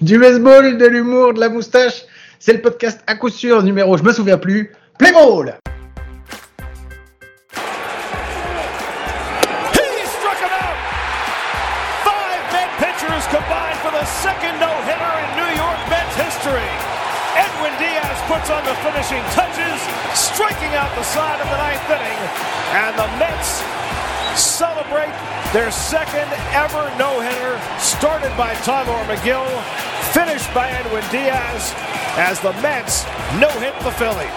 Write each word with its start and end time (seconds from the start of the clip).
Du 0.00 0.18
baseball, 0.18 0.76
de 0.76 0.86
l'humour, 0.86 1.32
de 1.32 1.40
la 1.40 1.48
moustache, 1.48 2.04
c'est 2.38 2.52
le 2.52 2.60
podcast 2.60 3.00
à 3.06 3.14
coup 3.14 3.30
sûr 3.30 3.62
numéro, 3.62 3.96
je 3.96 4.02
me 4.02 4.12
souviens 4.12 4.36
plus, 4.36 4.72
Play 4.98 5.12
Ball. 5.12 5.56
Touches, 19.32 19.80
striking 20.14 20.74
out 20.74 20.90
the 20.96 21.04
side 21.04 21.40
of 21.40 21.46
the 21.48 21.56
ninth 21.56 21.90
inning, 21.90 22.20
and 22.74 22.98
the 22.98 23.06
Mets 23.18 23.62
celebrate 24.86 25.12
their 25.52 25.70
second 25.70 26.28
ever 26.52 26.90
no-hitter, 26.98 27.58
started 27.78 28.30
by 28.36 28.54
Tylor 28.62 29.04
McGill, 29.04 29.46
finished 30.12 30.52
by 30.54 30.68
Edwin 30.68 31.02
Diaz, 31.10 31.74
as 32.16 32.40
the 32.40 32.52
Mets 32.62 33.04
no-hit 33.40 33.74
the 33.80 33.90
Phillies. 33.92 34.30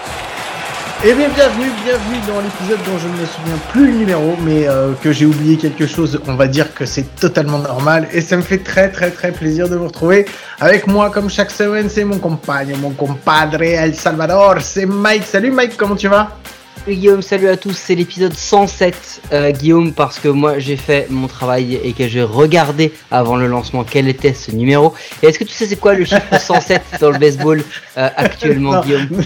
Eh 1.02 1.14
bien, 1.14 1.30
bienvenue, 1.30 1.70
bienvenue 1.82 2.18
dans 2.28 2.40
l'épisode 2.40 2.78
dont 2.84 2.98
je 2.98 3.08
ne 3.08 3.12
me 3.14 3.26
souviens 3.26 3.58
plus 3.70 3.86
le 3.86 3.98
numéro, 3.98 4.36
mais 4.42 4.68
euh, 4.68 4.92
que 5.02 5.12
j'ai 5.12 5.24
oublié 5.24 5.56
quelque 5.56 5.86
chose. 5.86 6.20
On 6.26 6.34
va 6.34 6.46
dire 6.46 6.74
que 6.74 6.84
c'est 6.84 7.16
totalement 7.16 7.58
normal 7.58 8.06
et 8.12 8.20
ça 8.20 8.36
me 8.36 8.42
fait 8.42 8.58
très 8.58 8.90
très 8.90 9.10
très 9.10 9.32
plaisir 9.32 9.70
de 9.70 9.76
vous 9.76 9.86
retrouver. 9.86 10.26
Avec 10.58 10.86
moi, 10.86 11.08
comme 11.10 11.30
chaque 11.30 11.52
semaine, 11.52 11.88
c'est 11.88 12.04
mon 12.04 12.18
compagne, 12.18 12.76
mon 12.76 12.90
compadre 12.90 13.62
El 13.62 13.94
Salvador, 13.94 14.56
c'est 14.60 14.84
Mike. 14.84 15.24
Salut 15.24 15.50
Mike, 15.50 15.78
comment 15.78 15.96
tu 15.96 16.08
vas? 16.08 16.28
Salut 16.76 16.96
Guillaume, 16.96 17.22
salut 17.22 17.48
à 17.48 17.56
tous, 17.56 17.72
c'est 17.74 17.94
l'épisode 17.94 18.32
107 18.32 19.22
euh, 19.32 19.50
Guillaume 19.50 19.92
parce 19.92 20.18
que 20.18 20.28
moi 20.28 20.58
j'ai 20.58 20.76
fait 20.76 21.08
mon 21.10 21.26
travail 21.26 21.74
et 21.74 21.92
que 21.92 22.08
j'ai 22.08 22.22
regardé 22.22 22.92
avant 23.10 23.36
le 23.36 23.46
lancement 23.46 23.84
quel 23.84 24.08
était 24.08 24.32
ce 24.32 24.50
numéro. 24.52 24.94
Et 25.22 25.26
est-ce 25.26 25.38
que 25.38 25.44
tu 25.44 25.52
sais 25.52 25.66
c'est 25.66 25.76
quoi 25.76 25.94
le 25.94 26.04
chiffre 26.04 26.40
107 26.40 26.82
dans 27.00 27.10
le 27.10 27.18
baseball 27.18 27.62
euh, 27.98 28.08
actuellement 28.16 28.72
Non. 28.72 28.80
Guillaume? 28.80 29.22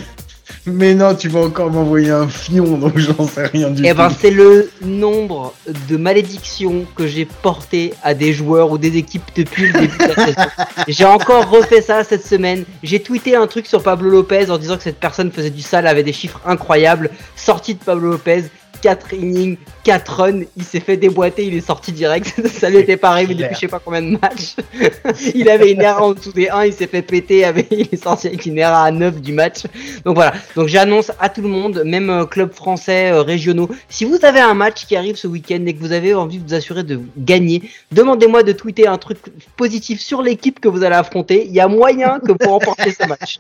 Mais 0.67 0.95
non, 0.95 1.15
tu 1.15 1.29
vas 1.29 1.41
encore 1.41 1.71
m'envoyer 1.71 2.11
un 2.11 2.29
fion, 2.29 2.77
donc 2.79 2.99
j'en 2.99 3.27
sais 3.27 3.47
rien 3.47 3.71
du 3.71 3.83
Eh 3.85 3.91
tout. 3.91 3.97
ben 3.97 4.11
c'est 4.11 4.31
le 4.31 4.71
nombre 4.83 5.55
de 5.89 5.97
malédictions 5.97 6.85
que 6.97 7.07
j'ai 7.07 7.25
porté 7.25 7.95
à 8.03 8.15
des 8.15 8.33
joueurs 8.33 8.71
ou 8.71 8.79
des 8.79 8.97
équipes 8.97 9.23
depuis 9.35 9.69
le 9.69 9.81
début 9.81 9.97
de 9.99 10.05
la 10.05 10.27
saison. 10.27 10.49
J'ai 10.89 11.05
encore 11.07 11.49
refait 11.49 11.81
ça 11.83 12.05
cette 12.05 12.27
semaine. 12.27 12.65
J'ai 12.83 13.01
tweeté 13.01 13.37
un 13.37 13.47
truc 13.47 13.67
sur 13.67 13.83
Pablo 13.83 14.11
Lopez 14.11 14.51
en 14.51 14.59
disant 14.59 14.77
que 14.77 14.83
cette 14.83 15.01
personne 15.01 15.33
faisait 15.33 15.51
du 15.51 15.63
sale, 15.63 15.87
avait 15.87 16.03
des 16.03 16.13
chiffres 16.13 16.41
incroyables. 16.45 17.11
Sorti 17.37 17.75
de 17.75 17.83
Pablo 17.83 18.11
Lopez, 18.13 18.45
4 18.85 19.15
innings, 19.15 19.57
4 19.85 20.09
runs, 20.15 20.43
il 20.59 20.63
s'est 20.63 20.81
fait 20.81 20.99
déboîter, 20.99 21.47
il 21.47 21.55
est 21.55 21.67
sorti 21.67 21.91
direct. 21.91 22.35
ça 22.53 22.69
lui 22.69 22.77
était 22.77 22.99
pas 22.99 23.09
arrivé 23.09 23.35
depuis 23.35 23.55
je 23.55 23.61
sais 23.61 23.69
pas 23.69 23.81
combien 23.83 24.03
de 24.03 24.19
matchs. 24.19 24.57
il 25.35 25.49
avait 25.49 25.73
une 25.73 25.81
erreur 25.81 26.03
en 26.03 26.13
dessous 26.13 26.33
des 26.33 26.51
1, 26.51 26.67
il 26.67 26.73
s'est 26.75 26.87
fait 26.87 27.01
péter, 27.01 27.47
avec, 27.47 27.69
il 27.71 27.89
est 27.91 28.03
sorti 28.03 28.27
avec 28.27 28.45
une 28.45 28.59
erreur 28.59 28.77
à 28.77 28.91
9 28.91 29.23
du 29.23 29.33
match. 29.33 29.63
Donc 30.05 30.17
voilà, 30.17 30.35
donc 30.55 30.69
j'annonce 30.69 31.13
à 31.19 31.31
tout 31.31 31.41
le 31.41 31.49
monde, 31.49 31.83
même 31.87 32.11
euh, 32.11 32.27
club 32.27 32.53
français, 32.53 33.11
euh, 33.11 33.23
régionaux, 33.23 33.71
si 33.89 34.05
vous 34.05 34.23
avez 34.23 34.41
un 34.41 34.53
match 34.53 34.85
qui 34.85 34.97
arrive 34.97 35.17
ce 35.17 35.29
week-end 35.29 35.65
et 35.65 35.73
que 35.73 35.81
vous 35.81 35.93
avez 35.93 36.13
envie 36.13 36.37
de 36.37 36.47
vous 36.47 36.55
assurer 36.55 36.83
de 36.83 37.01
gagner, 37.17 37.63
demandez-moi 37.91 38.43
de 38.43 38.53
tweeter 38.53 38.87
un 38.87 38.99
truc 38.99 39.17
positif 39.57 39.99
sur 39.99 40.21
l'équipe 40.21 40.61
que 40.61 40.69
vous 40.69 40.85
allez 40.85 40.97
affronter. 40.97 41.47
Il 41.47 41.55
y 41.55 41.61
a 41.61 41.69
moyen 41.69 42.21
que 42.21 42.33
pour 42.33 42.53
remporter 42.53 42.93
ce 42.93 43.09
match. 43.09 43.39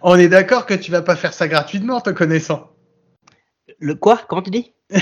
On 0.00 0.16
est 0.16 0.28
d'accord 0.28 0.64
que 0.64 0.74
tu 0.74 0.92
vas 0.92 1.02
pas 1.02 1.16
faire 1.16 1.32
ça 1.32 1.48
gratuitement, 1.48 2.00
te 2.00 2.10
connaissant. 2.10 2.70
Le 3.84 3.94
quoi? 3.94 4.18
Comment 4.26 4.40
tu 4.40 4.48
dis? 4.50 4.72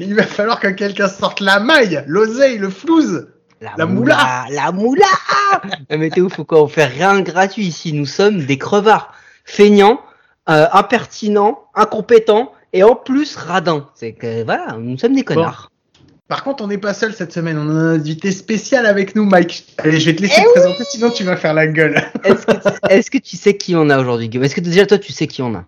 Il 0.00 0.14
va 0.14 0.24
falloir 0.24 0.60
que 0.60 0.68
quelqu'un 0.68 1.08
sorte 1.08 1.40
la 1.40 1.60
maille, 1.60 2.04
l'oseille, 2.06 2.58
le 2.58 2.68
flouze. 2.68 3.28
La 3.62 3.86
moula. 3.86 4.44
La 4.50 4.70
moula 4.70 5.06
Mais 5.90 6.10
t'es 6.10 6.20
ouf 6.20 6.38
ou 6.38 6.44
quoi? 6.44 6.62
On 6.62 6.68
fait 6.68 6.84
rien 6.84 7.14
de 7.14 7.22
gratuit 7.22 7.64
ici. 7.64 7.94
Nous 7.94 8.04
sommes 8.04 8.44
des 8.44 8.58
crevards. 8.58 9.14
Feignants, 9.46 10.02
euh, 10.50 10.66
impertinents, 10.74 11.64
incompétents 11.74 12.52
et 12.74 12.82
en 12.82 12.96
plus 12.96 13.34
radins. 13.34 13.88
C'est 13.94 14.12
que 14.12 14.44
voilà, 14.44 14.76
nous 14.78 14.98
sommes 14.98 15.14
des 15.14 15.24
connards. 15.24 15.70
Par 16.28 16.44
contre, 16.44 16.62
on 16.62 16.66
n'est 16.66 16.76
pas 16.76 16.92
seul 16.92 17.14
cette 17.14 17.32
semaine. 17.32 17.56
On 17.56 17.70
a 17.70 17.72
un 17.72 17.94
invité 17.94 18.30
spécial 18.30 18.84
avec 18.84 19.16
nous, 19.16 19.24
Mike. 19.24 19.72
Allez, 19.78 20.00
je 20.00 20.10
vais 20.10 20.16
te 20.16 20.20
laisser 20.20 20.42
Eh 20.42 20.44
te 20.44 20.50
présenter, 20.50 20.84
sinon 20.84 21.08
tu 21.08 21.24
vas 21.24 21.38
faire 21.38 21.54
la 21.54 21.66
gueule. 21.66 21.96
Est-ce 22.90 23.10
que, 23.10 23.16
que 23.16 23.22
tu 23.22 23.38
sais 23.38 23.56
qui 23.56 23.74
on 23.74 23.88
a 23.88 23.98
aujourd'hui 23.98 24.28
Guillaume? 24.28 24.44
Est-ce 24.44 24.54
que 24.54 24.60
déjà 24.60 24.84
toi 24.84 24.98
tu 24.98 25.12
sais 25.12 25.26
qui 25.26 25.40
on 25.40 25.54
a? 25.54 25.64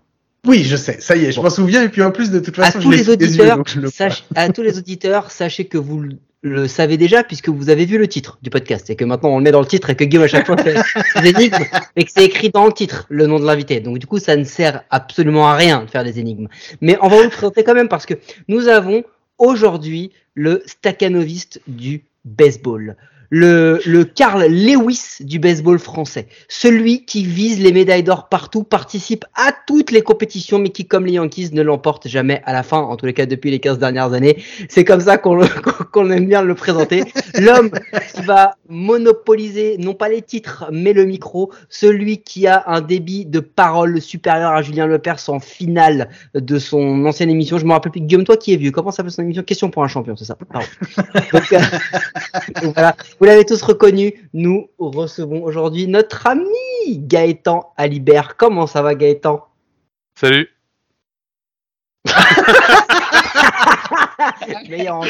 Oui, 0.46 0.64
je 0.64 0.76
sais. 0.76 0.98
Ça 1.00 1.16
y 1.16 1.24
est, 1.26 1.32
je 1.32 1.36
Bon. 1.36 1.42
m'en 1.44 1.50
souviens. 1.50 1.82
Et 1.82 1.88
puis 1.88 2.02
en 2.02 2.10
plus, 2.10 2.30
de 2.30 2.38
toute 2.38 2.58
à 2.58 2.64
façon, 2.66 2.78
tous 2.78 2.84
je 2.84 2.90
l'ai 2.90 2.96
les 2.98 3.06
yeux, 3.06 3.12
auditeurs, 3.12 3.62
le 3.76 3.90
sach- 3.90 4.24
à 4.34 4.48
tous 4.50 4.62
les 4.62 4.78
auditeurs, 4.78 5.30
sachez 5.30 5.64
que 5.66 5.78
vous 5.78 6.04
le- 6.42 6.68
savez 6.68 6.96
déjà 6.96 7.24
puisque 7.24 7.48
vous 7.48 7.68
avez 7.68 7.84
vu 7.84 7.98
le 7.98 8.06
titre 8.06 8.38
du 8.42 8.48
podcast 8.48 8.88
et 8.90 8.94
que 8.96 9.04
maintenant 9.04 9.30
on 9.30 9.38
le 9.38 9.42
met 9.44 9.50
dans 9.50 9.60
le 9.60 9.66
titre 9.66 9.90
et 9.90 9.96
que 9.96 10.04
Guillaume 10.04 10.24
à 10.24 10.28
chaque 10.28 10.46
fois 10.46 10.56
fait 10.56 10.76
des 11.20 11.30
énigmes 11.30 11.56
et 11.96 12.04
que 12.04 12.10
c'est 12.14 12.24
écrit 12.24 12.50
dans 12.50 12.64
le 12.66 12.72
titre 12.72 13.06
le 13.08 13.26
nom 13.26 13.40
de 13.40 13.44
l'invité. 13.44 13.80
Donc 13.80 13.98
du 13.98 14.06
coup, 14.06 14.20
ça 14.20 14.36
ne 14.36 14.44
sert 14.44 14.84
absolument 14.90 15.48
à 15.48 15.56
rien 15.56 15.84
de 15.84 15.90
faire 15.90 16.04
des 16.04 16.20
énigmes. 16.20 16.46
Mais 16.80 16.96
on 17.02 17.08
va 17.08 17.16
vous 17.16 17.24
le 17.24 17.28
présenter 17.30 17.64
quand 17.64 17.74
même 17.74 17.88
parce 17.88 18.06
que 18.06 18.14
nous 18.46 18.68
avons 18.68 19.02
aujourd'hui 19.38 20.12
le 20.34 20.62
staccanoviste 20.66 21.60
du 21.66 22.04
baseball. 22.24 22.96
Le, 23.30 23.80
le 23.84 24.04
Carl 24.04 24.44
Lewis 24.46 25.18
du 25.20 25.38
baseball 25.38 25.78
français. 25.78 26.28
Celui 26.48 27.04
qui 27.04 27.24
vise 27.24 27.60
les 27.60 27.72
médailles 27.72 28.02
d'or 28.02 28.28
partout, 28.28 28.64
participe 28.64 29.24
à 29.34 29.52
toutes 29.66 29.90
les 29.90 30.02
compétitions, 30.02 30.58
mais 30.58 30.70
qui, 30.70 30.86
comme 30.86 31.06
les 31.06 31.12
Yankees, 31.12 31.50
ne 31.52 31.62
l'emporte 31.62 32.08
jamais 32.08 32.42
à 32.44 32.52
la 32.52 32.62
fin, 32.62 32.78
en 32.78 32.96
tous 32.96 33.06
les 33.06 33.14
cas 33.14 33.26
depuis 33.26 33.50
les 33.50 33.58
15 33.58 33.78
dernières 33.78 34.12
années. 34.12 34.42
C'est 34.68 34.84
comme 34.84 35.00
ça 35.00 35.18
qu'on 35.18 35.38
qu'on 35.92 36.10
aime 36.10 36.26
bien 36.26 36.42
le 36.42 36.54
présenter. 36.54 37.04
L'homme 37.38 37.70
qui 38.14 38.22
va 38.22 38.56
monopoliser, 38.68 39.76
non 39.78 39.94
pas 39.94 40.08
les 40.08 40.22
titres, 40.22 40.66
mais 40.72 40.92
le 40.92 41.04
micro. 41.04 41.52
Celui 41.68 42.18
qui 42.18 42.46
a 42.46 42.64
un 42.66 42.80
débit 42.80 43.26
de 43.26 43.40
parole 43.40 44.00
supérieur 44.00 44.52
à 44.52 44.62
Julien 44.62 44.86
Lepers 44.86 45.28
en 45.28 45.40
finale 45.40 46.08
de 46.34 46.58
son 46.58 47.04
ancienne 47.06 47.30
émission. 47.30 47.58
Je 47.58 47.64
me 47.64 47.72
rappelle 47.72 47.92
plus. 47.92 48.00
Guillaume, 48.00 48.24
toi 48.24 48.36
qui 48.36 48.52
es 48.52 48.56
vieux, 48.56 48.70
comment 48.70 48.90
s'appelle 48.90 49.12
son 49.12 49.22
émission? 49.22 49.42
Question 49.42 49.70
pour 49.70 49.84
un 49.84 49.88
champion, 49.88 50.16
c'est 50.16 50.24
ça? 50.24 50.36
Pardon. 50.50 50.66
Donc, 51.32 51.52
euh, 51.52 51.60
voilà, 52.74 52.96
vous 53.18 53.26
l'avez 53.26 53.44
tous 53.44 53.60
reconnu. 53.62 54.30
Nous 54.32 54.70
recevons 54.78 55.44
aujourd'hui 55.44 55.86
notre 55.88 56.26
ami 56.26 56.46
Gaëtan 56.88 57.74
Alibert. 57.76 58.36
Comment 58.36 58.66
ça 58.66 58.80
va 58.82 58.94
Gaëtan? 58.94 59.46
Salut. 60.14 60.48
Meilleur 64.68 65.00
du. 65.00 65.08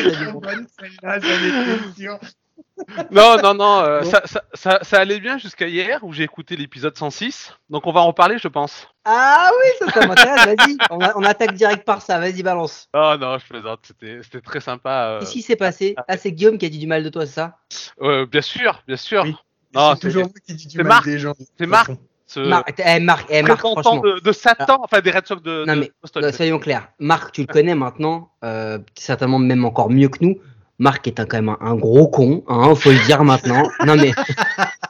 Non, 3.11 3.37
non, 3.43 3.55
non, 3.55 3.81
euh, 3.81 4.03
ça, 4.03 4.23
ça, 4.25 4.43
ça, 4.55 4.79
ça 4.83 4.99
allait 5.01 5.21
bien 5.21 5.39
jusqu'à 5.39 5.67
hier 5.67 6.01
où 6.03 6.13
j'ai 6.13 6.23
écouté 6.23 6.57
l'épisode 6.57 6.97
106. 6.97 7.53
Donc 7.71 7.87
on 7.87 7.93
va 7.93 8.01
en 8.01 8.07
reparler, 8.09 8.39
je 8.39 8.49
pense. 8.49 8.89
Ah 9.05 9.51
oui, 9.53 9.87
ça, 9.89 10.01
ça 10.01 10.07
m'intéresse. 10.07 10.45
Vas-y, 10.47 10.77
on, 10.91 11.23
attaque 11.25 11.55
direct 11.55 11.85
par 11.85 12.03
ça. 12.03 12.19
Vas-y, 12.19 12.43
balance. 12.43 12.89
Oh 12.95 13.15
non, 13.21 13.39
je 13.39 13.47
plaisante, 13.47 13.81
c'était 13.83 14.21
c'était 14.23 14.41
très 14.41 14.61
sympa. 14.61 14.91
euh, 15.09 15.21
Qu'est-ce 15.21 15.33
qui 15.33 15.43
s'est 15.43 15.57
passé? 15.57 15.95
Ah, 16.09 16.17
c'est 16.17 16.33
Guillaume 16.33 16.59
qui 16.59 16.67
a 16.67 16.69
dit 16.69 16.79
du 16.79 16.87
mal 16.87 17.03
de 17.03 17.09
toi, 17.09 17.27
c'est 17.27 17.35
ça? 17.35 17.59
Euh, 18.03 18.27
bien 18.27 18.43
sûr, 18.43 18.83
bien 18.87 18.97
sûr. 18.97 19.23
Oui. 19.25 19.37
C'est 19.75 20.01
toujours 20.01 20.23
moi 20.25 20.33
qui 20.47 20.55
dis 20.55 20.67
du 20.67 20.77
c'est 20.77 20.83
mal 20.83 20.87
Marc. 20.89 21.05
des 21.05 21.19
gens. 21.19 21.35
C'est 21.59 21.67
Marc. 21.67 21.91
Ce 22.27 22.41
Marc, 22.41 22.75
eh, 22.85 23.01
Marc, 23.01 23.27
eh, 23.31 23.41
Marc, 23.43 23.59
franchement. 23.61 23.97
de, 24.01 24.21
de 24.21 24.33
Satan, 24.33 24.81
enfin 24.83 25.01
des 25.01 25.11
Red 25.11 25.27
Sox 25.27 25.43
de, 25.43 25.65
Non, 25.67 25.75
de 25.77 25.81
mais, 25.81 25.93
Boston. 26.03 26.23
Non, 26.23 26.31
soyons 26.33 26.59
clairs. 26.59 26.89
Marc, 26.99 27.33
tu 27.33 27.41
le 27.41 27.47
connais 27.47 27.75
maintenant, 27.75 28.31
euh, 28.45 28.79
certainement 28.95 29.39
même 29.39 29.65
encore 29.65 29.89
mieux 29.89 30.09
que 30.11 30.19
nous. 30.23 30.39
Marc 30.79 31.07
est 31.09 31.19
un, 31.21 31.27
quand 31.27 31.39
même 31.39 31.49
un, 31.49 31.59
un 31.61 31.75
gros 31.75 32.09
con, 32.09 32.45
hein, 32.49 32.75
faut 32.75 32.91
le 32.91 33.05
dire 33.07 33.25
maintenant. 33.25 33.65
Non 33.87 33.97
mais, 33.97 34.13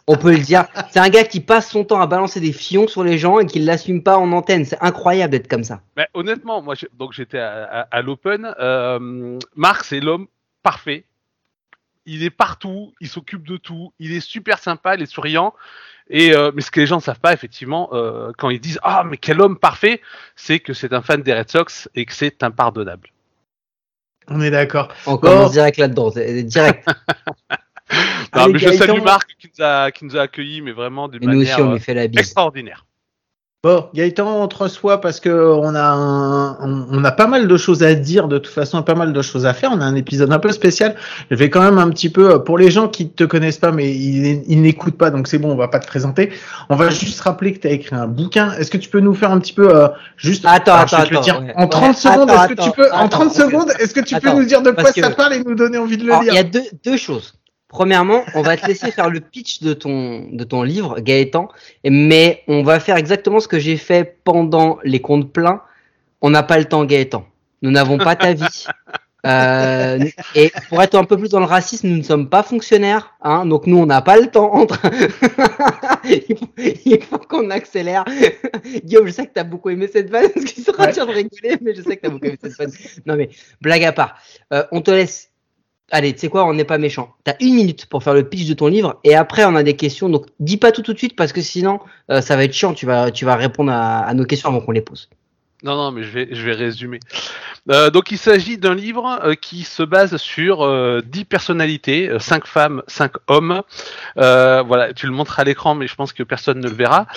on 0.06 0.16
peut 0.16 0.32
le 0.32 0.38
dire. 0.38 0.66
C'est 0.90 0.98
un 1.00 1.08
gars 1.08 1.24
qui 1.24 1.40
passe 1.40 1.70
son 1.70 1.84
temps 1.84 2.00
à 2.00 2.06
balancer 2.06 2.40
des 2.40 2.52
fions 2.52 2.88
sur 2.88 3.04
les 3.04 3.16
gens 3.18 3.38
et 3.38 3.46
qui 3.46 3.58
l'assume 3.58 4.02
pas 4.02 4.18
en 4.18 4.30
antenne. 4.32 4.64
C'est 4.64 4.82
incroyable 4.82 5.30
d'être 5.32 5.48
comme 5.48 5.64
ça. 5.64 5.80
Mais 5.96 6.06
honnêtement, 6.14 6.60
moi, 6.62 6.74
donc 6.98 7.12
j'étais 7.12 7.38
à, 7.38 7.64
à- 7.64 7.80
à 7.90 8.02
l'Open. 8.02 8.54
Euh, 8.60 9.38
Marc, 9.56 9.84
c'est 9.84 10.00
l'homme 10.00 10.26
parfait. 10.62 11.04
Il 12.06 12.22
est 12.22 12.30
partout, 12.30 12.94
il 13.00 13.08
s'occupe 13.08 13.46
de 13.46 13.56
tout, 13.58 13.92
il 13.98 14.12
est 14.12 14.20
super 14.20 14.58
sympa, 14.58 14.94
il 14.94 15.02
est 15.02 15.06
souriant. 15.06 15.52
Et 16.10 16.34
euh, 16.34 16.50
mais 16.54 16.62
ce 16.62 16.70
que 16.70 16.80
les 16.80 16.86
gens 16.86 16.96
ne 16.96 17.02
savent 17.02 17.20
pas, 17.20 17.34
effectivement, 17.34 17.90
euh, 17.92 18.32
quand 18.38 18.48
ils 18.48 18.60
disent 18.60 18.80
ah 18.82 19.04
mais 19.04 19.18
quel 19.18 19.40
homme 19.42 19.58
parfait, 19.58 20.00
c'est 20.36 20.58
que 20.58 20.72
c'est 20.72 20.94
un 20.94 21.02
fan 21.02 21.20
des 21.22 21.34
Red 21.34 21.50
Sox 21.50 21.88
et 21.94 22.06
que 22.06 22.14
c'est 22.14 22.42
impardonnable. 22.42 23.10
On 24.30 24.40
est 24.40 24.50
d'accord. 24.50 24.88
On 25.06 25.12
Bon. 25.12 25.18
commence 25.18 25.52
direct 25.52 25.78
là-dedans, 25.78 26.10
direct. 26.10 26.86
Non, 28.34 28.42
Allez, 28.42 28.52
mais 28.52 28.58
je 28.58 28.68
salue 28.72 29.00
Marc 29.00 29.30
qui 29.38 29.48
nous 29.58 29.64
a 29.64 29.90
qui 29.90 30.04
nous 30.04 30.14
a 30.14 30.20
accueillis, 30.20 30.60
mais 30.60 30.72
vraiment 30.72 31.08
d'une 31.08 31.22
nous 31.24 31.40
aussi, 31.40 31.50
manière 31.50 31.66
on 31.66 31.70
euh, 31.70 31.74
lui 31.76 31.80
fait 31.80 31.94
la 31.94 32.06
bise. 32.06 32.20
extraordinaire. 32.20 32.84
Bon, 33.64 33.86
Gaëtan, 33.92 34.40
on 34.40 34.46
te 34.46 34.54
reçoit 34.56 35.00
parce 35.00 35.18
que 35.18 35.30
on 35.30 35.74
a 35.74 35.82
un- 35.82 36.52
on, 36.60 36.86
on 36.92 37.04
a 37.04 37.10
pas 37.10 37.26
mal 37.26 37.48
de 37.48 37.56
choses 37.56 37.82
à 37.82 37.92
dire 37.96 38.28
de 38.28 38.38
toute 38.38 38.52
façon, 38.54 38.84
pas 38.84 38.94
mal 38.94 39.12
de 39.12 39.20
choses 39.20 39.46
à 39.46 39.52
faire. 39.52 39.72
On 39.74 39.80
a 39.80 39.84
un 39.84 39.96
épisode 39.96 40.32
un 40.32 40.38
peu 40.38 40.52
spécial. 40.52 40.94
Je 41.28 41.34
vais 41.34 41.50
quand 41.50 41.62
même 41.62 41.76
un 41.76 41.90
petit 41.90 42.08
peu 42.08 42.34
euh, 42.34 42.38
pour 42.38 42.56
les 42.56 42.70
gens 42.70 42.86
qui 42.86 43.08
te 43.10 43.24
connaissent 43.24 43.58
pas, 43.58 43.72
mais 43.72 43.90
ils, 43.92 44.44
ils 44.46 44.62
n'écoutent 44.62 44.96
pas, 44.96 45.10
donc 45.10 45.26
c'est 45.26 45.38
bon, 45.38 45.50
on 45.50 45.56
va 45.56 45.66
pas 45.66 45.80
te 45.80 45.88
présenter. 45.88 46.30
On 46.70 46.76
va 46.76 46.88
juste 46.90 47.18
rappeler 47.20 47.52
que 47.52 47.58
tu 47.58 47.66
as 47.66 47.72
écrit 47.72 47.96
un 47.96 48.06
bouquin. 48.06 48.52
Est-ce 48.52 48.70
que 48.70 48.76
tu 48.78 48.88
peux 48.90 49.00
nous 49.00 49.14
faire 49.14 49.32
un 49.32 49.40
petit 49.40 49.54
peu 49.54 49.74
euh, 49.74 49.88
juste 50.16 50.44
Attends, 50.46 50.74
Alors, 50.74 50.86
je 50.86 50.94
vais 50.94 51.02
attends, 51.02 51.08
te 51.10 51.14
le 51.16 51.20
dire 51.22 51.34
attends, 51.34 51.46
ouais. 51.46 51.54
en 51.56 51.66
30 51.66 51.88
Ouais, 51.88 51.94
secondes. 51.94 52.30
Est-ce 52.30 52.46
que 52.54 52.62
tu 52.62 52.70
peux 52.70 52.92
en 52.92 52.96
attends, 52.96 53.08
30 53.08 53.24
parce 53.24 53.38
que- 53.38 53.42
secondes, 53.44 53.72
est-ce 53.80 53.92
que 53.94 54.00
tu 54.00 54.20
peux 54.20 54.30
nous 54.34 54.44
dire 54.44 54.62
de 54.62 54.70
quoi 54.70 54.92
ça 54.92 55.10
parle 55.10 55.32
et 55.34 55.42
nous 55.42 55.56
donner 55.56 55.78
envie 55.78 55.96
de 55.96 56.04
le 56.04 56.12
Alors, 56.12 56.22
il 56.22 56.28
y 56.28 56.30
lire 56.30 56.40
a 56.42 56.44
deux, 56.44 56.62
deux 56.84 56.96
choses. 56.96 57.34
Premièrement, 57.68 58.22
on 58.34 58.40
va 58.42 58.56
te 58.56 58.66
laisser 58.66 58.90
faire 58.90 59.10
le 59.10 59.20
pitch 59.20 59.60
de 59.60 59.74
ton, 59.74 60.26
de 60.32 60.42
ton 60.44 60.62
livre, 60.62 61.00
Gaëtan, 61.00 61.48
mais 61.84 62.42
on 62.48 62.62
va 62.62 62.80
faire 62.80 62.96
exactement 62.96 63.40
ce 63.40 63.48
que 63.48 63.58
j'ai 63.58 63.76
fait 63.76 64.18
pendant 64.24 64.78
les 64.84 65.00
comptes 65.00 65.30
pleins. 65.32 65.60
On 66.22 66.30
n'a 66.30 66.42
pas 66.42 66.58
le 66.58 66.64
temps, 66.64 66.84
Gaëtan. 66.84 67.26
Nous 67.62 67.70
n'avons 67.70 67.98
pas 67.98 68.16
ta 68.16 68.32
vie. 68.32 68.66
Euh, 69.26 69.98
et 70.36 70.52
pour 70.68 70.80
être 70.80 70.94
un 70.94 71.02
peu 71.04 71.18
plus 71.18 71.28
dans 71.30 71.40
le 71.40 71.44
racisme, 71.44 71.88
nous 71.88 71.96
ne 71.96 72.02
sommes 72.02 72.28
pas 72.28 72.44
fonctionnaires, 72.44 73.14
hein, 73.20 73.46
donc 73.46 73.66
nous 73.66 73.76
on 73.76 73.84
n'a 73.84 74.00
pas 74.00 74.16
le 74.16 74.28
temps 74.28 74.54
entre. 74.54 74.80
il 76.04 77.02
faut, 77.02 77.18
qu'on 77.18 77.50
accélère. 77.50 78.04
Guillaume, 78.84 79.06
je 79.08 79.12
sais 79.12 79.26
que 79.26 79.32
tu 79.34 79.40
as 79.40 79.44
beaucoup 79.44 79.70
aimé 79.70 79.88
cette 79.92 80.08
vanne, 80.08 80.30
parce 80.32 80.46
qu'il 80.46 80.62
sera 80.62 80.84
Ouais. 80.86 80.92
de 80.92 81.00
rigoler, 81.00 81.56
mais 81.60 81.74
je 81.74 81.82
sais 81.82 81.96
que 81.96 82.02
tu 82.02 82.06
as 82.06 82.10
beaucoup 82.10 82.26
aimé 82.26 82.38
cette 82.40 82.56
vanne. 82.56 82.70
Non 83.06 83.16
mais 83.16 83.28
blague 83.60 83.84
à 83.84 83.92
part, 83.92 84.16
Euh, 84.52 84.64
on 84.70 84.80
te 84.80 84.92
laisse. 84.92 85.27
Allez, 85.90 86.12
tu 86.12 86.20
sais 86.20 86.28
quoi, 86.28 86.44
on 86.44 86.52
n'est 86.52 86.64
pas 86.64 86.76
méchant. 86.78 87.14
T'as 87.24 87.34
une 87.40 87.54
minute 87.54 87.86
pour 87.86 88.02
faire 88.02 88.12
le 88.14 88.28
pitch 88.28 88.46
de 88.46 88.54
ton 88.54 88.66
livre 88.66 88.98
et 89.04 89.14
après 89.14 89.44
on 89.46 89.54
a 89.56 89.62
des 89.62 89.74
questions. 89.76 90.08
Donc 90.10 90.26
dis 90.38 90.58
pas 90.58 90.70
tout 90.72 90.82
tout 90.82 90.92
de 90.92 90.98
suite 90.98 91.16
parce 91.16 91.32
que 91.32 91.40
sinon 91.40 91.80
euh, 92.10 92.20
ça 92.20 92.36
va 92.36 92.44
être 92.44 92.52
chiant. 92.52 92.74
Tu 92.74 92.84
vas, 92.84 93.10
tu 93.10 93.24
vas 93.24 93.36
répondre 93.36 93.72
à, 93.72 94.00
à 94.00 94.12
nos 94.14 94.24
questions 94.24 94.50
avant 94.50 94.60
qu'on 94.60 94.72
les 94.72 94.82
pose. 94.82 95.08
Non, 95.64 95.74
non, 95.76 95.90
mais 95.90 96.04
je 96.04 96.10
vais, 96.10 96.28
je 96.30 96.40
vais 96.44 96.52
résumer. 96.52 97.00
Euh, 97.68 97.90
donc, 97.90 98.12
il 98.12 98.18
s'agit 98.18 98.58
d'un 98.58 98.76
livre 98.76 99.18
euh, 99.24 99.34
qui 99.34 99.64
se 99.64 99.82
base 99.82 100.16
sur 100.16 100.62
euh, 100.64 101.02
10 101.04 101.24
personnalités, 101.24 102.08
5 102.20 102.46
femmes, 102.46 102.82
5 102.86 103.10
hommes. 103.26 103.62
Euh, 104.18 104.62
voilà, 104.64 104.92
tu 104.94 105.06
le 105.06 105.12
montres 105.12 105.40
à 105.40 105.42
l'écran, 105.42 105.74
mais 105.74 105.88
je 105.88 105.96
pense 105.96 106.12
que 106.12 106.22
personne 106.22 106.60
ne 106.60 106.68
le 106.68 106.74
verra. 106.76 107.08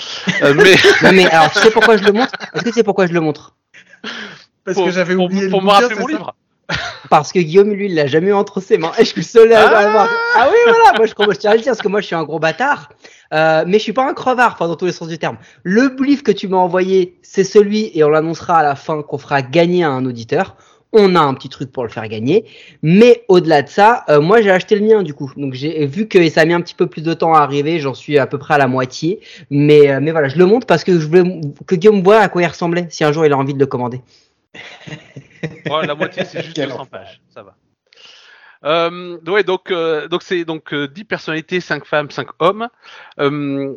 Euh, 0.42 0.54
mais 0.58 0.74
Non 1.04 1.12
mais 1.14 1.30
alors 1.30 1.52
tu 1.52 1.60
sais 1.60 1.70
pourquoi 1.70 1.98
je 1.98 2.04
le 2.04 2.14
montre? 2.14 2.32
Est-ce 2.56 2.64
que 2.64 2.70
tu 2.70 2.74
sais 2.76 2.84
pourquoi 2.84 3.06
je 3.06 3.14
le 3.14 3.22
montre? 3.22 3.54
Parce 4.66 4.74
pour, 4.76 4.86
que 4.86 4.92
j'avais 4.92 5.14
pour- 5.16 5.26
oublié 5.26 5.48
pour 5.48 5.60
le 5.60 5.66
me 5.68 5.72
rappeler 5.72 5.90
c'est 5.96 6.00
mon 6.02 6.08
livre. 6.08 6.36
Parce 7.10 7.32
que 7.32 7.40
Guillaume, 7.40 7.72
lui, 7.72 7.88
il 7.88 7.96
l'a 7.96 8.08
jamais 8.08 8.30
eu 8.30 8.34
entre 8.34 8.62
ses 8.62 8.78
mains. 8.78 8.92
Et 8.98 9.04
je 9.04 9.10
suis 9.10 9.22
le 9.22 9.26
seul 9.26 9.54
à 9.54 9.68
Ah 9.68 9.84
l'avoir. 9.84 10.10
Ah 10.36 10.50
oui, 10.50 10.58
voilà. 10.66 10.98
Moi, 10.98 11.06
je, 11.06 11.34
je 11.34 11.40
tiens 11.40 11.52
à 11.52 11.56
le 11.56 11.62
dire 11.62 11.72
parce 11.72 11.82
que 11.82 11.88
moi, 11.88 12.02
je 12.02 12.08
suis 12.08 12.16
un 12.16 12.24
gros 12.24 12.40
bâtard. 12.40 12.90
Euh, 13.34 13.64
mais 13.66 13.78
je 13.78 13.84
suis 13.84 13.94
pas 13.94 14.08
un 14.08 14.14
crevard, 14.14 14.54
enfin, 14.54 14.68
dans 14.68 14.76
tous 14.76 14.86
les 14.86 14.92
sens 14.92 15.08
du 15.08 15.18
terme. 15.18 15.38
Le 15.64 15.96
livre 16.04 16.24
que 16.24 16.32
tu 16.32 16.48
m'as 16.48 16.58
envoyé, 16.58 17.18
c'est 17.22 17.44
celui, 17.44 17.92
et 17.94 18.04
on 18.04 18.10
l'annoncera 18.10 18.58
à 18.58 18.64
la 18.64 18.76
fin, 18.76 19.02
qu'on 19.02 19.18
fera 19.18 19.42
gagner 19.42 19.84
à 19.84 19.90
un 19.90 20.06
auditeur. 20.06 20.58
On 20.94 21.16
a 21.16 21.22
un 21.22 21.34
petit 21.34 21.48
truc 21.48 21.72
pour 21.72 21.84
le 21.84 21.90
faire 21.90 22.06
gagner. 22.10 22.44
Mais 22.82 23.24
au-delà 23.30 23.62
de 23.62 23.70
ça, 23.70 24.04
euh, 24.10 24.20
moi, 24.20 24.42
j'ai 24.42 24.52
acheté 24.52 24.76
le 24.76 24.86
mien, 24.86 25.04
du 25.04 25.14
coup. 25.14 25.32
Donc, 25.38 25.54
j'ai 25.54 25.86
vu 25.86 26.10
que 26.10 26.30
ça 26.30 26.42
a 26.42 26.46
mis 26.46 26.54
un 26.54 26.60
petit 26.60 26.76
peu 26.76 26.88
plus 26.88 27.02
de 27.02 27.14
temps 27.14 27.34
à 27.34 27.40
arriver. 27.40 27.80
J'en 27.80 27.94
suis 27.94 28.18
à 28.18 28.28
peu 28.28 28.38
près 28.38 28.56
à 28.56 28.58
la 28.58 28.68
moitié. 28.68 29.22
Mais, 29.50 29.90
euh, 29.90 30.00
mais 30.02 30.12
voilà, 30.12 30.28
je 30.28 30.38
le 30.38 30.46
montre 30.46 30.68
parce 30.68 30.84
que 30.84 31.00
je 31.00 31.08
voulais 31.08 31.42
que 31.66 31.76
Guillaume 31.76 32.04
voit 32.04 32.20
à 32.20 32.28
quoi 32.28 32.42
il 32.42 32.48
ressemblait 32.48 32.88
si 32.90 33.06
un 33.06 33.14
jour 33.14 33.26
il 33.26 33.32
a 33.32 33.38
envie 33.38 33.54
de 33.54 33.60
le 33.60 33.68
commander. 33.68 34.02
Ouais, 35.69 35.88
la 35.88 35.95
moitié, 35.95 36.25
c'est 36.25 36.44
juste 36.44 36.56
Quel 36.56 36.69
200 36.69 36.81
enfer. 36.81 37.00
pages. 37.00 37.21
Ça 37.30 37.44
va. 37.44 37.56
Euh, 38.63 39.18
ouais, 39.27 39.44
donc, 39.44 39.71
euh, 39.71 40.07
donc 40.07 40.21
c'est 40.21 40.45
donc 40.45 40.74
euh, 40.74 40.88
10 40.88 41.03
personnalités, 41.06 41.59
5 41.59 41.86
femmes, 41.86 42.12
5 42.12 42.27
hommes. 42.39 42.68
Euh, 43.19 43.75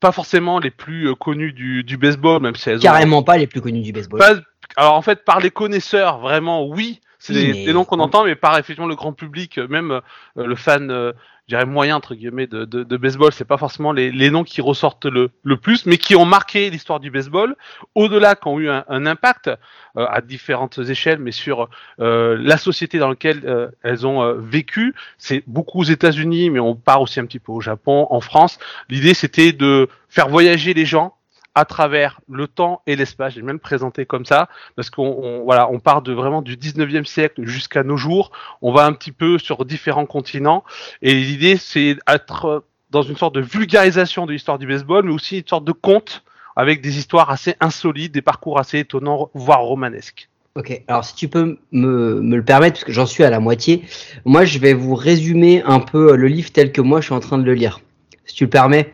pas 0.00 0.12
forcément 0.12 0.58
les 0.58 0.70
plus 0.70 1.08
euh, 1.08 1.14
connus 1.14 1.52
du, 1.54 1.82
du 1.82 1.96
baseball, 1.96 2.42
même 2.42 2.54
si 2.56 2.68
elles 2.68 2.78
ont 2.78 2.82
Carrément 2.82 3.22
pas 3.22 3.38
les 3.38 3.46
plus 3.46 3.62
connus 3.62 3.80
du 3.82 3.92
baseball. 3.92 4.20
Pas- 4.20 4.40
alors 4.76 4.94
en 4.94 5.02
fait, 5.02 5.24
par 5.24 5.40
les 5.40 5.50
connaisseurs, 5.50 6.18
vraiment, 6.18 6.66
oui, 6.66 7.00
c'est 7.26 7.34
Oui, 7.34 7.46
des, 7.46 7.52
mais- 7.52 7.64
des 7.64 7.72
noms 7.72 7.84
qu'on 7.84 7.98
entend, 8.00 8.24
mais 8.24 8.34
par 8.36 8.56
effectivement 8.58 8.86
le 8.88 8.94
grand 8.94 9.12
public, 9.12 9.58
euh, 9.58 9.66
même 9.68 9.90
euh, 9.90 10.00
le 10.36 10.54
fan, 10.54 10.90
euh, 10.90 11.12
je 11.48 11.54
dirais 11.54 11.66
moyen 11.66 11.96
entre 11.96 12.14
guillemets 12.14 12.46
de, 12.46 12.64
de, 12.64 12.82
de 12.84 12.96
baseball, 12.96 13.32
c'est 13.32 13.44
pas 13.44 13.56
forcément 13.56 13.92
les, 13.92 14.10
les 14.12 14.30
noms 14.30 14.44
qui 14.44 14.60
ressortent 14.60 15.06
le, 15.06 15.30
le 15.44 15.56
plus, 15.56 15.86
mais 15.86 15.96
qui 15.98 16.14
ont 16.16 16.24
marqué 16.24 16.70
l'histoire 16.70 17.00
du 17.00 17.10
baseball, 17.10 17.56
au-delà, 17.94 18.34
qui 18.36 18.48
ont 18.48 18.58
eu 18.60 18.68
un, 18.68 18.84
un 18.88 19.06
impact 19.06 19.48
euh, 19.96 20.06
à 20.08 20.20
différentes 20.20 20.78
échelles, 20.78 21.18
mais 21.18 21.32
sur 21.32 21.68
la 21.98 22.56
société 22.58 22.98
dans 22.98 23.08
laquelle 23.08 23.70
elles 23.82 24.06
ont 24.06 24.34
vécu. 24.38 24.94
C'est 25.18 25.42
beaucoup 25.46 25.80
aux 25.80 25.84
États-Unis, 25.84 26.50
mais 26.50 26.60
on 26.60 26.74
part 26.74 27.00
aussi 27.00 27.18
un 27.20 27.26
petit 27.26 27.38
peu 27.38 27.52
au 27.52 27.60
Japon, 27.60 28.06
en 28.10 28.20
France. 28.20 28.58
L'idée, 28.88 29.14
c'était 29.14 29.52
de 29.52 29.88
faire 30.08 30.28
voyager 30.28 30.74
les 30.74 30.84
gens 30.86 31.15
à 31.56 31.64
travers 31.64 32.20
le 32.30 32.46
temps 32.46 32.82
et 32.86 32.94
l'espace. 32.94 33.34
J'ai 33.34 33.42
même 33.42 33.58
présenté 33.58 34.06
comme 34.06 34.26
ça 34.26 34.48
parce 34.76 34.90
qu'on 34.90 35.06
on- 35.08 35.44
voilà, 35.44 35.68
on 35.70 35.80
part 35.80 36.02
de 36.02 36.12
vraiment 36.12 36.42
du 36.42 36.56
19e 36.56 37.06
siècle 37.06 37.44
jusqu'à 37.46 37.82
nos 37.82 37.96
jours. 37.96 38.30
On 38.62 38.72
va 38.72 38.84
un 38.84 38.92
petit 38.92 39.10
peu 39.10 39.38
sur 39.38 39.64
différents 39.64 40.06
continents 40.06 40.62
et 41.02 41.14
l'idée 41.14 41.56
c'est 41.56 41.96
être 42.06 42.64
dans 42.90 43.02
une 43.02 43.16
sorte 43.16 43.34
de 43.34 43.40
vulgarisation 43.40 44.26
de 44.26 44.32
l'histoire 44.32 44.58
du 44.58 44.66
baseball, 44.66 45.04
mais 45.04 45.12
aussi 45.12 45.38
une 45.38 45.48
sorte 45.48 45.64
de 45.64 45.72
conte 45.72 46.22
avec 46.56 46.82
des 46.82 46.98
histoires 46.98 47.30
assez 47.30 47.54
insolites, 47.60 48.12
des 48.12 48.22
parcours 48.22 48.58
assez 48.58 48.78
étonnants, 48.78 49.30
voire 49.34 49.62
romanesques. 49.62 50.28
Ok, 50.56 50.82
alors 50.88 51.04
si 51.04 51.14
tu 51.14 51.28
peux 51.28 51.58
me, 51.72 52.20
me 52.20 52.36
le 52.36 52.42
permettre, 52.42 52.74
parce 52.74 52.84
que 52.84 52.92
j'en 52.92 53.04
suis 53.06 53.24
à 53.24 53.30
la 53.30 53.40
moitié, 53.40 53.82
moi 54.24 54.44
je 54.44 54.58
vais 54.58 54.72
vous 54.74 54.94
résumer 54.94 55.62
un 55.64 55.80
peu 55.80 56.16
le 56.16 56.28
livre 56.28 56.50
tel 56.52 56.70
que 56.72 56.80
moi 56.82 57.00
je 57.00 57.06
suis 57.06 57.14
en 57.14 57.20
train 57.20 57.38
de 57.38 57.44
le 57.44 57.54
lire. 57.54 57.80
Si 58.24 58.34
tu 58.34 58.44
le 58.44 58.50
permets, 58.50 58.92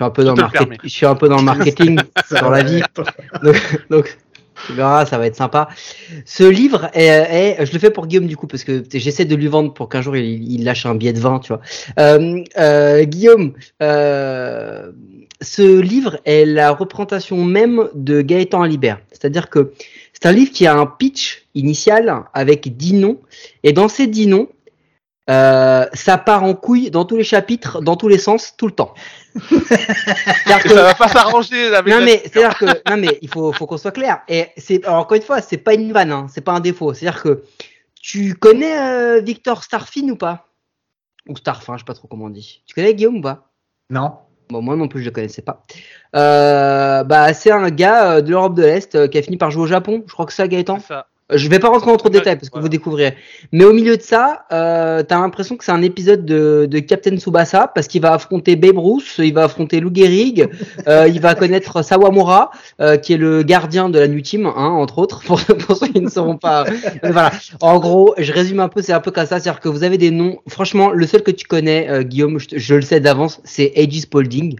suis 0.00 0.04
un 0.04 0.10
peu 0.10 0.22
Je 0.22 0.26
dans 0.26 0.34
le 0.34 0.88
suis 0.88 1.06
un 1.06 1.14
peu 1.14 1.28
dans 1.28 1.36
le 1.36 1.42
marketing, 1.42 1.98
dans 2.40 2.50
la 2.50 2.62
vie. 2.62 2.82
Donc, 3.42 3.56
donc 3.90 4.18
tu 4.66 4.72
verras, 4.74 5.06
ça 5.06 5.16
va 5.16 5.26
être 5.26 5.36
sympa. 5.36 5.68
Ce 6.26 6.44
livre 6.44 6.90
est, 6.92 7.06
est- 7.60 7.66
je 7.66 7.72
le 7.72 7.78
fais 7.78 7.90
pour 7.90 8.06
Guillaume 8.06 8.26
du 8.26 8.36
coup 8.36 8.46
parce 8.46 8.64
que 8.64 8.82
j'essaie 8.92 9.24
de 9.24 9.34
lui 9.34 9.46
vendre 9.46 9.72
pour 9.72 9.88
qu'un 9.88 10.02
jour 10.02 10.16
il, 10.16 10.52
il 10.52 10.64
lâche 10.64 10.84
un 10.84 10.94
billet 10.94 11.12
de 11.14 11.20
vin, 11.20 11.38
tu 11.38 11.48
vois. 11.52 11.62
Euh, 11.98 12.42
euh, 12.58 13.04
Guillaume, 13.04 13.52
euh, 13.82 14.92
ce 15.40 15.80
livre 15.80 16.18
est 16.26 16.44
la 16.44 16.72
représentation 16.72 17.42
même 17.42 17.88
de 17.94 18.20
Gaëtan 18.20 18.62
Alibert. 18.62 19.00
C'est-à-dire 19.10 19.48
que 19.48 19.72
c'est 20.12 20.26
un 20.28 20.32
livre 20.32 20.52
qui 20.52 20.66
a 20.66 20.74
un 20.76 20.86
pitch 20.86 21.46
initial 21.54 22.24
avec 22.34 22.76
10 22.76 22.94
noms 22.94 23.18
et 23.62 23.72
dans 23.72 23.88
ces 23.88 24.06
10 24.06 24.26
noms, 24.26 24.48
euh, 25.30 25.86
ça 25.94 26.18
part 26.18 26.42
en 26.42 26.54
couille 26.54 26.90
dans 26.90 27.04
tous 27.06 27.16
les 27.16 27.24
chapitres, 27.24 27.80
dans 27.80 27.96
tous 27.96 28.08
les 28.08 28.18
sens, 28.18 28.54
tout 28.58 28.66
le 28.66 28.72
temps. 28.72 28.92
Que- 30.62 30.68
ça 30.68 30.82
va 30.82 30.94
pas 30.94 31.08
s'arranger 31.08 31.74
avec 31.74 31.92
non 31.92 32.00
mais 32.04 32.22
c'est 32.24 32.42
à 32.44 32.48
dire 32.48 32.58
que 32.58 32.66
non 32.90 32.96
mais 32.96 33.18
il 33.22 33.28
faut 33.28 33.52
faut 33.52 33.66
qu'on 33.66 33.78
soit 33.78 33.92
clair. 33.92 34.20
Et 34.28 34.48
c'est 34.56 34.84
alors 34.84 35.00
encore 35.00 35.16
une 35.16 35.22
fois 35.22 35.40
c'est 35.40 35.58
pas 35.58 35.74
une 35.74 35.92
vanne 35.92 36.12
hein, 36.12 36.26
c'est 36.32 36.40
pas 36.40 36.52
un 36.52 36.60
défaut. 36.60 36.92
C'est 36.94 37.06
à 37.06 37.12
dire 37.12 37.22
que 37.22 37.44
tu 38.00 38.34
connais 38.34 38.78
euh, 38.78 39.20
Victor 39.20 39.62
Starfin 39.62 40.08
ou 40.08 40.16
pas? 40.16 40.46
Ou 41.28 41.36
Starfin 41.36 41.74
je 41.74 41.80
sais 41.80 41.84
pas 41.84 41.94
trop 41.94 42.08
comment 42.08 42.26
on 42.26 42.30
dit. 42.30 42.62
Tu 42.66 42.74
connais 42.74 42.94
Guillaume 42.94 43.16
ou 43.16 43.22
pas? 43.22 43.50
Non. 43.90 44.14
bon 44.48 44.62
moi 44.62 44.76
non 44.76 44.88
plus 44.88 45.00
je 45.00 45.06
le 45.06 45.10
connaissais 45.12 45.42
pas. 45.42 45.64
Euh, 46.16 47.04
bah 47.04 47.32
c'est 47.34 47.52
un 47.52 47.70
gars 47.70 48.12
euh, 48.14 48.20
de 48.22 48.30
l'Europe 48.30 48.54
de 48.54 48.62
l'Est 48.62 48.94
euh, 48.94 49.06
qui 49.06 49.18
a 49.18 49.22
fini 49.22 49.36
par 49.36 49.50
jouer 49.50 49.62
au 49.62 49.66
Japon. 49.66 50.02
Je 50.06 50.12
crois 50.12 50.26
que 50.26 50.32
c'est 50.32 50.42
ça 50.42 50.48
Gaëtan? 50.48 50.78
C'est 50.80 50.88
ça. 50.88 51.06
Euh, 51.32 51.36
Je 51.38 51.48
vais 51.48 51.58
pas 51.58 51.68
rentrer 51.68 51.90
dans 51.90 51.96
trop 51.96 52.08
de 52.08 52.14
détails 52.18 52.36
parce 52.36 52.48
que 52.48 52.54
voilà. 52.54 52.62
vous 52.64 52.68
découvrirez. 52.68 53.14
Mais 53.52 53.64
au 53.64 53.72
milieu 53.72 53.96
de 53.96 54.02
ça, 54.02 54.44
euh, 54.52 55.02
t'as 55.02 55.18
l'impression 55.20 55.56
que 55.56 55.64
c'est 55.64 55.72
un 55.72 55.82
épisode 55.82 56.24
de, 56.24 56.66
de 56.70 56.78
Captain 56.80 57.16
Tsubasa 57.16 57.68
parce 57.74 57.86
qu'il 57.88 58.02
va 58.02 58.12
affronter 58.14 58.56
Babe 58.56 58.78
Ruth, 58.78 59.14
il 59.18 59.32
va 59.34 59.44
affronter 59.44 59.80
Lou 59.80 59.90
Gehrig, 59.94 60.48
euh, 60.88 61.08
il 61.08 61.20
va 61.20 61.34
connaître 61.34 61.82
Sawamura, 61.82 62.50
euh, 62.80 62.96
qui 62.96 63.12
est 63.14 63.16
le 63.18 63.42
gardien 63.42 63.88
de 63.88 63.98
la 63.98 64.08
New 64.08 64.20
Team, 64.20 64.46
hein, 64.46 64.52
entre 64.56 64.98
autres, 64.98 65.22
pour, 65.24 65.40
pour 65.44 65.76
ceux 65.76 65.88
qui 65.88 66.00
ne 66.00 66.08
sauront 66.10 66.36
pas. 66.36 66.64
Mais 67.02 67.10
voilà. 67.12 67.30
En 67.60 67.78
gros, 67.78 68.14
je 68.18 68.32
résume 68.32 68.60
un 68.60 68.68
peu, 68.68 68.82
c'est 68.82 68.92
un 68.92 69.00
peu 69.00 69.10
comme 69.10 69.26
ça, 69.26 69.40
c'est-à-dire 69.40 69.60
que 69.60 69.68
vous 69.68 69.82
avez 69.84 69.98
des 69.98 70.10
noms. 70.10 70.38
Franchement, 70.48 70.90
le 70.90 71.06
seul 71.06 71.22
que 71.22 71.30
tu 71.30 71.46
connais, 71.46 71.88
euh, 71.88 72.02
Guillaume, 72.02 72.38
je, 72.38 72.74
le 72.74 72.82
sais 72.82 73.00
d'avance, 73.00 73.40
c'est 73.44 73.72
Aegis 73.76 74.02
Spalding, 74.02 74.56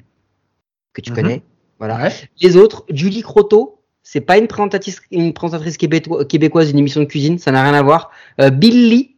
que 0.92 1.00
tu 1.00 1.10
Mhm. 1.10 1.16
connais. 1.16 1.42
Voilà. 1.78 1.96
Ouais. 2.02 2.12
Les 2.42 2.56
autres, 2.56 2.84
Julie 2.90 3.22
Croteau, 3.22 3.79
c'est 4.02 4.20
pas 4.20 4.38
une 4.38 4.46
présentatrice, 4.48 5.00
une 5.10 5.32
présentatrice 5.32 5.76
québéto- 5.76 6.24
québécoise 6.26 6.68
d'une 6.68 6.78
émission 6.78 7.00
de 7.00 7.06
cuisine, 7.06 7.38
ça 7.38 7.50
n'a 7.52 7.62
rien 7.62 7.74
à 7.74 7.82
voir. 7.82 8.10
Euh, 8.40 8.50
Bill 8.50 8.88
Lee, 8.88 9.16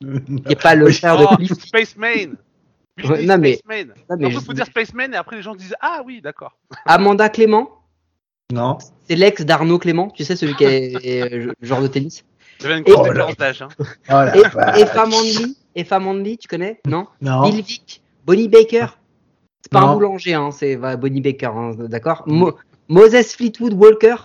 qui 0.00 0.52
est 0.52 0.60
pas 0.62 0.74
le 0.74 0.90
frère 0.90 1.18
de 1.18 1.24
Oh, 1.30 1.36
Cliff. 1.36 1.52
Spaceman. 1.52 2.36
Billy 2.96 3.08
Ouais, 3.08 3.24
non, 3.24 3.38
mais- 3.38 3.54
Spaceman. 3.56 3.94
Non, 4.10 4.16
mais 4.18 4.26
En 4.26 4.30
je- 4.30 4.34
dire 4.52 4.66
Spaceman 4.66 5.14
et 5.14 5.16
après 5.16 5.36
les 5.36 5.42
gens 5.42 5.54
disent 5.54 5.74
Ah 5.80 6.02
oui, 6.04 6.20
d'accord. 6.20 6.56
Amanda 6.86 7.28
Clément, 7.30 7.70
Non. 8.52 8.78
c'est 9.08 9.16
l'ex 9.16 9.42
d'Arnaud 9.44 9.78
Clément, 9.78 10.10
tu 10.10 10.24
sais, 10.24 10.36
celui 10.36 10.54
qui 10.56 10.64
est, 10.64 10.92
est, 11.06 11.22
euh, 11.32 11.52
joueur 11.62 11.80
de 11.80 11.86
tennis. 11.86 12.24
J'avais 12.60 12.78
une 12.78 12.84
Oh 12.88 13.02
différence 13.02 13.36
d'âge. 13.36 13.62
Hein. 13.62 13.68
Oh 14.10 14.38
Et, 14.38 14.42
tu 16.36 16.48
connais? 16.48 16.80
Non? 16.86 17.06
Non. 17.22 17.42
Bill 17.48 17.62
Vick, 17.62 18.02
Bonnie 18.26 18.48
Baker. 18.48 18.86
C'est 19.62 19.72
pas 19.72 19.80
un 19.80 19.86
Non. 19.86 19.94
boulanger, 19.94 20.34
hein, 20.34 20.50
c'est 20.50 20.76
va, 20.76 20.96
Bonnie 20.96 21.20
Baker, 21.20 21.46
hein, 21.46 21.72
d'accord? 21.78 22.24
Mo- 22.26 22.54
Moses 22.92 23.34
Fleetwood 23.36 23.72
Walker, 23.72 24.16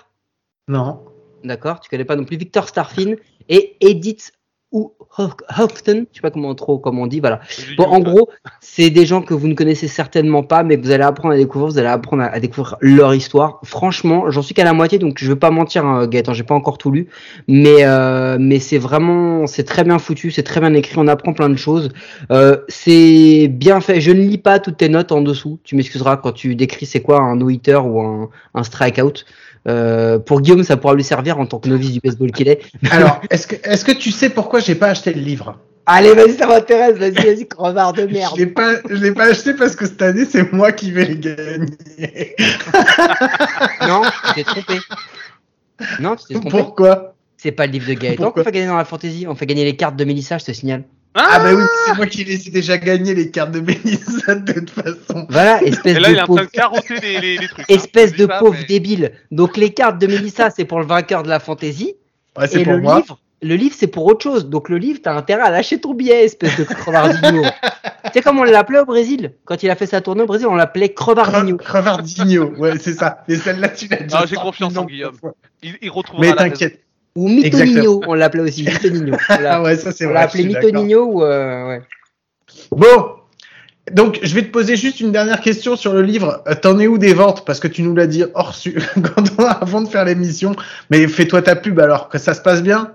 Non. 0.68 1.06
d'accord 1.46 1.80
Tu 1.80 1.90
connais 1.90 2.04
pas 2.04 2.18
non 2.18 2.26
plus 2.26 2.36
Victor 2.36 2.68
Starfin 2.68 3.16
et 3.48 3.78
Edith 3.80 4.34
ou 4.72 4.94
Houghton, 5.18 6.06
je 6.12 6.18
sais 6.18 6.22
pas 6.22 6.30
comment 6.30 6.54
trop 6.54 6.78
comment 6.78 7.04
on 7.04 7.08
dit, 7.08 7.20
voilà. 7.20 7.40
Bon, 7.78 7.86
en 7.86 8.00
gros, 8.00 8.30
c'est 8.60 8.90
des 8.90 9.06
gens 9.06 9.22
que 9.22 9.34
vous 9.34 9.48
ne 9.48 9.54
connaissez 9.54 9.88
certainement 9.88 10.44
pas, 10.44 10.62
mais 10.64 10.78
que 10.78 10.84
vous 10.84 10.92
allez 10.92 11.04
apprendre 11.04 11.34
à 11.34 11.38
découvrir, 11.38 11.72
vous 11.72 11.78
allez 11.80 11.88
apprendre 11.88 12.24
à, 12.24 12.28
à 12.28 12.40
découvrir 12.40 12.76
leur 12.82 13.16
histoire. 13.16 13.60
Franchement, 13.64 14.30
j'en 14.30 14.42
suis 14.42 14.54
qu'à 14.54 14.66
la 14.66 14.74
moitié, 14.74 15.00
donc 15.00 15.18
je 15.18 15.28
vais 15.28 15.38
pas 15.38 15.50
mentir, 15.50 15.86
hein, 15.86 16.06
Gaëtan, 16.06 16.34
j'ai 16.34 16.44
pas 16.44 16.54
encore 16.54 16.78
tout 16.78 16.92
lu, 16.92 17.08
mais 17.48 17.86
euh, 17.86 18.38
mais 18.40 18.60
c'est 18.60 18.78
vraiment, 18.78 19.48
c'est 19.48 19.64
très 19.64 19.84
bien 19.84 19.98
foutu, 19.98 20.30
c'est 20.30 20.44
très 20.44 20.60
bien 20.60 20.74
écrit, 20.74 20.96
on 20.98 21.08
apprend 21.08 21.34
plein 21.34 21.50
de 21.50 21.58
choses. 21.58 21.90
Euh, 22.32 22.58
c'est 22.68 23.48
bien 23.48 23.80
fait. 23.82 24.02
Je 24.02 24.12
ne 24.12 24.22
lis 24.22 24.38
pas 24.38 24.60
toutes 24.60 24.78
tes 24.78 24.90
notes 24.90 25.12
en 25.12 25.22
dessous. 25.22 25.60
Tu 25.64 25.76
m'excuseras 25.76 26.18
quand 26.18 26.34
tu 26.34 26.56
décris 26.56 26.86
c'est 26.86 27.02
quoi 27.02 27.22
un 27.22 27.38
no-hitter 27.38 27.78
ou 27.78 28.02
un, 28.02 28.30
un 28.54 28.64
strikeout. 28.64 29.24
Euh, 29.68 30.18
pour 30.20 30.42
Guillaume, 30.42 30.64
ça 30.64 30.78
pourra 30.78 30.96
lui 30.96 31.04
servir 31.04 31.40
en 31.40 31.46
tant 31.46 31.60
que 31.60 31.68
novice 31.68 31.92
du 31.92 32.00
baseball 32.00 32.32
qu'il 32.32 32.48
est. 32.48 32.62
Alors, 32.92 33.22
est-ce 33.30 33.48
que, 33.48 33.56
est-ce 33.70 33.84
que 33.84 33.92
tu 33.92 34.12
sais 34.12 34.30
pourquoi 34.30 34.60
j'ai 34.60 34.76
pas 34.76 34.88
acheté 34.88 35.14
le 35.14 35.22
livre? 35.22 35.58
Allez, 35.86 36.14
vas-y, 36.14 36.34
ça 36.34 36.48
m'intéresse. 36.48 36.98
Vas-y, 36.98 37.14
vas-y, 37.14 37.48
crevard 37.50 37.94
de 37.94 38.02
Je 38.08 38.14
merde. 38.14 38.38
l'ai 38.38 38.48
pas, 38.48 38.76
je 38.90 38.96
l'ai 38.96 39.14
pas 39.14 39.26
acheté 39.26 39.54
parce 39.54 39.76
que 39.76 39.86
cette 39.86 40.02
année 40.02 40.26
c'est 40.26 40.52
moi 40.52 40.72
qui 40.72 40.92
vais 40.92 41.06
les 41.06 41.18
gagner. 41.18 42.36
Non, 43.88 44.02
tu 44.04 44.34
t'es 44.36 44.44
trompé. 44.44 44.80
Non, 46.00 46.16
tu 46.16 46.26
t'es 46.28 46.34
trompé. 46.34 46.50
Pourquoi? 46.50 47.16
C'est 47.38 47.52
pas 47.52 47.68
le 47.68 47.74
livre 47.74 47.88
de 47.88 47.94
Gaëtan 47.94 48.32
qu'on 48.32 48.44
fait 48.44 48.52
gagner 48.52 48.68
dans 48.68 48.78
la 48.78 48.86
fantasy. 48.86 49.26
On 49.30 49.36
fait 49.36 49.46
gagner 49.46 49.64
les 49.64 49.76
cartes 49.76 49.96
de 49.96 50.04
Mélissa, 50.04 50.38
je 50.38 50.46
te 50.46 50.52
signale. 50.52 50.84
Ah 51.20 51.40
bah 51.40 51.54
oui, 51.56 51.64
c'est 51.86 51.96
moi 51.96 52.06
qui 52.06 52.24
les 52.24 52.48
ai 52.48 52.52
déjà 52.52 52.78
gagné 52.78 53.14
les 53.16 53.32
cartes 53.32 53.52
de 53.52 53.60
Mélissa 53.60 54.36
de 54.36 54.52
toute 54.54 54.70
façon. 54.70 55.26
Voilà, 55.30 55.62
espèce 55.64 55.98
Et 55.98 56.00
là, 56.00 56.10
il 56.10 56.14
est 56.14 56.18
de 56.18 56.22
en 56.22 56.26
train 56.26 56.36
pauvre. 56.36 56.42
de 56.42 56.46
carotter 56.52 57.00
les, 57.02 57.20
les, 57.20 57.38
les 57.38 57.48
trucs. 57.48 57.60
hein. 57.62 57.74
Espèce 57.74 58.14
de 58.14 58.26
pauvre 58.26 58.56
mais- 58.60 58.66
débile. 58.66 59.12
Donc 59.32 59.58
les 59.58 59.74
cartes 59.74 60.00
de 60.00 60.08
Mélissa, 60.08 60.50
c'est 60.56 60.66
pour 60.66 60.80
le 60.80 60.86
vainqueur 60.86 61.24
de 61.24 61.30
la 61.30 61.40
fantasy. 61.40 61.96
Ouais, 62.38 62.48
c'est 62.48 62.62
Et 62.62 62.64
pour 62.64 62.74
le 62.74 62.82
moi. 62.82 62.98
livre, 62.98 63.20
le 63.42 63.56
livre, 63.56 63.76
c'est 63.78 63.88
pour 63.88 64.06
autre 64.06 64.22
chose. 64.24 64.48
Donc 64.48 64.70
le 64.70 64.78
livre, 64.78 65.00
t'as 65.04 65.14
intérêt 65.16 65.42
à 65.44 65.50
lâcher 65.52 65.80
ton 65.80 65.94
billet, 65.94 66.24
espèce 66.26 66.58
de 66.58 66.64
crevardinho. 66.64 67.44
tu 68.06 68.12
sais 68.14 68.22
comment 68.22 68.42
on 68.42 68.46
l'appelait 68.46 68.80
au 68.80 68.86
Brésil? 68.86 69.34
Quand 69.46 69.62
il 69.64 69.70
a 69.70 69.76
fait 69.76 69.86
sa 69.86 70.02
tournée 70.02 70.22
au 70.24 70.28
Brésil, 70.28 70.48
on 70.48 70.56
l'appelait 70.56 70.94
crevardinho. 70.94 71.56
Cre- 71.58 71.64
Crevardinho, 71.64 72.54
ouais, 72.58 72.78
c'est 72.80 72.94
ça. 72.94 73.24
Mais 73.28 73.36
celle-là, 73.36 73.70
tu 73.70 73.88
l'as 73.88 73.98
déjà 73.98 74.20
Ah, 74.22 74.26
j'ai 74.28 74.36
confiance 74.36 74.76
en 74.78 74.86
Guillaume. 74.86 75.16
Il, 75.64 75.76
il 75.82 75.90
retrouvera 75.90 76.28
Mais 76.28 76.36
t'inquiète. 76.36 76.82
Ou 77.18 77.28
Mitonino, 77.30 78.02
on 78.08 78.14
l'appelait 78.14 78.44
aussi. 78.44 78.64
Mitonino. 78.64 79.16
On 79.16 79.18
Ah 79.30 79.42
l'a 79.42 79.62
ouais, 79.62 79.76
ça 79.76 79.92
c'est 79.92 80.06
on 80.06 80.10
vrai. 80.10 80.20
l'a 80.22 80.28
je 80.28 80.38
suis 80.38 80.56
appelé. 80.56 80.68
Mitonino 80.72 81.04
ou 81.06 81.24
euh, 81.24 81.68
ouais. 81.68 81.82
Bon, 82.72 83.08
donc 83.92 84.20
je 84.22 84.36
vais 84.36 84.44
te 84.44 84.52
poser 84.52 84.76
juste 84.76 85.00
une 85.00 85.12
dernière 85.12 85.42
question 85.42 85.76
sur 85.76 85.94
le 85.94 86.02
livre. 86.04 86.44
Euh, 86.48 86.54
T'en 86.56 86.78
es 86.80 86.86
où 86.88 86.98
des 86.98 87.14
ventes? 87.14 87.44
Parce 87.46 87.60
que 87.60 87.68
tu 87.68 87.82
nous 87.82 87.96
l'as 87.96 88.06
dit 88.08 88.24
hors 88.36 88.54
su... 88.54 88.78
quand 88.96 89.24
on- 89.40 89.46
avant 89.46 89.82
de 89.82 89.88
faire 89.88 90.06
l'émission. 90.06 90.56
Mais 90.92 91.08
fais-toi 91.08 91.42
ta 91.42 91.56
pub 91.56 91.80
alors, 91.80 92.10
que 92.10 92.18
ça 92.20 92.34
se 92.34 92.42
passe 92.42 92.62
bien? 92.62 92.94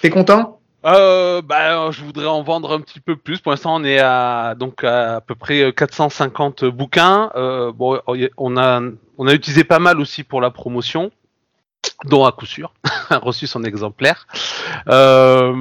T'es 0.00 0.10
content? 0.10 0.56
Euh, 0.86 1.42
bah, 1.42 1.90
je 1.90 2.02
voudrais 2.02 2.24
en 2.26 2.42
vendre 2.42 2.72
un 2.72 2.80
petit 2.80 3.00
peu 3.00 3.14
plus. 3.14 3.40
Pour 3.40 3.52
l'instant, 3.52 3.74
on 3.76 3.84
est 3.84 3.98
à 3.98 4.54
donc 4.58 4.82
à, 4.84 5.16
à 5.16 5.20
peu 5.20 5.34
près 5.34 5.74
450 5.76 6.64
bouquins. 6.64 7.30
Euh, 7.36 7.70
bon, 7.70 8.00
on 8.38 8.56
a 8.56 8.80
on 9.18 9.26
a 9.26 9.34
utilisé 9.34 9.64
pas 9.64 9.78
mal 9.78 10.00
aussi 10.00 10.24
pour 10.24 10.40
la 10.40 10.50
promotion, 10.50 11.10
dont 12.04 12.24
à 12.24 12.32
coup 12.32 12.46
sûr 12.46 12.72
reçu 13.10 13.46
son 13.46 13.62
exemplaire. 13.64 14.26
Euh, 14.88 15.52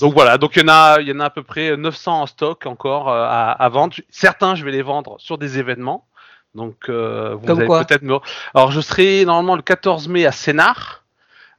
donc 0.00 0.14
voilà, 0.14 0.38
donc 0.38 0.56
il 0.56 0.62
y 0.62 0.64
en 0.64 0.68
a 0.68 1.00
il 1.00 1.08
y 1.08 1.12
en 1.12 1.20
a 1.20 1.26
à 1.26 1.30
peu 1.30 1.42
près 1.42 1.76
900 1.76 2.22
en 2.22 2.26
stock 2.26 2.66
encore 2.66 3.08
euh, 3.10 3.24
à, 3.24 3.50
à 3.52 3.68
vendre. 3.68 3.94
Certains, 4.10 4.54
je 4.54 4.64
vais 4.64 4.72
les 4.72 4.82
vendre 4.82 5.16
sur 5.18 5.38
des 5.38 5.58
événements. 5.58 6.06
Donc 6.54 6.88
euh, 6.88 7.34
vous 7.34 7.46
Comme 7.46 7.58
allez 7.60 7.68
peut-être 7.68 8.02
me... 8.02 8.16
Alors 8.54 8.70
je 8.70 8.80
serai 8.80 9.24
normalement 9.24 9.56
le 9.56 9.62
14 9.62 10.08
mai 10.08 10.24
à 10.24 10.32
Sénart 10.32 11.02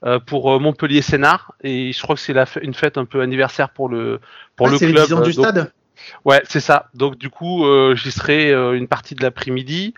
euh, 0.06 0.20
pour 0.20 0.60
Montpellier 0.60 1.02
Sénart 1.02 1.52
et 1.64 1.92
je 1.92 2.02
crois 2.02 2.16
que 2.16 2.22
c'est 2.22 2.34
f- 2.34 2.60
une 2.62 2.74
fête 2.74 2.98
un 2.98 3.06
peu 3.06 3.22
anniversaire 3.22 3.70
pour 3.70 3.90
le 3.90 4.20
pour 4.56 4.68
Ah, 4.68 4.72
le 4.72 4.78
club. 4.78 5.06
10 5.06 5.14
ans 5.14 5.22
du 5.22 5.34
donc- 5.34 5.46
stade? 5.46 5.72
Ouais, 6.26 6.42
c'est 6.48 6.60
ça. 6.60 6.90
Donc 6.94 7.18
du 7.18 7.30
coup, 7.30 7.66
euh, 7.66 7.96
j'y 7.96 8.12
serai 8.12 8.52
euh, 8.52 8.74
une 8.78 8.88
partie 8.88 9.16
de 9.16 9.24
l'après-midi. 9.24 9.94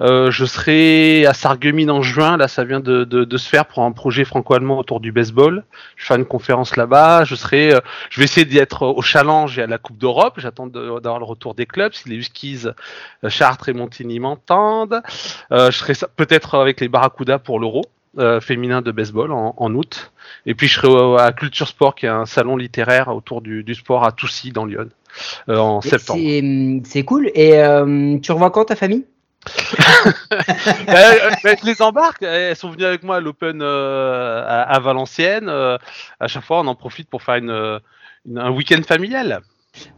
Euh, 0.00 0.30
je 0.30 0.44
serai 0.44 1.26
à 1.26 1.34
Sarreguemines 1.34 1.90
en 1.90 2.02
juin. 2.02 2.36
Là, 2.36 2.48
ça 2.48 2.64
vient 2.64 2.80
de, 2.80 3.04
de, 3.04 3.24
de 3.24 3.36
se 3.36 3.48
faire 3.48 3.66
pour 3.66 3.82
un 3.82 3.92
projet 3.92 4.24
franco-allemand 4.24 4.78
autour 4.78 5.00
du 5.00 5.12
baseball. 5.12 5.64
Je 5.96 6.06
fais 6.06 6.16
une 6.16 6.24
conférence 6.24 6.76
là-bas. 6.76 7.24
Je 7.24 7.34
serai, 7.34 7.74
euh, 7.74 7.80
je 8.10 8.18
vais 8.20 8.24
essayer 8.24 8.46
d'y 8.46 8.58
être 8.58 8.86
au 8.86 9.02
challenge 9.02 9.58
et 9.58 9.62
à 9.62 9.66
la 9.66 9.78
Coupe 9.78 9.98
d'Europe. 9.98 10.34
J'attends 10.38 10.66
d'avoir 10.66 11.18
le 11.18 11.24
retour 11.24 11.54
des 11.54 11.66
clubs. 11.66 11.92
Si 11.94 12.08
les 12.08 12.16
Huskies, 12.16 12.66
euh, 13.24 13.28
Chartres 13.28 13.68
et 13.68 13.72
Montigny 13.72 14.20
m'entendent, 14.20 15.00
euh, 15.52 15.70
je 15.70 15.78
serai 15.78 15.94
peut-être 16.16 16.58
avec 16.58 16.80
les 16.80 16.88
Barracuda 16.88 17.38
pour 17.38 17.58
l'Euro. 17.60 17.82
euh, 18.18 18.40
féminin 18.40 18.82
de 18.82 18.92
baseball 18.92 19.32
en, 19.32 19.54
en 19.56 19.74
août 19.74 20.12
et 20.44 20.54
puis 20.54 20.68
je 20.68 20.74
serai 20.80 21.22
à 21.22 21.32
Culture 21.32 21.66
Sport 21.66 21.94
qui 21.94 22.04
est 22.06 22.10
un 22.10 22.26
salon 22.26 22.58
littéraire 22.58 23.08
autour 23.08 23.40
du, 23.40 23.64
du 23.64 23.74
sport 23.74 24.04
à 24.04 24.12
Toussy 24.12 24.52
dans 24.52 24.66
Lyon 24.66 24.88
en 25.48 25.80
Et 25.80 25.88
septembre. 25.88 26.20
C'est 26.22 26.82
c'est 26.84 27.04
cool. 27.04 27.30
Et 27.34 27.58
euh, 27.58 28.18
tu 28.18 28.32
revois 28.32 28.50
quand 28.50 28.66
ta 28.66 28.76
famille? 28.76 29.04
Euh, 30.88 30.94
euh, 31.44 31.54
je 31.60 31.66
les 31.66 31.82
embarque. 31.82 32.22
Elles 32.22 32.56
sont 32.56 32.70
venues 32.70 32.84
avec 32.84 33.02
moi 33.02 33.16
à 33.16 33.20
l'Open 33.20 33.60
euh, 33.62 34.44
à, 34.46 34.78
Valenciennes. 34.80 35.48
Euh, 35.48 35.78
à 36.20 36.28
chaque 36.28 36.44
fois, 36.44 36.60
on 36.60 36.66
en 36.66 36.74
profite 36.74 37.08
pour 37.08 37.22
faire 37.22 37.36
une, 37.36 37.50
euh, 37.50 37.78
une- 38.26 38.38
un 38.38 38.50
week-end 38.50 38.80
familial. 38.86 39.40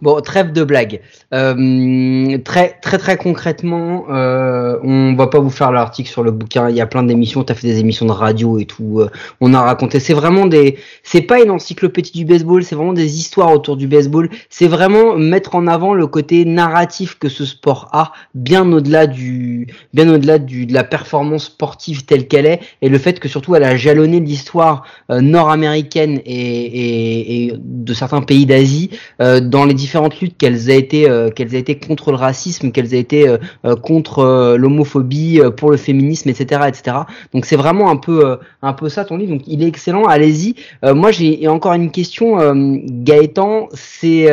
Bon, 0.02 0.21
trêve 0.21 0.52
de 0.52 0.62
blague. 0.62 1.00
Euh, 1.33 2.38
très, 2.45 2.78
très, 2.81 2.99
très 2.99 3.16
concrètement, 3.16 4.04
euh, 4.09 4.78
on 4.85 5.14
va 5.14 5.26
pas 5.26 5.40
vous 5.40 5.50
faire 5.50 5.73
l'article 5.73 6.09
sur 6.09 6.23
le 6.23 6.31
bouquin. 6.31 6.69
Il 6.71 6.76
y 6.76 6.81
a 6.81 6.87
plein 6.87 7.02
d'émissions. 7.02 7.43
T'as 7.43 7.54
fait 7.54 7.66
des 7.66 7.81
émissions 7.81 8.07
de 8.07 8.12
radio 8.12 8.59
et 8.59 8.66
tout. 8.66 9.00
euh, 9.00 9.11
on 9.40 9.52
a 9.52 9.61
raconté. 9.61 9.99
C'est 9.99 10.14
vraiment 10.14 10.47
des. 10.47 10.78
C'est 11.02 11.23
pas 11.23 11.40
une 11.43 11.50
encyclopédie 11.50 12.12
du 12.12 12.25
baseball. 12.25 12.62
C'est 12.62 12.76
vraiment 12.76 12.93
des 12.93 13.19
histoires 13.19 13.52
autour 13.52 13.76
du 13.76 13.88
baseball. 13.88 14.28
C'est 14.49 14.69
vraiment 14.69 15.16
mettre 15.16 15.57
en 15.57 15.66
avant 15.66 15.95
le 15.95 16.07
côté 16.07 16.45
narratif 16.45 17.19
que 17.19 17.28
ce 17.28 17.45
sport 17.45 17.88
a, 17.93 18.12
bien 18.35 18.71
au-delà 18.73 19.07
du, 19.07 19.66
bien 19.93 20.12
au-delà 20.12 20.38
du 20.38 20.66
de 20.66 20.75
la 20.75 20.85
performance 20.85 21.47
sportive 21.47 22.04
telle 22.04 22.28
qu'elle 22.28 22.47
est, 22.47 22.61
et 22.83 22.88
le 22.88 22.99
fait 22.99 23.19
que 23.19 23.28
surtout 23.28 23.54
elle 23.57 23.64
a 23.64 23.76
jalonné 23.76 24.21
l'histoire 24.21 24.85
euh, 25.11 25.21
nord-américaine 25.21 26.21
et, 26.25 26.33
et, 26.35 27.47
et 27.47 27.52
de 27.57 27.95
certains 27.95 28.23
pays 28.23 28.47
d'Asie 28.47 28.90
euh, 29.21 29.40
dans 29.64 29.68
les 29.68 29.75
différentes 29.75 30.21
luttes 30.21 30.37
qu'elles 30.37 30.71
a 30.71 30.75
été 30.75 31.09
euh, 31.09 31.30
qu'elles 31.30 31.54
été 31.54 31.78
contre 31.78 32.11
le 32.11 32.18
racisme, 32.18 32.71
qu'elles 32.71 32.94
a 32.94 32.99
été 32.99 33.26
euh, 33.26 33.38
euh, 33.64 33.76
contre 33.76 34.56
l'homophobie, 34.59 35.40
pour 35.56 35.71
le 35.71 35.78
féminisme, 35.78 36.28
etc., 36.28 36.62
etc. 36.68 36.97
Donc 37.33 37.47
c'est 37.47 37.56
vraiment 37.56 37.90
un 37.90 37.97
peu 37.97 38.38
un 38.61 38.73
peu 38.75 38.90
ça 38.90 39.04
ton 39.04 39.16
livre. 39.16 39.33
Donc 39.33 39.42
il 39.47 39.62
est 39.62 39.66
excellent. 39.66 40.04
Allez-y. 40.04 40.56
Moi 40.83 41.12
j'ai 41.12 41.49
encore 41.49 41.73
une 41.73 41.90
question, 41.90 42.37
Gaëtan. 42.54 43.68
C'est 43.73 44.28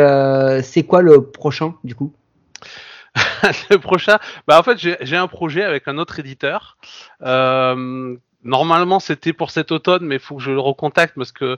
c'est 0.64 0.84
quoi 0.84 1.02
le 1.02 1.24
prochain 1.24 1.76
du 1.84 1.96
coup? 1.96 2.12
Le 3.70 3.78
prochain, 3.78 4.20
bah 4.48 4.58
en 4.58 4.64
fait, 4.64 4.78
j'ai 4.78 5.18
un 5.18 5.28
projet 5.28 5.64
avec 5.64 5.88
un 5.88 5.98
autre 5.98 6.20
éditeur. 6.20 6.78
Normalement, 8.44 9.00
c'était 9.00 9.34
pour 9.34 9.52
cet 9.52 9.72
automne, 9.72 10.04
mais 10.06 10.16
il 10.16 10.22
faut 10.22 10.36
que 10.36 10.42
je 10.44 10.52
le 10.52 10.60
recontacte 10.60 11.14
parce 11.16 11.32
que 11.32 11.58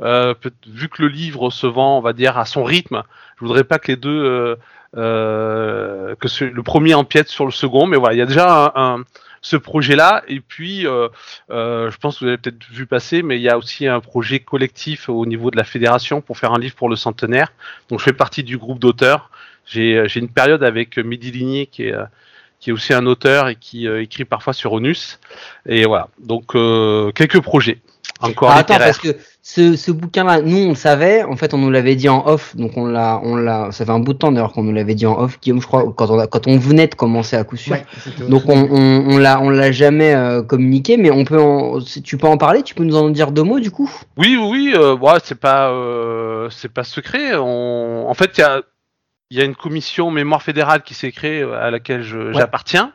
euh, 0.00 0.34
vu 0.66 0.88
que 0.88 1.02
le 1.02 1.08
livre 1.08 1.50
se 1.50 1.66
vend, 1.66 1.98
on 1.98 2.00
va 2.00 2.12
dire, 2.12 2.38
à 2.38 2.44
son 2.44 2.64
rythme, 2.64 3.02
je 3.36 3.44
voudrais 3.44 3.64
pas 3.64 3.78
que 3.78 3.88
les 3.92 3.96
deux, 3.96 4.10
euh, 4.24 4.56
euh, 4.96 6.14
que 6.16 6.44
le 6.44 6.62
premier 6.62 6.94
empiète 6.94 7.28
sur 7.28 7.44
le 7.44 7.50
second. 7.52 7.86
Mais 7.86 7.96
voilà, 7.96 8.14
il 8.14 8.18
y 8.18 8.22
a 8.22 8.26
déjà 8.26 8.72
un, 8.74 8.96
un- 8.98 9.04
ce 9.42 9.56
projet-là. 9.56 10.22
Et 10.28 10.40
puis, 10.40 10.86
euh, 10.86 11.08
euh, 11.50 11.90
je 11.90 11.96
pense 11.98 12.18
que 12.18 12.24
vous 12.24 12.28
avez 12.28 12.38
peut-être 12.38 12.64
vu 12.70 12.86
passer, 12.86 13.22
mais 13.22 13.36
il 13.36 13.42
y 13.42 13.48
a 13.50 13.58
aussi 13.58 13.86
un 13.86 14.00
projet 14.00 14.40
collectif 14.40 15.08
au 15.08 15.26
niveau 15.26 15.50
de 15.50 15.56
la 15.56 15.64
fédération 15.64 16.20
pour 16.20 16.38
faire 16.38 16.52
un 16.52 16.58
livre 16.58 16.74
pour 16.74 16.88
le 16.88 16.96
centenaire. 16.96 17.52
Donc, 17.90 17.98
je 18.00 18.04
fais 18.04 18.12
partie 18.12 18.42
du 18.42 18.56
groupe 18.56 18.78
d'auteurs. 18.78 19.30
J'ai 19.66 19.96
euh, 19.98 20.08
une 20.08 20.28
période 20.28 20.62
avec 20.64 20.96
Mehdi 20.98 21.30
Ligné 21.30 21.66
qui 21.66 21.84
est 21.84 21.94
qui 22.64 22.70
est 22.70 22.72
aussi 22.72 22.94
un 22.94 23.04
auteur 23.04 23.48
et 23.48 23.56
qui 23.56 23.86
euh, 23.86 24.00
écrit 24.00 24.24
parfois 24.24 24.54
sur 24.54 24.72
Onus. 24.72 25.20
Et 25.68 25.84
voilà, 25.84 26.08
donc 26.18 26.54
euh, 26.54 27.12
quelques 27.12 27.40
projets 27.42 27.80
encore 28.20 28.50
Ah, 28.50 28.58
attends, 28.58 28.78
parce 28.78 28.96
que 28.96 29.08
ce, 29.42 29.76
ce 29.76 29.90
bouquin-là, 29.90 30.40
nous 30.40 30.56
on 30.56 30.68
le 30.70 30.74
savait, 30.74 31.24
en 31.24 31.36
fait 31.36 31.52
on 31.52 31.58
nous 31.58 31.70
l'avait 31.70 31.94
dit 31.94 32.08
en 32.08 32.26
off, 32.26 32.56
donc 32.56 32.78
on 32.78 32.86
l'a, 32.86 33.20
on 33.22 33.36
l'a, 33.36 33.70
ça 33.70 33.84
fait 33.84 33.90
un 33.90 33.98
bout 33.98 34.14
de 34.14 34.18
temps 34.18 34.32
d'ailleurs 34.32 34.52
qu'on 34.52 34.62
nous 34.62 34.72
l'avait 34.72 34.94
dit 34.94 35.04
en 35.04 35.18
off, 35.18 35.38
Guillaume, 35.42 35.60
je 35.60 35.66
crois, 35.66 35.92
quand 35.94 36.08
on, 36.08 36.18
a- 36.18 36.26
quand 36.26 36.46
on 36.46 36.56
venait 36.56 36.86
de 36.86 36.94
commencer 36.94 37.36
à 37.36 37.44
coup 37.44 37.58
sûr. 37.58 37.74
Ouais, 37.74 37.84
Donc 38.30 38.44
on, 38.48 38.56
on, 38.70 39.10
on 39.10 39.18
l'a, 39.18 39.42
on 39.42 39.50
l'a 39.50 39.70
jamais 39.70 40.14
euh, 40.14 40.42
communiqué, 40.42 40.96
mais 40.96 41.10
on 41.10 41.24
peut, 41.26 41.38
en, 41.38 41.80
tu 41.82 42.16
peux 42.16 42.28
en 42.28 42.38
parler, 42.38 42.62
tu 42.62 42.74
peux 42.74 42.84
nous 42.84 42.96
en 42.96 43.10
dire 43.10 43.30
deux 43.30 43.42
mots 43.42 43.60
du 43.60 43.70
coup? 43.70 43.90
Oui, 44.16 44.38
oui, 44.40 44.48
oui, 44.50 44.72
euh, 44.74 44.96
ouais, 44.96 45.18
c'est 45.22 45.38
pas, 45.38 45.68
euh, 45.70 46.48
c'est 46.48 46.72
pas 46.72 46.84
secret. 46.84 47.34
On... 47.36 48.06
En 48.08 48.14
fait, 48.14 48.30
il 48.38 48.40
y 48.40 48.44
a, 48.44 48.62
il 49.30 49.38
y 49.38 49.40
a 49.40 49.44
une 49.44 49.56
commission 49.56 50.10
mémoire 50.10 50.42
fédérale 50.42 50.82
qui 50.82 50.94
s'est 50.94 51.12
créée 51.12 51.42
euh, 51.42 51.60
à 51.60 51.70
laquelle 51.70 52.02
j'appartiens. 52.02 52.92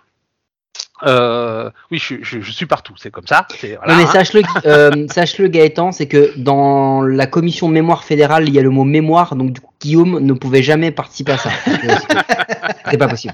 Euh, 1.04 1.70
oui, 1.92 1.98
je, 1.98 2.16
je, 2.22 2.42
je 2.42 2.52
suis 2.52 2.66
partout, 2.66 2.94
c'est 2.98 3.10
comme 3.10 3.26
ça. 3.26 3.48
Voilà, 3.62 3.94
non 3.94 3.96
mais 3.96 4.04
hein. 4.04 4.12
sache-le, 4.12 4.42
euh, 4.66 5.08
sache-le 5.08 5.48
Gaëtan, 5.48 5.92
c'est 5.92 6.08
que 6.08 6.38
dans 6.38 7.02
la 7.02 7.26
commission 7.26 7.70
mémoire 7.70 8.04
fédérale, 8.04 8.48
il 8.48 8.54
y 8.54 8.60
a 8.60 8.62
le 8.62 8.70
mot 8.70 8.84
mémoire, 8.84 9.36
donc 9.36 9.54
du 9.54 9.62
coup 9.62 9.74
Guillaume 9.80 10.20
ne 10.20 10.34
pouvait 10.34 10.62
jamais 10.62 10.92
participer 10.92 11.34
à 11.34 11.38
ça. 11.38 11.52
C'est 12.92 12.98
pas 12.98 13.08
possible. 13.08 13.34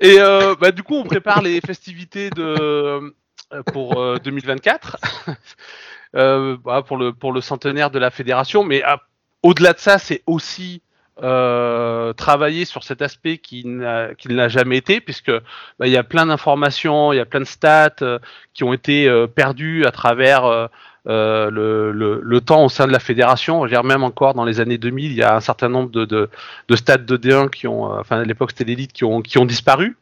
Et 0.00 0.16
euh, 0.18 0.54
bah, 0.60 0.72
du 0.72 0.82
coup, 0.82 0.96
on 0.96 1.04
prépare 1.04 1.42
les 1.42 1.60
festivités 1.60 2.28
de 2.30 3.14
euh, 3.52 3.62
pour 3.72 4.00
euh, 4.00 4.18
2024 4.24 4.98
euh, 6.16 6.56
bah, 6.64 6.82
pour 6.82 6.96
le 6.96 7.12
pour 7.12 7.32
le 7.32 7.40
centenaire 7.40 7.90
de 7.90 7.98
la 7.98 8.10
fédération. 8.10 8.64
Mais 8.64 8.82
ah, 8.84 9.00
au-delà 9.42 9.72
de 9.74 9.78
ça, 9.78 9.98
c'est 9.98 10.22
aussi 10.26 10.82
euh, 11.22 12.12
travailler 12.12 12.64
sur 12.64 12.82
cet 12.82 13.02
aspect 13.02 13.38
qui 13.38 13.64
n'a 13.64 14.08
l'a 14.26 14.48
jamais 14.48 14.76
été, 14.76 15.00
puisque 15.00 15.30
bah, 15.78 15.86
il 15.86 15.92
y 15.92 15.96
a 15.96 16.02
plein 16.02 16.26
d'informations, 16.26 17.12
il 17.12 17.16
y 17.16 17.20
a 17.20 17.24
plein 17.24 17.40
de 17.40 17.44
stats 17.44 17.90
euh, 18.02 18.18
qui 18.52 18.64
ont 18.64 18.72
été 18.72 19.08
euh, 19.08 19.26
perdues 19.26 19.84
à 19.86 19.92
travers 19.92 20.44
euh, 20.44 20.66
euh, 21.06 21.50
le, 21.50 21.92
le, 21.92 22.20
le 22.22 22.40
temps 22.40 22.64
au 22.64 22.68
sein 22.68 22.86
de 22.86 22.92
la 22.92 22.98
fédération. 22.98 23.58
Je 23.58 23.62
veux 23.64 23.68
dire, 23.68 23.84
même 23.84 24.02
encore 24.02 24.34
dans 24.34 24.44
les 24.44 24.60
années 24.60 24.78
2000, 24.78 25.12
il 25.12 25.16
y 25.16 25.22
a 25.22 25.36
un 25.36 25.40
certain 25.40 25.68
nombre 25.68 25.90
de, 25.90 26.04
de, 26.04 26.30
de 26.68 26.76
stades 26.76 27.04
de 27.04 27.16
D1 27.16 27.50
qui 27.50 27.68
ont, 27.68 27.92
euh, 27.92 28.00
enfin 28.00 28.20
à 28.20 28.24
l'époque 28.24 28.50
c'était 28.52 28.64
l'élite, 28.64 28.92
qui 28.92 29.04
ont, 29.04 29.20
qui 29.20 29.38
ont 29.38 29.44
disparu. 29.44 29.96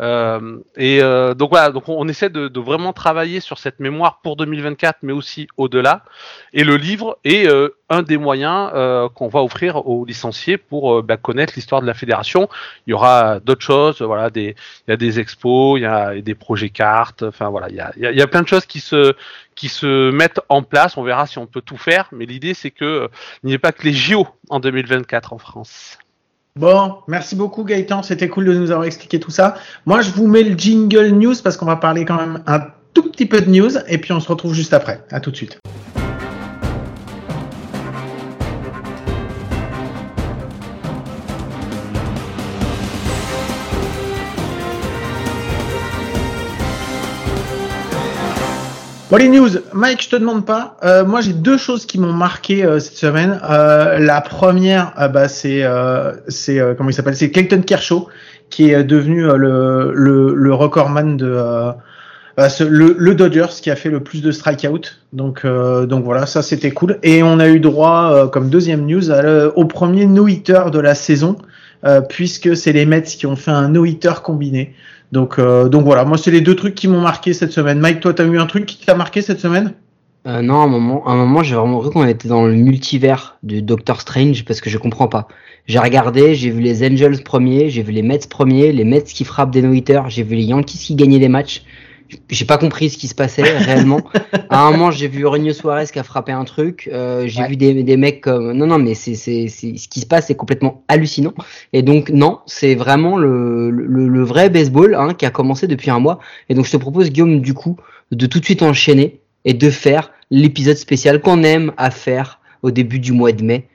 Euh, 0.00 0.58
et 0.76 1.02
euh, 1.02 1.34
donc 1.34 1.50
voilà, 1.50 1.70
donc 1.70 1.88
on, 1.88 2.08
essaie 2.08 2.30
de, 2.30 2.60
vraiment 2.60 2.92
travailler 2.92 3.40
sur 3.40 3.58
cette 3.58 3.80
mémoire 3.80 4.20
pour 4.22 4.36
2024, 4.36 4.98
mais 5.02 5.12
aussi 5.12 5.48
au-delà. 5.56 6.04
Et 6.52 6.64
le 6.64 6.76
livre 6.76 7.18
est 7.24 7.46
euh, 7.46 7.76
un 7.90 8.02
des 8.02 8.16
moyens 8.16 8.70
qu'on 9.14 9.28
va 9.28 9.42
offrir 9.42 9.86
aux 9.86 10.04
licenciés 10.04 10.56
pour 10.56 11.02
bah, 11.02 11.16
connaître 11.16 11.52
l'histoire 11.56 11.80
de 11.82 11.86
la 11.86 11.94
fédération. 11.94 12.48
Il 12.86 12.90
y 12.90 12.94
aura 12.94 13.40
d'autres 13.40 13.62
choses, 13.62 14.02
voilà, 14.02 14.30
des, 14.30 14.56
il 14.86 14.90
y 14.90 14.94
a 14.94 14.96
des 14.96 15.20
expos, 15.20 15.78
il 15.78 15.82
y 15.82 15.86
a 15.86 16.20
des 16.20 16.34
projets 16.34 16.70
cartes, 16.70 17.22
enfin 17.22 17.48
voilà, 17.50 17.68
il 17.68 17.76
y 17.76 18.22
a, 18.22 18.26
plein 18.26 18.42
de 18.42 18.48
choses 18.48 18.66
qui 18.66 18.80
se 18.80 19.14
qui 19.54 19.68
se 19.68 20.10
mettent 20.10 20.40
en 20.48 20.62
place. 20.62 20.96
On 20.96 21.02
verra 21.02 21.26
si 21.26 21.38
on 21.38 21.46
peut 21.46 21.60
tout 21.60 21.76
faire, 21.76 22.08
mais 22.12 22.26
l'idée 22.26 22.54
c'est 22.54 22.70
que 22.70 23.08
il 23.42 23.48
n'y 23.48 23.52
ait 23.52 23.58
pas 23.58 23.72
que 23.72 23.82
les 23.84 23.92
JO 23.92 24.26
en 24.48 24.60
2024 24.60 25.32
en 25.32 25.38
France. 25.38 25.98
Bon, 26.56 26.98
merci 27.08 27.34
beaucoup 27.34 27.64
Gaëtan, 27.64 28.04
c'était 28.04 28.28
cool 28.28 28.44
de 28.44 28.52
nous 28.52 28.70
avoir 28.70 28.84
expliqué 28.86 29.18
tout 29.18 29.32
ça. 29.32 29.56
Moi, 29.86 30.02
je 30.02 30.12
vous 30.12 30.28
mets 30.28 30.44
le 30.44 30.56
jingle 30.56 31.08
news 31.08 31.34
parce 31.42 31.56
qu'on 31.56 31.66
va 31.66 31.74
parler 31.74 32.04
quand 32.04 32.16
même 32.16 32.44
un 32.46 32.60
tout 32.92 33.10
petit 33.10 33.26
peu 33.26 33.40
de 33.40 33.50
news 33.50 33.72
et 33.88 33.98
puis 33.98 34.12
on 34.12 34.20
se 34.20 34.28
retrouve 34.28 34.54
juste 34.54 34.72
après. 34.72 35.04
À 35.10 35.18
tout 35.18 35.32
de 35.32 35.36
suite. 35.36 35.58
Bon 49.16 49.30
news, 49.30 49.50
Mike, 49.72 50.02
je 50.02 50.08
te 50.08 50.16
demande 50.16 50.44
pas. 50.44 50.76
Euh, 50.82 51.04
moi, 51.04 51.20
j'ai 51.20 51.34
deux 51.34 51.56
choses 51.56 51.86
qui 51.86 52.00
m'ont 52.00 52.12
marqué 52.12 52.64
euh, 52.64 52.80
cette 52.80 52.96
semaine. 52.96 53.40
Euh, 53.48 54.00
la 54.00 54.20
première, 54.20 54.92
bah, 55.12 55.28
c'est 55.28 55.62
c'est 56.26 56.60
comment 56.76 56.90
il 56.90 56.94
s'appelle? 56.94 57.14
C'est 57.14 57.30
Clayton 57.30 57.62
Kershaw 57.62 58.08
qui 58.50 58.72
est 58.72 58.82
devenu 58.82 59.22
le, 59.22 60.52
recordman 60.52 61.16
de 61.16 61.32
bah, 62.36 62.48
le, 62.68 63.14
Dodgers 63.14 63.54
qui 63.62 63.70
a 63.70 63.76
fait 63.76 63.88
le 63.88 64.02
plus 64.02 64.20
de 64.20 64.32
strikeout. 64.32 64.98
Donc 65.12 65.46
donc 65.46 66.02
voilà, 66.02 66.26
ça 66.26 66.42
c'était 66.42 66.72
cool. 66.72 66.98
Et 67.04 67.22
on 67.22 67.38
a 67.38 67.46
eu 67.46 67.60
droit 67.60 68.28
comme 68.32 68.50
deuxième 68.50 68.84
news 68.84 69.12
au 69.12 69.64
premier 69.66 70.06
no-hitter 70.06 70.64
de 70.72 70.80
la 70.80 70.96
saison. 70.96 71.36
puisque 72.08 72.56
c'est 72.56 72.72
les 72.72 72.84
Mets 72.84 73.02
qui 73.02 73.26
ont 73.26 73.36
fait 73.36 73.52
un 73.52 73.68
no-hitter 73.68 74.14
combiné. 74.24 74.74
Donc, 75.14 75.38
euh, 75.38 75.68
donc 75.68 75.84
voilà, 75.84 76.04
moi 76.04 76.18
c'est 76.18 76.32
les 76.32 76.40
deux 76.40 76.56
trucs 76.56 76.74
qui 76.74 76.88
m'ont 76.88 77.00
marqué 77.00 77.34
cette 77.34 77.52
semaine. 77.52 77.78
Mike, 77.78 78.00
toi, 78.00 78.12
t'as 78.12 78.26
eu 78.26 78.36
un 78.36 78.46
truc 78.46 78.66
qui 78.66 78.84
t'a 78.84 78.96
marqué 78.96 79.22
cette 79.22 79.38
semaine? 79.38 79.72
Euh, 80.26 80.42
non, 80.42 80.60
à 80.60 80.64
un 80.64 80.66
moment, 80.66 81.04
moment, 81.06 81.44
j'ai 81.44 81.54
vraiment 81.54 81.78
cru 81.78 81.90
qu'on 81.90 82.04
était 82.04 82.26
dans 82.26 82.44
le 82.44 82.54
multivers 82.54 83.38
du 83.44 83.62
Doctor 83.62 84.00
Strange 84.00 84.44
parce 84.44 84.60
que 84.60 84.70
je 84.70 84.76
comprends 84.76 85.06
pas. 85.06 85.28
J'ai 85.66 85.78
regardé, 85.78 86.34
j'ai 86.34 86.50
vu 86.50 86.60
les 86.60 86.84
Angels 86.84 87.22
premiers, 87.22 87.70
j'ai 87.70 87.84
vu 87.84 87.92
les 87.92 88.02
Mets 88.02 88.26
premiers, 88.28 88.72
les 88.72 88.82
Mets 88.82 89.04
qui 89.04 89.24
frappent 89.24 89.52
des 89.52 89.62
no-hitters, 89.62 90.02
j'ai 90.08 90.24
vu 90.24 90.34
les 90.34 90.42
Yankees 90.42 90.78
qui 90.78 90.96
gagnaient 90.96 91.20
des 91.20 91.28
matchs. 91.28 91.62
J'ai 92.30 92.44
pas 92.44 92.58
compris 92.58 92.90
ce 92.90 92.98
qui 92.98 93.08
se 93.08 93.14
passait 93.14 93.42
réellement. 93.58 94.00
à 94.50 94.60
un 94.66 94.70
moment, 94.70 94.90
j'ai 94.90 95.08
vu 95.08 95.26
René 95.26 95.52
Suarez 95.52 95.86
qui 95.92 95.98
a 95.98 96.02
frappé 96.02 96.32
un 96.32 96.44
truc. 96.44 96.88
euh, 96.92 97.24
j'ai 97.26 97.42
Ouais. 97.42 97.48
vu 97.48 97.56
des, 97.56 97.82
des 97.82 97.96
mecs 97.96 98.20
comme 98.20 98.52
non 98.52 98.66
non 98.66 98.78
mais 98.78 98.94
c'est 98.94 99.14
c'est 99.14 99.48
c'est 99.48 99.76
ce 99.76 99.88
qui 99.88 100.00
se 100.00 100.06
passe 100.06 100.26
c'est 100.28 100.34
complètement 100.34 100.84
hallucinant. 100.88 101.34
Et 101.72 101.82
donc 101.82 102.10
non, 102.10 102.40
c'est 102.46 102.74
vraiment 102.74 103.16
le, 103.18 103.70
le 103.70 104.08
le 104.08 104.22
vrai 104.22 104.50
baseball 104.50 104.94
hein, 104.94 105.14
qui 105.14 105.26
a 105.26 105.30
commencé 105.30 105.66
depuis 105.66 105.90
un 105.90 105.98
mois. 105.98 106.18
Et 106.48 106.54
donc 106.54 106.66
je 106.66 106.72
te 106.72 106.76
propose 106.76 107.10
Guillaume 107.10 107.40
du 107.40 107.54
coup 107.54 107.76
de 108.12 108.26
tout 108.26 108.40
de 108.40 108.44
suite 108.44 108.62
enchaîner 108.62 109.20
et 109.44 109.54
de 109.54 109.70
faire 109.70 110.10
l'épisode 110.30 110.76
spécial 110.76 111.20
qu'on 111.20 111.42
aime 111.42 111.72
à 111.76 111.90
faire 111.90 112.40
au 112.62 112.70
début 112.70 112.98
du 112.98 113.12
mois 113.12 113.32
de 113.32 113.42
mai. 113.44 113.68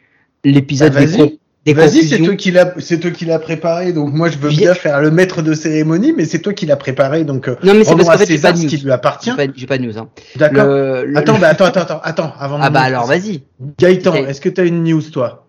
L'épisode 0.44 0.94
Ah, 0.96 1.06
des, 1.06 1.40
vas-y. 1.74 1.86
con- 1.88 1.92
des 1.94 2.00
Vas-y, 2.02 2.08
c'est 2.08 2.18
toi 2.24 2.36
qui 2.36 2.52
l'a, 2.52 2.74
c'est 2.80 3.00
toi 3.00 3.12
qui 3.12 3.26
l'a 3.26 3.40
préparé. 3.40 3.94
Donc 3.94 4.14
moi, 4.14 4.30
je 4.30 4.38
veux 4.38 4.50
bien 4.50 4.74
faire 4.74 5.02
le 5.02 5.12
maître 5.12 5.42
de 5.42 5.54
cérémonie, 5.54 6.14
mais 6.16 6.26
c'est 6.26 6.40
toi 6.40 6.54
qui 6.54 6.66
l'as 6.66 6.76
préparé. 6.78 7.24
Donc 7.24 7.48
euh, 7.48 7.56
Non 7.64 7.74
mais 7.74 7.84
c'est 7.84 7.96
parce 7.96 8.08
qu'en 8.10 8.18
fait 8.26 8.38
pas 8.42 8.56
ce 8.56 8.62
news. 8.64 8.68
qui 8.70 8.78
lui 8.78 8.92
appartient. 8.92 9.32
J'ai 9.38 9.48
pas, 9.48 9.54
j'ai 9.56 9.66
pas 9.68 9.78
de 9.78 9.84
news. 9.84 9.98
Hein. 9.98 10.10
D'accord. 10.36 10.66
Le- 10.66 11.14
Attends, 11.18 11.38
bah, 11.40 11.48
attends, 11.50 11.66
attends, 11.66 11.82
attends, 11.82 12.02
attends, 12.04 12.34
avant. 12.40 12.58
de 12.60 12.64
Ah 12.64 12.70
bah 12.70 12.82
alors 12.82 13.06
vas-y. 13.06 13.44
Gaëtan, 13.80 14.12
Ok. 14.16 14.28
est-ce 14.30 14.42
que 14.42 14.50
t'as 14.50 14.66
une 14.66 14.84
news, 14.84 15.02
toi? 15.12 15.46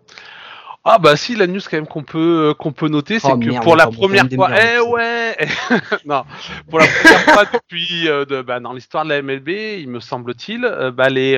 Ah 0.82 0.96
bah 0.98 1.14
si 1.14 1.36
la 1.36 1.46
news 1.46 1.60
quand 1.70 1.76
même 1.76 1.86
qu'on 1.86 2.02
peut 2.02 2.48
euh, 2.50 2.54
qu'on 2.54 2.72
peut 2.72 2.88
noter 2.88 3.18
c'est 3.18 3.28
Oh, 3.30 3.36
que 3.36 3.44
merde, 3.50 3.62
pour 3.62 3.76
la 3.76 3.86
première 3.88 4.26
fois 4.34 4.48
eh 4.56 4.80
ouais 4.80 5.36
non 6.06 6.22
pour 6.70 6.78
la 6.78 6.86
première 6.86 7.20
fois 7.20 7.44
depuis 7.52 8.08
euh, 8.08 8.24
de, 8.24 8.40
bah, 8.40 8.60
dans 8.60 8.72
l'histoire 8.72 9.04
de 9.04 9.10
la 9.10 9.20
MLB 9.20 9.48
il 9.78 9.88
me 9.90 10.00
semble-t-il 10.00 10.64
euh, 10.64 10.90
bah, 10.90 11.10
les 11.10 11.36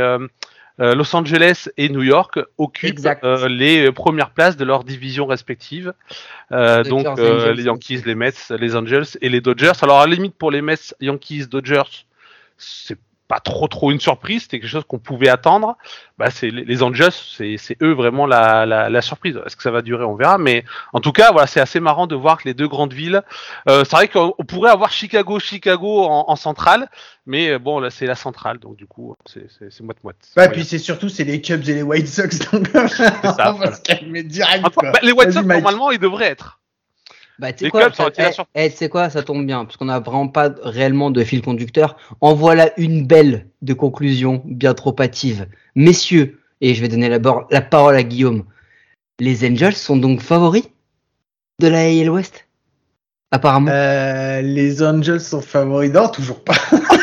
euh, 0.81 0.93
euh, 0.93 0.95
Los 0.95 1.15
Angeles 1.15 1.69
et 1.77 1.89
New 1.89 2.03
York 2.03 2.41
occupent 2.59 3.07
euh, 3.25 3.49
les 3.49 3.93
premières 3.93 4.31
places 4.31 4.57
de 4.57 4.65
leurs 4.65 4.85
divisions 4.85 5.27
respectives. 5.27 5.93
Euh, 6.51 6.85
donc 6.85 7.07
euh, 7.19 7.53
les 7.53 7.65
Yankees 7.65 8.03
les 8.05 8.15
Mets 8.15 8.33
les 8.51 8.77
Angels 8.77 9.07
et 9.21 9.29
les 9.29 9.41
Dodgers. 9.41 9.73
Alors 9.83 10.01
à 10.01 10.07
la 10.07 10.15
limite 10.15 10.35
pour 10.35 10.51
les 10.51 10.63
Mets 10.63 10.95
Yankees 11.01 11.47
Dodgers 11.47 12.07
c'est 12.59 12.99
pas 13.33 13.41
trop 13.41 13.67
trop 13.67 13.91
une 13.91 13.99
surprise, 13.99 14.43
c'était 14.43 14.61
quelque 14.61 14.69
chose 14.69 14.85
qu'on 14.87 14.99
pouvait 14.99 15.31
attendre. 15.31 15.79
Bah 16.19 16.29
c'est 16.31 16.51
les 16.51 16.83
Angels, 16.83 17.13
c'est 17.13 17.57
eux 17.83 17.93
vraiment 17.95 18.27
la, 18.27 18.67
la, 18.67 18.91
la 18.91 19.01
surprise. 19.01 19.41
Est-ce 19.47 19.57
que 19.57 19.63
ça 19.63 19.71
va 19.71 19.81
durer, 19.81 20.05
on 20.05 20.15
verra. 20.17 20.37
Mais 20.37 20.67
en 20.93 21.01
tout 21.01 21.13
cas, 21.13 21.33
voilà, 21.33 21.47
c'est 21.47 21.59
assez 21.61 21.81
marrant 21.81 22.07
de 22.07 22.15
voir 22.15 22.37
que 22.37 22.47
les 22.47 22.53
deux 22.53 22.69
grandes 22.69 22.93
villes. 22.93 23.23
Euh, 23.71 23.85
c'est 23.85 23.97
vrai 23.97 24.09
qu'on 24.09 24.35
on 24.37 24.45
pourrait 24.45 24.71
avoir 24.71 24.93
Chicago, 24.93 25.39
Chicago 25.39 26.05
en, 26.05 26.27
en 26.29 26.37
centrale, 26.37 26.91
mais 27.25 27.53
euh, 27.53 27.59
bon 27.59 27.81
là 27.81 27.89
c'est 27.89 28.05
la 28.05 28.17
centrale, 28.17 28.59
donc 28.59 28.77
du 28.77 28.85
coup 28.87 29.17
c'est 29.25 29.81
moite 29.81 30.05
moite. 30.05 30.17
Ouais, 30.37 30.51
puis 30.51 30.67
c'est 30.67 30.77
surtout 30.79 31.09
c'est 31.09 31.25
les 31.25 31.41
Cubs 31.41 31.67
et 31.71 31.75
les 31.75 31.83
White 31.83 32.09
Sox, 32.09 32.39
donc 32.53 32.69
on 32.75 32.81
va 33.33 33.53
voilà. 33.53 33.73
se 33.75 33.81
calmer 33.81 34.25
direct. 34.25 34.59
Encore- 34.67 34.73
quoi. 34.75 34.91
bah, 34.93 34.99
les 35.03 35.13
White 35.13 35.33
Sox 35.33 35.47
Mike. 35.47 35.63
normalement 35.63 35.91
ils 35.91 35.99
devraient 35.99 36.27
être. 36.29 36.59
Bah, 37.39 37.53
tu 37.53 37.61
sais 37.61 37.65
Les 37.67 37.71
quoi, 37.71 37.93
ça 37.93 38.05
la 38.17 38.29
eh, 38.29 38.33
surprise. 38.33 38.53
eh, 38.55 38.71
tu 38.71 38.77
sais 38.77 38.89
quoi, 38.89 39.11
ça 39.11 39.23
tombe 39.23 39.45
bien, 39.47 39.65
parce 39.65 39.77
qu'on 39.77 39.87
n'a 39.87 40.01
vraiment 40.01 40.29
pas 40.29 40.55
réellement 40.63 41.11
de 41.11 41.25
fil 41.25 41.43
conducteur. 41.43 41.97
En 42.21 42.35
voilà 42.35 42.71
une 42.79 43.07
belle 43.07 43.49
de 43.63 43.73
conclusion, 43.75 44.43
bien 44.45 44.75
trop 44.75 44.95
hâtive. 45.01 45.47
Messieurs, 45.75 46.41
et 46.61 46.75
je 46.75 46.81
vais 46.81 46.89
donner 46.89 47.09
d'abord 47.09 47.47
la 47.51 47.63
parole 47.63 47.97
à 47.97 48.03
Guillaume, 48.03 48.45
les 49.19 49.49
Angels 49.49 49.75
sont 49.75 49.97
donc 49.97 50.21
favoris 50.21 50.69
de 51.61 51.69
la 51.69 51.81
AL 51.81 52.11
West? 52.11 52.47
Apparemment. 53.31 53.71
Euh, 53.71 54.43
les 54.43 54.83
Angels 54.83 55.21
sont 55.21 55.41
favoris. 55.41 55.91
Non, 55.91 56.09
toujours 56.09 56.45
pas. 56.45 56.55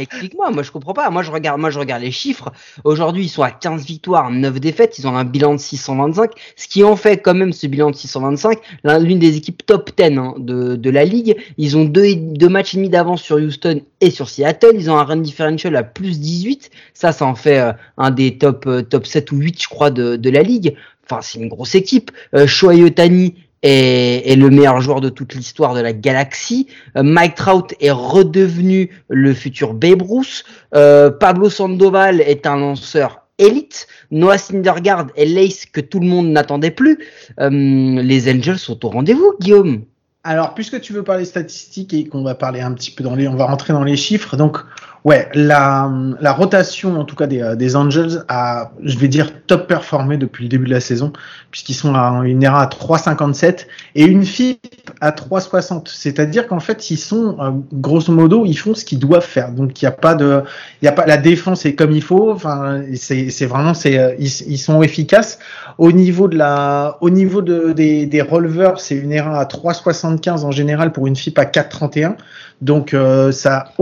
Explique-moi, 0.00 0.50
moi 0.50 0.62
je 0.62 0.70
comprends 0.70 0.94
pas. 0.94 1.10
Moi 1.10 1.22
je 1.22 1.30
regarde, 1.30 1.60
les 2.00 2.10
chiffres. 2.10 2.52
Aujourd'hui, 2.84 3.24
ils 3.24 3.28
sont 3.28 3.42
à 3.42 3.50
15 3.50 3.84
victoires, 3.84 4.30
9 4.30 4.60
défaites, 4.60 4.98
ils 4.98 5.06
ont 5.06 5.16
un 5.16 5.24
bilan 5.24 5.54
de 5.54 5.60
625, 5.60 6.30
ce 6.56 6.68
qui 6.68 6.84
en 6.84 6.96
fait 6.96 7.18
quand 7.18 7.34
même 7.34 7.52
ce 7.52 7.66
bilan 7.66 7.90
de 7.90 7.96
625 7.96 8.58
l'un- 8.84 8.98
l'une 8.98 9.18
des 9.18 9.36
équipes 9.36 9.64
top 9.64 9.90
10 9.96 10.18
hein, 10.18 10.34
de, 10.38 10.90
la 10.90 11.04
ligue. 11.04 11.36
Ils 11.58 11.76
ont 11.76 11.84
deux, 11.84 12.48
matchs 12.48 12.74
et 12.74 12.76
demi 12.78 12.88
d'avance 12.88 13.22
sur 13.22 13.36
Houston 13.36 13.82
et 14.00 14.10
sur 14.10 14.28
Seattle. 14.28 14.72
Ils 14.74 14.90
ont 14.90 14.96
un 14.96 15.04
run 15.04 15.16
differential 15.18 15.74
à 15.76 15.82
plus 15.82 16.20
18. 16.20 16.70
Ça, 16.94 17.12
ça 17.12 17.24
en 17.24 17.34
fait 17.34 17.58
euh, 17.58 17.72
un 17.98 18.10
des 18.10 18.38
top 18.38 18.66
euh, 18.66 18.82
top 18.82 19.06
7 19.06 19.32
ou 19.32 19.36
8 19.36 19.62
je 19.62 19.68
crois 19.68 19.90
de, 19.90 20.30
la 20.30 20.42
ligue. 20.42 20.76
Enfin, 21.04 21.20
c'est 21.22 21.38
une 21.38 21.48
grosse 21.48 21.74
équipe. 21.74 22.10
Euh, 22.34 22.46
Shohei 22.46 22.82
Ohtani 22.82 23.34
est, 23.62 24.30
est 24.30 24.36
le 24.36 24.50
meilleur 24.50 24.80
joueur 24.80 25.00
de 25.00 25.08
toute 25.08 25.34
l'histoire 25.34 25.74
de 25.74 25.80
la 25.80 25.92
galaxie. 25.92 26.66
Euh, 26.96 27.02
Mike 27.02 27.34
Trout 27.36 27.74
est 27.80 27.90
redevenu 27.90 28.90
le 29.08 29.34
futur 29.34 29.74
Babe 29.74 30.02
Ruth. 30.02 30.44
Euh, 30.74 31.10
Pablo 31.10 31.50
Sandoval 31.50 32.20
est 32.20 32.46
un 32.46 32.56
lanceur 32.56 33.22
élite. 33.38 33.86
Noah 34.10 34.38
Syndergaard 34.38 35.08
est 35.16 35.26
l'ace 35.26 35.66
que 35.66 35.80
tout 35.80 36.00
le 36.00 36.06
monde 36.06 36.28
n'attendait 36.28 36.70
plus. 36.70 36.98
Euh, 37.40 37.50
les 37.50 38.32
Angels 38.32 38.58
sont 38.58 38.84
au 38.84 38.88
rendez-vous, 38.88 39.34
Guillaume. 39.40 39.84
Alors, 40.24 40.54
puisque 40.54 40.80
tu 40.80 40.92
veux 40.92 41.02
parler 41.02 41.24
statistiques 41.24 41.92
et 41.94 42.06
qu'on 42.06 42.22
va 42.22 42.36
parler 42.36 42.60
un 42.60 42.72
petit 42.72 42.92
peu 42.92 43.02
dans 43.02 43.16
les, 43.16 43.26
on 43.26 43.34
va 43.34 43.46
rentrer 43.46 43.72
dans 43.72 43.82
les 43.82 43.96
chiffres. 43.96 44.36
Donc, 44.36 44.58
ouais, 45.04 45.28
la, 45.34 45.90
la 46.20 46.32
rotation, 46.32 46.98
en 46.98 47.04
tout 47.04 47.16
cas 47.16 47.26
des, 47.26 47.42
euh, 47.42 47.56
des 47.56 47.76
Angels, 47.76 48.24
a, 48.28 48.70
je 48.82 48.98
vais 48.98 49.08
dire, 49.08 49.32
top 49.46 49.66
performé 49.66 50.16
depuis 50.16 50.44
le 50.44 50.48
début 50.48 50.66
de 50.66 50.70
la 50.72 50.80
saison, 50.80 51.12
puisqu'ils 51.50 51.74
sont 51.74 51.94
à 51.94 52.22
une 52.24 52.42
ERA 52.42 52.62
à 52.62 52.66
3,57 52.66 53.66
et 53.94 54.04
une 54.04 54.24
FIP 54.24 54.60
à 55.00 55.10
3,60. 55.10 55.88
C'est-à-dire 55.88 56.46
qu'en 56.46 56.60
fait, 56.60 56.90
ils 56.90 56.96
sont, 56.96 57.36
euh, 57.40 57.50
grosso 57.72 58.12
modo, 58.12 58.44
ils 58.46 58.54
font 58.54 58.74
ce 58.74 58.84
qu'ils 58.84 58.98
doivent 59.00 59.24
faire. 59.24 59.50
Donc, 59.52 59.80
il 59.82 59.84
n'y 59.84 59.88
a 59.88 59.92
pas 59.92 60.14
de, 60.14 60.42
il 60.80 60.84
y 60.84 60.88
a 60.88 60.92
pas, 60.92 61.06
la 61.06 61.16
défense 61.16 61.66
est 61.66 61.74
comme 61.74 61.92
il 61.92 62.02
faut. 62.02 62.30
Enfin, 62.30 62.82
c'est, 62.94 63.30
c'est 63.30 63.46
vraiment, 63.46 63.74
c'est, 63.74 63.98
euh, 63.98 64.14
ils, 64.18 64.30
ils 64.46 64.58
sont 64.58 64.82
efficaces. 64.82 65.38
Au 65.78 65.92
niveau 65.92 66.28
de 66.28 66.36
la, 66.36 66.98
au 67.00 67.10
niveau 67.10 67.42
de, 67.42 67.72
des, 67.72 68.06
des 68.06 68.22
releveurs, 68.22 68.80
c'est 68.80 68.96
une 68.96 69.12
ERA 69.12 69.40
à 69.40 69.44
3,75 69.44 70.44
en 70.44 70.50
général 70.50 70.92
pour 70.92 71.06
une 71.06 71.16
FIP 71.16 71.38
à 71.38 71.44
4,31. 71.44 72.16
Donc 72.62 72.94
euh, 72.94 73.32
ça 73.32 73.72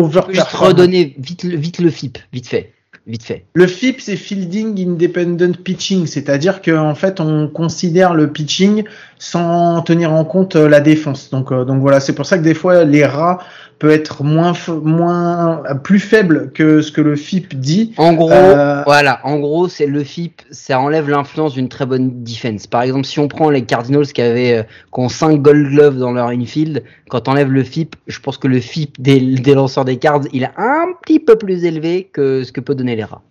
Je 1.10 1.10
vite, 1.19 1.45
le- 1.45 1.57
vite 1.57 1.79
le 1.81 1.91
FIP, 1.91 2.19
vite 2.33 2.47
fait. 2.49 2.73
Vite 3.07 3.23
fait. 3.23 3.45
Le 3.55 3.67
FIP, 3.67 4.01
c'est 4.01 4.17
Fielding 4.17 4.79
Independent 4.89 5.57
Pitching, 5.65 6.07
c'est-à-dire 6.07 6.61
qu'en 6.61 6.95
fait, 6.95 7.19
on 7.21 7.49
considère 7.49 8.15
le 8.15 8.31
pitching 8.31 8.85
sans 9.19 9.81
tenir 9.83 10.13
en 10.13 10.25
compte 10.25 10.55
euh, 10.57 10.69
la 10.69 10.81
défense. 10.81 11.31
Euh, 11.33 11.65
donc 11.65 11.81
voilà, 11.81 12.01
c'est 12.01 12.13
pour 12.15 12.27
ça 12.27 12.37
que 12.37 12.43
des 12.43 12.55
fois 12.55 12.85
les 12.85 13.05
rats 13.07 13.39
peut 13.81 13.91
être 13.91 14.23
moins, 14.23 14.53
moins 14.85 15.63
plus 15.83 15.99
faible 15.99 16.53
que 16.53 16.83
ce 16.83 16.93
que 16.93 17.01
le 17.01 17.17
FIP 17.17 17.59
dit. 17.59 17.93
En 17.97 18.13
gros, 18.13 18.31
euh... 18.31 18.83
voilà, 18.85 19.21
en 19.25 19.39
gros, 19.39 19.69
c'est 19.69 19.87
le 19.87 20.05
FIP, 20.05 20.43
ça 20.51 20.79
enlève 20.79 21.09
l'influence 21.09 21.55
d'une 21.55 21.69
très 21.69 21.87
bonne 21.87 22.23
defense. 22.23 22.67
Par 22.67 22.83
exemple, 22.83 23.07
si 23.07 23.19
on 23.19 23.27
prend 23.27 23.49
les 23.49 23.63
Cardinals 23.63 24.07
qui 24.07 24.21
avaient 24.21 24.67
qui 24.93 25.01
ont 25.01 25.09
5 25.09 25.41
Gold 25.41 25.71
Gloves 25.71 25.99
dans 25.99 26.13
leur 26.13 26.29
infield, 26.29 26.85
quand 27.09 27.27
on 27.27 27.33
enlève 27.33 27.51
le 27.51 27.65
FIP, 27.65 27.97
je 28.07 28.21
pense 28.21 28.37
que 28.37 28.49
le 28.49 28.61
FIP 28.61 29.01
des, 29.01 29.19
des 29.19 29.55
lanceurs 29.55 29.87
des 29.87 29.97
cards, 29.97 30.21
il 30.33 30.43
est 30.43 30.53
un 30.59 30.87
petit 31.03 31.19
peu 31.19 31.37
plus 31.37 31.65
élevé 31.65 32.11
que 32.13 32.45
ce 32.45 32.53
que 32.53 32.61
peut 32.61 32.75
donner 32.75 32.97
les 32.97 33.05
rats. 33.05 33.23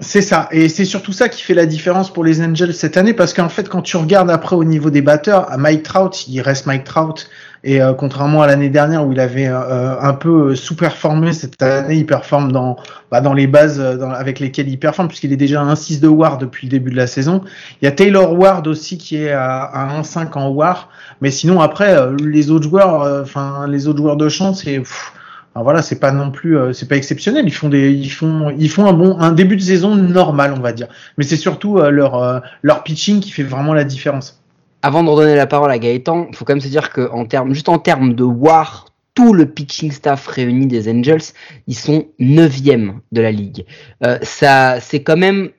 C'est 0.00 0.20
ça, 0.20 0.48
et 0.52 0.68
c'est 0.68 0.84
surtout 0.84 1.12
ça 1.12 1.30
qui 1.30 1.40
fait 1.40 1.54
la 1.54 1.64
différence 1.64 2.12
pour 2.12 2.22
les 2.22 2.42
Angels 2.42 2.74
cette 2.74 2.98
année, 2.98 3.14
parce 3.14 3.32
qu'en 3.32 3.48
fait, 3.48 3.66
quand 3.66 3.80
tu 3.80 3.96
regardes 3.96 4.30
après 4.30 4.54
au 4.54 4.64
niveau 4.64 4.90
des 4.90 5.00
batteurs, 5.00 5.50
à 5.50 5.56
Mike 5.56 5.84
Trout, 5.84 6.28
il 6.28 6.42
reste 6.42 6.66
Mike 6.66 6.84
Trout, 6.84 7.30
et 7.64 7.80
euh, 7.80 7.94
contrairement 7.94 8.42
à 8.42 8.46
l'année 8.46 8.68
dernière 8.68 9.06
où 9.06 9.12
il 9.12 9.20
avait 9.20 9.48
euh, 9.48 9.98
un 10.00 10.14
peu 10.14 10.54
sous-performé, 10.54 11.32
cette 11.32 11.60
année 11.62 11.96
il 11.96 12.06
performe 12.06 12.52
dans 12.52 12.76
bah, 13.10 13.20
dans 13.20 13.34
les 13.34 13.46
bases 13.46 13.78
dans, 13.78 14.10
avec 14.10 14.40
lesquelles 14.40 14.68
il 14.68 14.78
performe, 14.78 15.08
puisqu'il 15.08 15.32
est 15.32 15.36
déjà 15.36 15.62
à 15.62 15.74
1-6 15.74 16.00
de 16.00 16.08
WAR 16.08 16.38
depuis 16.38 16.66
le 16.66 16.70
début 16.70 16.90
de 16.90 16.96
la 16.96 17.06
saison. 17.06 17.42
Il 17.80 17.84
y 17.84 17.88
a 17.88 17.92
Taylor 17.92 18.38
Ward 18.38 18.66
aussi 18.66 18.98
qui 18.98 19.16
est 19.16 19.32
à, 19.32 19.62
à 19.62 20.00
1-5 20.00 20.32
en 20.38 20.48
WAR, 20.50 20.88
mais 21.20 21.30
sinon 21.30 21.60
après 21.60 21.96
euh, 21.96 22.16
les 22.22 22.50
autres 22.50 22.68
joueurs, 22.68 23.22
enfin 23.22 23.66
les 23.68 23.88
autres 23.88 23.98
joueurs 23.98 24.16
de 24.16 24.28
champ, 24.28 24.54
c'est 24.54 24.82
alors 25.56 25.64
voilà, 25.64 25.80
c'est 25.80 25.98
pas 25.98 26.12
non 26.12 26.30
plus, 26.30 26.58
euh, 26.58 26.74
c'est 26.74 26.86
pas 26.86 26.96
exceptionnel. 26.96 27.46
Ils 27.46 27.50
font 27.50 27.70
des, 27.70 27.90
ils 27.90 28.10
font, 28.10 28.54
ils 28.58 28.68
font 28.68 28.84
un 28.84 28.92
bon, 28.92 29.18
un 29.18 29.32
début 29.32 29.56
de 29.56 29.62
saison 29.62 29.94
normal, 29.96 30.52
on 30.54 30.60
va 30.60 30.74
dire. 30.74 30.86
Mais 31.16 31.24
c'est 31.24 31.38
surtout 31.38 31.78
euh, 31.78 31.88
leur, 31.88 32.22
euh, 32.22 32.40
leur 32.60 32.82
pitching 32.82 33.20
qui 33.20 33.30
fait 33.30 33.42
vraiment 33.42 33.72
la 33.72 33.84
différence. 33.84 34.42
Avant 34.86 35.02
de 35.02 35.10
redonner 35.10 35.34
la 35.34 35.48
parole 35.48 35.72
à 35.72 35.78
Gaëtan, 35.78 36.28
il 36.30 36.36
faut 36.36 36.44
quand 36.44 36.52
même 36.52 36.60
se 36.60 36.68
dire 36.68 36.90
que 36.90 37.10
en 37.10 37.24
termes, 37.24 37.52
juste 37.52 37.68
en 37.68 37.78
termes 37.78 38.14
de 38.14 38.22
war, 38.22 38.86
tout 39.14 39.32
le 39.32 39.46
pitching 39.46 39.90
staff 39.90 40.28
réuni 40.28 40.68
des 40.68 40.88
Angels, 40.88 41.32
ils 41.66 41.74
sont 41.74 42.06
neuvième 42.20 43.00
de 43.10 43.20
la 43.20 43.32
ligue. 43.32 43.66
ça, 44.22 44.78
c'est 44.80 45.02
quand 45.02 45.16
même 45.16 45.50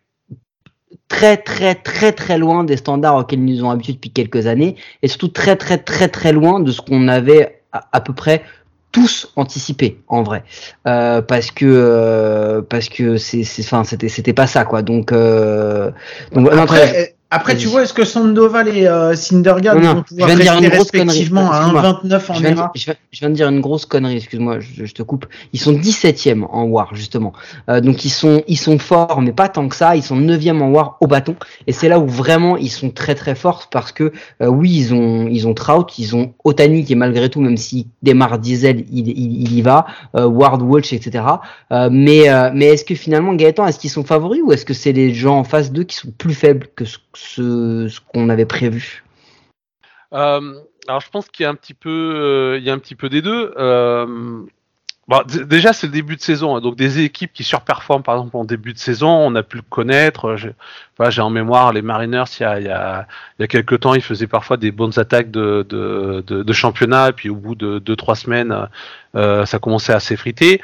très 1.10 1.36
très 1.36 1.76
très 1.76 2.14
très 2.14 2.38
loin 2.38 2.64
des 2.64 2.78
standards 2.78 3.18
auxquels 3.18 3.40
ils 3.40 3.56
nous 3.58 3.66
ont 3.66 3.70
habitués 3.70 3.94
depuis 3.94 4.12
quelques 4.12 4.48
années, 4.48 4.78
et 5.02 5.10
surtout 5.10 5.28
très 5.28 5.58
très 5.58 5.78
très 5.78 6.08
très 6.08 6.32
loin 6.32 6.62
de 6.62 6.72
ce 6.72 6.80
qu'on 6.80 7.10
avait 7.10 7.64
à 7.72 8.00
peu 8.00 8.14
près 8.14 8.44
tous 8.92 9.32
anticipé 9.36 10.00
en 10.08 10.24
vrai. 10.24 10.44
Euh, 10.88 11.22
parce 11.22 11.52
que 11.52 11.66
euh, 11.66 12.62
parce 12.62 12.90
que 12.90 13.18
c'est 13.18 13.44
enfin 13.60 13.84
c'était 13.84 14.10
c'était 14.10 14.34
pas 14.34 14.48
ça 14.48 14.66
quoi. 14.66 14.82
Donc 14.82 15.12
euh, 15.12 15.92
donc 16.32 16.50
après, 16.52 17.17
après, 17.30 17.58
tu 17.58 17.68
vois, 17.68 17.84
est-ce 17.84 17.94
que 17.94 18.06
Sandoval 18.06 18.70
et 18.70 18.88
euh, 18.88 19.14
Syndergaard 19.14 19.78
vont 19.78 20.04
pouvoir 20.04 20.30
rester 20.30 20.68
respectivement 20.70 21.52
à 21.52 21.68
1,29 21.68 22.32
en 22.32 22.44
ERA 22.44 22.72
je, 22.74 22.92
je, 23.12 23.20
viens 23.20 23.30
de 23.30 23.36
dire 23.36 23.50
une 23.50 23.60
grosse 23.60 23.86
connerie, 23.86 24.16
excuse-moi, 24.16 24.62
je, 24.62 24.86
je, 24.86 24.94
te 24.94 25.04
coupe. 25.04 25.26
Ils 25.52 25.60
sont 25.60 25.74
17e 25.74 26.46
en 26.50 26.64
WAR, 26.64 26.96
justement. 26.96 27.34
Euh, 27.70 27.82
donc, 27.82 28.06
ils 28.06 28.12
sont, 28.12 28.44
ils 28.48 28.58
sont 28.58 28.80
forts, 28.80 29.22
mais 29.22 29.34
pas 29.34 29.50
tant 29.50 29.68
que 29.68 29.76
ça. 29.76 29.98
Ils 29.98 30.04
sont 30.04 30.18
9e 30.18 30.62
en 30.62 30.70
WAR 30.70 30.98
au 31.02 31.08
bâton. 31.08 31.36
Et 31.68 31.74
c'est 31.74 31.90
là 31.90 32.00
où 32.00 32.08
vraiment 32.08 32.56
ils 32.56 32.72
sont 32.72 32.92
très 32.92 33.14
très 33.14 33.36
forts 33.36 33.68
parce 33.70 33.92
que, 33.92 34.14
euh, 34.42 34.48
oui, 34.48 34.72
ils 34.74 34.94
ont, 34.94 35.28
ils 35.28 35.48
ont 35.48 35.54
Trout, 35.54 36.00
ils 36.00 36.16
ont 36.16 36.34
Otani 36.46 36.86
qui 36.86 36.94
est 36.94 36.96
malgré 36.98 37.30
tout, 37.30 37.42
même 37.42 37.58
s'il 37.58 37.88
démarre 38.04 38.40
diesel, 38.40 38.86
il, 38.90 39.10
il, 39.10 39.42
il 39.42 39.54
y 39.54 39.62
va, 39.62 39.86
euh, 40.16 40.26
Ward, 40.26 40.62
Walsh, 40.62 40.94
etc. 40.94 41.26
Euh, 41.74 41.90
mais, 41.92 42.28
mais 42.54 42.68
est-ce 42.68 42.86
que 42.86 42.96
finalement, 42.96 43.34
Gaëtan, 43.34 43.68
est-ce 43.68 43.80
qu'ils 43.80 43.90
sont 43.90 44.06
favoris 44.06 44.42
ou 44.46 44.54
est-ce 44.54 44.66
que 44.66 44.74
c'est 44.74 44.94
les 44.94 45.14
gens 45.14 45.40
en 45.40 45.44
face 45.44 45.74
d'eux 45.74 45.84
qui 45.84 45.98
sont 45.98 46.12
plus 46.18 46.34
faibles 46.34 46.68
que 46.74 46.86
ce 46.86 46.98
ce, 47.18 48.00
qu'on 48.14 48.30
avait 48.30 48.46
prévu 48.46 49.04
euh, 50.14 50.54
Alors 50.88 51.02
je 51.02 51.10
pense 51.10 51.28
qu'il 51.30 51.44
y 51.44 51.46
a 51.46 51.50
un 51.50 51.56
petit 51.56 51.74
peu, 51.74 51.90
euh, 51.90 52.58
il 52.58 52.64
y 52.64 52.70
a 52.70 52.74
un 52.74 52.80
petit 52.80 52.96
peu 52.96 53.10
des 53.10 53.22
deux. 53.22 53.54
Euh, 53.58 54.46
Bon, 55.10 55.22
déjà, 55.26 55.72
c'est 55.72 55.88
le 55.88 55.94
début 55.94 56.18
de 56.18 56.22
saison, 56.22 56.58
hein, 56.58 56.60
donc 56.60 56.76
des 56.76 57.00
équipes 57.00 57.32
qui 57.32 57.46
surperforment, 57.46 58.04
par 58.04 58.16
exemple, 58.16 58.36
en 58.36 58.44
début 58.44 58.74
de 58.74 58.78
saison, 58.78 59.08
on 59.08 59.36
a 59.36 59.42
pu 59.42 59.56
le 59.56 59.64
connaître. 59.64 60.36
J'ai 60.36 61.22
en 61.22 61.30
mémoire 61.30 61.72
les 61.72 61.82
Mariners, 61.82 62.26
il 62.38 62.44
y, 62.44 62.46
a, 62.46 63.08
il, 63.40 63.48
quelques 63.48 63.80
temps, 63.80 63.94
ils 63.94 64.02
faisaient 64.02 64.28
parfois 64.28 64.58
des 64.58 64.72
bonnes 64.72 65.00
attaques 65.00 65.32
de, 65.32 65.66
championnat, 66.52 67.08
et 67.08 67.14
puis 67.14 67.30
au 67.30 67.36
bout 67.36 67.56
de 67.56 67.80
deux, 67.80 67.96
trois 67.96 68.18
semaines, 68.18 68.54
ça 69.14 69.60
commençait 69.62 69.94
à 69.94 70.02
s'effriter. 70.02 70.62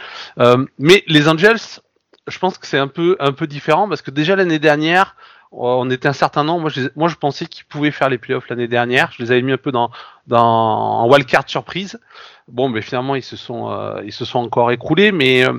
Mais 0.77 1.05
les 1.07 1.29
Angels, 1.29 1.79
je 2.27 2.37
pense 2.37 2.57
que 2.57 2.67
c'est 2.67 2.77
un 2.77 2.89
peu, 2.89 3.15
un 3.21 3.31
peu 3.31 3.47
différent, 3.47 3.87
parce 3.87 4.01
que 4.01 4.11
déjà 4.11 4.35
l'année 4.35 4.59
dernière, 4.59 5.15
on 5.53 5.89
était 5.89 6.07
un 6.07 6.13
certain 6.13 6.43
nombre. 6.43 6.61
Moi, 6.61 6.69
je, 6.69 6.81
moi, 6.95 7.07
je 7.07 7.15
pensais 7.15 7.45
qu'ils 7.45 7.65
pouvaient 7.65 7.91
faire 7.91 8.09
les 8.09 8.17
playoffs 8.17 8.49
l'année 8.49 8.67
dernière. 8.67 9.11
Je 9.15 9.23
les 9.23 9.31
avais 9.31 9.41
mis 9.41 9.51
un 9.51 9.57
peu 9.57 9.71
dans, 9.71 9.91
dans 10.27 10.43
en 10.43 11.09
wildcard 11.09 11.43
surprise. 11.47 11.99
Bon, 12.47 12.69
mais 12.69 12.81
finalement, 12.81 13.15
ils 13.15 13.23
se 13.23 13.37
sont, 13.37 13.69
euh, 13.69 14.01
ils 14.03 14.11
se 14.11 14.25
sont 14.25 14.39
encore 14.39 14.71
écroulés. 14.71 15.11
Mais 15.11 15.47
euh, 15.47 15.53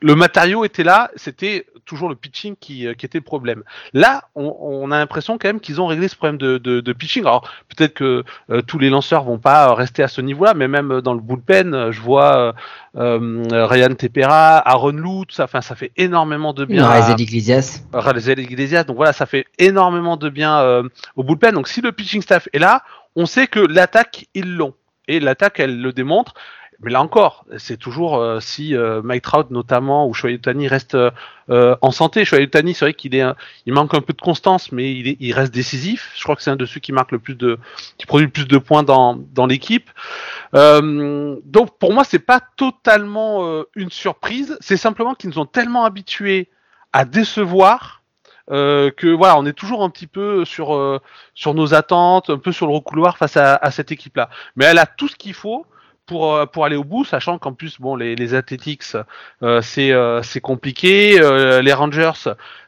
le 0.00 0.14
matériau 0.14 0.64
était 0.64 0.84
là. 0.84 1.10
C'était 1.16 1.66
toujours 1.92 2.08
le 2.08 2.14
pitching 2.14 2.56
qui, 2.58 2.86
euh, 2.86 2.94
qui 2.94 3.04
était 3.04 3.18
le 3.18 3.24
problème. 3.24 3.64
Là, 3.92 4.24
on, 4.34 4.56
on 4.60 4.90
a 4.90 4.96
l'impression 4.96 5.36
quand 5.36 5.48
même 5.48 5.60
qu'ils 5.60 5.78
ont 5.78 5.86
réglé 5.86 6.08
ce 6.08 6.16
problème 6.16 6.38
de, 6.38 6.56
de, 6.56 6.80
de 6.80 6.92
pitching. 6.94 7.24
Alors 7.24 7.46
peut-être 7.68 7.92
que 7.92 8.24
euh, 8.48 8.62
tous 8.62 8.78
les 8.78 8.88
lanceurs 8.88 9.24
vont 9.24 9.36
pas 9.36 9.74
rester 9.74 10.02
à 10.02 10.08
ce 10.08 10.22
niveau-là, 10.22 10.54
mais 10.54 10.68
même 10.68 11.02
dans 11.02 11.12
le 11.12 11.20
bullpen, 11.20 11.90
je 11.90 12.00
vois 12.00 12.54
euh, 12.96 13.42
Ryan 13.50 13.94
Tepera, 13.94 14.56
Aaron 14.66 14.92
Lou, 14.92 15.26
tout 15.26 15.34
ça. 15.34 15.44
Enfin, 15.44 15.60
ça 15.60 15.74
fait 15.74 15.92
énormément 15.98 16.54
de 16.54 16.64
bien. 16.64 16.86
Razel 16.86 17.20
Iglesias. 17.20 17.82
Razel 17.92 18.38
Iglesias. 18.38 18.84
Donc 18.84 18.96
voilà, 18.96 19.12
ça 19.12 19.26
fait 19.26 19.44
énormément 19.58 20.16
de 20.16 20.30
bien 20.30 20.82
au 21.16 21.24
bullpen. 21.24 21.52
Donc 21.52 21.68
si 21.68 21.82
le 21.82 21.92
pitching 21.92 22.22
staff 22.22 22.48
est 22.54 22.58
là, 22.58 22.84
on 23.16 23.26
sait 23.26 23.48
que 23.48 23.60
l'attaque 23.60 24.28
ils 24.32 24.56
l'ont. 24.56 24.72
Et 25.08 25.20
l'attaque, 25.20 25.60
elle 25.60 25.82
le 25.82 25.92
démontre. 25.92 26.32
Mais 26.82 26.90
là 26.90 27.00
encore, 27.00 27.44
c'est 27.58 27.76
toujours 27.76 28.16
euh, 28.16 28.40
si 28.40 28.74
euh, 28.74 29.02
Mike 29.02 29.22
Trout 29.22 29.50
notamment 29.50 30.08
ou 30.08 30.14
Shohei 30.14 30.34
Ohtani 30.34 30.66
reste 30.66 30.96
euh, 30.96 31.76
en 31.80 31.90
santé. 31.92 32.24
Shohei 32.24 32.44
Ohtani, 32.44 32.74
c'est 32.74 32.84
vrai 32.84 32.94
qu'il 32.94 33.14
est, 33.14 33.24
il 33.66 33.72
manque 33.72 33.94
un 33.94 34.00
peu 34.00 34.12
de 34.12 34.20
constance, 34.20 34.72
mais 34.72 34.92
il, 34.92 35.08
est, 35.08 35.16
il 35.20 35.32
reste 35.32 35.54
décisif. 35.54 36.12
Je 36.16 36.22
crois 36.24 36.34
que 36.34 36.42
c'est 36.42 36.50
un 36.50 36.56
de 36.56 36.66
ceux 36.66 36.80
qui 36.80 36.92
marque 36.92 37.12
le 37.12 37.18
plus 37.20 37.36
de, 37.36 37.58
qui 37.98 38.06
produit 38.06 38.26
le 38.26 38.32
plus 38.32 38.48
de 38.48 38.58
points 38.58 38.82
dans, 38.82 39.16
dans 39.32 39.46
l'équipe. 39.46 39.90
donc 40.52 41.78
pour 41.78 41.92
moi, 41.92 42.04
c'est 42.04 42.18
pas 42.18 42.40
totalement 42.56 43.64
une 43.76 43.90
surprise. 43.90 44.56
C'est 44.60 44.76
simplement 44.76 45.14
qu'ils 45.14 45.30
nous 45.30 45.38
ont 45.38 45.46
tellement 45.46 45.84
habitués 45.84 46.48
à 46.92 47.04
décevoir 47.04 48.02
euh, 48.50 48.90
que 48.90 49.06
voilà, 49.06 49.38
on 49.38 49.46
est 49.46 49.52
toujours 49.52 49.84
un 49.84 49.90
petit 49.90 50.08
peu 50.08 50.44
sur 50.44 50.74
euh, 50.74 51.00
sur 51.34 51.54
nos 51.54 51.74
attentes, 51.74 52.28
un 52.28 52.38
peu 52.38 52.50
sur 52.50 52.66
le 52.66 52.72
recouloir 52.72 53.16
face 53.16 53.36
à, 53.36 53.54
à 53.54 53.70
cette 53.70 53.92
équipe-là. 53.92 54.28
Mais 54.56 54.64
elle 54.64 54.78
a 54.78 54.86
tout 54.86 55.08
ce 55.08 55.16
qu'il 55.16 55.34
faut 55.34 55.64
pour 56.06 56.34
euh, 56.34 56.46
pour 56.46 56.64
aller 56.64 56.76
au 56.76 56.84
bout, 56.84 57.04
sachant 57.04 57.38
qu'en 57.38 57.52
plus 57.52 57.80
bon 57.80 57.96
les 57.96 58.16
les 58.16 58.34
Athletics 58.34 58.96
euh, 59.42 59.60
c'est 59.62 59.92
euh, 59.92 60.22
c'est 60.22 60.40
compliqué, 60.40 61.18
les 61.18 61.72
Rangers 61.72 62.12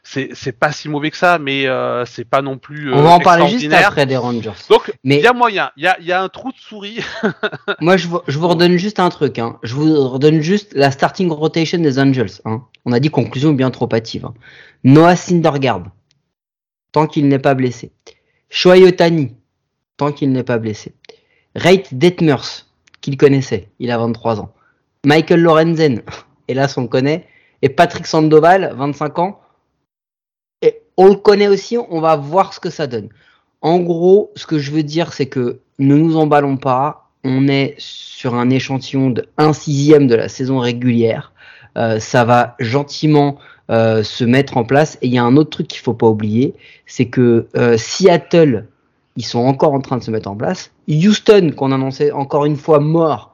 c'est 0.03 0.29
c'est 0.33 0.51
pas 0.51 0.71
si 0.71 0.89
mauvais 0.89 1.11
que 1.11 1.17
ça, 1.17 1.39
mais 1.39 1.65
c'est 2.05 2.25
pas 2.25 2.41
non 2.41 2.57
plus. 2.57 2.93
On 2.93 3.01
va 3.01 3.11
en 3.11 3.19
parler 3.19 3.47
juste 3.47 3.71
après 3.73 4.05
des 4.05 4.17
Rangers. 4.17 4.51
Donc 4.69 4.93
il 5.03 5.13
y 5.15 5.27
a 5.27 5.33
moyen, 5.33 5.71
il 5.77 5.83
y 5.83 5.87
a 5.87 5.97
il 5.99 6.05
y 6.05 6.11
a 6.11 6.21
un 6.21 6.29
trou 6.29 6.51
de 6.51 6.57
souris. 6.57 6.99
Moi 7.81 7.97
je 7.97 8.07
vous, 8.07 8.19
je 8.27 8.37
vous 8.37 8.47
redonne 8.47 8.77
juste 8.77 8.99
un 8.99 9.09
truc, 9.09 9.39
hein. 9.39 9.57
je 9.63 9.73
vous 9.75 10.09
redonne 10.09 10.41
juste 10.41 10.73
la 10.73 10.91
starting 10.91 11.31
rotation 11.31 11.79
des 11.79 11.99
Angels. 11.99 12.41
Hein. 12.45 12.63
On 12.85 12.91
a 12.91 12.99
dit 12.99 13.09
conclusion 13.09 13.53
bien 13.53 13.71
trop 13.71 13.89
hâtive. 13.93 14.25
Hein. 14.25 14.33
Noah 14.83 15.15
Syndergaard, 15.15 15.83
tant 16.91 17.07
qu'il 17.07 17.27
n'est 17.27 17.39
pas 17.39 17.55
blessé. 17.55 17.91
Shohei 18.49 18.83
Otani, 18.83 19.35
tant 19.97 20.11
qu'il 20.11 20.31
n'est 20.31 20.43
pas 20.43 20.59
blessé. 20.59 20.93
Rate 21.55 21.93
Detmers, 21.93 22.64
qu'il 23.05 23.17
connaissait, 23.17 23.69
il 23.77 23.91
a 23.91 23.99
23 23.99 24.39
ans. 24.39 24.51
Michael 25.05 25.41
Lorenzen, 25.41 26.01
hélas 26.47 26.75
on 26.77 26.81
le 26.81 26.87
connaît. 26.87 27.27
Et 27.61 27.69
Patrick 27.69 28.07
Sandoval, 28.07 28.73
25 28.75 29.19
ans. 29.19 29.39
Et 30.63 30.81
on 30.97 31.07
le 31.09 31.15
connaît 31.15 31.47
aussi, 31.47 31.77
on 31.77 32.01
va 32.01 32.15
voir 32.15 32.53
ce 32.53 32.59
que 32.59 32.71
ça 32.71 32.87
donne. 32.87 33.09
En 33.61 33.79
gros, 33.79 34.31
ce 34.35 34.47
que 34.47 34.57
je 34.57 34.71
veux 34.71 34.83
dire, 34.83 35.13
c'est 35.13 35.27
que 35.27 35.59
ne 35.77 35.95
nous 35.95 36.17
emballons 36.17 36.57
pas. 36.57 37.09
On 37.23 37.47
est 37.47 37.75
sur 37.77 38.33
un 38.33 38.49
échantillon 38.49 39.11
de 39.11 39.27
1 39.37 39.53
sixième 39.53 40.07
de 40.07 40.15
la 40.15 40.27
saison 40.27 40.57
régulière. 40.59 41.31
Euh, 41.77 41.99
ça 41.99 42.25
va 42.25 42.55
gentiment 42.59 43.37
euh, 43.69 44.01
se 44.01 44.23
mettre 44.23 44.57
en 44.57 44.63
place. 44.63 44.97
Et 45.01 45.07
il 45.07 45.13
y 45.13 45.19
a 45.19 45.23
un 45.23 45.37
autre 45.37 45.51
truc 45.51 45.67
qu'il 45.67 45.81
faut 45.81 45.93
pas 45.93 46.07
oublier, 46.07 46.55
c'est 46.87 47.05
que 47.05 47.47
euh, 47.55 47.77
Seattle, 47.77 48.67
ils 49.15 49.25
sont 49.25 49.39
encore 49.39 49.73
en 49.73 49.81
train 49.81 49.97
de 49.97 50.03
se 50.03 50.11
mettre 50.11 50.29
en 50.29 50.35
place. 50.35 50.71
Houston, 50.89 51.51
qu'on 51.55 51.71
annonçait 51.71 52.11
encore 52.11 52.45
une 52.45 52.57
fois 52.57 52.79
mort, 52.79 53.33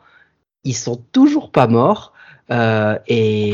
ils 0.63 0.75
sont 0.75 1.01
toujours 1.11 1.51
pas 1.51 1.67
morts. 1.67 2.13
Euh, 2.51 2.97
et 3.07 3.53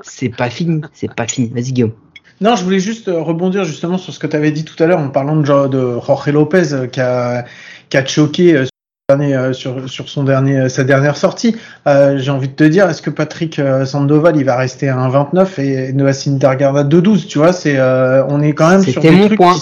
c'est 0.00 0.30
pas, 0.30 0.50
fini, 0.50 0.80
c'est 0.92 1.14
pas 1.14 1.26
fini. 1.26 1.48
Vas-y 1.48 1.72
Guillaume. 1.72 1.92
Non, 2.40 2.56
je 2.56 2.64
voulais 2.64 2.80
juste 2.80 3.08
rebondir 3.08 3.64
justement 3.64 3.98
sur 3.98 4.12
ce 4.12 4.18
que 4.18 4.26
tu 4.26 4.36
avais 4.36 4.50
dit 4.50 4.64
tout 4.64 4.80
à 4.82 4.86
l'heure 4.86 4.98
en 4.98 5.10
parlant 5.10 5.36
de, 5.36 5.68
de 5.68 6.00
Jorge 6.00 6.28
Lopez 6.28 6.88
qui 6.90 7.00
a, 7.00 7.44
qui 7.90 7.96
a 7.96 8.04
choqué 8.04 8.64
euh, 9.10 9.52
sur, 9.52 9.86
sur 9.86 10.08
son 10.08 10.24
dernier, 10.24 10.60
euh, 10.60 10.68
sa 10.70 10.82
dernière 10.82 11.18
sortie. 11.18 11.54
Euh, 11.86 12.16
J'ai 12.16 12.30
envie 12.30 12.48
de 12.48 12.54
te 12.54 12.64
dire, 12.64 12.88
est-ce 12.88 13.02
que 13.02 13.10
Patrick 13.10 13.58
euh, 13.58 13.84
Sandoval 13.84 14.38
il 14.38 14.44
va 14.44 14.56
rester 14.56 14.88
à 14.88 14.96
1,29 14.96 15.60
et 15.60 15.92
Noah 15.92 16.14
Syndergaard 16.14 16.74
à 16.74 16.84
2,12 16.84 17.26
Tu 17.26 17.36
vois, 17.36 17.52
c'est, 17.52 17.78
on 17.78 18.40
est 18.40 18.54
quand 18.54 18.70
même 18.70 18.82
sur 18.82 19.02
des 19.02 19.26
trucs. 19.26 19.36
Point. 19.36 19.56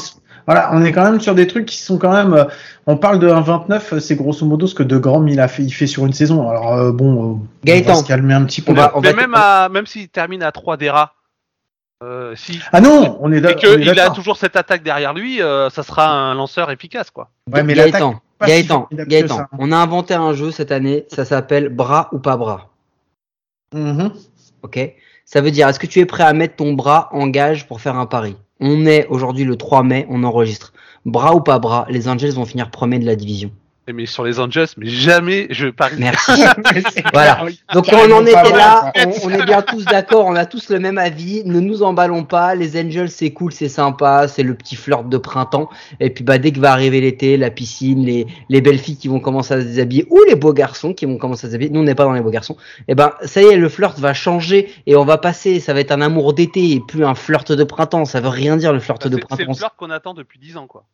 Voilà, 0.46 0.70
on 0.72 0.84
est 0.84 0.92
quand 0.92 1.04
même 1.04 1.20
sur 1.20 1.34
des 1.34 1.46
trucs 1.46 1.66
qui 1.66 1.78
sont 1.78 1.98
quand 1.98 2.12
même. 2.12 2.34
euh, 2.34 2.44
on 2.86 2.96
parle 2.96 3.18
de 3.20 3.28
1,29, 3.28 4.00
c'est 4.00 4.16
grosso 4.16 4.44
modo 4.44 4.66
ce 4.66 4.74
que 4.74 4.82
De 4.82 4.98
Grom 4.98 5.28
il 5.28 5.38
a 5.40 5.48
fait, 5.48 5.62
il 5.62 5.70
fait 5.70 5.86
sur 5.86 6.04
une 6.04 6.12
saison. 6.12 6.48
Alors 6.48 6.74
euh, 6.74 6.92
bon, 6.92 7.12
euh, 7.14 7.16
on 7.34 7.46
Gaëtan, 7.64 7.92
va 7.94 7.98
se 8.00 8.06
calmer 8.06 8.34
un 8.34 8.44
petit 8.44 8.60
peu. 8.60 8.72
on 8.72 8.74
va, 8.74 8.92
on 8.96 9.00
Mais 9.00 9.12
va 9.12 9.16
même, 9.16 9.34
à, 9.34 9.68
même 9.68 9.86
s'il 9.86 10.08
termine 10.08 10.42
à 10.42 10.50
3 10.50 10.76
DERA, 10.76 11.14
euh, 12.02 12.34
si, 12.34 12.58
Ah 12.72 12.80
non, 12.80 13.18
on 13.20 13.30
est 13.32 13.38
et 13.48 13.54
qu'il 13.54 14.00
a 14.00 14.10
toujours 14.10 14.36
cette 14.36 14.56
attaque 14.56 14.82
derrière 14.82 15.14
lui, 15.14 15.40
euh, 15.40 15.70
ça 15.70 15.84
sera 15.84 16.10
un 16.10 16.34
lanceur 16.34 16.70
efficace, 16.72 17.10
quoi. 17.10 17.30
Ouais, 17.52 17.62
mais 17.62 17.74
Gaëtan, 17.74 18.20
si 18.44 18.68
on 19.58 19.70
a 19.70 19.76
inventé 19.76 20.14
un 20.14 20.32
jeu 20.32 20.50
cette 20.50 20.72
année, 20.72 21.06
ça 21.08 21.24
s'appelle 21.24 21.68
bras 21.68 22.08
ou 22.10 22.18
pas 22.18 22.36
bras. 22.36 22.70
Mhm. 23.72 24.12
Ok 24.62 24.78
Ça 25.24 25.40
veut 25.40 25.52
dire, 25.52 25.68
est-ce 25.68 25.78
que 25.78 25.86
tu 25.86 26.00
es 26.00 26.06
prêt 26.06 26.24
à 26.24 26.32
mettre 26.32 26.56
ton 26.56 26.72
bras 26.72 27.08
en 27.12 27.28
gage 27.28 27.68
pour 27.68 27.80
faire 27.80 27.96
un 27.96 28.06
pari? 28.06 28.36
On 28.64 28.86
est 28.86 29.08
aujourd'hui 29.08 29.42
le 29.42 29.56
3 29.56 29.82
mai, 29.82 30.06
on 30.08 30.22
enregistre. 30.22 30.72
Bras 31.04 31.34
ou 31.34 31.40
pas 31.40 31.58
bras, 31.58 31.84
les 31.90 32.08
Angels 32.08 32.30
vont 32.30 32.44
finir 32.44 32.70
premier 32.70 33.00
de 33.00 33.04
la 33.04 33.16
division. 33.16 33.50
Et 33.88 33.92
Mais 33.92 34.06
sur 34.06 34.22
les 34.22 34.38
Angels, 34.38 34.68
mais 34.76 34.86
jamais 34.86 35.48
je 35.50 35.66
parie. 35.66 35.96
Merci. 35.98 36.40
C'est 36.92 37.02
Voilà. 37.12 37.44
oui. 37.44 37.60
Donc 37.74 37.86
on 37.92 38.12
en 38.12 38.24
était 38.24 38.52
là, 38.52 38.92
on, 38.94 39.26
on 39.26 39.30
est 39.30 39.44
bien 39.44 39.60
tous 39.60 39.84
d'accord, 39.84 40.26
on 40.26 40.36
a 40.36 40.46
tous 40.46 40.68
le 40.68 40.78
même 40.78 40.98
avis, 40.98 41.42
ne 41.44 41.58
nous 41.58 41.82
emballons 41.82 42.22
pas, 42.22 42.54
les 42.54 42.80
Angels 42.80 43.10
c'est 43.10 43.32
cool, 43.32 43.52
c'est 43.52 43.68
sympa, 43.68 44.28
c'est 44.28 44.44
le 44.44 44.54
petit 44.54 44.76
flirt 44.76 45.08
de 45.08 45.18
printemps, 45.18 45.68
et 45.98 46.10
puis 46.10 46.22
bah 46.22 46.38
dès 46.38 46.52
que 46.52 46.60
va 46.60 46.70
arriver 46.70 47.00
l'été, 47.00 47.36
la 47.36 47.50
piscine, 47.50 48.04
les, 48.04 48.28
les 48.48 48.60
belles 48.60 48.78
filles 48.78 48.96
qui 48.96 49.08
vont 49.08 49.18
commencer 49.18 49.54
à 49.54 49.60
se 49.60 49.66
déshabiller, 49.66 50.06
ou 50.10 50.20
les 50.28 50.36
beaux 50.36 50.52
garçons 50.52 50.94
qui 50.94 51.04
vont 51.04 51.18
commencer 51.18 51.46
à 51.46 51.50
se 51.50 51.56
déshabiller, 51.56 51.70
nous 51.70 51.80
on 51.80 51.84
n'est 51.84 51.96
pas 51.96 52.04
dans 52.04 52.12
les 52.12 52.20
beaux 52.20 52.30
garçons, 52.30 52.56
et 52.86 52.94
ben 52.94 53.12
ça 53.24 53.42
y 53.42 53.46
est, 53.46 53.56
le 53.56 53.68
flirt 53.68 53.98
va 53.98 54.14
changer, 54.14 54.72
et 54.86 54.94
on 54.94 55.04
va 55.04 55.18
passer, 55.18 55.58
ça 55.58 55.74
va 55.74 55.80
être 55.80 55.90
un 55.90 56.02
amour 56.02 56.34
d'été, 56.34 56.70
et 56.70 56.80
plus 56.80 57.04
un 57.04 57.16
flirt 57.16 57.50
de 57.50 57.64
printemps, 57.64 58.04
ça 58.04 58.20
veut 58.20 58.28
rien 58.28 58.56
dire 58.56 58.72
le 58.72 58.78
flirt 58.78 59.02
C'est 59.02 59.08
de 59.08 59.16
c'est 59.16 59.22
le 59.22 59.26
printemps, 59.26 59.54
flirt 59.54 59.74
qu'on 59.76 59.90
attend 59.90 60.14
depuis 60.14 60.38
10 60.38 60.56
ans, 60.56 60.68
quoi. 60.68 60.84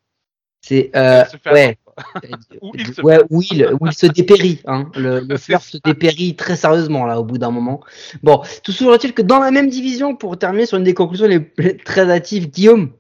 C'est, 0.61 0.91
euh, 0.97 1.25
ouais, 1.53 1.79
Ou 2.63 2.73
il 2.75 2.95
se 2.95 3.01
ouais, 3.03 3.19
où 3.31 3.43
il, 3.43 3.69
où 3.81 3.87
il 3.87 3.93
se 3.93 4.07
dépérit. 4.07 4.61
Hein. 4.67 4.91
Le, 4.97 5.21
le 5.29 5.37
flirt 5.37 5.63
se 5.63 5.79
dépérit 5.79 6.37
très 6.37 6.57
sérieusement 6.57 7.07
là 7.07 7.21
au 7.21 7.25
bout 7.25 7.39
d'un 7.39 7.51
moment. 7.51 7.81
Bon, 8.23 8.43
tout 8.63 8.73
toujours 8.73 8.95
est-il 8.95 9.13
que 9.13 9.23
dans 9.23 9.39
la 9.39 9.51
même 9.51 9.69
division, 9.69 10.17
pour 10.17 10.39
terminer 10.39 10.67
sur 10.67 10.79
une 10.79 10.85
des 10.85 10.95
conclusions 10.95 11.27
les, 11.27 11.51
les 11.59 11.77
très 11.85 12.11
hâtives, 12.11 12.51
Guillaume, 12.51 12.93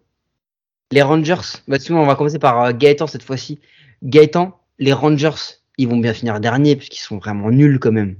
les 0.90 1.03
Rangers. 1.03 1.59
Bah, 1.66 1.77
on 1.90 2.07
va 2.07 2.14
commencer 2.14 2.38
par 2.38 2.62
euh, 2.62 2.73
Gaëtan 2.73 3.07
cette 3.07 3.23
fois-ci. 3.23 3.61
Gaëtan, 4.03 4.59
les 4.79 4.92
Rangers, 4.92 5.59
ils 5.77 5.88
vont 5.88 5.99
bien 5.99 6.14
finir 6.14 6.40
dernier 6.40 6.77
puisqu'ils 6.77 7.01
sont 7.01 7.18
vraiment 7.18 7.51
nuls 7.51 7.79
quand 7.79 7.92
même. 7.92 8.16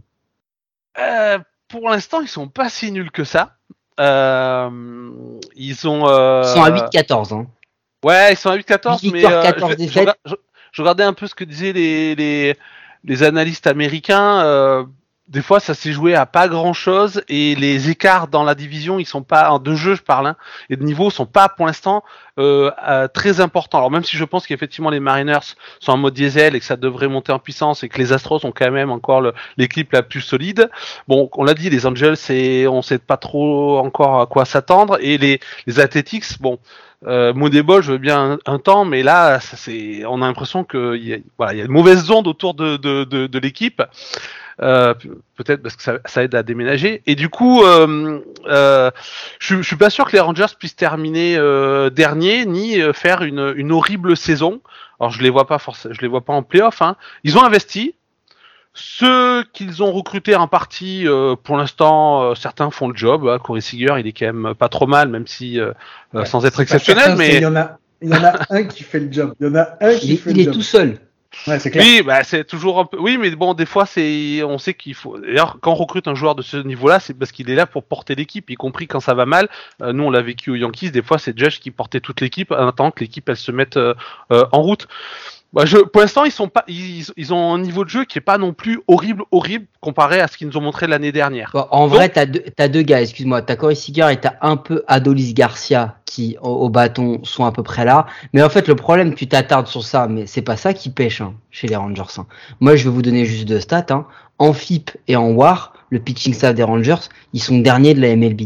Euh, 0.98 1.38
pour 1.68 1.88
l'instant, 1.88 2.20
ils 2.20 2.29
sont 2.29 2.48
pas 2.48 2.68
si 2.68 2.90
nuls 2.90 3.11
que 3.11 3.24
ça. 3.24 3.55
Euh, 4.01 4.70
ils 5.57 5.88
ont. 5.88 6.09
Euh... 6.09 6.42
Ils 6.44 6.48
sont 6.48 6.62
à 6.62 6.70
8-14. 6.70 7.35
Hein. 7.35 7.46
Ouais, 8.04 8.32
ils 8.32 8.37
sont 8.37 8.50
à 8.50 8.56
8-14, 8.56 9.02
Huit 9.02 9.12
mais 9.12 9.24
euh, 9.24 9.42
14 9.42 9.74
je, 10.24 10.34
je 10.72 10.82
regardais 10.82 11.04
un 11.04 11.12
peu 11.12 11.26
ce 11.26 11.34
que 11.34 11.44
disaient 11.44 11.72
les, 11.72 12.14
les, 12.14 12.56
les 13.04 13.22
analystes 13.22 13.66
américains. 13.66 14.40
euh, 14.44 14.84
des 15.28 15.42
fois, 15.42 15.61
ça 15.61 15.74
s'est 15.74 15.92
joué 15.92 16.14
à 16.14 16.24
pas 16.24 16.48
grand 16.48 16.72
chose 16.72 17.22
et 17.28 17.54
les 17.54 17.90
écarts 17.90 18.28
dans 18.28 18.44
la 18.44 18.54
division, 18.54 18.98
ils 18.98 19.04
sont 19.04 19.22
pas 19.22 19.50
en 19.50 19.58
deux 19.58 19.74
jeux, 19.74 19.94
je 19.94 20.00
parle, 20.02 20.26
hein, 20.26 20.37
et 20.70 20.76
de 20.76 20.82
niveau 20.82 21.11
sont 21.11 21.26
pas 21.26 21.50
pour 21.50 21.66
l'instant 21.66 22.02
euh, 22.38 22.70
euh, 22.88 23.08
très 23.08 23.40
importants. 23.40 23.76
Alors 23.78 23.90
même 23.90 24.04
si 24.04 24.16
je 24.16 24.24
pense 24.24 24.46
qu'effectivement 24.46 24.88
les 24.88 25.00
Mariners 25.00 25.54
sont 25.80 25.92
en 25.92 25.98
mode 25.98 26.14
diesel 26.14 26.54
et 26.56 26.61
que 26.61 26.64
ça 26.64 26.76
devrait 26.76 27.08
monter 27.08 27.30
en 27.32 27.38
puissance 27.38 27.82
et 27.84 27.90
que 27.90 27.98
les 27.98 28.14
Astros 28.14 28.42
ont 28.46 28.52
quand 28.52 28.70
même 28.70 28.90
encore 28.90 29.22
l'équipe 29.58 29.92
la 29.92 30.02
plus 30.02 30.22
solide. 30.22 30.70
Bon, 31.08 31.28
on 31.34 31.44
l'a 31.44 31.52
dit, 31.54 31.68
les 31.68 31.84
Angels, 31.84 32.16
c'est 32.16 32.66
on 32.66 32.80
sait 32.80 32.98
pas 32.98 33.18
trop 33.18 33.78
encore 33.80 34.22
à 34.22 34.26
quoi 34.26 34.46
s'attendre 34.46 34.96
et 35.02 35.18
les 35.18 35.40
les 35.66 35.78
Athletics, 35.80 36.40
bon. 36.40 36.58
Euh, 37.06 37.32
Modébol, 37.32 37.82
je 37.82 37.92
veux 37.92 37.98
bien 37.98 38.38
un, 38.44 38.58
temps, 38.58 38.84
mais 38.84 39.02
là, 39.04 39.38
c'est, 39.40 40.04
on 40.04 40.20
a 40.20 40.26
l'impression 40.26 40.64
que 40.64 40.96
il 40.96 41.06
y 41.06 41.14
a, 41.14 41.18
voilà, 41.37 41.54
il 41.54 41.58
y 41.58 41.62
a 41.62 41.64
une 41.64 41.70
mauvaise 41.70 42.11
onde 42.11 42.26
autour 42.26 42.54
de, 42.54 42.76
de, 42.76 43.04
de, 43.04 43.26
de 43.28 43.38
l'équipe. 43.38 43.82
Euh, 44.61 44.94
pe- 44.94 45.20
peut-être 45.37 45.62
parce 45.62 45.76
que 45.76 45.82
ça, 45.84 45.98
ça 46.04 46.24
aide 46.24 46.34
à 46.34 46.42
déménager. 46.42 47.02
Et 47.06 47.14
du 47.14 47.28
coup, 47.28 47.62
euh, 47.62 48.18
euh, 48.46 48.90
je, 49.38 49.58
je 49.58 49.62
suis 49.62 49.76
pas 49.76 49.90
sûr 49.90 50.06
que 50.06 50.12
les 50.12 50.20
Rangers 50.20 50.46
puissent 50.58 50.74
terminer 50.74 51.37
euh, 51.37 51.90
dernier 51.90 52.44
ni 52.44 52.80
euh, 52.80 52.92
faire 52.92 53.22
une, 53.22 53.54
une 53.56 53.70
horrible 53.70 54.16
saison. 54.16 54.61
Alors 54.98 55.12
je 55.12 55.22
les 55.22 55.30
vois 55.30 55.46
pas 55.46 55.61
forcément, 55.61 55.94
je 55.94 56.00
les 56.00 56.08
vois 56.08 56.22
pas 56.22 56.32
en 56.32 56.42
playoff. 56.42 56.82
Hein. 56.82 56.96
Ils 57.22 57.38
ont 57.38 57.44
investi. 57.44 57.94
Ceux 58.81 59.43
qu'ils 59.53 59.83
ont 59.83 59.91
recrutés 59.91 60.37
en 60.37 60.47
partie, 60.47 61.09
euh, 61.09 61.35
pour 61.35 61.57
l'instant, 61.57 62.23
euh, 62.23 62.35
certains 62.37 62.71
font 62.71 62.88
le 62.88 62.97
job. 62.97 63.27
Hein. 63.27 63.38
Corey 63.43 63.61
Seager, 63.61 63.95
il 63.99 64.07
est 64.07 64.12
quand 64.12 64.33
même 64.33 64.55
pas 64.55 64.69
trop 64.69 64.87
mal, 64.87 65.09
même 65.09 65.27
si 65.27 65.59
euh, 65.59 65.73
Ouais, 66.14 66.25
sans 66.25 66.47
être 66.47 66.61
exceptionnel. 66.61 67.05
certain, 67.05 67.19
mais 67.19 67.37
il 67.37 67.43
y 67.43 67.47
en 67.47 67.57
a, 67.57 67.79
il 68.01 68.09
y 68.11 68.14
en 68.14 68.23
a 68.25 68.35
un 68.51 68.62
qui 68.64 68.85
fait 68.85 69.01
le 69.01 69.11
job. 69.12 69.35
Il 69.41 69.49
y 69.49 69.51
en 69.51 69.57
a 69.57 69.69
un 69.81 69.95
qui 69.95 70.12
Il, 70.12 70.19
fait 70.19 70.31
il 70.31 70.37
le 70.37 70.43
est 70.43 70.45
job. 70.45 70.55
tout 70.55 70.62
seul. 70.62 70.99
Ouais, 71.47 71.59
c'est 71.59 71.71
clair. 71.71 71.85
Oui, 71.85 72.03
bah 72.03 72.25
c'est 72.25 72.45
toujours 72.45 72.79
un 72.81 72.85
peu. 72.87 72.99
Oui, 72.99 73.19
mais 73.19 73.31
bon, 73.33 73.53
des 73.53 73.67
fois, 73.67 73.85
c'est, 73.85 74.43
on 74.45 74.57
sait 74.59 74.73
qu'il 74.75 74.95
faut. 74.95 75.19
D'ailleurs, 75.19 75.59
quand 75.61 75.73
on 75.73 75.75
recrute 75.75 76.09
un 76.09 76.14
joueur 76.14 76.35
de 76.35 76.41
ce 76.43 76.57
niveau-là, 76.57 77.01
c'est 77.01 77.12
parce 77.14 77.33
qu'il 77.33 77.51
est 77.51 77.55
là 77.55 77.67
pour 77.67 77.85
porter 77.85 78.14
l'équipe, 78.14 78.49
y 78.49 78.55
compris 78.55 78.87
quand 78.87 79.01
ça 79.01 79.12
va 79.12 79.27
mal. 79.27 79.49
Euh, 79.83 79.93
nous, 79.93 80.05
on 80.05 80.11
l'a 80.11 80.23
vécu 80.23 80.51
aux 80.51 80.55
Yankees. 80.55 80.91
Des 80.91 81.03
fois, 81.03 81.19
c'est 81.19 81.38
Judge 81.38 81.59
qui 81.59 81.71
portait 81.71 82.01
toute 82.01 82.21
l'équipe 82.23 82.51
en 82.51 82.69
attendant 82.69 82.93
que 82.93 83.01
l'équipe 83.01 83.29
elle 83.29 83.37
se 83.37 83.53
mette 83.53 83.77
euh, 83.77 83.95
euh, 84.33 84.47
en 84.53 84.62
route. 84.62 84.88
Bah, 85.54 85.64
je, 85.64 85.78
pour 85.78 86.02
l'instant, 86.02 86.24
ils 86.24 86.30
sont 86.30 86.48
pas, 86.48 86.64
ils, 86.68 87.06
ils 87.16 87.32
ont 87.32 87.54
un 87.54 87.58
niveau 87.58 87.82
de 87.84 87.88
jeu 87.88 88.04
qui 88.04 88.18
est 88.18 88.22
pas 88.22 88.37
non 88.37 88.52
plus 88.52 88.80
horrible, 88.87 89.22
horrible 89.32 89.66
comparé 89.80 90.20
à 90.20 90.28
ce 90.28 90.37
qu'ils 90.37 90.46
nous 90.46 90.58
ont 90.58 90.61
montré 90.61 90.87
l'année 90.87 91.11
dernière. 91.11 91.50
Bon, 91.54 91.66
en 91.70 91.87
vrai, 91.87 92.11
t'as 92.11 92.26
deux, 92.26 92.44
t'as 92.54 92.68
deux 92.68 92.82
gars, 92.82 93.00
excuse-moi. 93.00 93.40
T'as 93.40 93.56
Corey 93.56 93.74
Seager 93.74 94.08
et 94.12 94.18
t'as 94.18 94.34
un 94.42 94.58
peu 94.58 94.84
Adolis 94.88 95.32
Garcia 95.32 95.96
qui, 96.04 96.37
au, 96.42 96.50
au 96.50 96.68
bâton, 96.68 97.20
sont 97.24 97.46
à 97.46 97.52
peu 97.52 97.62
près 97.62 97.87
là. 97.87 98.06
Mais 98.34 98.42
en 98.42 98.50
fait, 98.50 98.68
le 98.68 98.74
problème, 98.76 99.14
tu 99.14 99.26
t'attardes 99.26 99.68
sur 99.68 99.82
ça, 99.84 100.06
mais 100.06 100.26
c'est 100.26 100.42
pas 100.42 100.58
ça 100.58 100.74
qui 100.74 100.90
pêche 100.90 101.22
hein, 101.22 101.32
chez 101.50 101.66
les 101.66 101.76
Rangers. 101.76 102.02
hein. 102.18 102.26
Moi, 102.61 102.76
je 102.76 102.84
vais 102.84 102.90
vous 102.90 103.02
donner 103.02 103.24
juste 103.24 103.46
deux 103.48 103.61
stats. 103.61 103.87
Hein. 103.88 104.06
En 104.38 104.52
FIP 104.52 104.90
et 105.08 105.16
en 105.16 105.30
WAR, 105.30 105.72
le 105.88 105.98
pitching 105.98 106.34
staff 106.34 106.54
des 106.54 106.62
Rangers, 106.62 107.08
ils 107.32 107.40
sont 107.42 107.58
derniers 107.58 107.94
de 107.94 108.02
la 108.02 108.14
MLB. 108.14 108.42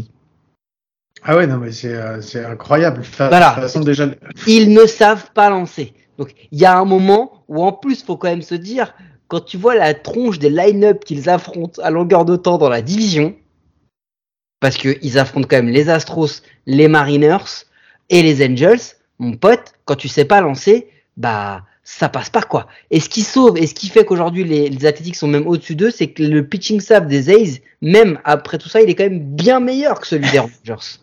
Ah 1.25 1.35
ouais, 1.35 1.47
non, 1.47 1.57
mais 1.57 1.71
c'est, 1.71 1.93
euh, 1.93 2.19
incroyable. 2.49 3.01
Voilà. 3.17 3.51
Façon, 3.51 3.81
déjà, 3.81 4.07
Ils 4.47 4.73
ne 4.73 4.85
savent 4.85 5.31
pas 5.33 5.49
lancer. 5.49 5.93
Donc, 6.17 6.33
il 6.51 6.59
y 6.59 6.65
a 6.65 6.77
un 6.77 6.85
moment 6.85 7.43
où, 7.47 7.63
en 7.63 7.71
plus, 7.71 8.03
faut 8.03 8.17
quand 8.17 8.29
même 8.29 8.41
se 8.41 8.55
dire, 8.55 8.93
quand 9.27 9.41
tu 9.41 9.57
vois 9.57 9.75
la 9.75 9.93
tronche 9.93 10.39
des 10.39 10.49
line-up 10.49 11.03
qu'ils 11.05 11.29
affrontent 11.29 11.81
à 11.81 11.89
longueur 11.89 12.25
de 12.25 12.35
temps 12.35 12.57
dans 12.57 12.69
la 12.69 12.81
division, 12.81 13.35
parce 14.59 14.77
qu'ils 14.77 15.19
affrontent 15.19 15.47
quand 15.49 15.57
même 15.57 15.73
les 15.73 15.89
Astros, 15.89 16.41
les 16.65 16.87
Mariners 16.87 17.65
et 18.09 18.21
les 18.21 18.45
Angels, 18.45 18.79
mon 19.19 19.35
pote, 19.35 19.73
quand 19.85 19.95
tu 19.95 20.07
sais 20.07 20.25
pas 20.25 20.41
lancer, 20.41 20.87
bah, 21.17 21.63
ça 21.83 22.09
passe 22.09 22.29
pas 22.29 22.41
quoi. 22.41 22.67
Et 22.89 22.99
ce 22.99 23.09
qui 23.09 23.23
sauve, 23.23 23.57
et 23.57 23.67
ce 23.67 23.73
qui 23.73 23.89
fait 23.89 24.05
qu'aujourd'hui 24.05 24.43
les, 24.43 24.69
les 24.69 24.85
Athletics 24.85 25.15
sont 25.15 25.27
même 25.27 25.47
au-dessus 25.47 25.75
d'eux, 25.75 25.91
c'est 25.91 26.07
que 26.07 26.23
le 26.23 26.47
pitching 26.47 26.79
staff 26.79 27.07
des 27.07 27.29
A's, 27.29 27.59
même 27.81 28.19
après 28.23 28.57
tout 28.57 28.69
ça, 28.69 28.81
il 28.81 28.89
est 28.89 28.95
quand 28.95 29.03
même 29.03 29.19
bien 29.19 29.59
meilleur 29.59 29.99
que 29.99 30.07
celui 30.07 30.29
des 30.31 30.39
Rangers. 30.67 30.99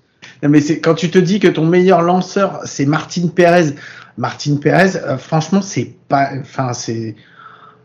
Mais 0.49 0.61
c'est 0.61 0.81
quand 0.81 0.95
tu 0.95 1.11
te 1.11 1.19
dis 1.19 1.39
que 1.41 1.49
ton 1.49 1.67
meilleur 1.67 2.03
lanceur 2.03 2.61
c'est 2.65 2.87
Martin 2.87 3.29
Perez. 3.35 3.75
Martin 4.19 4.57
Perez, 4.61 4.97
euh, 4.97 5.17
franchement, 5.17 5.63
c'est 5.63 5.95
pas, 6.09 6.31
enfin, 6.41 6.73
c'est, 6.75 7.15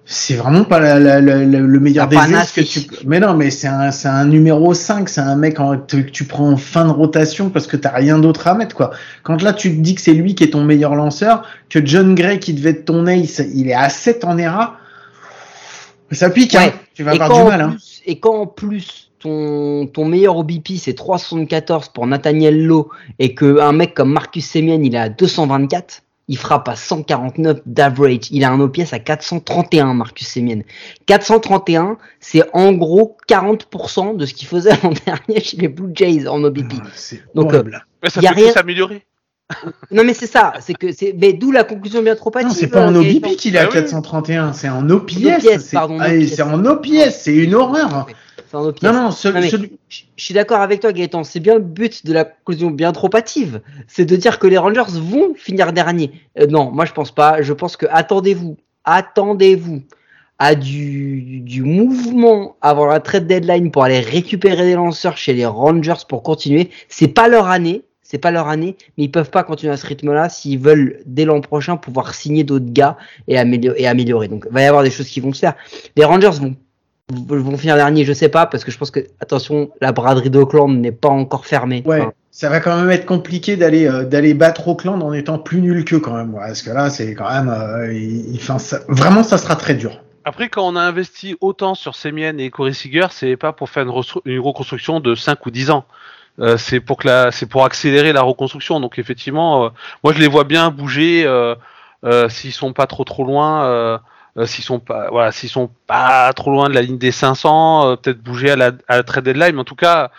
c'est 0.05 0.33
vraiment 0.35 0.63
pas 0.65 0.79
la- 0.79 0.99
la- 0.99 1.21
la- 1.21 1.37
le 1.43 1.79
meilleur 1.79 2.07
des 2.07 2.17
aces 2.17 2.51
que 2.51 2.61
tu. 2.61 2.81
Mais 3.05 3.19
non, 3.19 3.33
mais 3.35 3.51
c'est 3.51 3.67
un, 3.67 3.91
c'est 3.91 4.07
un 4.09 4.25
numéro 4.25 4.73
5, 4.73 5.07
c'est 5.07 5.21
un 5.21 5.35
mec 5.35 5.59
en- 5.59 5.77
que 5.77 5.97
tu 5.97 6.25
prends 6.25 6.49
en 6.51 6.57
fin 6.57 6.85
de 6.85 6.91
rotation 6.91 7.49
parce 7.49 7.67
que 7.67 7.77
t'as 7.77 7.91
rien 7.91 8.19
d'autre 8.19 8.47
à 8.47 8.53
mettre, 8.55 8.75
quoi. 8.75 8.91
Quand 9.23 9.41
là, 9.43 9.53
tu 9.53 9.69
te 9.75 9.81
dis 9.81 9.95
que 9.95 10.01
c'est 10.01 10.13
lui 10.13 10.35
qui 10.35 10.43
est 10.43 10.49
ton 10.51 10.63
meilleur 10.63 10.95
lanceur, 10.95 11.43
que 11.69 11.83
John 11.85 12.15
Gray 12.15 12.39
qui 12.39 12.53
devait 12.53 12.71
être 12.71 12.85
ton 12.85 13.07
ace, 13.07 13.41
il 13.53 13.69
est 13.69 13.73
à 13.73 13.87
7 13.89 14.25
en 14.25 14.37
ERA, 14.37 14.77
ça 16.11 16.29
pique, 16.29 16.53
Ouais. 16.53 16.67
hein. 16.67 16.79
Tu 16.93 17.03
vas 17.03 17.13
et 17.15 17.21
avoir 17.21 17.43
du 17.43 17.49
mal, 17.49 17.61
hein. 17.61 17.77
Et 18.05 18.19
quand 18.19 18.41
en 18.41 18.47
plus 18.47 19.04
ton, 19.25 19.87
ton 19.87 20.05
meilleur 20.05 20.37
OBP 20.37 20.73
c'est 20.77 20.93
374 20.93 21.89
pour 21.89 22.05
Nathaniel 22.05 22.63
Lowe 22.63 22.89
et 23.17 23.33
que 23.33 23.59
un 23.59 23.71
mec 23.71 23.93
comme 23.95 24.11
Marcus 24.13 24.47
Semien 24.47 24.79
il 24.83 24.93
est 24.93 24.97
à 24.99 25.09
224, 25.09 26.03
il 26.27 26.37
frappe 26.37 26.67
à 26.69 26.75
149 26.75 27.59
d'average. 27.65 28.31
Il 28.31 28.43
a 28.43 28.51
un 28.51 28.59
OPS 28.59 28.93
à 28.93 28.99
431 28.99 29.93
Marcus 29.93 30.27
Semien. 30.27 30.61
431, 31.05 31.97
c'est 32.19 32.43
en 32.53 32.71
gros 32.73 33.15
40% 33.29 34.17
de 34.17 34.25
ce 34.25 34.33
qu'il 34.33 34.47
faisait 34.47 34.71
l'an 34.83 34.93
dernier 35.05 35.41
chez 35.43 35.57
les 35.57 35.67
Blue 35.67 35.91
Jays 35.93 36.27
en 36.27 36.43
OBP. 36.43 36.73
C'est 36.95 37.23
Donc, 37.35 37.53
horrible. 37.53 37.85
Mais 38.03 38.09
ça 38.09 38.21
Y 38.21 38.27
a 38.27 38.33
peut 38.33 38.41
rien- 38.41 38.51
s'améliorer. 38.51 39.05
Non 39.91 40.03
mais 40.03 40.13
c'est 40.15 40.25
ça, 40.27 40.53
c'est 40.59 40.73
que 40.73 40.91
c'est 40.91 41.13
mais 41.19 41.33
d'où 41.33 41.51
la 41.51 41.63
conclusion 41.63 42.01
bien 42.01 42.15
trop 42.15 42.31
hâtive. 42.35 42.47
Non, 42.49 42.53
c'est 42.55 42.67
pas 42.67 42.87
en 42.87 42.95
euh, 42.95 42.99
OBP 43.01 43.35
qu'il 43.37 43.55
est 43.55 43.59
à 43.59 43.63
Ah 43.63 43.67
oui. 43.67 43.73
431, 43.73 44.53
c'est 44.53 44.69
en 44.69 44.89
OPS. 44.89 45.11
C'est 45.59 45.77
ah, 45.77 45.87
en 45.87 46.65
OPS, 46.65 47.11
c'est 47.11 47.35
une 47.35 47.53
horreur. 47.53 48.07
C'est 48.49 48.57
en 48.57 48.65
OPS. 48.65 48.81
Non, 48.81 48.93
non, 48.93 49.11
ce- 49.11 49.27
Non, 49.27 49.33
mais- 49.39 49.49
celui- 49.49 49.77
Je 49.87 50.01
je 50.15 50.23
suis 50.23 50.33
d'accord 50.33 50.61
avec 50.61 50.79
toi, 50.79 50.91
Gaëtan. 50.91 51.23
C'est 51.23 51.39
bien 51.39 51.55
le 51.55 51.59
but 51.61 52.05
de 52.05 52.13
la 52.13 52.25
conclusion 52.25 52.71
bien 52.71 52.91
trop 52.91 53.09
hâtive. 53.15 53.61
C'est 53.87 54.05
de 54.05 54.15
dire 54.15 54.39
que 54.39 54.47
les 54.47 54.57
Rangers 54.57 54.83
vont 54.99 55.33
finir 55.35 55.73
dernier. 55.73 56.11
Euh, 56.39 56.47
non, 56.47 56.71
moi 56.71 56.85
je 56.85 56.93
pense 56.93 57.11
pas. 57.13 57.41
Je 57.43 57.53
pense 57.53 57.77
que 57.77 57.85
attendez-vous, 57.91 58.57
attendez-vous 58.83 59.83
à 60.39 60.55
du, 60.55 61.39
du 61.41 61.61
mouvement 61.61 62.57
avant 62.61 62.87
la 62.87 62.99
trade 62.99 63.27
deadline 63.27 63.69
pour 63.71 63.83
aller 63.83 63.99
récupérer 63.99 64.65
des 64.65 64.73
lanceurs 64.73 65.17
chez 65.17 65.33
les 65.33 65.45
Rangers 65.45 66.03
pour 66.09 66.23
continuer. 66.23 66.71
C'est 66.89 67.07
pas 67.09 67.27
leur 67.27 67.47
année. 67.47 67.83
C'est 68.15 68.19
pas 68.21 68.31
leur 68.31 68.47
année, 68.47 68.77
mais 68.97 69.03
ils 69.03 69.11
peuvent 69.11 69.29
pas 69.29 69.43
continuer 69.43 69.73
à 69.73 69.77
ce 69.77 69.85
rythme-là 69.85 70.29
s'ils 70.29 70.57
veulent 70.57 70.99
dès 71.05 71.25
l'an 71.25 71.41
prochain 71.41 71.75
pouvoir 71.75 72.13
signer 72.13 72.45
d'autres 72.45 72.71
gars 72.71 72.95
et 73.27 73.37
améliorer, 73.37 73.81
et 73.81 73.87
améliorer. 73.87 74.29
Donc, 74.29 74.45
il 74.49 74.53
va 74.53 74.61
y 74.61 74.65
avoir 74.65 74.83
des 74.83 74.89
choses 74.89 75.09
qui 75.09 75.19
vont 75.19 75.33
se 75.33 75.39
faire. 75.39 75.55
Les 75.97 76.05
Rangers 76.05 76.29
vont 76.39 76.55
vont 77.11 77.57
finir 77.57 77.75
dernier, 77.75 78.05
je 78.05 78.13
sais 78.13 78.29
pas, 78.29 78.45
parce 78.45 78.63
que 78.63 78.71
je 78.71 78.77
pense 78.77 78.89
que 78.89 79.01
attention, 79.19 79.69
la 79.81 79.91
braderie 79.91 80.29
d'Auckland 80.29 80.69
n'est 80.79 80.93
pas 80.93 81.09
encore 81.09 81.45
fermée. 81.45 81.83
Ouais, 81.85 81.99
Enfin, 81.99 82.13
ça 82.31 82.49
va 82.49 82.61
quand 82.61 82.77
même 82.77 82.89
être 82.89 83.05
compliqué 83.05 83.57
d'aller 83.57 83.85
euh, 83.85 84.05
d'aller 84.05 84.33
battre 84.33 84.65
Auckland 84.69 85.03
en 85.03 85.11
étant 85.11 85.37
plus 85.37 85.59
nul 85.61 85.83
qu'eux 85.83 85.99
quand 85.99 86.15
même. 86.15 86.33
ouais, 86.33 86.39
parce 86.47 86.61
que 86.61 86.69
là, 86.71 86.89
c'est 86.89 87.13
quand 87.15 87.29
même, 87.29 87.49
euh, 87.49 87.93
il- 87.93 88.33
il- 88.33 88.37
enfin, 88.37 88.59
ça- 88.59 88.79
vraiment, 88.87 89.23
ça 89.23 89.37
sera 89.37 89.57
très 89.57 89.73
dur. 89.75 90.01
Après, 90.23 90.47
quand 90.47 90.65
on 90.65 90.77
a 90.77 90.81
investi 90.81 91.35
autant 91.41 91.75
sur 91.75 91.95
Semien 91.95 92.37
et 92.37 92.49
Corey 92.49 92.71
Seager, 92.73 93.07
c'est 93.11 93.35
pas 93.35 93.51
pour 93.51 93.69
faire 93.69 93.83
une, 93.83 94.01
une 94.25 94.39
reconstruction 94.39 95.01
de 95.01 95.13
5 95.15 95.45
ou 95.45 95.51
10 95.51 95.69
ans. 95.69 95.83
Euh, 96.39 96.57
c'est 96.57 96.79
pour 96.79 96.97
que 96.97 97.07
la, 97.07 97.31
c'est 97.31 97.45
pour 97.45 97.63
accélérer 97.63 98.13
la 98.13 98.21
reconstruction. 98.21 98.79
Donc 98.79 98.99
effectivement, 98.99 99.65
euh, 99.65 99.69
moi 100.03 100.13
je 100.13 100.19
les 100.19 100.27
vois 100.27 100.43
bien 100.43 100.69
bouger 100.69 101.23
euh, 101.25 101.55
euh, 102.03 102.29
s'ils 102.29 102.51
sont 102.51 102.73
pas 102.73 102.87
trop 102.87 103.03
trop 103.05 103.23
loin, 103.23 103.65
euh, 103.65 103.97
s'ils 104.45 104.63
sont 104.63 104.79
pas, 104.79 105.09
voilà, 105.09 105.31
s'ils 105.31 105.49
sont 105.49 105.69
pas 105.87 106.33
trop 106.33 106.51
loin 106.51 106.67
de 106.69 106.73
la 106.73 106.81
ligne 106.81 106.97
des 106.97 107.11
500, 107.11 107.87
euh, 107.87 107.95
peut-être 107.95 108.21
bouger 108.21 108.51
à 108.51 108.55
la, 108.55 108.71
à 108.87 108.97
la 108.97 109.03
trade 109.03 109.23
deadline. 109.23 109.53
Mais 109.55 109.61
en 109.61 109.65
tout 109.65 109.75
cas, 109.75 110.11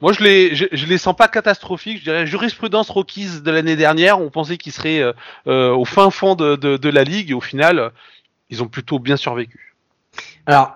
moi 0.00 0.12
je 0.12 0.24
les, 0.24 0.56
je, 0.56 0.66
je 0.72 0.86
les 0.86 0.98
sens 0.98 1.14
pas 1.14 1.28
catastrophiques. 1.28 1.98
Je 1.98 2.04
dirais 2.04 2.26
jurisprudence 2.26 2.90
Rockies 2.90 3.40
de 3.40 3.50
l'année 3.50 3.76
dernière. 3.76 4.20
On 4.20 4.30
pensait 4.30 4.56
qu'ils 4.56 4.72
seraient 4.72 5.04
au 5.46 5.84
fin 5.84 6.10
fond 6.10 6.34
de, 6.34 6.56
de, 6.56 6.76
de 6.76 6.88
la 6.88 7.04
ligue 7.04 7.30
et 7.30 7.34
au 7.34 7.40
final, 7.40 7.92
ils 8.50 8.62
ont 8.62 8.68
plutôt 8.68 8.98
bien 8.98 9.16
survécu. 9.16 9.76
Alors, 10.46 10.72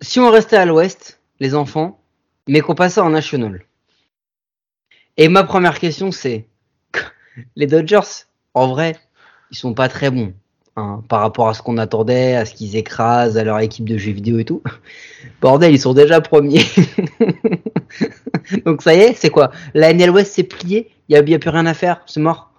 si 0.00 0.20
on 0.20 0.30
restait 0.30 0.56
à 0.56 0.64
l'ouest, 0.64 1.20
les 1.40 1.54
enfants, 1.54 2.00
mais 2.48 2.60
qu'on 2.60 2.74
passait 2.74 3.00
en 3.00 3.10
national. 3.10 3.65
Et 5.16 5.28
ma 5.28 5.44
première 5.44 5.78
question, 5.78 6.12
c'est 6.12 6.46
les 7.56 7.66
Dodgers, 7.66 8.24
en 8.54 8.68
vrai, 8.68 8.96
ils 9.50 9.56
sont 9.56 9.74
pas 9.74 9.88
très 9.88 10.10
bons 10.10 10.34
hein, 10.76 11.02
par 11.08 11.20
rapport 11.20 11.48
à 11.48 11.54
ce 11.54 11.62
qu'on 11.62 11.78
attendait, 11.78 12.34
à 12.36 12.44
ce 12.44 12.54
qu'ils 12.54 12.76
écrasent, 12.76 13.38
à 13.38 13.44
leur 13.44 13.58
équipe 13.60 13.88
de 13.88 13.96
jeux 13.96 14.12
vidéo 14.12 14.38
et 14.38 14.44
tout. 14.44 14.62
Bordel, 15.40 15.72
ils 15.72 15.80
sont 15.80 15.94
déjà 15.94 16.20
premiers. 16.20 16.64
Donc 18.64 18.82
ça 18.82 18.94
y 18.94 18.98
est, 18.98 19.14
c'est 19.14 19.30
quoi? 19.30 19.50
La 19.74 19.92
NL 19.92 20.10
West 20.10 20.34
s'est 20.34 20.42
pliée, 20.42 20.90
il 21.08 21.14
y 21.14 21.34
a, 21.34 21.38
plus 21.38 21.50
rien 21.50 21.66
à 21.66 21.74
faire, 21.74 22.02
c'est 22.06 22.20
mort? 22.20 22.52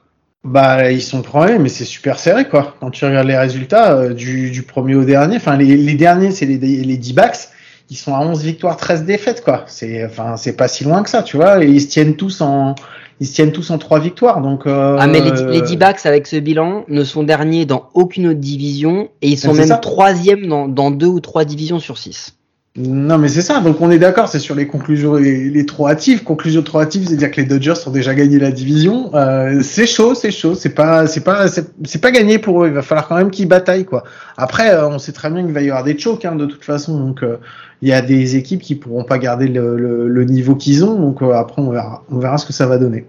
Bah, 0.43 0.91
ils 0.91 1.01
sont 1.01 1.21
premiers, 1.21 1.59
mais 1.59 1.69
c'est 1.69 1.85
super 1.85 2.17
serré, 2.19 2.47
quoi. 2.47 2.75
Quand 2.79 2.89
tu 2.89 3.05
regardes 3.05 3.27
les 3.27 3.37
résultats 3.37 3.93
euh, 3.93 4.13
du, 4.13 4.49
du 4.49 4.63
premier 4.63 4.95
au 4.95 5.03
dernier, 5.03 5.35
enfin, 5.35 5.57
les, 5.57 5.75
les 5.75 5.95
derniers, 5.95 6.31
c'est 6.31 6.45
les, 6.45 6.57
les 6.57 6.97
D-backs, 6.97 7.49
ils 7.89 7.95
sont 7.97 8.13
à 8.13 8.19
11 8.19 8.43
victoires, 8.43 8.77
13 8.77 9.05
défaites, 9.05 9.43
quoi. 9.43 9.63
C'est, 9.67 10.05
enfin, 10.05 10.35
c'est 10.37 10.53
pas 10.57 10.67
si 10.67 10.83
loin 10.83 11.03
que 11.03 11.09
ça, 11.09 11.23
tu 11.23 11.37
vois. 11.37 11.63
Et 11.63 11.67
ils 11.67 11.81
se 11.81 11.87
tiennent 11.87 12.15
tous 12.15 12.41
en, 12.41 12.75
ils 13.19 13.27
se 13.27 13.33
tiennent 13.33 13.51
tous 13.51 13.71
en 13.71 13.77
trois 13.77 13.99
victoires, 13.99 14.41
donc. 14.41 14.67
Euh, 14.67 14.97
Ah 14.99 15.07
mais 15.07 15.21
les, 15.21 15.31
les 15.51 15.61
D-backs 15.61 16.05
avec 16.05 16.27
ce 16.27 16.35
bilan 16.35 16.83
ne 16.87 17.03
sont 17.03 17.23
derniers 17.23 17.65
dans 17.65 17.89
aucune 17.93 18.27
autre 18.27 18.39
division 18.39 19.09
et 19.21 19.29
ils 19.29 19.37
sont 19.37 19.53
même 19.53 19.67
ça. 19.67 19.77
troisième 19.77 20.47
dans, 20.47 20.67
dans 20.67 20.91
deux 20.91 21.07
ou 21.07 21.19
trois 21.19 21.45
divisions 21.45 21.79
sur 21.79 21.97
six. 21.97 22.33
Non, 22.79 23.17
mais 23.17 23.27
c'est 23.27 23.41
ça. 23.41 23.59
Donc, 23.59 23.81
on 23.81 23.89
est 23.89 23.97
d'accord. 23.97 24.27
C'est 24.27 24.37
sur 24.37 24.53
les 24.53 24.67
conclusions, 24.67 25.15
les, 25.15 25.49
les 25.49 25.65
trop 25.65 25.87
hâtives. 25.87 26.23
Conclusion 26.23 26.61
trop 26.61 26.79
hâtive, 26.79 27.07
c'est-à-dire 27.07 27.31
que 27.31 27.41
les 27.41 27.47
Dodgers 27.47 27.73
ont 27.87 27.89
déjà 27.89 28.13
gagné 28.13 28.37
la 28.37 28.51
division. 28.51 29.09
Euh, 29.15 29.61
c'est 29.63 29.87
chaud, 29.87 30.13
c'est 30.13 30.29
chaud. 30.29 30.53
C'est 30.53 30.75
pas, 30.75 31.07
c'est 31.07 31.21
pas, 31.21 31.47
c'est 31.47 32.01
pas 32.01 32.11
gagné 32.11 32.37
pour 32.37 32.63
eux. 32.63 32.67
Il 32.67 32.73
va 32.73 32.83
falloir 32.83 33.07
quand 33.07 33.15
même 33.15 33.31
qu'ils 33.31 33.47
bataillent, 33.47 33.85
quoi. 33.85 34.03
Après, 34.37 34.69
euh, 34.69 34.87
on 34.89 34.99
sait 34.99 35.11
très 35.11 35.31
bien 35.31 35.43
qu'il 35.43 35.53
va 35.53 35.61
y 35.61 35.69
avoir 35.71 35.83
des 35.83 35.97
chokes, 35.97 36.23
hein, 36.25 36.35
de 36.35 36.45
toute 36.45 36.63
façon. 36.63 36.99
Donc, 36.99 37.23
euh, 37.23 37.37
il 37.81 37.89
y 37.89 37.93
a 37.93 38.01
des 38.01 38.35
équipes 38.35 38.61
qui 38.61 38.75
pourront 38.75 39.03
pas 39.03 39.17
garder 39.19 39.47
le, 39.47 39.77
le, 39.77 40.07
le 40.07 40.23
niveau 40.25 40.55
qu'ils 40.55 40.83
ont. 40.83 40.95
Donc, 40.99 41.21
euh, 41.21 41.31
après, 41.33 41.61
on 41.61 41.69
verra, 41.71 42.03
on 42.09 42.19
verra 42.19 42.37
ce 42.37 42.45
que 42.45 42.53
ça 42.53 42.65
va 42.67 42.77
donner. 42.77 43.05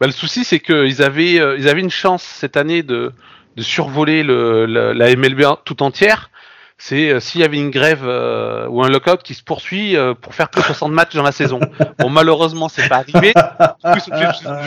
Bah, 0.00 0.06
le 0.06 0.12
souci, 0.12 0.44
c'est 0.44 0.60
qu'ils 0.60 1.02
avaient, 1.02 1.40
euh, 1.40 1.56
ils 1.58 1.68
avaient 1.68 1.80
une 1.80 1.90
chance 1.90 2.22
cette 2.22 2.56
année 2.56 2.82
de, 2.82 3.12
de 3.56 3.62
survoler 3.62 4.22
le, 4.22 4.66
le- 4.66 4.92
la 4.92 5.14
MLB 5.16 5.42
tout 5.64 5.82
entière. 5.82 6.30
C'est 6.76 7.08
euh, 7.10 7.20
s'il 7.20 7.40
y 7.40 7.44
avait 7.44 7.56
une 7.58 7.70
grève 7.70 8.02
euh, 8.04 8.66
ou 8.68 8.82
un 8.82 8.88
lockout 8.88 9.22
qui 9.22 9.34
se 9.34 9.44
poursuit 9.44 9.96
euh, 9.96 10.12
pour 10.12 10.34
faire 10.34 10.50
que 10.50 10.60
60 10.60 10.92
matchs 10.92 11.14
dans 11.14 11.22
la 11.22 11.30
saison. 11.32 11.60
Bon, 12.00 12.10
malheureusement, 12.10 12.68
c'est 12.68 12.88
pas 12.88 12.96
arrivé. 12.96 13.32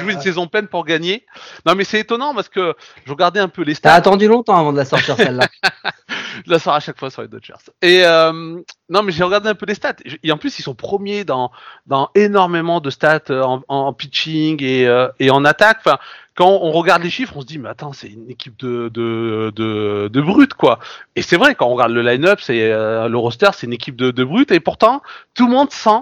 Joué 0.02 0.14
une 0.14 0.22
saison 0.22 0.48
pleine 0.48 0.68
pour 0.68 0.86
gagner. 0.86 1.26
Non, 1.66 1.76
mais 1.76 1.84
c'est 1.84 2.00
étonnant 2.00 2.34
parce 2.34 2.48
que 2.50 2.74
je 3.06 3.12
regardais 3.12 3.42
un 3.42 3.50
peu 3.50 3.62
les 3.64 3.74
T'as 3.74 3.90
stats. 3.90 3.94
attendu 3.96 4.28
longtemps 4.28 4.58
avant 4.58 4.72
de 4.72 4.78
la 4.78 4.86
sortir 4.86 5.16
celle-là. 5.18 5.48
Je 6.46 6.52
la 6.52 6.60
sors 6.60 6.74
à 6.74 6.80
chaque 6.80 6.98
fois 6.98 7.10
sur 7.10 7.22
les 7.22 7.28
Dodgers. 7.28 7.54
Et 7.82 8.06
euh, 8.06 8.62
non, 8.90 9.04
mais 9.04 9.12
j'ai 9.12 9.24
regardé 9.24 9.50
un 9.50 9.56
peu 9.56 9.66
les 9.66 9.76
stats. 9.76 9.96
Et 10.24 10.32
en 10.32 10.38
plus, 10.38 10.60
ils 10.60 10.64
sont 10.64 10.76
premiers 10.76 11.24
dans 11.24 11.52
dans 11.86 12.10
énormément 12.16 12.80
de 12.80 12.90
stats 12.90 13.22
euh, 13.30 13.44
en, 13.44 13.64
en 13.68 13.94
pitching 13.94 14.62
et 14.64 14.88
euh, 14.88 15.08
et 15.20 15.32
en 15.32 15.46
attaque. 15.46 15.78
Enfin, 15.80 15.98
quand 16.36 16.50
on 16.50 16.72
regarde 16.72 17.04
les 17.04 17.10
chiffres, 17.10 17.34
on 17.36 17.42
se 17.42 17.46
dit 17.46 17.58
mais 17.60 17.70
attends, 17.70 17.94
c'est 17.94 18.08
une 18.08 18.30
équipe 18.30 18.58
de 18.58 18.90
de 18.90 19.52
de, 19.56 20.10
de 20.12 20.22
brutes 20.22 20.54
quoi. 20.54 20.80
Et 21.16 21.22
c'est 21.22 21.38
vrai 21.38 21.56
quand 21.56 21.68
on 21.68 21.74
regarde 21.74 21.92
le 21.92 22.02
line-up, 22.02 22.40
c'est 22.42 22.72
euh, 22.72 23.08
le 23.08 23.18
roster, 23.18 23.50
c'est 23.54 23.68
une 23.68 23.74
équipe 23.74 23.96
de 23.96 24.12
de 24.12 24.24
brutes. 24.24 24.52
Et 24.52 24.60
pourtant, 24.60 25.02
tout 25.34 25.48
le 25.48 25.54
monde 25.54 25.72
sent 25.72 26.02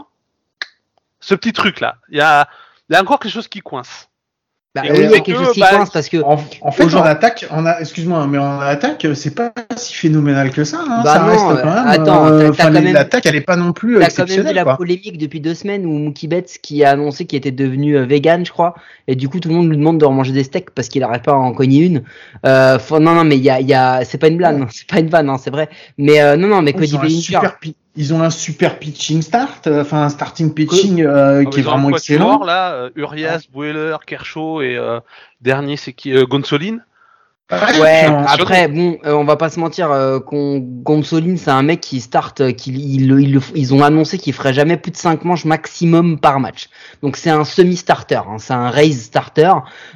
ce 1.20 1.36
petit 1.36 1.54
truc 1.54 1.80
là. 1.80 1.98
Il 2.10 2.18
y 2.18 2.22
a 2.22 2.48
il 2.90 2.94
y 2.94 2.96
a 2.96 3.02
encore 3.02 3.20
quelque 3.20 3.32
chose 3.32 3.48
qui 3.48 3.62
coince. 3.62 4.10
Bah, 4.76 4.82
oui, 4.84 4.90
il 4.94 5.02
y 5.04 5.06
a 5.06 5.20
que, 5.20 5.24
quelque 5.24 5.38
chose 5.42 5.54
qui 5.54 5.62
bah, 5.62 5.70
coince 5.72 5.90
parce 5.90 6.10
que 6.10 6.18
En, 6.22 6.38
en 6.62 6.72
fait, 6.72 6.94
en 6.94 7.02
attaque, 7.04 7.46
en 7.50 7.66
a, 7.66 7.80
excuse-moi, 7.80 8.28
mais 8.28 8.38
en 8.38 8.60
attaque, 8.60 9.08
c'est 9.14 9.34
pas 9.34 9.54
si 9.78 9.94
phénoménal 9.96 10.52
que 10.52 10.66
ça. 10.66 10.80
Hein, 10.86 11.02
Bah 11.02 11.14
ça 11.14 11.20
non, 11.20 11.26
reste 11.28 11.46
euh, 11.46 11.62
quand 11.64 11.74
même. 11.76 11.88
attends, 11.88 12.28
euh, 12.28 12.52
t'as- 12.52 12.64
quand 12.66 12.72
même- 12.72 12.92
l'attaque, 12.94 13.26
elle 13.26 13.38
est 13.38 13.42
pas 13.42 13.56
non 13.56 13.72
plus 13.72 13.94
T'as 13.94 13.94
quand 13.94 14.00
même 14.00 14.06
exceptionnelle. 14.10 14.56
la 14.56 14.64
quoi. 14.66 14.76
polémique 14.76 15.18
depuis 15.18 15.40
deux 15.40 15.54
semaines 15.54 15.86
où 15.86 15.92
Mookie 15.98 16.28
Betts 16.28 16.58
qui 16.62 16.84
a 16.84 16.90
annoncé 16.92 17.26
qu'il 17.26 17.38
était 17.38 17.52
devenu 17.52 17.96
euh, 17.98 18.06
vegan, 18.06 18.46
je 18.46 18.52
crois, 18.52 18.76
et 19.08 19.16
du 19.16 19.30
coup 19.30 19.40
tout 19.40 19.48
le 19.48 19.56
monde 19.56 19.70
lui 19.70 19.78
demande 19.78 19.98
de 19.98 20.04
remanger 20.06 20.34
des 20.34 20.44
steaks 20.44 20.72
parce 20.72 20.90
qu'il 20.90 21.00
n'arrête 21.02 21.24
pas 21.24 21.32
à 21.32 21.36
en 21.36 21.54
cogner 21.54 21.80
une. 21.86 22.04
Euh, 22.46 22.78
faut- 22.78 23.00
non, 23.00 23.14
non, 23.16 23.24
mais 23.24 23.38
il 23.38 23.44
y 23.44 23.50
a, 23.50 23.62
il 23.62 23.68
y 23.70 23.74
a, 23.74 24.04
c'est 24.04 24.18
pas 24.18 24.28
une 24.28 24.36
blague, 24.38 24.62
hein, 24.62 24.68
c'est 24.74 24.88
pas 24.90 25.00
une 25.00 25.08
vanne, 25.08 25.30
hein, 25.30 25.38
c'est 25.42 25.52
vrai. 25.52 25.70
Mais 25.98 26.20
euh, 26.22 26.36
non, 26.36 26.50
non, 26.50 26.62
mais 26.62 26.74
Cody 26.74 26.98
Bellinger, 26.98 27.22
super 27.22 27.60
pi- 27.60 27.76
ils 27.96 28.14
ont 28.14 28.22
un 28.22 28.30
super 28.30 28.78
pitching 28.80 29.22
start, 29.22 29.68
euh, 29.68 29.82
enfin 29.82 30.04
un 30.04 30.10
starting 30.10 30.54
pitching 30.54 31.02
euh, 31.02 31.44
Ah, 31.46 31.50
qui 31.50 31.60
est 31.60 31.64
vraiment 31.64 31.90
excellent. 31.90 32.44
là, 32.44 32.74
euh, 32.74 32.90
Urias, 32.96 33.44
Buehler, 33.54 33.98
Kershaw 34.06 34.62
et 34.62 34.76
euh, 34.76 35.00
dernier 35.42 35.78
c'est 35.78 35.94
qui 35.94 36.14
euh, 36.14 36.26
Gonsolin. 36.26 36.80
Ouais, 37.52 38.06
puis 38.06 38.12
en- 38.12 38.26
après, 38.26 38.68
bon, 38.68 38.98
euh, 39.06 39.14
on 39.14 39.24
va 39.24 39.36
pas 39.36 39.50
se 39.50 39.60
mentir, 39.60 39.92
euh, 39.92 40.18
Gonsolin, 40.20 41.36
c'est 41.38 41.52
un 41.52 41.62
mec 41.62 41.80
qui 41.80 42.02
start, 42.02 42.42
euh, 42.42 42.52
qui, 42.52 42.72
il, 42.72 43.12
il- 43.12 43.20
il- 43.22 43.40
ils 43.54 43.74
ont 43.76 43.84
annoncé 43.84 44.18
qu'il 44.18 44.34
ferait 44.34 44.54
jamais 44.54 44.78
plus 44.78 44.92
de 44.92 44.98
5 44.98 45.24
manches 45.26 45.46
maximum 45.46 46.18
par 46.20 46.40
match. 46.40 46.70
Donc 47.04 47.18
c'est 47.18 47.30
un 47.30 47.44
semi-starter, 47.44 48.16
hein, 48.28 48.38
c'est 48.40 48.54
un 48.54 48.72
raise 48.72 49.00
starter. 49.04 49.52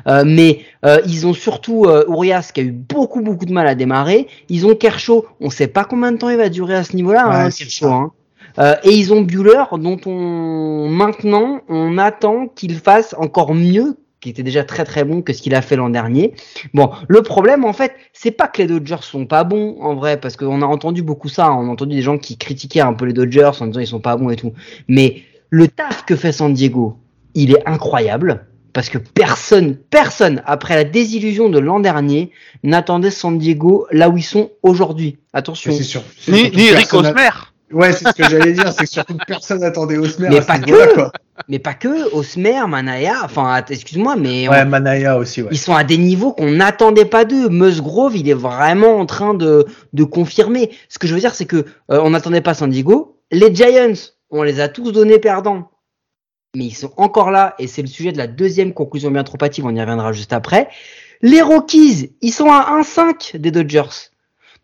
Euh, 0.08 0.24
mais 0.28 0.60
euh, 0.86 1.00
ils 1.08 1.26
ont 1.26 1.34
surtout 1.34 1.86
euh, 1.86 2.06
Urias 2.08 2.52
qui 2.54 2.60
a 2.62 2.64
eu 2.64 2.72
beaucoup 2.72 3.22
beaucoup 3.22 3.46
de 3.46 3.54
mal 3.54 3.66
à 3.68 3.74
démarrer. 3.74 4.28
Ils 4.50 4.68
ont 4.68 4.76
Kershaw, 4.76 5.26
on 5.42 5.50
sait 5.50 5.68
pas 5.68 5.86
combien 5.86 6.12
de 6.12 6.18
temps 6.18 6.30
il 6.30 6.38
va 6.38 6.50
durer 6.50 6.76
à 6.76 6.84
ce 6.84 6.96
niveau-là, 6.96 7.28
Ouais, 7.30 7.36
hein, 7.36 7.50
Kershaw. 7.50 7.88
hein. 7.88 8.12
Euh, 8.60 8.76
et 8.84 8.92
ils 8.92 9.12
ont 9.12 9.22
Bueller, 9.22 9.64
dont 9.80 9.98
on 10.06 10.88
maintenant 10.90 11.62
on 11.68 11.98
attend 11.98 12.46
qu'il 12.48 12.76
fasse 12.78 13.16
encore 13.18 13.56
mieux, 13.56 13.96
qui 14.22 14.30
était 14.30 14.44
déjà 14.44 14.64
très 14.64 14.84
très 14.84 15.04
bon 15.04 15.22
que 15.22 15.34
ce 15.34 15.42
qu'il 15.42 15.56
a 15.56 15.62
fait 15.62 15.76
l'an 15.76 15.90
dernier. 15.90 16.34
Bon, 16.74 16.92
le 17.08 17.22
problème 17.22 17.66
en 17.66 17.74
fait, 17.74 17.94
c'est 18.14 18.32
pas 18.32 18.48
que 18.48 18.62
les 18.62 18.68
Dodgers 18.68 19.02
sont 19.02 19.26
pas 19.26 19.44
bons 19.44 19.78
en 19.82 19.96
vrai, 19.96 20.20
parce 20.20 20.36
qu'on 20.36 20.62
a 20.62 20.66
entendu 20.66 21.02
beaucoup 21.04 21.30
ça, 21.30 21.52
on 21.52 21.68
a 21.68 21.72
entendu 21.72 21.96
des 21.96 22.02
gens 22.02 22.18
qui 22.18 22.38
critiquaient 22.38 22.82
un 22.82 22.94
peu 22.94 23.06
les 23.06 23.14
Dodgers 23.14 23.52
en 23.60 23.68
disant 23.68 23.80
ils 23.80 23.88
sont 23.88 24.00
pas 24.00 24.18
bons 24.18 24.30
et 24.30 24.36
tout. 24.36 24.54
Mais 24.88 25.24
le 25.50 25.68
taf 25.68 26.06
que 26.06 26.16
fait 26.16 26.32
San 26.32 26.54
Diego, 26.54 26.98
il 27.36 27.52
est 27.52 27.68
incroyable. 27.68 28.46
Parce 28.72 28.90
que 28.90 29.00
personne, 29.00 29.76
personne, 29.76 30.44
après 30.46 30.76
la 30.76 30.84
désillusion 30.84 31.50
de 31.50 31.58
l'an 31.58 31.80
dernier, 31.80 32.32
n'attendait 32.64 33.10
San 33.10 33.38
Diego 33.38 33.88
là 33.92 34.10
où 34.10 34.18
ils 34.18 34.24
sont 34.24 34.52
aujourd'hui. 34.62 35.18
Attention. 35.34 35.72
C'est 35.72 35.84
sûr. 35.84 36.04
Ni, 36.28 36.52
ni 36.52 36.68
Eric 36.68 36.94
Osmer. 36.94 37.30
Ouais, 37.72 37.92
c'est 37.94 38.08
ce 38.08 38.14
que 38.14 38.30
j'allais 38.30 38.54
dire, 38.54 38.72
c'est 38.74 38.86
que 38.86 38.90
surtout 38.90 39.18
personne 39.28 39.60
n'attendait 39.60 39.98
Osmer 39.98 40.30
Mais 40.30 40.38
à 40.40 40.42
pas 40.42 40.58
que. 40.60 40.94
quoi. 40.96 41.12
Mais 41.48 41.60
pas 41.60 41.74
que, 41.74 42.14
Osmer, 42.14 42.66
Manaya, 42.68 43.16
enfin, 43.24 43.64
excuse-moi, 43.70 44.16
mais 44.16 44.48
on- 44.48 44.52
Ouais, 44.52 44.66
Manaya 44.66 45.18
aussi, 45.18 45.42
ouais. 45.42 45.50
ils 45.52 45.58
sont 45.58 45.76
à 45.76 45.84
des 45.84 45.98
niveaux 45.98 46.34
qu'on 46.34 46.52
n'attendait 46.52 47.06
pas 47.06 47.26
d'eux. 47.26 47.48
Musgrove, 47.50 48.18
il 48.18 48.28
est 48.30 48.34
vraiment 48.34 48.98
en 48.98 49.06
train 49.06 49.34
de, 49.34 49.66
de 49.94 50.04
confirmer. 50.04 50.72
Ce 50.90 51.00
que 51.00 51.08
je 51.08 51.14
veux 51.14 51.20
dire, 51.20 51.36
c'est 51.36 51.46
que 51.46 51.58
euh, 51.92 52.02
on 52.04 52.10
n'attendait 52.10 52.42
pas 52.42 52.54
San 52.54 52.70
Diego. 52.70 53.20
Les 53.32 53.54
Giants, 53.54 53.94
on 54.32 54.44
les 54.44 54.60
a 54.60 54.68
tous 54.68 54.92
donnés 54.92 55.20
perdants. 55.20 55.70
Mais 56.56 56.66
ils 56.66 56.76
sont 56.76 56.92
encore 56.98 57.30
là, 57.30 57.54
et 57.60 57.68
c'est 57.68 57.84
le 57.84 57.88
sujet 57.88 58.12
de 58.12 58.18
la 58.18 58.26
deuxième 58.26 58.74
conclusion 58.74 59.12
bien 59.12 59.24
trop 59.24 59.38
hâtive, 59.42 59.66
on 59.68 59.76
y 59.76 59.80
reviendra 59.80 60.12
juste 60.14 60.34
après. 60.34 60.68
Les 61.22 61.42
Rockies, 61.44 62.16
ils 62.22 62.32
sont 62.34 62.50
à 62.52 62.80
1-5 62.82 63.38
des 63.38 63.52
Dodgers. 63.52 64.10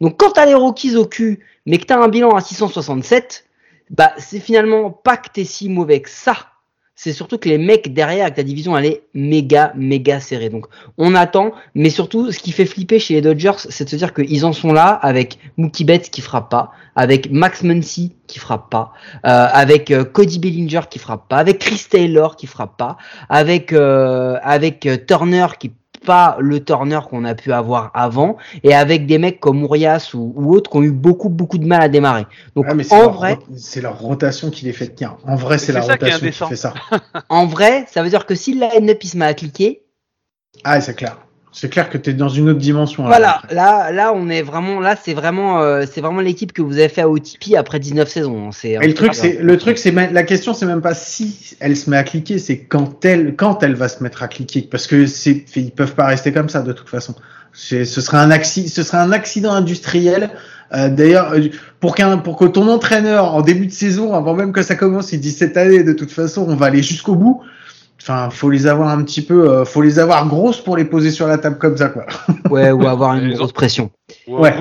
Donc 0.02 0.18
quand 0.18 0.32
t'as 0.32 0.46
les 0.46 0.54
Rockies 0.54 0.96
au 0.96 1.06
cul, 1.06 1.40
mais 1.66 1.78
que 1.78 1.86
t'as 1.86 1.98
un 1.98 2.08
bilan 2.08 2.32
à 2.32 2.42
667, 2.42 3.46
bah 3.90 4.12
c'est 4.18 4.40
finalement 4.40 4.90
pas 4.90 5.18
que 5.18 5.30
t'es 5.32 5.46
si 5.46 5.70
mauvais 5.70 6.02
que 6.02 6.10
ça. 6.10 6.36
c'est 6.96 7.12
surtout 7.12 7.38
que 7.38 7.50
les 7.50 7.58
mecs 7.58 7.94
derrière, 7.94 8.30
que 8.30 8.38
ta 8.38 8.44
division, 8.44 8.78
elle 8.78 8.86
est 8.86 9.04
méga, 9.14 9.74
méga 9.76 10.22
serrée. 10.22 10.50
Donc, 10.50 10.66
on 10.98 11.14
attend, 11.14 11.52
mais 11.76 11.90
surtout, 11.90 12.32
ce 12.32 12.40
qui 12.40 12.54
fait 12.54 12.66
flipper 12.66 13.00
chez 13.00 13.16
les 13.16 13.22
Dodgers, 13.22 13.58
c'est 13.58 13.84
de 13.84 13.90
se 13.90 13.98
dire 13.98 14.14
qu'ils 14.14 14.46
en 14.46 14.54
sont 14.54 14.72
là 14.72 14.88
avec 14.88 15.38
Mookie 15.58 15.84
Betts 15.84 16.10
qui 16.10 16.22
frappe 16.22 16.50
pas, 16.50 16.72
avec 16.96 17.30
Max 17.32 17.64
Muncy 17.64 18.16
qui 18.28 18.40
frappe 18.40 18.70
pas, 18.70 18.94
euh, 19.26 19.48
avec 19.52 19.92
euh, 19.92 20.06
Cody 20.06 20.40
Bellinger 20.40 20.82
qui 20.90 21.00
frappe 21.00 21.28
pas, 21.28 21.38
avec 21.38 21.60
Chris 21.60 21.86
Taylor 21.90 22.38
qui 22.38 22.48
frappe 22.48 22.78
pas, 22.78 22.98
avec 23.28 23.74
euh, 23.74 24.38
avec 24.42 24.86
euh, 24.86 24.98
Turner 24.98 25.48
qui 25.60 25.72
pas 26.06 26.38
le 26.40 26.64
Turner 26.64 27.00
qu'on 27.10 27.26
a 27.26 27.36
pu 27.36 27.52
avoir 27.52 27.92
avant, 27.94 28.38
et 28.64 28.74
avec 28.74 29.06
des 29.06 29.18
mecs 29.18 29.40
comme 29.40 29.64
Urias 29.64 30.12
ou, 30.14 30.34
ou 30.36 30.54
autres 30.54 30.70
qui 30.70 30.78
ont 30.78 30.84
eu 30.84 30.92
beaucoup 30.92 31.30
beaucoup 31.30 31.58
de 31.58 31.66
mal 31.66 31.82
à 31.82 31.90
démarrer. 31.90 32.26
Donc 32.56 32.66
Ouais, 32.66 32.74
mais 32.74 32.84
c'est 32.84 32.96
en 32.96 33.12
vrai, 33.12 33.38
c'est 33.56 33.82
leur 33.82 34.00
rotation 34.00 34.50
qui 34.50 34.66
les 34.66 34.74
fait 34.74 34.88
tenir. 34.88 35.18
En 35.26 35.36
vrai, 35.36 35.58
c'est 35.58 35.74
la 35.74 35.82
qui 35.82 35.92
rotation 35.92 36.20
qui, 36.20 36.32
fait 36.32 36.56
ça. 36.56 36.74
en 37.30 37.46
vrai, 37.46 37.86
ça 37.92 38.04
veut 38.04 38.10
dire 38.10 38.26
que 38.26 38.36
si 38.36 38.54
le 38.54 38.62
line-up 38.62 39.04
il 39.04 39.08
se 39.08 39.18
met 39.18 39.26
à 39.26 39.34
cliquer, 39.34 39.84
Ah, 40.64 40.80
c'est 40.82 40.96
clair. 40.96 41.18
C'est 41.58 41.70
clair 41.70 41.90
que 41.90 41.98
tu 41.98 42.10
es 42.10 42.14
dans 42.14 42.28
une 42.28 42.50
autre 42.50 42.60
dimension. 42.60 43.04
là, 43.04 43.08
Voilà, 43.10 43.36
après. 43.38 43.56
là, 43.56 43.90
là, 43.94 44.12
on 44.14 44.28
est 44.30 44.42
vraiment, 44.42 44.82
là, 44.82 44.98
c'est 45.02 45.14
vraiment, 45.14 45.62
euh, 45.62 45.86
c'est 45.90 46.02
vraiment 46.02 46.20
l'équipe 46.20 46.52
que 46.52 46.62
vous 46.62 46.74
avez 46.74 46.90
fait 46.90 47.00
à 47.02 47.08
OTP 47.08 47.56
après 47.58 47.80
19 47.80 48.10
saisons. 48.10 48.48
hein. 48.48 48.50
C'est 48.52 48.72
Et 48.72 48.88
le 48.88 48.94
truc, 48.94 49.14
c'est 49.16 49.38
le 49.42 49.58
truc, 49.58 49.78
c'est 49.78 49.94
même- 49.94 50.14
la 50.14 50.24
question, 50.24 50.54
c'est 50.54 50.66
même 50.66 50.82
pas 50.82 50.94
si 50.94 51.56
elle 51.62 51.78
se 51.78 51.90
met 51.90 51.96
à 51.96 52.04
cliquer, 52.04 52.40
c'est 52.40 52.58
quand 52.60 53.06
elle, 53.06 53.36
quand 53.38 53.64
elle 53.64 53.76
va 53.76 53.88
se 53.88 54.04
mettre 54.04 54.22
à 54.22 54.28
cliquer, 54.28 54.68
parce 54.70 54.86
que 54.86 55.06
c'est, 55.06 55.46
ils 55.56 55.72
peuvent 55.72 55.96
pas 55.96 56.08
rester 56.08 56.34
comme 56.34 56.50
ça 56.50 56.62
de 56.62 56.74
toute 56.74 56.90
façon. 56.90 57.16
C'est- 57.54 57.86
Ce 57.86 58.02
serait 58.02 58.18
un 58.18 58.32
accident, 58.32 58.68
ce 58.68 58.84
serait 58.84 58.98
un 58.98 59.14
accident 59.14 59.54
industriel. 59.54 60.32
Euh, 60.74 60.90
D'ailleurs, 60.90 61.32
euh, 61.34 61.48
pour 61.80 61.96
qu'un, 61.96 62.18
pour 62.18 62.36
que 62.38 62.44
ton 62.46 62.68
entraîneur 62.68 63.34
en 63.34 63.42
début 63.42 63.68
de 63.68 63.72
saison, 63.72 64.14
avant 64.14 64.34
même 64.34 64.52
que 64.52 64.62
ça 64.62 64.76
commence, 64.76 65.14
il 65.14 65.22
dit 65.22 65.32
cette 65.32 65.56
année, 65.56 65.84
de 65.84 65.94
toute 65.94 66.12
façon, 66.12 66.46
on 66.50 66.56
va 66.56 66.66
aller 66.66 66.84
jusqu'au 66.84 67.16
bout. 67.16 67.42
Enfin, 68.08 68.30
faut 68.30 68.52
les 68.52 68.68
avoir 68.68 68.90
un 68.90 69.04
petit 69.04 69.24
peu, 69.24 69.50
euh, 69.50 69.66
faut 69.66 69.82
les 69.82 69.98
avoir 69.98 70.28
grosses 70.28 70.62
pour 70.62 70.78
les 70.78 70.86
poser 70.86 71.10
sur 71.10 71.26
la 71.26 71.40
table 71.40 71.58
comme 71.58 71.76
ça, 71.76 71.90
quoi. 71.90 72.06
Ouais, 72.52 72.70
ou 72.70 72.86
avoir 72.86 73.16
une 73.16 73.34
grosse 73.34 73.52
pression. 73.52 73.90
Ou 74.28 74.38
Ouais. 74.38 74.54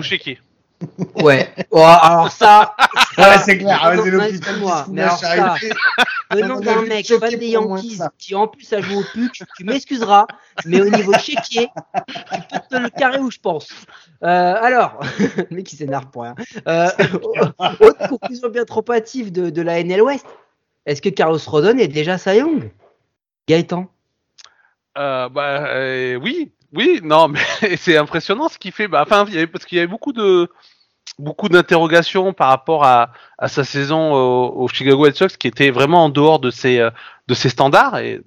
Ouais. 1.23 1.51
Oh, 1.71 1.79
alors 1.79 2.33
ça, 2.33 2.75
Ouais, 3.19 3.37
c'est 3.45 3.59
clair. 3.59 3.83
Ouais, 3.87 4.03
c'est 4.03 4.11
l'hôpital 4.11 4.55
mais 4.91 5.03
alors 5.03 5.19
ça, 5.19 5.57
venant 6.33 6.61
d'un 6.61 6.83
mec 6.87 7.07
fan 7.07 7.35
des 7.37 7.49
Yankees 7.49 7.99
qui 8.19 8.35
en 8.35 8.49
plus 8.49 8.73
a 8.73 8.81
joué 8.81 8.97
au 8.97 9.05
PUC, 9.13 9.43
tu 9.59 9.65
m'excuseras, 9.65 10.27
mais 10.65 10.81
au 10.81 10.89
niveau 10.89 11.13
chéquier, 11.19 11.69
tu 11.95 12.41
peux 12.51 12.77
te 12.79 12.83
le 12.83 12.89
carrer 12.89 13.19
où 13.19 13.31
je 13.31 13.39
pense. 13.39 13.69
Euh, 14.23 14.55
alors, 14.59 15.01
le 15.19 15.55
mec 15.55 15.67
qui 15.67 15.77
s'énerve 15.77 16.07
pour 16.07 16.23
rien. 16.23 16.35
Euh, 16.67 16.89
autre 17.81 18.09
conclusion 18.09 18.49
bien 18.49 18.65
trop 18.65 18.85
hâtive 18.91 19.33
de, 19.33 19.51
de 19.51 19.61
la 19.61 19.83
NL 19.83 20.01
West. 20.01 20.25
Est-ce 20.87 21.03
que 21.03 21.11
Carlos 21.11 21.39
Rodon 21.47 21.77
est 21.77 21.89
déjà 21.89 22.17
Cy 22.17 22.37
Young? 22.39 22.71
Gaëtan? 23.49 23.91
Euh, 24.97 25.29
bah 25.29 25.67
euh, 25.67 26.17
oui, 26.17 26.53
oui, 26.73 27.01
non, 27.03 27.29
mais 27.63 27.77
c'est 27.77 27.97
impressionnant 27.97 28.49
ce 28.49 28.59
qu'il 28.59 28.73
fait. 28.73 28.89
Bah, 28.89 29.03
enfin, 29.03 29.27
y 29.31 29.37
avait, 29.37 29.47
parce 29.47 29.65
qu'il 29.65 29.77
y 29.77 29.81
avait 29.81 29.89
beaucoup 29.89 30.13
de 30.13 30.49
beaucoup 31.19 31.49
d'interrogations 31.49 32.33
par 32.33 32.49
rapport 32.49 32.85
à, 32.85 33.13
à 33.39 33.49
sa 33.49 33.63
saison 33.63 34.13
au, 34.15 34.65
au 34.65 34.69
Chicago 34.69 35.05
White 35.05 35.17
Sox, 35.17 35.37
qui 35.37 35.47
était 35.47 35.71
vraiment 35.71 36.05
en 36.05 36.09
dehors 36.09 36.41
de 36.41 36.51
ses 36.51 36.79
euh, 36.79 36.91
de 37.29 37.35
ses 37.35 37.49
standards 37.49 37.99
et 37.99 38.21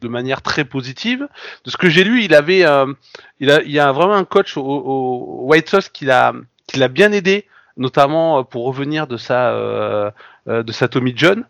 de 0.00 0.08
manière 0.08 0.42
très 0.42 0.64
positive. 0.64 1.28
De 1.64 1.70
ce 1.70 1.76
que 1.76 1.88
j'ai 1.88 2.04
lu, 2.04 2.24
il 2.24 2.34
avait, 2.34 2.64
euh, 2.64 2.92
il 3.40 3.50
a, 3.50 3.62
il 3.62 3.70
y 3.70 3.78
a 3.78 3.92
vraiment 3.92 4.14
un 4.14 4.24
coach 4.24 4.56
au, 4.56 4.62
au 4.62 5.46
White 5.46 5.68
Sox 5.68 5.88
qui 5.92 6.04
l'a 6.04 6.32
qui 6.66 6.78
l'a 6.78 6.88
bien 6.88 7.12
aidé, 7.12 7.46
notamment 7.76 8.40
euh, 8.40 8.42
pour 8.42 8.64
revenir 8.66 9.06
de 9.06 9.16
sa 9.16 9.50
euh, 9.50 10.10
euh, 10.48 10.62
de 10.62 10.72
sa 10.72 10.88
Tommy 10.88 11.12
John 11.16 11.44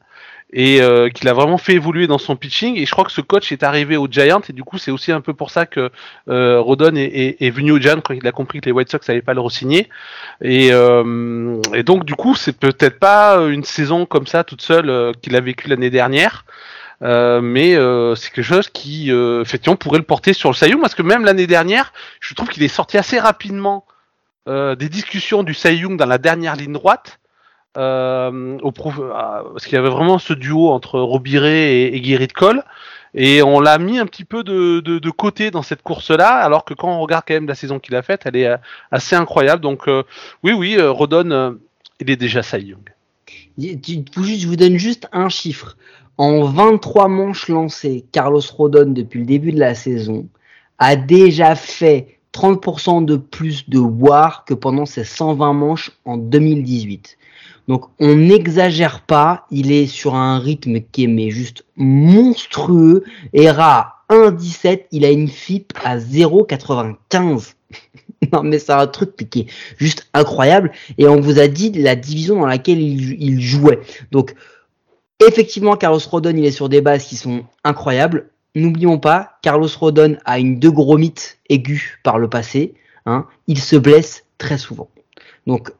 et 0.53 0.82
euh, 0.82 1.09
qu'il 1.09 1.28
a 1.28 1.32
vraiment 1.32 1.59
fait 1.59 1.74
évoluer 1.74 2.07
dans 2.07 2.18
son 2.18 2.36
pitching. 2.36 2.76
Et 2.76 2.86
je 2.86 2.90
crois 2.90 3.05
que 3.05 3.12
ce 3.12 3.20
coach 3.20 3.53
est 3.53 3.62
arrivé 3.62 3.96
au 3.96 4.07
Giants 4.09 4.42
et 4.48 4.53
du 4.53 4.64
coup 4.64 4.78
c'est 4.78 4.90
aussi 4.90 5.12
un 5.12 5.20
peu 5.20 5.34
pour 5.34 5.50
ça 5.50 5.66
que 5.66 5.90
euh, 6.28 6.61
Rodon 6.61 6.94
est, 6.96 7.05
est, 7.05 7.36
est 7.40 7.50
venu 7.50 7.72
au 7.72 7.78
Giants 7.78 8.00
quand 8.03 8.14
il 8.14 8.26
a 8.26 8.32
compris 8.32 8.61
que 8.61 8.66
les 8.66 8.72
White 8.72 8.90
Sox 8.90 9.00
n'allaient 9.09 9.22
pas 9.22 9.34
le 9.34 9.40
re-signer. 9.40 9.88
Et, 10.42 10.68
euh, 10.72 11.61
et 11.74 11.82
donc 11.82 12.05
du 12.05 12.14
coup 12.14 12.34
c'est 12.34 12.59
peut-être 12.59 12.98
pas 12.98 13.36
une 13.48 13.64
saison 13.64 14.07
comme 14.07 14.26
ça 14.26 14.44
toute 14.44 14.62
seule 14.62 14.90
euh, 14.90 15.12
qu'il 15.20 15.36
a 15.36 15.40
vécu 15.40 15.68
l'année 15.68 15.90
dernière. 15.90 16.44
Euh, 17.03 17.40
mais 17.40 17.74
euh, 17.74 18.14
c'est 18.14 18.30
quelque 18.30 18.44
chose 18.44 18.68
qui 18.68 19.11
euh, 19.11 19.42
effectivement 19.42 19.74
pourrait 19.74 19.98
le 19.98 20.05
porter 20.05 20.32
sur 20.32 20.50
le 20.50 20.68
Young 20.68 20.80
parce 20.80 20.94
que 20.94 21.03
même 21.03 21.24
l'année 21.24 21.48
dernière, 21.48 21.92
je 22.20 22.34
trouve 22.34 22.48
qu'il 22.48 22.62
est 22.62 22.68
sorti 22.68 22.96
assez 22.96 23.18
rapidement 23.18 23.86
euh, 24.48 24.76
des 24.76 24.88
discussions 24.88 25.42
du 25.42 25.57
Young 25.64 25.96
dans 25.96 26.07
la 26.07 26.18
dernière 26.18 26.55
ligne 26.55 26.72
droite. 26.72 27.18
Euh, 27.78 28.58
ah, 29.14 29.44
parce 29.52 29.64
qu'il 29.64 29.74
y 29.74 29.78
avait 29.78 29.88
vraiment 29.88 30.18
ce 30.18 30.34
duo 30.34 30.70
entre 30.70 31.00
Robiré 31.00 31.84
et, 31.84 31.96
et 31.96 32.00
Guéry 32.00 32.26
de 32.26 32.32
Cole 32.32 32.62
et 33.14 33.42
on 33.42 33.60
l'a 33.60 33.78
mis 33.78 33.98
un 33.98 34.06
petit 34.06 34.24
peu 34.24 34.42
de, 34.42 35.10
côté 35.10 35.50
dans 35.50 35.62
cette 35.62 35.82
course-là, 35.82 36.36
alors 36.36 36.64
que 36.64 36.74
quand 36.74 36.88
on 36.88 37.00
regarde 37.00 37.24
quand 37.26 37.34
même 37.34 37.46
la 37.46 37.54
saison 37.54 37.78
qu'il 37.78 37.94
a 37.94 38.02
faite, 38.02 38.22
elle 38.24 38.36
est 38.36 38.46
euh, 38.46 38.56
assez 38.90 39.14
incroyable. 39.14 39.60
Donc 39.60 39.86
euh, 39.86 40.02
oui, 40.42 40.52
oui, 40.52 40.76
euh, 40.78 40.90
Rodon, 40.90 41.30
euh, 41.30 41.52
il 42.00 42.10
est 42.10 42.16
déjà 42.16 42.42
Cy 42.42 42.58
Young. 42.58 42.92
Je 43.58 44.46
vous 44.46 44.56
donne 44.56 44.78
juste 44.78 45.08
un 45.12 45.28
chiffre. 45.28 45.76
En 46.16 46.44
23 46.44 47.08
manches 47.08 47.48
lancées, 47.48 48.04
Carlos 48.12 48.40
Rodon, 48.56 48.92
depuis 48.92 49.20
le 49.20 49.26
début 49.26 49.52
de 49.52 49.60
la 49.60 49.74
saison, 49.74 50.26
a 50.78 50.96
déjà 50.96 51.54
fait 51.54 52.18
30% 52.32 53.04
de 53.04 53.16
plus 53.16 53.68
de 53.68 53.78
WAR 53.78 54.44
que 54.46 54.54
pendant 54.54 54.86
ses 54.86 55.04
120 55.04 55.52
manches 55.52 55.90
en 56.06 56.16
2018. 56.16 57.18
Donc 57.72 57.86
on 58.00 58.16
n'exagère 58.16 59.00
pas, 59.00 59.46
il 59.50 59.72
est 59.72 59.86
sur 59.86 60.14
un 60.14 60.38
rythme 60.38 60.80
qui 60.92 61.04
est 61.04 61.30
juste 61.30 61.64
monstrueux. 61.74 63.02
ERA 63.32 64.04
à 64.10 64.14
1,17, 64.14 64.88
il 64.92 65.06
a 65.06 65.10
une 65.10 65.26
FIP 65.26 65.72
à 65.82 65.96
0,95. 65.96 67.54
non 68.34 68.42
mais 68.42 68.58
c'est 68.58 68.72
un 68.72 68.86
truc 68.86 69.16
qui 69.30 69.40
est 69.40 69.46
juste 69.78 70.06
incroyable. 70.12 70.72
Et 70.98 71.08
on 71.08 71.18
vous 71.18 71.38
a 71.38 71.48
dit 71.48 71.72
la 71.72 71.96
division 71.96 72.40
dans 72.40 72.46
laquelle 72.46 72.78
il, 72.78 73.40
jouait. 73.40 73.80
Donc 74.10 74.34
effectivement, 75.26 75.76
Carlos 75.76 75.98
Rodon, 76.10 76.36
il 76.36 76.44
est 76.44 76.50
sur 76.50 76.68
des 76.68 76.82
bases 76.82 77.04
qui 77.04 77.16
sont 77.16 77.44
incroyables. 77.64 78.28
N'oublions 78.54 78.98
pas, 78.98 79.38
Carlos 79.40 79.70
Rodon 79.80 80.18
a 80.26 80.38
une 80.38 80.58
de 80.58 80.68
gros 80.68 80.98
mythes 80.98 81.38
aigus 81.48 81.98
par 82.02 82.18
le 82.18 82.28
passé. 82.28 82.74
Hein. 83.06 83.26
Il 83.46 83.58
se 83.58 83.76
blesse 83.76 84.26
très 84.36 84.58
souvent. 84.58 84.90
Donc 85.46 85.72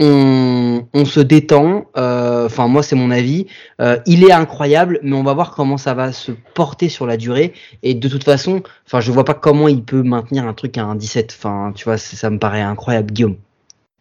on, 0.00 0.86
on 0.94 1.04
se 1.04 1.20
détend. 1.20 1.86
euh, 1.96 2.46
Enfin, 2.46 2.68
moi, 2.68 2.82
c'est 2.82 2.96
mon 2.96 3.10
avis. 3.10 3.46
Euh, 3.80 3.98
il 4.06 4.24
est 4.24 4.32
incroyable, 4.32 5.00
mais 5.02 5.16
on 5.16 5.22
va 5.24 5.34
voir 5.34 5.50
comment 5.52 5.76
ça 5.76 5.94
va 5.94 6.12
se 6.12 6.32
porter 6.54 6.88
sur 6.88 7.06
la 7.06 7.16
durée. 7.16 7.52
Et 7.82 7.94
de 7.94 8.08
toute 8.08 8.24
façon, 8.24 8.62
enfin, 8.86 9.00
je 9.00 9.10
vois 9.12 9.24
pas 9.24 9.34
comment 9.34 9.68
il 9.68 9.84
peut 9.84 10.02
maintenir 10.02 10.46
un 10.46 10.54
truc 10.54 10.78
à 10.78 10.84
un 10.84 10.94
17. 10.94 11.34
Enfin, 11.38 11.72
tu 11.74 11.84
vois, 11.84 11.98
ça 11.98 12.30
me 12.30 12.38
paraît 12.38 12.62
incroyable, 12.62 13.12
Guillaume. 13.12 13.36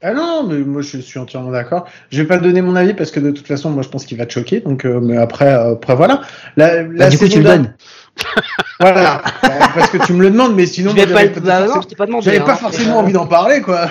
Ah 0.04 0.14
non, 0.14 0.46
mais 0.48 0.60
moi 0.60 0.84
je 0.84 1.00
suis 1.00 1.18
entièrement 1.18 1.50
d'accord. 1.50 1.88
Je 2.12 2.22
vais 2.22 2.28
pas 2.28 2.38
donner 2.38 2.62
mon 2.62 2.76
avis 2.76 2.94
parce 2.94 3.10
que 3.10 3.20
de 3.20 3.32
toute 3.32 3.48
façon, 3.48 3.72
moi 3.72 3.82
je 3.82 3.90
pense 3.90 4.06
qu'il 4.06 4.16
va 4.18 4.28
te 4.28 4.34
choquer. 4.34 4.60
Donc, 4.60 4.86
euh, 4.86 5.00
mais 5.02 5.18
après, 5.18 5.50
après 5.52 5.96
voilà. 5.96 6.22
La, 6.56 6.84
la 6.84 6.84
Bah, 6.84 7.10
du 7.10 7.18
coup, 7.18 7.28
tu 7.28 7.40
le 7.40 7.44
donnes. 7.46 7.74
Voilà, 8.80 9.22
Euh, 9.44 9.50
parce 9.74 9.90
que 9.90 9.98
tu 10.06 10.14
me 10.14 10.22
le 10.22 10.30
demandes, 10.30 10.54
mais 10.56 10.66
sinon, 10.66 10.92
Je 10.96 11.04
pas 11.06 11.26
pas, 11.28 11.40
bah, 11.40 11.60
non, 11.62 11.66
forcément- 11.66 11.82
je 11.82 11.88
t'ai 11.88 11.96
pas 11.96 12.06
demandé. 12.06 12.26
j'avais 12.26 12.40
hein. 12.40 12.44
pas 12.46 12.56
forcément 12.56 12.98
envie 13.00 13.14
d'en 13.14 13.26
parler, 13.26 13.62
quoi. 13.62 13.88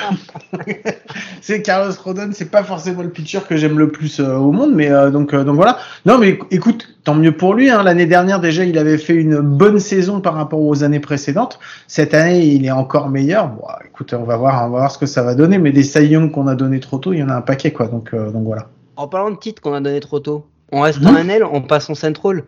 c'est 1.40 1.62
Carlos 1.62 1.92
Rodon, 2.04 2.30
c'est 2.32 2.50
pas 2.50 2.62
forcément 2.62 3.02
le 3.02 3.08
pitcher 3.10 3.40
que 3.48 3.56
j'aime 3.56 3.78
le 3.78 3.88
plus 3.90 4.20
euh, 4.20 4.36
au 4.36 4.52
monde, 4.52 4.72
mais 4.74 4.90
euh, 4.90 5.10
donc, 5.10 5.34
euh, 5.34 5.44
donc 5.44 5.56
voilà. 5.56 5.78
Non, 6.04 6.18
mais 6.18 6.32
éc- 6.32 6.42
écoute, 6.50 6.88
tant 7.04 7.14
mieux 7.14 7.32
pour 7.32 7.54
lui. 7.54 7.70
Hein. 7.70 7.82
L'année 7.82 8.06
dernière, 8.06 8.40
déjà, 8.40 8.64
il 8.64 8.78
avait 8.78 8.98
fait 8.98 9.14
une 9.14 9.40
bonne 9.40 9.78
saison 9.80 10.20
par 10.20 10.34
rapport 10.34 10.60
aux 10.60 10.84
années 10.84 11.00
précédentes. 11.00 11.58
Cette 11.86 12.14
année, 12.14 12.44
il 12.44 12.64
est 12.66 12.70
encore 12.70 13.08
meilleur. 13.08 13.48
Bon, 13.48 13.64
écoute, 13.86 14.14
on 14.14 14.24
va 14.24 14.36
voir, 14.36 14.66
on 14.66 14.70
va 14.70 14.78
voir 14.78 14.90
ce 14.90 14.98
que 14.98 15.06
ça 15.06 15.22
va 15.22 15.34
donner. 15.34 15.58
Mais 15.58 15.72
des 15.72 15.82
Cy 15.82 16.06
Young 16.06 16.30
qu'on 16.30 16.46
a 16.46 16.54
donné 16.54 16.80
trop 16.80 16.98
tôt, 16.98 17.12
il 17.12 17.18
y 17.18 17.22
en 17.22 17.28
a 17.28 17.34
un 17.34 17.42
paquet, 17.42 17.72
quoi. 17.72 17.86
Donc, 17.88 18.10
euh, 18.14 18.30
donc 18.30 18.44
voilà. 18.44 18.66
En 18.96 19.08
parlant 19.08 19.30
de 19.30 19.36
titres 19.36 19.60
qu'on 19.62 19.74
a 19.74 19.80
donné 19.80 20.00
trop 20.00 20.20
tôt, 20.20 20.44
on 20.72 20.80
reste 20.80 21.04
en 21.04 21.14
NL, 21.14 21.44
on 21.44 21.60
passe 21.62 21.88
en 21.90 21.94
Central. 21.94 22.42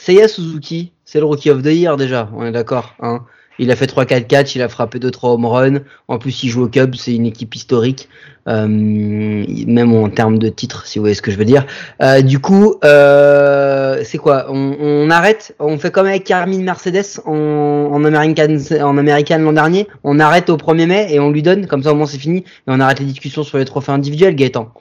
Seiya 0.00 0.28
Suzuki, 0.28 0.92
c'est 1.04 1.18
le 1.18 1.26
Rookie 1.26 1.50
of 1.50 1.62
the 1.62 1.66
Year 1.66 1.98
déjà, 1.98 2.30
on 2.34 2.46
est 2.46 2.52
d'accord. 2.52 2.94
Hein 3.00 3.26
il 3.60 3.70
a 3.70 3.76
fait 3.76 3.84
3-4 3.84 4.26
catch, 4.26 4.56
il 4.56 4.62
a 4.62 4.70
frappé 4.70 4.98
2-3 4.98 5.34
home 5.34 5.44
runs. 5.44 5.80
En 6.08 6.18
plus, 6.18 6.42
il 6.42 6.48
joue 6.48 6.64
au 6.64 6.68
Cubs, 6.68 6.94
c'est 6.94 7.14
une 7.14 7.26
équipe 7.26 7.54
historique, 7.54 8.08
euh, 8.48 8.66
même 8.66 9.92
en 9.92 10.08
termes 10.08 10.38
de 10.38 10.48
titres, 10.48 10.86
si 10.86 10.98
vous 10.98 11.02
voyez 11.02 11.14
ce 11.14 11.20
que 11.20 11.30
je 11.30 11.36
veux 11.36 11.44
dire. 11.44 11.66
Euh, 12.02 12.22
du 12.22 12.38
coup, 12.38 12.76
euh, 12.82 14.00
c'est 14.02 14.16
quoi? 14.16 14.46
On, 14.48 15.10
arrête 15.10 15.54
On 15.58 15.76
fait 15.76 15.90
comme 15.90 16.06
avec 16.06 16.24
Carmine 16.24 16.64
Mercedes 16.64 17.20
en, 17.26 17.90
en 17.92 18.02
American, 18.02 18.56
en 18.80 18.96
American 18.96 19.38
l'an 19.40 19.52
dernier. 19.52 19.86
On 20.04 20.18
arrête 20.18 20.48
au 20.48 20.56
1er 20.56 20.86
mai 20.86 21.08
et 21.10 21.20
on 21.20 21.30
lui 21.30 21.42
donne, 21.42 21.66
comme 21.66 21.82
ça 21.82 21.92
au 21.92 21.94
moins 21.94 22.06
c'est 22.06 22.18
fini. 22.18 22.38
Et 22.38 22.68
on 22.68 22.80
arrête 22.80 23.00
les 23.00 23.06
discussions 23.06 23.42
sur 23.42 23.58
les 23.58 23.66
trophées 23.66 23.92
individuels, 23.92 24.34
Gaëtan. 24.34 24.72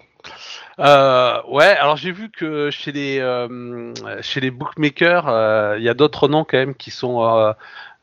Euh, 0.79 1.33
ouais, 1.49 1.65
alors 1.65 1.97
j'ai 1.97 2.11
vu 2.11 2.29
que 2.29 2.69
chez 2.71 2.91
les 2.91 3.19
euh, 3.19 3.93
chez 4.21 4.39
les 4.39 4.49
bookmakers, 4.51 5.27
euh, 5.27 5.75
il 5.77 5.83
y 5.83 5.89
a 5.89 5.93
d'autres 5.93 6.27
noms 6.29 6.45
quand 6.49 6.57
même 6.57 6.73
qui 6.73 6.89
sont 6.89 7.21
euh, 7.25 7.51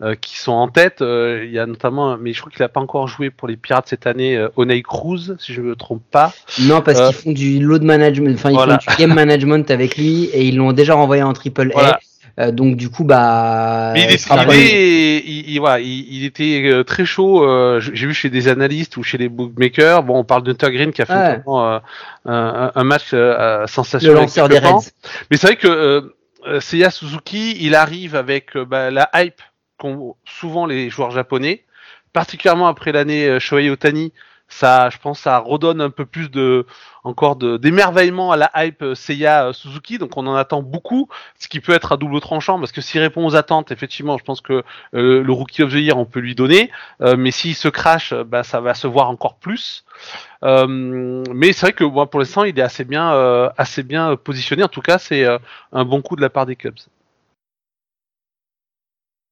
euh, 0.02 0.14
qui 0.14 0.36
sont 0.36 0.52
en 0.52 0.68
tête. 0.68 1.00
Euh, 1.00 1.42
Il 1.46 1.52
y 1.52 1.58
a 1.58 1.64
notamment, 1.66 2.18
mais 2.18 2.34
je 2.34 2.40
crois 2.40 2.52
qu'il 2.52 2.62
a 2.62 2.68
pas 2.68 2.80
encore 2.80 3.08
joué 3.08 3.30
pour 3.30 3.48
les 3.48 3.56
Pirates 3.56 3.88
cette 3.88 4.06
année, 4.06 4.36
euh, 4.36 4.48
Oney 4.56 4.82
Cruz, 4.82 5.36
si 5.38 5.54
je 5.54 5.62
me 5.62 5.74
trompe 5.74 6.02
pas. 6.10 6.34
Non, 6.60 6.82
parce 6.82 7.00
qu'ils 7.00 7.14
font 7.14 7.32
du 7.32 7.60
load 7.60 7.82
management, 7.82 8.34
enfin 8.34 8.50
ils 8.50 8.54
Voilà. 8.56 8.78
font 8.78 8.90
du 8.90 8.96
game 8.98 9.14
management 9.14 9.70
avec 9.70 9.96
lui 9.96 10.24
et 10.24 10.44
ils 10.44 10.56
l'ont 10.56 10.72
déjà 10.72 10.94
renvoyé 10.94 11.22
en 11.22 11.32
triple 11.32 11.70
A. 11.70 11.72
Voilà. 11.72 11.98
Euh, 12.38 12.50
donc 12.50 12.76
du 12.76 12.90
coup, 12.90 13.04
bah. 13.04 13.92
Mais 13.94 14.02
il, 14.04 14.10
est, 14.12 14.26
il, 14.28 14.54
est- 14.60 15.18
il- 15.26 15.50
il- 15.54 15.58
voilà, 15.58 15.80
il, 15.80 16.14
il 16.14 16.24
était 16.26 16.62
euh, 16.66 16.84
très 16.84 17.06
chaud. 17.06 17.42
euh, 17.42 17.80
j'ai 17.80 18.06
vu 18.06 18.12
chez 18.12 18.28
des 18.28 18.48
analystes 18.48 18.96
ou 18.98 19.02
chez 19.02 19.16
les 19.16 19.28
bookmakers. 19.30 20.02
Bon, 20.02 20.18
on 20.18 20.24
parle 20.24 20.42
de 20.42 20.52
Green 20.52 20.92
qui 20.92 21.00
a 21.02 21.06
fait 21.06 21.14
Ouais. 21.14 21.42
euh, 21.46 21.80
un, 22.26 22.72
un 22.74 22.84
match 22.84 23.14
euh, 23.14 23.34
euh, 23.38 23.60
le 23.62 23.66
sensationnel. 23.66 24.16
lanceur 24.22 24.48
des. 24.50 24.58
Reds. 24.58 24.90
Mais 25.30 25.36
c'est 25.38 25.46
vrai 25.46 25.56
que 25.56 26.14
Seiya 26.60 26.90
Suzuki, 26.90 27.56
il 27.60 27.74
arrive 27.74 28.14
avec 28.14 28.56
bah, 28.56 28.90
la 28.90 29.08
hype 29.14 29.40
qu'ont 29.78 30.14
souvent 30.26 30.66
les 30.66 30.90
joueurs 30.90 31.10
japonais, 31.12 31.64
particulièrement 32.12 32.66
après 32.68 32.92
l'année 32.92 33.26
euh, 33.26 33.38
Shohei 33.40 33.70
Otani. 33.70 34.12
Ça, 34.48 34.90
je 34.90 34.98
pense, 34.98 35.20
ça 35.20 35.38
redonne 35.38 35.80
un 35.80 35.90
peu 35.90 36.06
plus 36.06 36.30
de, 36.30 36.66
encore 37.02 37.36
de 37.36 37.56
d'émerveillement 37.56 38.30
à 38.30 38.36
la 38.36 38.50
hype 38.56 38.82
euh, 38.82 38.94
Seiya 38.94 39.48
euh, 39.48 39.52
Suzuki. 39.52 39.98
Donc, 39.98 40.16
on 40.16 40.26
en 40.26 40.34
attend 40.34 40.62
beaucoup, 40.62 41.08
ce 41.38 41.48
qui 41.48 41.60
peut 41.60 41.72
être 41.72 41.92
à 41.92 41.96
double 41.96 42.20
tranchant, 42.20 42.58
parce 42.58 42.72
que 42.72 42.80
s'il 42.80 43.00
répond 43.00 43.26
aux 43.26 43.34
attentes, 43.34 43.72
effectivement, 43.72 44.18
je 44.18 44.24
pense 44.24 44.40
que 44.40 44.62
euh, 44.94 45.22
le 45.22 45.32
Rookie 45.32 45.62
of 45.62 45.72
the 45.72 45.76
Year, 45.76 45.98
on 45.98 46.04
peut 46.04 46.20
lui 46.20 46.34
donner. 46.34 46.70
Euh, 47.00 47.16
mais 47.18 47.32
s'il 47.32 47.56
se 47.56 47.68
crache, 47.68 48.14
bah, 48.14 48.44
ça 48.44 48.60
va 48.60 48.74
se 48.74 48.86
voir 48.86 49.10
encore 49.10 49.36
plus. 49.36 49.84
Euh, 50.44 50.66
mais 50.68 51.52
c'est 51.52 51.66
vrai 51.66 51.72
que 51.72 51.84
moi, 51.84 52.08
pour 52.08 52.20
l'instant, 52.20 52.44
il 52.44 52.58
est 52.58 52.62
assez 52.62 52.84
bien, 52.84 53.50
assez 53.56 53.82
bien 53.82 54.16
positionné. 54.16 54.62
En 54.62 54.68
tout 54.68 54.82
cas, 54.82 54.98
c'est 54.98 55.26
un 55.72 55.84
bon 55.84 56.02
coup 56.02 56.16
de 56.16 56.22
la 56.22 56.30
part 56.30 56.46
des 56.46 56.56
Cubs. 56.56 56.78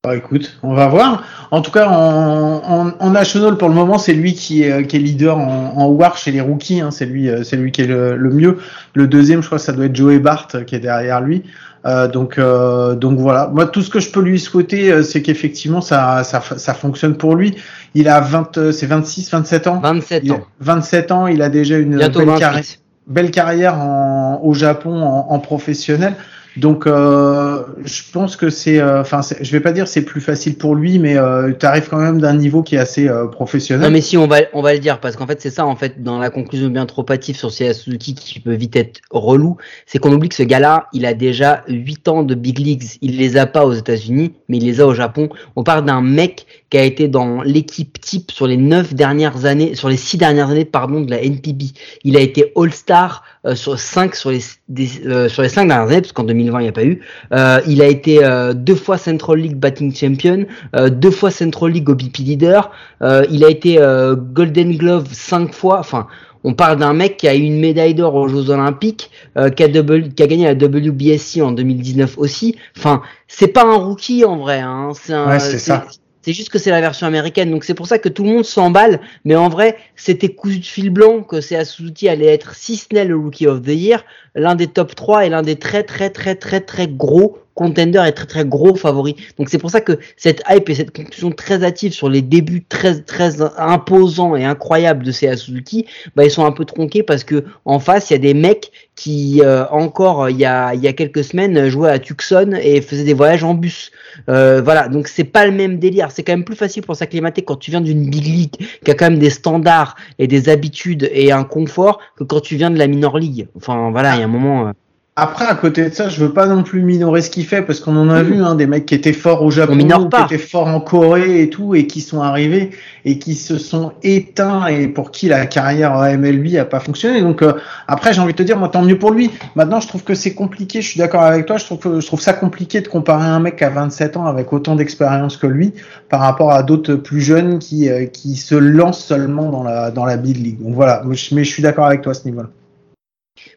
Bah, 0.05 0.15
écoute, 0.17 0.59
on 0.63 0.75
va 0.75 0.87
voir. 0.89 1.25
En 1.51 1.63
tout 1.63 1.71
cas, 1.71 1.89
en, 1.89 2.63
en, 2.63 2.93
en 2.99 3.11
national, 3.11 3.57
pour 3.57 3.69
le 3.69 3.75
moment, 3.75 3.97
c'est 3.97 4.13
lui 4.13 4.35
qui 4.35 4.63
est, 4.63 4.87
qui 4.87 4.97
est 4.97 4.99
leader 4.99 5.39
en, 5.39 5.73
en 5.77 5.87
WAR 5.89 6.19
chez 6.19 6.31
les 6.31 6.43
rookies. 6.43 6.81
Hein. 6.83 6.91
C'est 6.91 7.07
lui, 7.07 7.31
euh, 7.31 7.43
c'est 7.43 7.57
lui 7.57 7.73
qui 7.73 7.83
est 7.83 7.87
le, 7.87 8.17
le 8.17 8.31
mieux. 8.31 8.59
Le 8.95 9.07
deuxième, 9.07 9.41
je 9.43 9.47
crois, 9.47 9.59
que 9.59 9.65
ça 9.65 9.73
doit 9.73 9.87
être 9.87 9.97
Joey 9.97 10.19
Bart 10.19 10.49
euh, 10.55 10.63
qui 10.63 10.75
est 10.75 10.81
derrière 10.81 11.21
lui. 11.23 11.43
Euh, 11.87 12.09
donc, 12.09 12.39
euh, 12.39 12.95
donc 12.95 13.19
voilà. 13.19 13.51
Moi, 13.53 13.67
tout 13.67 13.83
ce 13.83 13.91
que 13.91 14.01
je 14.01 14.11
peux 14.11 14.21
lui 14.21 14.39
souhaiter, 14.41 14.91
euh, 14.91 15.03
c'est 15.03 15.23
qu'effectivement, 15.23 15.81
ça, 15.81 16.23
ça, 16.25 16.43
ça 16.57 16.75
fonctionne 16.75 17.17
pour 17.17 17.35
lui. 17.35 17.57
Il 17.95 18.09
a 18.09 18.21
20, 18.21 18.59
euh, 18.59 18.73
c'est 18.73 18.87
26, 18.87 19.31
27 19.31 19.67
ans. 19.67 19.81
27 19.81 20.23
Il 20.25 20.33
a 20.33 20.35
ans. 20.35 20.41
27 20.61 21.13
ans. 21.13 21.27
Il 21.27 21.41
a 21.43 21.49
déjà 21.49 21.79
une 21.79 21.97
Bientôt 21.97 22.19
belle 22.21 22.29
28. 22.29 22.41
carrière 22.41 22.65
belle 23.07 23.31
carrière 23.31 23.79
en, 23.79 24.41
au 24.43 24.55
Japon 24.55 25.03
en, 25.03 25.27
en 25.31 25.39
professionnel. 25.39 26.15
Donc, 26.57 26.87
euh, 26.87 27.63
je 27.85 28.03
pense 28.13 28.37
que 28.37 28.49
c'est, 28.49 28.79
euh, 28.79 29.01
enfin, 29.01 29.21
je 29.41 29.51
vais 29.51 29.61
pas 29.61 29.73
dire 29.73 29.89
c'est 29.89 30.05
plus 30.05 30.21
facile 30.21 30.57
pour 30.57 30.77
lui, 30.77 30.99
mais 31.01 31.17
euh, 31.17 31.53
tu 31.59 31.67
arrives 31.67 31.89
quand 31.89 31.99
même 31.99 32.21
d'un 32.21 32.35
niveau 32.35 32.63
qui 32.63 32.77
est 32.77 32.79
assez 32.79 33.09
euh, 33.09 33.27
professionnel. 33.27 33.85
Non 33.85 33.93
mais 33.93 34.01
si 34.01 34.17
on 34.17 34.29
va 34.29 34.39
on 34.53 34.63
va 34.63 34.73
le 34.73 34.79
dire 34.79 35.01
parce 35.01 35.17
qu'en 35.17 35.27
fait 35.27 35.41
c'est 35.41 35.51
ça 35.51 35.67
en 35.67 35.75
fait 35.75 36.03
dans 36.03 36.19
la 36.19 36.31
conclusion 36.31 36.69
bien 36.69 36.87
trop 36.87 37.05
hâtive 37.11 37.37
sur 37.37 37.51
Seiya 37.51 37.75
Suzuki 37.75 38.15
qui 38.15 38.39
peut 38.39 38.55
vite 38.55 38.77
être 38.77 39.01
relou, 39.11 39.57
c'est 39.87 39.99
qu'on 39.99 40.13
oublie 40.13 40.29
que 40.29 40.35
ce 40.37 40.45
gars-là, 40.45 40.87
il 40.93 41.07
a 41.07 41.15
déjà 41.15 41.65
8 41.69 42.09
ans 42.09 42.23
de 42.23 42.35
big 42.35 42.59
leagues, 42.59 42.85
il 43.03 43.19
les 43.19 43.37
a 43.37 43.47
pas 43.47 43.67
aux 43.67 43.73
États-Unis, 43.73 44.33
mais 44.49 44.59
il 44.59 44.65
les 44.65 44.81
a 44.81 44.87
au 44.87 44.95
Japon. 44.95 45.29
On 45.57 45.65
parle 45.65 45.85
d'un 45.85 46.03
mec 46.03 46.47
qui 46.71 46.79
a 46.79 46.85
été 46.85 47.09
dans 47.09 47.43
l'équipe 47.43 48.01
type 48.01 48.31
sur 48.31 48.47
les 48.47 48.57
9 48.57 48.95
dernières 48.95 49.45
années, 49.45 49.75
sur 49.75 49.89
les 49.89 49.97
6 49.97 50.19
dernières 50.19 50.51
années 50.51 50.65
pardon 50.65 51.01
de 51.01 51.11
la 51.11 51.21
NPB. 51.23 51.65
Il 52.05 52.17
a 52.17 52.21
été 52.21 52.53
All-Star 52.57 53.25
euh, 53.47 53.55
sur 53.55 53.79
5 53.79 54.15
sur 54.15 54.31
les 54.31 54.41
des, 54.69 54.89
euh, 55.07 55.29
sur 55.29 55.43
les 55.43 55.49
5 55.49 55.69
dernières 55.69 55.89
années 55.89 56.01
parce 56.01 56.13
qu'en 56.13 56.25
2020 56.25 56.61
il 56.61 56.63
n'y 56.63 56.69
a 56.69 56.73
pas 56.73 56.85
eu. 56.85 57.01
Euh, 57.33 57.61
il 57.67 57.83
a 57.83 57.87
été 57.87 58.25
euh, 58.25 58.53
deux 58.55 58.75
fois 58.75 58.99
Central 58.99 59.39
League 59.39 59.57
Batting 59.57 59.95
Champion, 59.95 60.47
euh, 60.77 60.89
deux 60.91 61.11
fois 61.11 61.31
Central 61.31 61.71
League 61.73 61.89
OBP 61.89 62.19
Leader. 62.19 62.71
Euh, 63.03 63.25
il 63.31 63.45
a 63.45 63.49
été 63.51 63.79
euh, 63.81 64.17
Golden 64.17 64.77
Glove 64.77 65.07
cinq 65.13 65.53
fois. 65.55 65.79
Enfin, 65.79 66.07
on 66.47 66.53
parle 66.53 66.79
d'un 66.79 66.93
mec 66.93 67.17
qui 67.17 67.27
a 67.27 67.35
eu 67.35 67.41
une 67.41 67.59
médaille 67.59 67.95
d'or 67.95 68.15
aux 68.15 68.29
Jeux 68.29 68.51
Olympiques, 68.51 69.11
euh, 69.39 69.49
qui, 69.49 69.63
a 69.63 69.69
double- 69.69 70.11
qui 70.13 70.23
a 70.23 70.27
gagné 70.27 70.45
la 70.45 70.53
WBSC 70.55 71.41
en 71.41 71.53
2019 71.53 72.19
aussi. 72.19 72.57
Enfin, 72.77 73.01
c'est 73.29 73.49
pas 73.49 73.65
un 73.65 73.77
rookie 73.77 74.25
en 74.27 74.37
vrai. 74.37 74.61
Hein. 74.61 74.91
C'est 74.95 75.15
un- 75.15 75.27
Ouais, 75.29 75.39
c'est 75.41 75.59
ça. 75.59 75.87
C'est 76.25 76.33
juste 76.33 76.49
que 76.49 76.59
c'est 76.59 76.71
la 76.71 76.81
version 76.81 77.07
américaine, 77.07 77.51
donc 77.51 77.65
c'est 77.65 77.75
pour 77.75 77.87
ça 77.87 77.99
que 77.99 78.09
tout 78.09 78.25
le 78.25 78.31
monde 78.31 78.47
s'emballe. 78.47 79.03
Mais 79.27 79.37
en 79.37 79.51
vrai, 79.51 79.77
c'était 79.95 80.31
cousu 80.31 80.59
de 80.61 80.65
fil 80.65 80.89
blanc 80.89 81.23
que 81.23 81.43
c'est 81.43 81.63
Suzuki 81.67 82.09
allait 82.09 82.33
être, 82.33 82.55
si 82.55 82.79
ce 82.79 82.87
n'est 82.95 83.05
le 83.05 83.15
Rookie 83.15 83.47
of 83.47 83.61
the 83.61 83.69
Year, 83.69 84.03
l'un 84.35 84.55
des 84.55 84.67
top 84.67 84.95
3 84.95 85.27
et 85.27 85.29
l'un 85.29 85.43
des 85.43 85.57
très 85.57 85.83
très 85.83 86.11
très 86.11 86.35
très 86.35 86.61
très 86.61 86.89
gros 86.89 87.39
contenders 87.55 88.05
et 88.05 88.13
très 88.13 88.27
très 88.27 88.45
gros 88.45 88.75
favoris. 88.75 89.15
Donc 89.39 89.49
c'est 89.49 89.59
pour 89.59 89.71
ça 89.71 89.81
que 89.81 89.99
cette 90.17 90.43
hype 90.49 90.69
et 90.69 90.75
cette 90.75 90.95
conclusion 90.95 91.31
très 91.31 91.65
hâtive 91.65 91.93
sur 91.93 92.09
les 92.09 92.23
débuts 92.23 92.65
très 92.65 93.01
très 93.01 93.41
imposants 93.59 94.37
et 94.37 94.45
incroyables 94.45 95.05
de 95.05 95.13
Seiya 95.13 95.37
Suzuki, 95.37 95.87
bah 96.17 96.25
ils 96.25 96.31
sont 96.31 96.45
un 96.45 96.53
peu 96.53 96.65
tronqués 96.65 97.03
parce 97.03 97.25
que 97.25 97.45
en 97.65 97.79
face 97.79 98.11
il 98.11 98.15
y 98.15 98.17
a 98.17 98.21
des 98.21 98.35
mecs 98.35 98.73
qui 98.97 99.41
euh, 99.43 99.67
encore 99.71 100.29
il 100.31 100.37
y 100.37 100.45
a 100.45 100.75
il 100.75 100.83
y 100.83 100.89
a 100.89 100.93
quelques 100.93 101.25
semaines 101.25 101.69
jouaient 101.69 101.91
à 101.91 101.99
Tucson 101.99 102.59
et 102.61 102.81
faisaient 102.81 103.05
des 103.05 103.15
voyages 103.15 103.45
en 103.45 103.55
bus. 103.55 103.91
Euh, 104.29 104.61
voilà, 104.63 104.89
donc 104.89 105.09
c'est 105.09 105.25
pas 105.25 105.47
le 105.47 105.53
même 105.53 105.79
délire. 105.79 106.11
C'est 106.11 106.23
quand 106.23 106.33
même 106.33 106.45
plus 106.45 106.57
facile 106.57 106.83
pour 106.83 106.97
s'acclimater 106.97 107.43
quand 107.43 107.57
tu 107.57 107.71
viens 107.71 107.81
d'une 107.81 108.09
big 108.09 108.25
league 108.25 108.55
qui 108.85 108.91
a 108.91 108.95
quand 108.95 109.11
même 109.11 109.19
des 109.19 109.31
standards 109.31 109.97
et 110.19 110.27
des 110.27 110.49
habitudes 110.49 111.09
et 111.13 111.33
un 111.33 111.45
confort 111.45 112.01
que 112.17 112.25
quand 112.25 112.41
tu 112.41 112.57
viens 112.57 112.71
de 112.71 112.79
la 112.79 112.87
minor 112.87 113.19
league. 113.19 113.49
Enfin 113.57 113.91
voilà, 113.91 114.24
un 114.25 114.29
moment. 114.29 114.69
euh, 114.69 114.73
Après, 115.17 115.47
à 115.47 115.55
côté 115.55 115.89
de 115.91 115.95
ça, 115.95 116.09
je 116.09 116.25
veux 116.25 116.33
pas 116.33 116.47
non 116.47 116.65
plus 116.65 116.83
minorer 116.83 117.23
ce 117.23 117.31
qu'il 117.31 117.47
fait 117.47 117.63
parce 117.63 117.79
qu'on 117.79 117.97
en 117.97 118.09
a 118.11 118.25
vu 118.25 118.43
hein, 118.43 118.57
des 118.57 118.67
mecs 118.67 118.85
qui 118.85 118.97
étaient 118.97 119.13
forts 119.13 119.43
au 119.45 119.51
Japon, 119.53 119.77
qui 119.77 120.23
étaient 120.25 120.39
forts 120.43 120.67
en 120.67 120.81
Corée 120.81 121.41
et 121.43 121.51
tout, 121.51 121.77
et 121.77 121.87
qui 121.87 122.01
sont 122.01 122.21
arrivés 122.21 122.71
et 123.05 123.21
qui 123.21 123.37
se 123.37 123.57
sont 123.57 123.93
éteints 124.03 124.67
et 124.67 124.89
pour 124.89 125.13
qui 125.13 125.29
la 125.29 125.47
carrière 125.47 125.95
MLB 126.19 126.57
a 126.57 126.65
pas 126.65 126.81
fonctionné. 126.81 127.21
Donc 127.21 127.43
euh, 127.43 127.53
après, 127.87 128.13
j'ai 128.13 128.21
envie 128.21 128.33
de 128.33 128.39
te 128.39 128.43
dire, 128.43 128.59
moi, 128.59 128.69
tant 128.69 128.83
mieux 128.83 128.99
pour 128.99 129.13
lui. 129.13 129.31
Maintenant, 129.55 129.79
je 129.79 129.87
trouve 129.87 130.03
que 130.03 130.15
c'est 130.17 130.35
compliqué. 130.35 130.83
Je 130.83 130.89
suis 130.89 130.99
d'accord 130.99 131.23
avec 131.23 131.47
toi. 131.47 131.59
Je 131.59 131.65
trouve 131.65 131.79
que 131.79 132.01
je 132.01 132.07
trouve 132.09 132.21
ça 132.21 132.33
compliqué 132.33 132.81
de 132.81 132.89
comparer 132.89 133.29
un 133.29 133.39
mec 133.39 133.63
à 133.63 133.71
27 133.71 134.17
ans 134.17 134.27
avec 134.27 134.53
autant 134.53 134.75
d'expérience 134.75 135.37
que 135.37 135.47
lui 135.47 135.75
par 136.09 136.19
rapport 136.23 136.51
à 136.51 136.65
d'autres 136.65 136.97
plus 136.97 137.21
jeunes 137.21 137.61
qui 137.61 137.89
euh, 137.89 138.07
qui 138.07 138.35
se 138.35 138.57
lancent 138.57 139.05
seulement 139.05 139.49
dans 139.51 139.63
la 139.63 139.93
dans 139.93 140.07
la 140.07 140.17
big 140.17 140.39
league. 140.39 140.61
Donc 140.61 140.75
voilà. 140.75 141.03
Mais 141.05 141.15
je 141.15 141.33
mais 141.37 141.45
je 141.45 141.53
suis 141.53 141.63
d'accord 141.63 141.87
avec 141.87 142.03
toi 142.03 142.11
à 142.11 142.15
ce 142.17 142.25
niveau-là. 142.25 142.49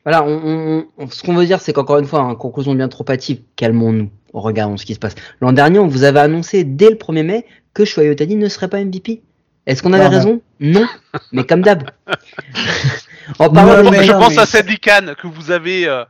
Voilà, 0.06 0.24
on, 0.24 0.40
on- 0.44 0.86
on- 0.98 1.10
ce 1.10 1.22
qu'on 1.24 1.34
veut 1.36 1.46
dire, 1.46 1.60
c'est 1.62 1.74
qu'encore 1.74 1.98
une 2.00 2.06
fois, 2.06 2.22
en 2.22 2.36
conclusion 2.36 2.74
bien 2.76 2.88
trop 2.88 3.06
hâtive, 3.10 3.42
calmons-nous, 3.56 4.10
regardons 4.34 4.78
ce 4.78 4.86
qui 4.86 4.94
se 4.94 5.00
passe. 5.00 5.16
L'an 5.42 5.54
dernier, 5.54 5.80
on 5.80 5.88
vous 5.88 6.04
avait 6.04 6.20
annoncé 6.20 6.64
dès 6.64 6.90
le 6.90 6.96
1er 6.96 7.24
mai 7.24 7.46
que 7.74 7.86
Shohei 7.86 8.10
Otani 8.10 8.36
ne 8.36 8.48
serait 8.50 8.68
pas 8.70 8.80
MVP. 8.84 9.22
Est-ce 9.66 9.84
qu'on 9.84 9.94
avait 9.94 10.06
Non, 10.06 10.10
raison? 10.10 10.42
Non, 10.62 10.86
mais 11.34 11.44
comme 11.44 11.62
d'hab. 11.62 11.84
en 13.40 13.50
parlant 13.50 13.84
Non, 13.84 13.92
mais 13.92 14.04
je 14.04 14.12
non, 14.14 14.20
pense 14.20 14.36
mais 14.36 14.42
à 14.42 14.46
Sandy 14.46 14.80
Khan 14.80 15.14
que 15.22 15.28
vous 15.28 15.52
avez 15.52 15.88
euh, 15.88 16.04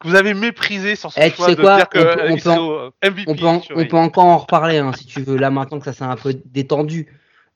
que 0.00 0.08
vous 0.08 0.14
avez 0.14 0.34
méprisé 0.34 0.94
sur 0.96 1.10
son 1.12 1.20
Eh, 1.22 1.30
tu 1.30 1.42
sais 1.42 1.54
de 1.54 1.60
quoi 1.60 1.76
dire 1.76 1.88
que 1.88 1.98
On 1.98 2.02
peut- 2.02 2.10
on 2.10 2.20
euh, 2.20 2.36
peut 2.36 2.50
en- 2.50 2.54
Iso, 2.56 2.92
MVP. 3.02 3.24
on 3.28 3.34
peut, 3.34 3.46
en- 3.46 3.62
on 3.76 3.86
peut 3.86 3.96
encore 3.96 4.24
en 4.24 4.38
reparler 4.38 4.78
hein, 4.78 4.92
si 4.96 5.06
tu 5.06 5.22
veux. 5.22 5.36
Là 5.36 5.50
maintenant 5.50 5.78
que 5.78 5.84
ça 5.84 5.92
s'est 5.92 6.04
un 6.04 6.16
peu 6.16 6.34
détendu, 6.46 7.06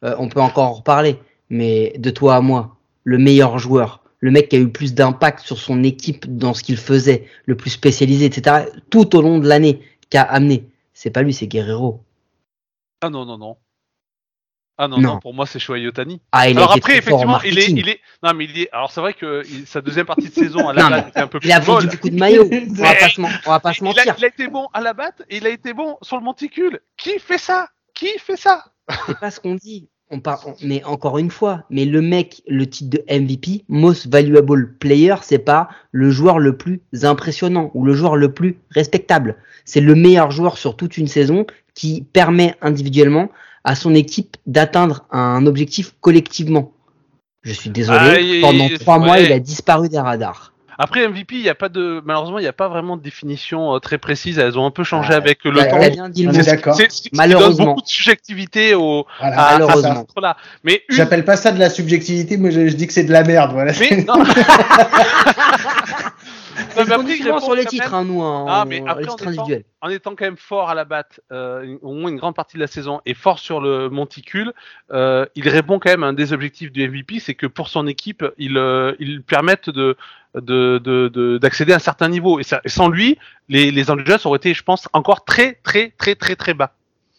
euh, 0.04 0.14
on 0.18 0.28
peut 0.28 0.40
encore 0.40 0.64
en 0.64 0.72
reparler. 0.72 1.18
Mais 1.50 1.92
de 1.98 2.10
toi 2.10 2.36
à 2.36 2.40
moi, 2.40 2.76
le 3.04 3.18
meilleur 3.18 3.58
joueur, 3.58 4.02
le 4.26 4.32
mec 4.32 4.48
qui 4.48 4.56
a 4.56 4.58
eu 4.58 4.64
le 4.64 4.72
plus 4.72 4.92
d'impact 4.92 5.38
sur 5.46 5.56
son 5.58 5.84
équipe 5.84 6.26
dans 6.36 6.52
ce 6.52 6.64
qu'il 6.64 6.76
faisait, 6.76 7.28
le 7.44 7.56
plus 7.56 7.70
spécialisé, 7.70 8.24
etc. 8.26 8.66
Tout 8.90 9.14
au 9.16 9.22
long 9.22 9.38
de 9.38 9.46
l'année, 9.48 9.80
qui 10.10 10.16
a 10.18 10.22
amené, 10.22 10.68
c'est 10.92 11.10
pas 11.10 11.22
lui, 11.22 11.32
c'est 11.32 11.46
Guerrero. 11.46 12.02
Ah 13.00 13.08
non 13.08 13.24
non 13.24 13.38
non. 13.38 13.56
Ah 14.78 14.88
non, 14.88 14.98
Non. 14.98 15.14
non, 15.14 15.18
pour 15.20 15.32
moi 15.32 15.46
c'est 15.46 15.58
Shohei 15.60 15.86
Otani. 15.86 16.20
Ah, 16.32 16.50
il 16.50 16.58
alors 16.58 16.72
a 16.72 16.74
après, 16.76 16.98
effectivement, 16.98 17.40
il 17.42 17.56
est, 17.58 17.70
il 17.70 17.88
est, 17.88 18.00
non 18.22 18.34
mais 18.34 18.44
il 18.44 18.58
est, 18.58 18.68
alors 18.72 18.90
c'est 18.92 19.00
vrai 19.00 19.14
que 19.14 19.42
il- 19.48 19.66
sa 19.66 19.80
deuxième 19.80 20.04
partie 20.06 20.28
de 20.28 20.34
saison 20.34 20.68
à 20.68 20.74
la 20.74 20.82
Non, 20.82 20.90
base 20.90 21.02
mais 21.04 21.08
était 21.10 21.20
un 21.20 21.28
peu 21.28 21.38
plus 21.40 21.48
Il 21.48 21.52
a 21.52 21.60
vendu 21.60 21.86
beaucoup 21.86 22.10
de 22.10 22.16
maillots. 22.18 22.50
On 22.52 22.82
va 22.82 22.94
pas 22.94 23.08
se, 23.08 23.20
men- 23.20 23.40
on 23.46 23.50
va 23.50 23.60
pas 23.60 23.72
se 23.72 23.78
Il 23.78 23.86
a, 23.86 23.88
mentir. 23.90 24.14
il 24.18 24.24
a 24.24 24.28
été 24.28 24.48
bon 24.48 24.66
à 24.74 24.80
la 24.82 24.92
batte 24.92 25.22
et 25.30 25.36
il 25.38 25.46
a 25.46 25.50
été 25.50 25.72
bon 25.72 25.96
sur 26.02 26.16
le 26.18 26.22
monticule. 26.24 26.80
Qui 26.98 27.18
fait 27.20 27.38
ça? 27.38 27.68
Qui 27.94 28.18
fait 28.18 28.36
ça? 28.36 28.64
C'est 29.06 29.18
pas 29.18 29.30
ce 29.30 29.40
qu'on 29.40 29.54
dit. 29.54 29.88
On 30.10 30.20
par... 30.20 30.46
on- 30.46 30.54
Mais 30.62 30.84
encore 30.84 31.18
une 31.18 31.30
fois, 31.30 31.64
mais 31.70 31.84
le 31.84 32.00
mec, 32.00 32.42
le 32.46 32.66
titre 32.66 32.90
de 32.90 33.04
MVP, 33.12 33.64
Most 33.68 34.06
Valuable 34.08 34.74
Player, 34.78 35.14
c'est 35.22 35.38
pas 35.38 35.68
le 35.90 36.10
joueur 36.10 36.38
le 36.38 36.56
plus 36.56 36.80
impressionnant 37.02 37.70
ou 37.74 37.84
le 37.84 37.92
joueur 37.92 38.16
le 38.16 38.32
plus 38.32 38.58
respectable. 38.70 39.36
C'est 39.64 39.80
le 39.80 39.94
meilleur 39.96 40.30
joueur 40.30 40.58
sur 40.58 40.76
toute 40.76 40.96
une 40.96 41.08
saison 41.08 41.44
qui 41.74 42.02
permet 42.12 42.54
individuellement 42.62 43.30
à 43.64 43.74
son 43.74 43.94
équipe 43.94 44.36
d'atteindre 44.46 45.06
un 45.10 45.44
objectif 45.46 45.94
collectivement. 46.00 46.72
Je 47.42 47.52
suis 47.52 47.70
désolé, 47.70 47.98
Ah, 48.42 48.46
pendant 48.46 48.66
il- 48.68 48.78
trois 48.78 48.98
mois, 48.98 49.18
il 49.20 49.32
a 49.32 49.40
disparu 49.40 49.88
des 49.88 49.98
radars. 49.98 50.52
Après 50.78 51.06
MVP, 51.08 51.36
il 51.36 51.42
y 51.42 51.48
a 51.48 51.54
pas 51.54 51.68
de 51.68 52.02
malheureusement, 52.04 52.38
il 52.38 52.42
n'y 52.42 52.48
a 52.48 52.52
pas 52.52 52.68
vraiment 52.68 52.96
de 52.96 53.02
définition 53.02 53.74
euh, 53.74 53.78
très 53.78 53.98
précise. 53.98 54.38
Elles 54.38 54.58
ont 54.58 54.66
un 54.66 54.70
peu 54.70 54.84
changé 54.84 55.10
Ah, 55.12 55.16
avec 55.16 55.44
le 55.44 55.54
T'as- 55.54 55.66
temps. 55.66 55.78
bien 55.78 56.08
dit 56.08 56.26
d'accord. 56.26 56.76
Qui 56.76 56.82
donne 56.82 56.88
Malheureusement. 57.14 57.64
beaucoup 57.66 57.82
de 57.82 57.86
subjectivité 57.88 58.74
au 58.74 59.06
Voilà, 59.20 59.40
à, 59.40 59.46
à 59.46 59.52
malheureusement. 59.58 60.06
ce 60.14 60.20
là 60.20 60.36
Mais 60.64 60.82
une 60.88 60.96
J'appelle 60.96 61.24
pas 61.24 61.36
ça 61.36 61.52
de 61.52 61.58
la 61.58 61.70
subjectivité, 61.70 62.36
moi 62.36 62.50
je, 62.50 62.68
je 62.68 62.74
dis 62.76 62.86
que 62.86 62.92
c'est 62.92 63.04
de 63.04 63.12
la 63.12 63.22
merde. 63.24 63.52
Voilà. 63.52 63.72
mais 63.78 64.04
non. 64.06 64.14
Non, 66.76 66.84
mais 66.84 66.94
après, 66.94 67.40
sur 67.40 67.54
les 67.54 67.64
titres, 67.66 67.84
même- 67.90 67.94
hein, 67.94 68.04
nous, 68.04 68.22
hein, 68.22 68.44
Ah, 68.48 68.62
en- 68.62 68.66
mais 68.66 68.82
après, 68.86 69.08
en 69.08 69.16
étant- 69.32 69.44
en 69.82 69.88
étant 69.88 70.10
quand 70.16 70.24
même 70.24 70.36
fort 70.36 70.70
à 70.70 70.74
la 70.74 70.84
batte, 70.84 71.20
euh, 71.32 71.76
au 71.82 71.92
moins 71.94 72.10
une 72.10 72.16
grande 72.16 72.34
partie 72.34 72.56
de 72.56 72.60
la 72.62 72.66
saison, 72.66 73.00
et 73.06 73.14
fort 73.14 73.38
sur 73.38 73.60
le 73.60 73.88
monticule, 73.90 74.52
euh, 74.92 75.26
il 75.34 75.48
répond 75.48 75.78
quand 75.78 75.90
même 75.90 76.02
à 76.02 76.08
un 76.08 76.12
des 76.12 76.32
objectifs 76.32 76.72
du 76.72 76.82
MVP, 76.88 77.18
c'est 77.20 77.34
que 77.34 77.46
pour 77.46 77.68
son 77.68 77.86
équipe, 77.86 78.24
il, 78.38 78.56
euh, 78.56 78.94
il 78.98 79.22
permette 79.22 79.70
de 79.70 79.96
de- 80.34 80.78
de- 80.84 81.08
de- 81.08 81.38
d'accéder 81.38 81.72
à 81.72 81.76
un 81.76 81.78
certain 81.78 82.10
niveau. 82.10 82.38
Et, 82.38 82.42
ça- 82.42 82.60
et 82.62 82.68
sans 82.68 82.90
lui, 82.90 83.16
les, 83.48 83.70
les 83.70 83.90
Angels 83.90 84.18
auraient 84.26 84.36
été, 84.36 84.52
je 84.52 84.62
pense, 84.62 84.86
encore 84.92 85.24
très, 85.24 85.54
très, 85.62 85.94
très, 85.96 86.14
très, 86.14 86.36
très 86.36 86.52
bas. 86.52 86.74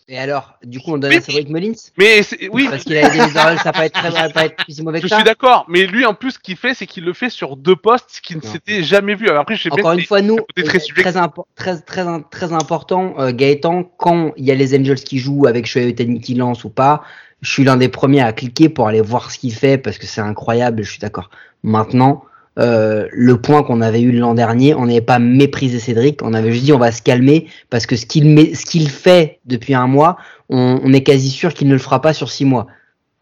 Et 0.10 0.18
alors, 0.18 0.54
du 0.64 0.80
coup, 0.80 0.94
on 0.94 0.98
donne 0.98 1.12
Oui. 1.12 1.18
à 1.18 1.22
Cédric 1.22 1.50
Mullins 1.50 1.74
Mais 1.98 2.22
oui, 2.54 2.68
Parce 2.70 2.86
qu'il 2.86 2.96
a 2.96 3.10
les 3.10 3.20
Orioles, 3.38 3.58
ça 3.58 3.66
va 3.66 3.74
pas 3.74 3.86
être 3.88 3.94
très 3.94 4.10
va 4.10 4.30
pas 4.30 4.46
être 4.46 4.56
si 4.70 4.82
mauvais 4.82 5.00
je 5.00 5.04
que 5.04 5.10
ça. 5.10 5.16
suis 5.18 5.26
d'accord. 5.26 5.66
Mais 5.68 5.86
lui, 5.86 6.06
en 6.06 6.14
plus, 6.14 6.32
ce 6.32 6.40
qu'il 6.40 6.56
fait, 6.56 6.74
c'est 6.74 6.86
qu'il 6.86 7.04
le 7.04 7.12
fait 7.12 7.30
sur 7.30 7.58
deux 7.58 7.76
postes, 7.76 8.06
ce 8.10 8.22
qui 8.22 8.36
ne 8.38 8.42
s'était 8.42 8.84
jamais 8.84 9.16
vu. 9.16 9.28
Alors 9.28 9.42
après, 9.42 9.56
je 9.58 9.64
sais 9.64 9.72
Encore 9.72 9.92
une 9.92 10.04
fois, 10.06 10.22
nous, 10.22 10.38
très 10.56 10.78
euh, 10.78 10.80
très, 10.96 11.12
impo- 11.18 11.46
très, 11.56 11.78
très, 11.82 12.06
très 12.32 12.54
important, 12.54 13.16
euh, 13.20 13.32
Gaëtan, 13.34 13.84
quand 13.84 14.32
il 14.38 14.46
y 14.46 14.52
a 14.52 14.56
les 14.56 14.80
Angels 14.80 14.96
qui 15.04 15.20
jouent 15.20 15.46
avec 15.46 15.66
Shohei 15.66 15.90
Ohtani 15.90 16.22
qui 16.22 16.36
lance 16.36 16.64
ou 16.64 16.70
pas, 16.70 17.04
je 17.42 17.52
suis 17.52 17.66
l'un 17.66 17.76
des 17.76 17.90
premiers 17.90 18.22
à 18.22 18.32
cliquer 18.32 18.70
pour 18.70 18.88
aller 18.88 19.02
voir 19.02 19.30
ce 19.30 19.38
qu'il 19.38 19.54
fait 19.54 19.78
parce 19.78 19.98
que 19.98 20.06
c'est 20.06 20.22
incroyable, 20.22 20.84
je 20.84 20.90
suis 20.90 21.00
d'accord. 21.00 21.30
Maintenant, 21.64 22.24
euh, 22.58 23.08
le 23.12 23.40
point 23.40 23.64
qu'on 23.64 23.82
avait 23.82 24.02
eu 24.02 24.12
l'an 24.12 24.34
dernier, 24.34 24.74
on 24.74 24.86
n'avait 24.88 25.02
pas 25.02 25.20
méprisé 25.20 25.80
Cédric, 25.80 26.22
on 26.24 26.34
avait 26.34 26.52
juste 26.52 26.66
dit 26.66 26.74
on 26.74 26.80
va 26.80 26.92
se 26.92 27.02
calmer 27.02 27.48
parce 27.70 27.86
que 27.86 27.96
ce 27.96 28.06
qu'il 28.06 28.26
met- 28.30 28.56
ce 28.56 28.66
qu'il 28.66 28.90
fait 28.90 29.40
depuis 29.46 29.74
un 29.76 29.88
mois, 29.88 30.18
on, 30.50 30.80
on 30.84 30.94
est 30.94 31.04
quasi 31.04 31.30
sûr 31.30 31.54
qu'il 31.54 31.68
ne 31.68 31.74
le 31.74 31.80
fera 31.80 32.02
pas 32.02 32.14
sur 32.14 32.32
six 32.32 32.46
mois. 32.46 32.68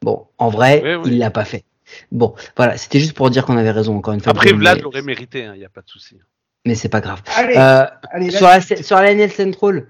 Bon, 0.02 0.26
en 0.38 0.50
vrai, 0.50 0.82
Oui, 0.84 0.96
oui. 0.96 1.02
il 1.14 1.18
l'a 1.20 1.32
pas 1.32 1.46
fait. 1.46 1.64
Bon, 2.12 2.34
voilà, 2.58 2.78
c'était 2.78 3.00
juste 3.00 3.14
pour 3.14 3.30
dire 3.30 3.46
qu'on 3.46 3.58
avait 3.58 3.72
raison 3.72 3.96
encore 3.98 4.14
une 4.14 4.20
fois. 4.22 4.32
Après, 4.32 4.52
Mais- 4.52 4.58
Vlad 4.58 4.82
l'aurait 4.82 5.02
mérité, 5.02 5.48
il 5.54 5.60
n'y 5.60 5.66
a 5.66 5.70
pas 5.70 5.82
de 5.82 5.90
souci. 5.90 6.18
mais 6.66 6.76
c'est 6.76 6.90
pas 6.90 7.02
grave. 7.02 7.22
Allez, 7.36 7.56
Euh, 7.58 7.86
allez, 8.12 8.32
sur, 8.32 8.48
la, 8.48 8.60
sur 8.62 8.96
la 8.98 9.12
NL 9.14 9.32
Central, 9.32 9.86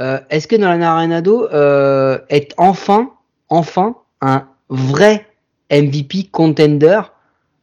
euh, 0.00 0.18
est-ce 0.30 0.46
que 0.48 0.56
Nolan 0.56 0.80
Arenado 0.82 1.48
euh, 1.52 2.18
est 2.28 2.52
enfin, 2.56 3.10
enfin 3.48 3.96
un 4.20 4.46
vrai 4.68 5.26
MVP 5.70 6.28
contender 6.32 7.00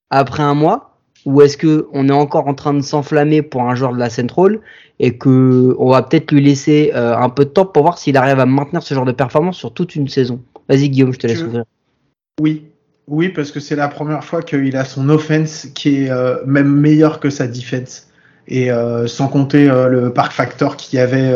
après 0.10 0.44
un 0.44 0.54
mois? 0.54 0.91
Ou 1.26 1.42
est-ce 1.42 1.58
que 1.58 1.88
on 1.94 2.10
est 2.10 2.14
encore 2.14 2.48
en 2.48 2.54
train 2.54 2.74
de 2.74 2.82
s'enflammer 2.82 3.42
pour 3.42 3.64
un 3.64 3.76
joueur 3.76 3.94
de 3.94 4.00
la 4.00 4.10
Central 4.10 4.60
et 5.00 5.18
que 5.18 5.76
on 5.80 5.92
va 5.92 6.02
peut-être 6.02 6.32
lui 6.32 6.42
laisser 6.42 6.92
euh, 6.96 7.16
un 7.16 7.30
peu 7.30 7.46
de 7.46 7.50
temps 7.50 7.66
pour 7.66 7.84
voir 7.84 7.98
s'il 7.98 8.18
arrive 8.18 8.40
à 8.40 8.46
maintenir 8.46 8.82
ce 8.84 8.94
genre 8.94 9.06
de 9.06 9.12
performance 9.12 9.58
sur 9.58 9.74
toute 9.74 9.96
une 9.96 10.08
saison? 10.08 10.42
Vas-y 10.70 10.90
Guillaume, 10.90 11.14
je 11.14 11.20
te 11.20 11.28
laisse 11.28 11.42
ouvrir. 11.42 11.64
Oui, 12.40 12.64
oui, 13.08 13.30
parce 13.30 13.52
que 13.52 13.60
c'est 13.60 13.76
la 13.76 13.88
première 13.88 14.24
fois 14.24 14.42
qu'il 14.42 14.76
a 14.76 14.86
son 14.86 15.10
offense 15.10 15.68
qui 15.76 16.04
est 16.04 16.10
euh, 16.10 16.38
même 16.46 16.70
meilleur 16.70 17.20
que 17.20 17.30
sa 17.30 17.48
defense. 17.48 18.08
Et 18.48 18.72
euh, 18.72 19.08
sans 19.08 19.28
compter 19.28 19.68
le 19.68 20.12
park 20.12 20.34
factor 20.34 20.76
qu'il 20.76 20.98
y 20.98 21.02
avait, 21.02 21.34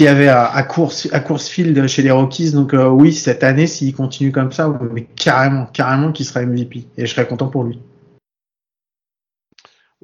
y 0.00 0.06
avait 0.06 0.28
à, 0.28 0.44
à 0.44 0.62
course 0.64 1.08
à 1.12 1.20
Coursefield 1.20 1.86
chez 1.86 2.02
les 2.02 2.10
Rockies. 2.10 2.50
Donc 2.50 2.74
oui, 2.74 3.12
cette 3.12 3.44
année, 3.44 3.66
s'il 3.66 3.94
continue 3.94 4.32
comme 4.32 4.52
ça, 4.52 4.76
mais 4.92 5.06
carrément, 5.16 5.66
carrément, 5.72 6.12
qu'il 6.12 6.26
sera 6.26 6.44
MVP. 6.44 6.84
Et 6.98 7.06
je 7.06 7.14
serais 7.14 7.26
content 7.26 7.46
pour 7.46 7.62
lui. 7.62 7.78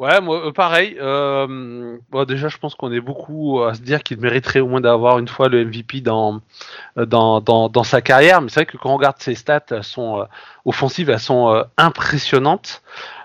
Ouais, 0.00 0.18
moi, 0.22 0.46
euh, 0.46 0.50
pareil. 0.50 0.96
Euh, 0.98 1.98
bon, 2.08 2.24
déjà, 2.24 2.48
je 2.48 2.56
pense 2.56 2.74
qu'on 2.74 2.90
est 2.90 3.02
beaucoup 3.02 3.62
à 3.62 3.74
se 3.74 3.82
dire 3.82 4.02
qu'il 4.02 4.18
mériterait 4.18 4.60
au 4.60 4.66
moins 4.66 4.80
d'avoir 4.80 5.18
une 5.18 5.28
fois 5.28 5.50
le 5.50 5.62
MVP 5.62 6.00
dans, 6.00 6.40
euh, 6.96 7.04
dans, 7.04 7.42
dans, 7.42 7.68
dans 7.68 7.84
sa 7.84 8.00
carrière. 8.00 8.40
Mais 8.40 8.48
c'est 8.48 8.60
vrai 8.60 8.66
que 8.66 8.78
quand 8.78 8.92
on 8.92 8.96
regarde 8.96 9.16
ses 9.18 9.34
stats, 9.34 9.60
elles 9.70 9.84
sont 9.84 10.20
euh, 10.20 10.24
offensives, 10.64 11.10
elles 11.10 11.20
sont 11.20 11.54
euh, 11.54 11.64
impressionnantes. 11.76 12.82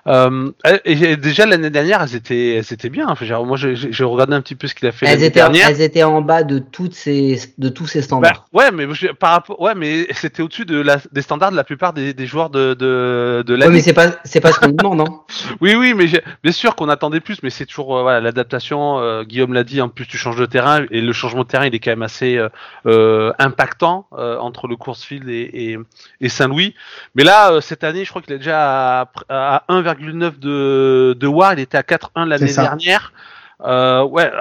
Euh, 0.08 0.52
et, 0.86 1.18
déjà 1.18 1.46
l'année 1.48 1.72
dernière, 1.72 2.02
elles 2.04 2.16
étaient, 2.16 2.56
elles 2.58 2.72
étaient 2.74 2.90
bien. 2.90 3.08
Enfin, 3.08 3.26
genre, 3.26 3.46
moi, 3.46 3.58
j'ai 3.58 4.04
regardé 4.04 4.36
un 4.36 4.42
petit 4.42 4.54
peu 4.56 4.68
ce 4.68 4.76
qu'il 4.76 4.88
a 4.88 4.92
fait 4.92 5.06
l'année 5.08 5.30
dernière. 5.32 5.68
elles 5.70 5.82
étaient 5.82 6.04
en 6.04 6.22
bas 6.22 6.44
de 6.44 6.60
toutes 6.60 6.94
ces, 6.94 7.40
de 7.58 7.70
tous 7.70 7.88
ces 7.88 8.00
Bah, 8.00 8.04
standards. 8.06 8.46
ouais, 8.54 8.72
mais 8.72 8.86
je- 8.94 9.08
par 9.08 9.32
rapport, 9.32 9.60
ouais, 9.60 9.74
mais 9.74 10.06
c'était 10.14 10.44
au-dessus 10.44 10.66
de 10.66 10.80
la, 10.80 10.98
des 11.12 11.22
standards 11.24 11.52
de 11.52 11.56
la 11.56 11.64
plupart 11.64 11.94
des, 11.94 12.14
des 12.14 12.28
joueurs 12.28 12.50
de, 12.52 12.76
de, 12.76 13.44
de 13.48 13.58
Ouais, 13.58 13.70
mais 13.70 13.82
c'est 13.82 13.94
pas, 13.94 14.12
c'est 14.26 14.42
pas 14.42 14.52
ce 14.52 14.60
qu'on 14.60 14.68
demande, 14.72 15.02
hein. 15.02 15.22
Oui, 15.60 15.74
oui, 15.76 15.94
mais 15.96 16.06
bien 16.44 16.52
sûr 16.52 16.76
qu'on 16.76 16.90
attendait 16.90 17.20
plus, 17.20 17.42
mais 17.42 17.50
c'est 17.50 17.66
toujours 17.66 17.98
euh, 17.98 18.02
voilà 18.04 18.22
l'adaptation. 18.22 19.00
euh, 19.00 19.24
Guillaume 19.24 19.54
l'a 19.54 19.64
dit, 19.64 19.82
en 19.82 19.90
plus 19.90 20.06
tu 20.06 20.18
changes 20.18 20.38
de 20.38 20.46
terrain 20.46 20.86
et 20.92 21.02
le 21.02 21.14
changement 21.14 21.44
de 21.44 21.48
terrain 21.48 21.66
il 21.66 21.74
est 21.74 21.80
quand 21.80 21.92
même 21.92 22.04
assez 22.04 22.40
impactant 23.40 24.08
entre 24.12 24.68
le 24.68 24.76
Coursefield 24.76 25.28
et, 25.30 25.50
et, 25.72 25.78
et 26.22 26.30
Saint-Louis. 26.30 26.76
Mais 27.16 27.24
là, 27.24 27.60
cette 27.62 27.84
année, 27.84 28.04
je 28.06 28.10
crois 28.10 28.22
qu'il 28.22 28.34
est 28.34 28.38
déjà 28.40 29.02
à, 29.02 29.08
à 29.30 29.64
1,9 29.96 30.40
de, 30.40 31.16
de 31.20 31.28
WAR, 31.28 31.54
il 31.54 31.60
était 31.60 31.78
à 31.78 31.82
4,1 31.82 32.26
l'année 32.26 32.54
dernière. 32.54 33.14
Euh, 33.62 34.04
ouais, 34.04 34.32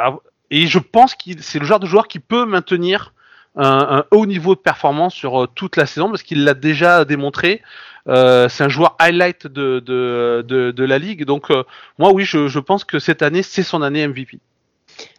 et 0.51 0.67
je 0.67 0.79
pense 0.79 1.15
qu'il 1.15 1.43
c'est 1.43 1.59
le 1.59 1.65
genre 1.65 1.81
de 1.81 1.87
joueur 1.87 2.09
qui 2.09 2.19
peut 2.19 2.45
maintenir 2.45 3.13
un, 3.57 3.99
un 3.99 4.05
haut 4.11 4.27
niveau 4.27 4.55
de 4.55 4.61
performance 4.61 5.15
sur 5.15 5.45
euh, 5.45 5.47
toute 5.47 5.77
la 5.77 5.87
saison 5.87 6.11
parce 6.11 6.23
qu'il 6.23 6.45
l'a 6.45 6.55
déjà 6.55 7.05
démontré. 7.05 7.63
Euh, 8.07 8.49
c'est 8.49 8.65
un 8.65 8.69
joueur 8.69 8.97
highlight 8.99 9.47
de, 9.47 9.81
de, 9.81 10.45
de, 10.47 10.71
de 10.71 10.85
la 10.85 10.99
ligue. 10.99 11.25
Donc, 11.25 11.51
euh, 11.51 11.65
moi, 11.99 12.13
oui, 12.13 12.25
je, 12.25 12.49
je 12.49 12.59
pense 12.59 12.85
que 12.85 12.99
cette 12.99 13.23
année, 13.23 13.43
c'est 13.43 13.63
son 13.63 13.83
année 13.83 14.07
MVP. 14.07 14.41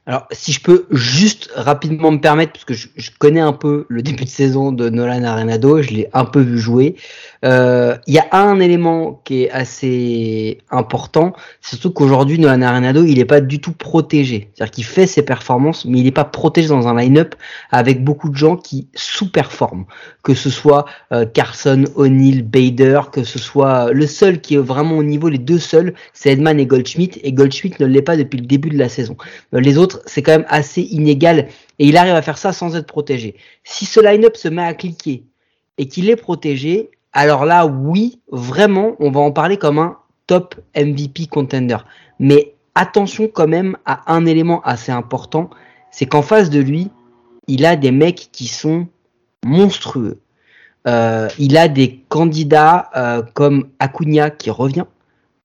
Alors, 0.07 0.27
si 0.31 0.51
je 0.51 0.61
peux 0.61 0.85
juste 0.91 1.49
rapidement 1.55 2.11
me 2.11 2.19
permettre, 2.19 2.53
parce 2.53 2.65
que 2.65 2.75
je, 2.75 2.89
je 2.95 3.09
connais 3.17 3.39
un 3.39 3.53
peu 3.53 3.87
le 3.89 4.03
début 4.03 4.25
de 4.25 4.29
saison 4.29 4.71
de 4.71 4.89
Nolan 4.89 5.23
Arenado, 5.23 5.81
je 5.81 5.89
l'ai 5.89 6.09
un 6.13 6.25
peu 6.25 6.41
vu 6.41 6.59
jouer. 6.59 6.95
Euh, 7.43 7.97
Il 8.05 8.13
y 8.13 8.19
a 8.19 8.27
un 8.31 8.59
élément 8.59 9.19
qui 9.25 9.43
est 9.43 9.49
assez 9.49 10.59
important, 10.69 11.33
c'est 11.59 11.77
surtout 11.77 11.91
qu'aujourd'hui, 11.91 12.37
Nolan 12.37 12.61
Arenado, 12.61 13.03
il 13.03 13.17
n'est 13.17 13.25
pas 13.25 13.41
du 13.41 13.59
tout 13.59 13.71
protégé. 13.71 14.51
C'est-à-dire 14.53 14.71
qu'il 14.71 14.83
fait 14.83 15.07
ses 15.07 15.23
performances, 15.23 15.85
mais 15.85 15.97
il 15.97 16.03
n'est 16.03 16.11
pas 16.11 16.23
protégé 16.23 16.67
dans 16.67 16.87
un 16.87 16.95
line-up 16.95 17.33
avec 17.71 18.03
beaucoup 18.03 18.29
de 18.29 18.35
gens 18.35 18.57
qui 18.57 18.87
sous-performent. 18.93 19.85
Que 20.21 20.35
ce 20.35 20.51
soit 20.51 20.85
euh, 21.13 21.25
Carson, 21.25 21.85
O'Neill, 21.95 22.43
Bader, 22.43 23.01
que 23.11 23.23
ce 23.23 23.39
soit 23.39 23.91
le 23.91 24.05
seul 24.05 24.39
qui 24.39 24.53
est 24.53 24.59
vraiment 24.59 24.97
au 24.97 25.03
niveau, 25.03 25.29
les 25.29 25.39
deux 25.39 25.59
seuls, 25.59 25.95
c'est 26.13 26.29
Edman 26.31 26.59
et 26.59 26.67
Goldschmidt, 26.67 27.19
et 27.23 27.33
Goldschmidt 27.33 27.77
ne 27.79 27.87
l'est 27.87 28.03
pas 28.03 28.17
depuis 28.17 28.37
le 28.37 28.45
début 28.45 28.69
de 28.69 28.77
la 28.77 28.89
saison. 28.89 29.17
Euh, 29.55 29.59
Les 29.59 29.79
autres, 29.79 29.94
c'est 30.05 30.21
quand 30.21 30.31
même 30.31 30.45
assez 30.49 30.81
inégal 30.81 31.47
et 31.79 31.87
il 31.87 31.97
arrive 31.97 32.15
à 32.15 32.21
faire 32.21 32.37
ça 32.37 32.53
sans 32.53 32.75
être 32.75 32.87
protégé. 32.87 33.35
Si 33.63 33.85
ce 33.85 33.99
line-up 33.99 34.37
se 34.37 34.47
met 34.47 34.63
à 34.63 34.73
cliquer 34.73 35.23
et 35.77 35.87
qu'il 35.87 36.09
est 36.09 36.15
protégé, 36.15 36.89
alors 37.13 37.45
là, 37.45 37.65
oui, 37.65 38.19
vraiment, 38.31 38.95
on 38.99 39.11
va 39.11 39.21
en 39.21 39.31
parler 39.31 39.57
comme 39.57 39.79
un 39.79 39.97
top 40.27 40.55
MVP 40.75 41.27
contender. 41.27 41.77
Mais 42.19 42.55
attention 42.75 43.27
quand 43.27 43.47
même 43.47 43.77
à 43.85 44.13
un 44.13 44.25
élément 44.25 44.61
assez 44.61 44.91
important, 44.91 45.49
c'est 45.91 46.05
qu'en 46.05 46.21
face 46.21 46.49
de 46.49 46.59
lui, 46.59 46.89
il 47.47 47.65
a 47.65 47.75
des 47.75 47.91
mecs 47.91 48.29
qui 48.31 48.47
sont 48.47 48.87
monstrueux. 49.45 50.19
Euh, 50.87 51.29
il 51.39 51.57
a 51.57 51.67
des 51.67 52.03
candidats 52.09 52.89
euh, 52.95 53.23
comme 53.33 53.69
Acuna 53.79 54.29
qui 54.29 54.49
revient, 54.49 54.85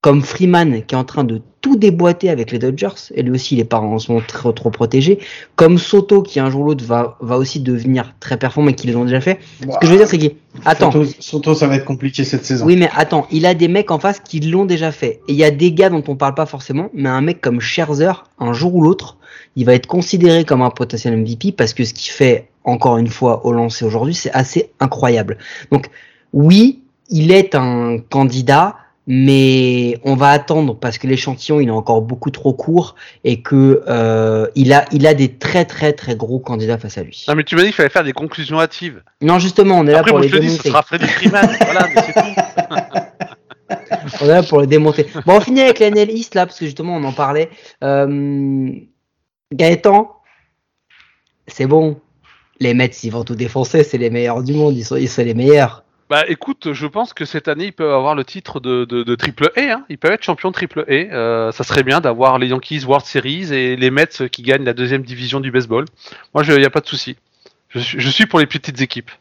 comme 0.01 0.23
Freeman 0.23 0.83
qui 0.87 0.95
est 0.95 0.99
en 0.99 1.05
train 1.05 1.25
de 1.25 1.43
tout 1.61 1.77
déboîter 1.77 2.31
avec 2.31 2.53
les 2.53 2.59
Dodgers, 2.59 3.13
et 3.15 3.23
lui 3.23 3.33
aussi 3.33 3.63
en 3.71 3.99
ce 3.99 4.11
moment 4.11 4.25
trop, 4.27 4.53
trop 4.53 4.71
protégé, 4.71 5.19
comme 5.57 5.77
Soto 5.77 6.23
qui 6.23 6.41
un 6.41 6.49
jour 6.49 6.63
ou 6.63 6.65
l'autre 6.69 6.85
va, 6.85 7.19
va 7.21 7.37
aussi 7.37 7.61
devenir 7.61 8.15
très 8.19 8.39
performant 8.39 8.71
et 8.71 8.75
qu'ils 8.75 8.93
l'ont 8.93 9.05
déjà 9.05 9.21
fait. 9.21 9.41
Ce 9.61 9.67
que 9.79 9.87
je 9.87 9.91
veux 9.91 9.99
dire 9.99 10.07
c'est 10.07 10.17
que, 10.17 10.35
attends, 10.65 10.91
Surtout, 10.91 11.11
surtout, 11.19 11.55
ça 11.55 11.67
va 11.67 11.77
être 11.77 11.85
compliqué 11.85 12.25
cette 12.25 12.47
saison. 12.47 12.65
oui 12.65 12.77
mais 12.77 12.89
attends, 12.95 13.27
il 13.31 13.45
a 13.45 13.53
des 13.53 13.69
mecs 13.69 13.91
en 13.91 13.99
face 13.99 14.21
qui 14.21 14.41
l'ont 14.41 14.65
déjà 14.65 14.91
fait, 14.91 15.21
et 15.29 15.33
il 15.33 15.37
y 15.37 15.45
a 15.45 15.51
des 15.51 15.73
gars 15.73 15.91
dont 15.91 16.03
on 16.09 16.17
parle 16.17 16.35
pas 16.35 16.47
forcément, 16.47 16.89
mais 16.95 17.11
un 17.11 17.21
mec 17.21 17.43
comme 17.43 17.61
Scherzer, 17.61 18.25
un 18.39 18.55
jour 18.55 18.75
ou 18.75 18.83
l'autre, 18.83 19.19
il 19.57 19.67
va 19.67 19.75
être 19.75 19.87
considéré 19.87 20.45
comme 20.45 20.63
un 20.63 20.71
potentiel 20.71 21.17
MVP 21.17 21.53
parce 21.53 21.75
que 21.75 21.85
ce 21.85 21.93
qu'il 21.93 22.13
fait 22.13 22.49
encore 22.65 22.99
une 22.99 23.09
fois 23.09 23.45
au 23.45 23.53
lancer 23.53 23.85
aujourd'hui, 23.85 24.15
c'est 24.15 24.33
assez 24.33 24.71
incroyable. 24.81 25.39
Donc 25.71 25.89
oui, 26.33 26.83
il 27.09 27.33
est 27.33 27.55
un 27.55 27.99
candidat, 27.99 28.77
mais 29.13 29.99
on 30.05 30.15
va 30.15 30.29
attendre 30.29 30.79
parce 30.79 30.97
que 30.97 31.09
l'échantillon 31.09 31.59
il 31.59 31.67
est 31.67 31.73
encore 31.73 32.01
beaucoup 32.01 32.31
trop 32.31 32.53
court 32.53 32.95
et 33.25 33.43
que 33.43 33.83
euh, 33.89 34.47
il 34.55 34.73
a 34.73 34.85
il 34.93 35.05
a 35.05 35.15
des 35.15 35.37
très 35.37 35.65
très 35.65 35.93
très 35.93 36.15
gros 36.15 36.39
candidats 36.39 36.79
face 36.79 36.97
à 36.97 37.03
lui. 37.03 37.25
Non, 37.27 37.35
mais 37.35 37.43
tu 37.43 37.57
m'as 37.57 37.63
dit 37.63 37.69
qu'il 37.69 37.75
fallait 37.75 37.89
faire 37.89 38.05
des 38.05 38.13
conclusions 38.13 38.61
hâtives. 38.61 39.03
Non 39.21 39.41
justement, 39.41 39.81
on 39.81 39.87
est 39.89 39.93
là 39.93 40.05
pour 40.05 40.13
moi, 40.13 40.21
les 40.21 40.29
je 40.29 40.37
te 40.37 40.41
dis, 40.41 40.51
ce 40.51 40.63
démonter. 40.63 40.69
sera 40.69 40.83
Freddy 40.83 41.09
Freeman. 41.09 41.45
voilà, 41.61 41.89
mais 41.93 42.03
c'est 42.07 42.13
tout. 42.13 42.21
On 44.21 44.27
est 44.27 44.29
là 44.29 44.45
pour 44.45 44.61
les 44.61 44.69
démonter. 44.69 45.09
Bon, 45.27 45.39
on 45.39 45.41
finit 45.41 45.63
avec 45.63 45.81
la 45.81 45.91
NL 45.91 46.13
East 46.13 46.37
là, 46.37 46.47
parce 46.47 46.61
que 46.61 46.67
justement 46.67 46.95
on 46.95 47.03
en 47.03 47.13
parlait. 47.13 47.51
Euh, 47.83 48.71
Gaëtan, 49.53 50.09
c'est 51.49 51.67
bon. 51.67 52.01
Les 52.61 52.75
Mets, 52.75 52.93
ils 53.03 53.11
vont 53.11 53.25
tout 53.25 53.35
défoncer, 53.35 53.83
c'est 53.83 53.99
les 53.99 54.11
meilleurs 54.11 54.45
du 54.45 54.53
monde, 54.53 54.77
ils 54.77 54.85
sont, 54.85 54.95
ils 54.95 55.09
sont 55.09 55.25
les 55.25 55.35
meilleurs. 55.35 55.83
Bah 56.11 56.25
écoute, 56.27 56.73
je 56.73 56.87
pense 56.89 57.15
que 57.15 57.25
cette 57.25 57.47
année 57.47 57.67
ils 57.67 57.73
peuvent 57.73 57.93
avoir 57.95 58.17
le 58.17 58.25
titre 58.25 58.59
de, 58.59 58.85
de, 58.85 59.05
de 59.05 59.15
triple 59.15 59.53
A. 59.57 59.61
Hein. 59.61 59.85
Ils 59.89 59.97
peuvent 59.97 60.11
être 60.11 60.25
champions 60.25 60.49
de 60.51 60.55
triple 60.55 60.81
A. 60.89 60.93
Euh, 60.93 61.53
ça 61.53 61.63
serait 61.63 61.85
bien 61.85 62.01
d'avoir 62.01 62.39
les 62.41 62.49
Yankees 62.49 62.83
World 62.85 63.07
Series 63.07 63.55
et 63.55 63.77
les 63.77 63.91
Mets 63.93 64.29
qui 64.33 64.43
gagnent 64.43 64.65
la 64.65 64.73
deuxième 64.73 65.03
division 65.03 65.39
du 65.39 65.53
baseball. 65.53 65.85
Moi, 66.35 66.43
il 66.49 66.57
n'y 66.59 66.65
a 66.65 66.71
pas 66.71 66.81
de 66.81 66.89
souci. 66.89 67.17
Je, 67.69 67.79
suis- 67.79 68.01
je 68.01 68.09
suis 68.11 68.27
pour 68.27 68.41
les 68.41 68.47
petites 68.47 68.81
équipes. 68.81 69.13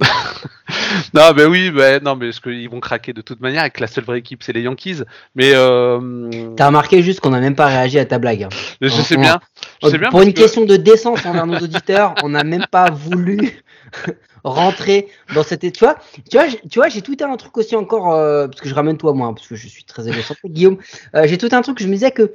non, 1.12 1.32
mais 1.36 1.44
oui, 1.44 1.70
bah, 1.70 2.00
non, 2.00 2.14
mais 2.16 2.26
parce 2.28 2.40
qu'ils 2.40 2.68
vont 2.70 2.80
craquer 2.80 3.12
de 3.12 3.20
toute 3.20 3.40
manière. 3.40 3.64
Et 3.64 3.70
que 3.70 3.80
la 3.80 3.86
seule 3.86 4.04
vraie 4.04 4.20
équipe, 4.20 4.42
c'est 4.42 4.52
les 4.52 4.62
Yankees. 4.62 5.02
Mais 5.34 5.50
euh, 5.54 6.50
T'as 6.56 6.68
remarqué 6.68 7.02
juste 7.02 7.20
qu'on 7.20 7.30
n'a 7.30 7.40
même 7.40 7.56
pas 7.56 7.66
réagi 7.66 7.98
à 7.98 8.04
ta 8.06 8.18
blague. 8.18 8.44
hein. 8.44 8.48
je 8.80 8.88
sais 8.88 9.16
on- 9.18 9.20
bien. 9.20 9.40
Je 9.82 9.88
sais 9.88 9.98
bien 9.98 10.08
Pour 10.08 10.22
une 10.22 10.32
que- 10.32 10.40
question 10.40 10.64
de 10.64 10.76
décence 10.76 11.26
envers 11.26 11.46
nos 11.46 11.58
auditeurs, 11.58 12.14
on 12.22 12.30
n'a 12.30 12.44
même 12.44 12.64
pas 12.70 12.90
voulu 12.90 13.60
rentrer 14.44 15.08
dans 15.34 15.42
cette. 15.42 15.60
Tu 15.72 15.84
vois, 15.84 15.96
tu 16.30 16.36
vois, 16.36 16.46
tu 16.70 16.78
vois, 16.78 16.88
j'ai 16.88 17.02
tweeté 17.02 17.24
un 17.24 17.36
truc 17.36 17.56
aussi 17.58 17.76
encore 17.76 18.12
euh, 18.12 18.46
parce 18.48 18.60
que 18.60 18.68
je 18.68 18.74
ramène 18.74 18.96
toi 18.96 19.12
moi, 19.12 19.32
parce 19.34 19.46
que 19.46 19.56
je 19.56 19.68
suis 19.68 19.84
très 19.84 20.08
égocentrique, 20.08 20.52
Guillaume. 20.52 20.78
Euh, 21.14 21.26
j'ai 21.26 21.38
tweeté 21.38 21.56
un 21.56 21.62
truc 21.62 21.80
je 21.80 21.86
me 21.86 21.92
disais 21.92 22.10
que 22.10 22.32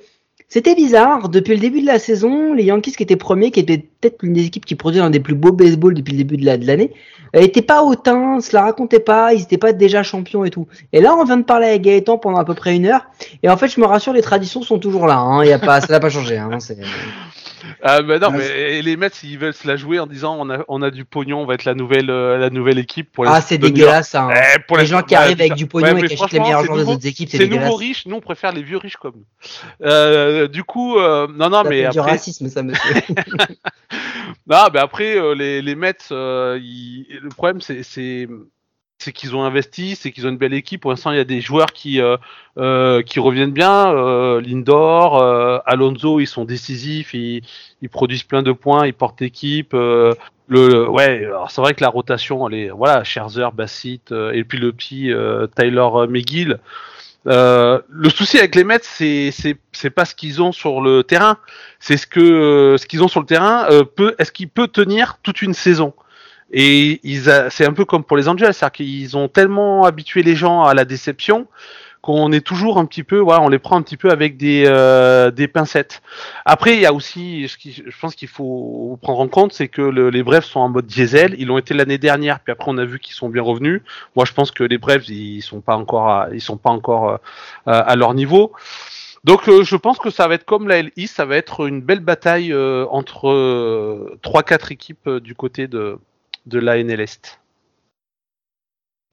c'était 0.50 0.76
bizarre 0.76 1.30
depuis 1.30 1.56
le 1.56 1.60
début 1.60 1.82
de 1.82 1.88
la 1.88 1.98
saison, 1.98 2.54
les 2.54 2.66
Yankees 2.66 2.92
qui 2.92 3.02
étaient 3.02 3.16
premiers, 3.16 3.50
qui 3.50 3.60
étaient 3.60 3.80
peut-être 3.80 4.22
l'une 4.22 4.34
des 4.34 4.46
équipes 4.46 4.66
qui 4.66 4.76
produisait 4.76 5.04
un 5.04 5.10
des 5.10 5.20
plus 5.20 5.34
beaux 5.34 5.52
baseball 5.52 5.96
depuis 5.96 6.12
le 6.12 6.18
début 6.18 6.38
de 6.38 6.46
la- 6.46 6.58
l'année, 6.58 6.94
euh, 7.36 7.40
étaient 7.40 7.64
pas 7.64 7.82
hautains, 7.84 8.40
se 8.40 8.56
la 8.56 8.62
racontaient 8.62 9.00
pas, 9.00 9.34
ils 9.34 9.42
étaient 9.42 9.58
pas 9.58 9.74
déjà 9.74 10.04
champions 10.04 10.46
et 10.46 10.52
tout. 10.52 10.68
Et 10.92 11.02
là, 11.02 11.16
on 11.16 11.24
vient 11.24 11.38
de 11.38 11.44
parler 11.44 11.68
avec 11.68 11.82
Gaëtan 11.82 12.20
pendant 12.20 12.38
à 12.38 12.46
peu 12.46 12.54
près 12.54 12.76
une 12.76 12.86
heure, 12.86 13.08
et 13.42 13.50
en 13.50 13.58
fait, 13.58 13.68
je 13.68 13.80
me 13.80 13.86
rassure, 13.88 14.14
les 14.14 14.22
traditions 14.22 14.62
sont 14.62 14.78
toujours 14.78 15.08
là. 15.08 15.18
Hein, 15.18 15.44
y 15.44 15.52
a 15.52 15.58
pas, 15.58 15.82
ça 15.82 15.92
n'a 15.92 16.00
pas 16.00 16.10
changé. 16.10 16.38
Hein, 16.38 16.60
c'est- 17.64 17.76
Ah 17.82 18.02
bah 18.02 18.20
non, 18.20 18.28
Ah, 18.32 18.38
mais 18.38 18.82
les 18.82 18.98
Mets, 18.98 19.08
ils 19.24 19.38
veulent 19.38 19.54
se 19.54 19.68
la 19.68 19.76
jouer 19.76 20.00
en 20.00 20.08
disant 20.08 20.36
on 20.40 20.50
a, 20.50 20.60
on 20.68 20.82
a 20.82 20.92
du 20.92 21.06
pognon, 21.06 21.42
on 21.42 21.46
va 21.46 21.54
être 21.56 21.66
la 21.66 21.74
nouvelle, 21.74 22.10
euh, 22.10 22.38
la 22.38 22.50
nouvelle 22.50 22.78
équipe 22.80 23.12
pour 23.12 23.28
Ah, 23.28 23.42
c'est 23.42 23.58
dégueulasse, 23.58 24.14
hein. 24.16 24.30
Eh, 24.34 24.60
pour 24.68 24.78
les 24.78 24.86
gens 24.86 25.02
qui 25.02 25.16
arrivent 25.16 25.40
avec 25.40 25.56
du 25.56 25.68
pognon 25.68 25.94
Ouais, 25.94 26.02
et 26.04 26.08
qui 26.08 26.14
achètent 26.14 26.32
les 26.34 26.40
meilleurs 26.40 26.62
c'est 26.62 26.66
joueurs 26.68 26.78
des 26.86 26.92
autres 26.92 27.08
équipes, 27.08 27.30
c'est 27.30 27.38
C'est 27.38 27.44
nouveau 27.48 27.56
dégueulasse. 27.60 27.80
riche, 27.80 28.06
nous 28.06 28.16
on 28.16 28.22
préfère 28.22 28.52
les 28.52 28.64
vieux 28.64 28.78
riches 28.78 28.98
comme 28.98 29.16
nous. 29.16 29.88
Euh, 29.88 30.48
du 30.48 30.64
coup, 30.64 30.98
euh, 30.98 31.28
non, 31.28 31.50
non, 31.50 31.64
Ça 31.64 31.70
mais 31.70 31.84
fait 31.84 31.90
du 31.90 32.00
racisme, 32.00 32.50
ça, 32.50 32.64
monsieur. 32.64 32.96
non, 34.48 34.66
mais 34.74 34.80
après 34.80 35.18
euh, 35.18 35.34
les, 35.36 35.62
les 35.62 35.76
Mets, 35.76 35.94
euh, 36.12 36.60
ils- 36.62 37.08
le 37.22 37.30
problème 37.30 37.62
c'est, 37.62 38.28
c'est, 39.04 39.12
qu'ils 39.12 39.36
ont 39.36 39.44
investi, 39.44 39.96
c'est 39.96 40.12
qu'ils 40.12 40.26
ont 40.26 40.30
une 40.30 40.38
belle 40.38 40.54
équipe. 40.54 40.82
Pour 40.82 40.92
l'instant, 40.92 41.12
il 41.12 41.18
y 41.18 41.20
a 41.20 41.26
des 41.26 41.42
joueurs 41.42 41.74
qui, 41.74 42.02
euh, 42.02 42.18
euh, 42.58 43.04
reviennent 43.18 43.52
bien. 43.52 43.94
Euh, 43.94 44.42
Lindor, 44.42 45.22
Alonso, 45.66 46.20
ils 46.20 46.28
sont 46.28 46.46
décisifs, 46.46 47.14
ils, 47.14 47.42
produisent 47.92 48.24
plein 48.24 48.44
de 48.44 48.52
points, 48.52 48.88
ils 48.88 48.94
portent 48.94 49.22
l'équipe. 49.22 49.74
le, 49.74 50.16
c'est 51.50 51.62
vrai 51.62 51.74
que 51.74 51.82
la 51.82 51.90
rotation, 51.90 52.50
voilà, 52.76 53.04
Scherzer, 53.04 53.52
Bassett, 53.54 54.12
et 54.12 54.44
puis 54.44 54.58
le 54.58 54.72
petit 54.72 55.12
Tyler 55.56 55.90
McGill. 56.10 56.60
Le 57.26 58.10
souci 58.10 58.40
avec 58.40 58.56
les 58.56 58.64
Mets, 58.64 58.80
c'est 58.84 59.32
c'est 59.32 59.90
pas 59.90 60.06
ce 60.06 60.16
qu'ils 60.16 60.42
ont 60.42 60.52
sur 60.52 60.82
le 60.82 61.04
terrain, 61.04 61.38
c'est 61.80 61.98
ce 61.98 62.08
que 62.08 62.76
ce 62.80 62.86
qu'ils 62.86 63.04
ont 63.04 63.08
sur 63.08 63.20
le 63.20 63.26
terrain 63.26 63.68
est-ce 64.20 64.32
qu'il 64.32 64.50
peut 64.50 64.68
tenir 64.68 65.18
toute 65.24 65.42
une 65.42 65.54
saison? 65.54 65.94
Et 66.54 67.02
c'est 67.50 67.66
un 67.66 67.74
peu 67.74 67.84
comme 67.86 68.04
pour 68.04 68.16
les 68.16 68.30
Angels, 68.30 68.54
c'est-à-dire 68.54 68.72
qu'ils 68.74 69.18
ont 69.18 69.28
tellement 69.28 69.86
habitué 69.86 70.22
les 70.24 70.36
gens 70.36 70.64
à 70.64 70.74
la 70.74 70.86
déception 70.86 71.48
qu'on 72.02 72.34
est 72.34 72.46
toujours 72.46 72.80
un 72.80 72.86
petit 72.86 73.04
peu, 73.04 73.18
voilà, 73.20 73.42
on 73.42 73.48
les 73.48 73.60
prend 73.60 73.78
un 73.78 73.82
petit 73.82 73.96
peu 73.96 74.10
avec 74.12 74.36
des 74.36 74.66
euh, 74.68 75.32
des 75.32 75.48
pincettes. 75.48 76.02
Après, 76.44 76.74
il 76.76 76.82
y 76.82 76.86
a 76.86 76.92
aussi, 76.94 77.48
ce 77.48 77.58
je 77.70 77.98
pense 78.02 78.14
qu'il 78.14 78.28
faut 78.28 79.00
prendre 79.02 79.22
en 79.22 79.30
compte, 79.30 79.54
c'est 79.54 79.70
que 79.70 79.82
le- 79.82 80.10
les 80.10 80.22
Braves 80.22 80.44
sont 80.44 80.60
en 80.60 80.68
mode 80.68 80.86
diesel. 80.86 81.34
Ils 81.40 81.48
l'ont 81.48 81.58
été 81.58 81.74
l'année 81.74 81.98
dernière, 81.98 82.42
puis 82.42 82.52
après 82.52 82.70
on 82.70 82.78
a 82.78 82.84
vu 82.84 83.00
qu'ils 83.00 83.16
sont 83.16 83.30
bien 83.30 83.42
revenus. 83.42 83.82
Moi, 84.18 84.26
je 84.26 84.34
pense 84.34 84.52
que 84.52 84.66
les 84.66 84.78
Braves, 84.78 85.10
ils 85.10 85.42
sont 85.42 85.62
pas 85.62 85.78
encore, 85.78 86.10
à, 86.10 86.28
ils 86.34 86.42
sont 86.42 86.58
pas 86.58 86.72
encore 86.72 87.10
euh, 87.10 87.18
à 87.66 87.96
leur 87.96 88.14
niveau. 88.14 88.52
Donc, 89.24 89.48
euh, 89.48 89.64
je 89.64 89.78
pense 89.78 89.98
que 89.98 90.10
ça 90.10 90.28
va 90.28 90.34
être 90.36 90.44
comme 90.44 90.68
la 90.68 90.82
LI, 90.82 91.08
ça 91.08 91.24
va 91.24 91.38
être 91.38 91.66
une 91.68 91.80
belle 91.80 92.02
bataille 92.02 92.52
euh, 92.52 92.86
entre 92.92 93.30
euh, 93.30 94.20
trois, 94.22 94.44
quatre 94.44 94.74
équipes 94.74 95.08
euh, 95.08 95.20
du 95.22 95.36
côté 95.36 95.68
de 95.70 95.98
de 96.46 96.60
la 96.60 96.78
NL 96.78 97.02
Est. 97.02 97.40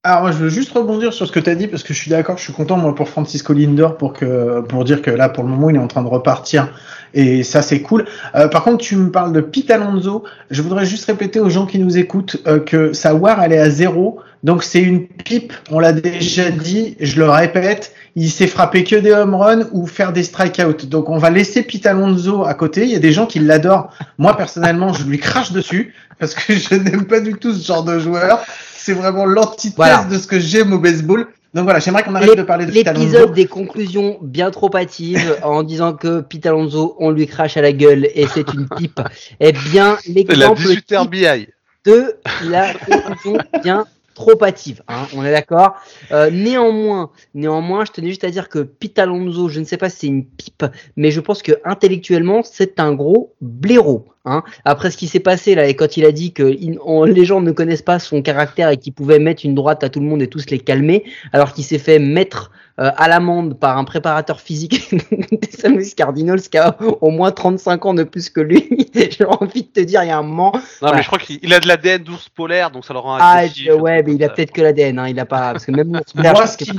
Alors 0.03 0.23
moi 0.23 0.33
je 0.33 0.39
veux 0.39 0.49
juste 0.49 0.73
rebondir 0.73 1.13
sur 1.13 1.27
ce 1.27 1.33
que 1.33 1.41
tu 1.41 1.51
as 1.51 1.55
dit 1.55 1.67
parce 1.67 1.83
que 1.83 1.93
je 1.93 2.01
suis 2.01 2.11
d'accord, 2.11 2.39
je 2.39 2.43
suis 2.43 2.55
content 2.55 2.79
moi 2.79 2.95
pour 2.95 3.09
Francisco 3.09 3.53
Lindor 3.53 3.99
pour 3.99 4.15
que 4.15 4.63
pour 4.63 4.85
dire 4.85 5.03
que 5.03 5.11
là 5.11 5.29
pour 5.29 5.45
le 5.45 5.51
moment 5.51 5.69
il 5.69 5.77
est 5.77 5.81
en 5.81 5.89
train 5.89 6.03
de 6.03 6.09
repartir 6.09 6.73
et 7.15 7.43
ça 7.43 7.63
c'est 7.63 7.81
cool. 7.81 8.05
Euh, 8.35 8.49
par 8.49 8.63
contre 8.65 8.79
tu 8.85 8.97
me 8.97 9.11
parles 9.11 9.33
de 9.33 9.41
Pete 9.41 9.71
Alonso, 9.71 10.25
je 10.51 10.63
voudrais 10.63 10.85
juste 10.87 11.05
répéter 11.07 11.41
aux 11.41 11.51
gens 11.51 11.67
qui 11.67 11.79
nous 11.79 11.99
écoutent 11.99 12.37
euh, 12.47 12.59
que 12.61 12.93
sa 12.93 13.15
WAR 13.15 13.43
elle 13.43 13.53
est 13.53 13.59
à 13.59 13.71
zéro, 13.71 14.21
donc 14.43 14.63
c'est 14.65 14.81
une 14.81 15.07
pipe, 15.07 15.53
on 15.71 15.79
l'a 15.81 15.93
déjà 15.93 16.51
dit, 16.51 16.97
je 17.01 17.19
le 17.19 17.29
répète, 17.29 17.93
il 18.17 18.31
sait 18.31 18.47
frapper 18.47 18.85
que 18.85 18.97
des 18.97 19.13
home 19.13 19.35
runs 19.35 19.67
ou 19.73 19.87
faire 19.87 20.13
des 20.13 20.23
strikeouts. 20.23 20.87
Donc 20.87 21.09
on 21.11 21.19
va 21.19 21.31
laisser 21.31 21.63
Pete 21.63 21.87
Alonso 21.87 22.45
à 22.45 22.55
côté, 22.55 22.85
il 22.85 22.91
y 22.91 22.97
a 22.97 23.01
des 23.01 23.13
gens 23.13 23.27
qui 23.27 23.39
l'adorent. 23.39 23.93
Moi 24.19 24.37
personnellement 24.37 24.93
je 24.93 25.05
lui 25.05 25.19
crache 25.19 25.53
dessus 25.53 25.95
parce 26.19 26.35
que 26.35 26.55
je 26.55 26.75
n'aime 26.75 27.05
pas 27.05 27.21
du 27.21 27.35
tout 27.35 27.53
ce 27.53 27.67
genre 27.67 27.85
de 27.85 27.99
joueur. 27.99 28.41
C'est 28.77 28.95
vraiment 28.95 29.27
l'antithèse 29.27 29.75
Voilà. 29.77 30.05
de 30.05 30.17
ce 30.17 30.27
que 30.27 30.41
j'aime 30.41 30.73
au 30.73 30.79
baseball. 30.79 31.27
Donc 31.53 31.65
voilà, 31.65 31.81
j'aimerais 31.81 32.05
qu'on 32.05 32.15
arrête 32.15 32.37
de 32.37 32.43
parler 32.43 32.67
de 32.67 32.71
Pete. 32.71 32.87
L'épisode 32.87 33.33
des 33.33 33.47
conclusions 33.47 34.19
bien 34.23 34.51
trop 34.51 34.75
hâtives 34.77 35.37
en 35.43 35.63
disant 35.63 35.95
que 35.95 36.21
Pete 36.21 36.47
Alonso, 36.47 36.97
on 36.99 37.11
lui 37.11 37.27
crache 37.27 37.57
à 37.57 37.63
la 37.63 37.73
gueule 37.73 38.09
et 38.15 38.27
c'est 38.27 38.53
une 38.55 38.69
pipe, 38.69 39.01
est 39.41 39.53
bien 39.71 39.97
l'exemple 40.07 40.61
18 40.61 40.87
type 40.87 40.97
RBI. 40.97 41.49
de 41.85 42.17
la 42.45 42.75
conclusion 42.75 43.39
bien 43.63 43.87
trop 44.21 44.45
hâtive. 44.45 44.83
Hein, 44.89 45.07
on 45.17 45.25
est 45.25 45.33
d'accord. 45.33 45.77
Euh, 46.13 46.31
néanmoins, 46.31 47.11
néanmoins, 47.35 47.85
je 47.87 47.93
tenais 47.93 48.09
juste 48.09 48.25
à 48.25 48.31
dire 48.31 48.51
que 48.51 48.59
Pete 48.59 48.99
Alonso, 48.99 49.49
je 49.49 49.61
ne 49.61 49.65
sais 49.65 49.79
pas 49.79 49.89
si 49.89 49.97
c'est 50.01 50.07
une 50.09 50.27
pipe, 50.27 50.65
mais 50.97 51.11
je 51.11 51.21
pense 51.21 51.43
que 51.43 51.53
intellectuellement, 51.65 52.43
c'est 52.43 52.81
un 52.81 52.93
gros 52.93 53.35
blaireau. 53.41 54.07
Hein. 54.27 54.43
Après 54.67 54.91
ce 54.91 54.99
qui 54.99 55.09
s'est 55.09 55.21
passé 55.21 55.55
là, 55.55 55.67
et 55.67 55.75
quand 55.75 55.97
il 55.97 56.05
a 56.05 56.13
dit 56.13 56.35
que 56.35 56.43
les 56.43 57.25
gens 57.25 57.41
ne 57.41 57.53
connaissent 57.53 57.81
pas 57.81 57.99
son 57.99 58.21
caractère 58.21 58.69
et 58.69 58.77
qu'il 58.77 58.93
pouvait 58.93 59.19
mettre 59.19 59.47
une 59.47 59.55
droite 59.55 59.83
à 59.83 59.89
tout 59.89 60.01
le 60.01 60.07
monde 60.07 60.21
et 60.21 60.27
tous 60.27 60.51
les 60.51 60.59
calmer, 60.59 61.05
alors 61.33 61.55
qu'il 61.55 61.65
s'est 61.65 61.79
fait 61.79 61.99
mettre 61.99 62.51
euh, 62.81 62.91
à 62.97 63.09
l'amende 63.09 63.59
par 63.59 63.77
un 63.77 63.85
préparateur 63.85 64.41
physique 64.41 64.95
des 65.33 65.51
San 65.51 65.77
Luis 65.77 65.93
Cardinals 65.95 66.41
qui 66.41 66.57
a 66.57 66.77
au 67.01 67.11
moins 67.11 67.31
35 67.31 67.85
ans 67.87 67.95
de 67.95 68.05
plus 68.05 68.31
que 68.31 68.41
lui. 68.41 68.91
J'ai 68.95 69.25
envie 69.25 69.63
de 69.63 69.69
te 69.69 69.81
dire, 69.81 70.03
il 70.03 70.09
y 70.09 70.11
a 70.11 70.19
un 70.19 70.23
moment, 70.23 70.53
Non, 70.55 70.61
Voilà. 70.81 70.97
mais 70.97 71.03
je 71.03 71.07
crois 71.09 71.19
qu'il 71.19 71.39
il 71.43 71.53
a 71.53 71.61
de 71.61 71.69
l'ADN 71.69 72.03
d'ours 72.03 72.29
polaire, 72.31 72.71
donc 72.71 72.85
ça 72.85 72.95
leur 72.95 73.03
rend 73.03 73.19
ah, 73.21 73.33
agressif, 73.33 73.67
je- 73.67 73.73
ouais, 73.73 74.03
mais 74.03 74.15
il 74.15 74.25
a 74.25 74.29
peut-être 74.31 74.53
que 74.53 74.63
l'ADN, 74.63 74.99
hein, 74.99 75.09
il 75.09 75.19
a 75.21 75.27
pas, 75.27 75.53
parce 75.53 75.67
que 75.67 75.73
même 75.73 75.93
l'ours 75.93 76.15
Moi, 76.15 76.47
ce 76.47 76.57
qui. 76.57 76.71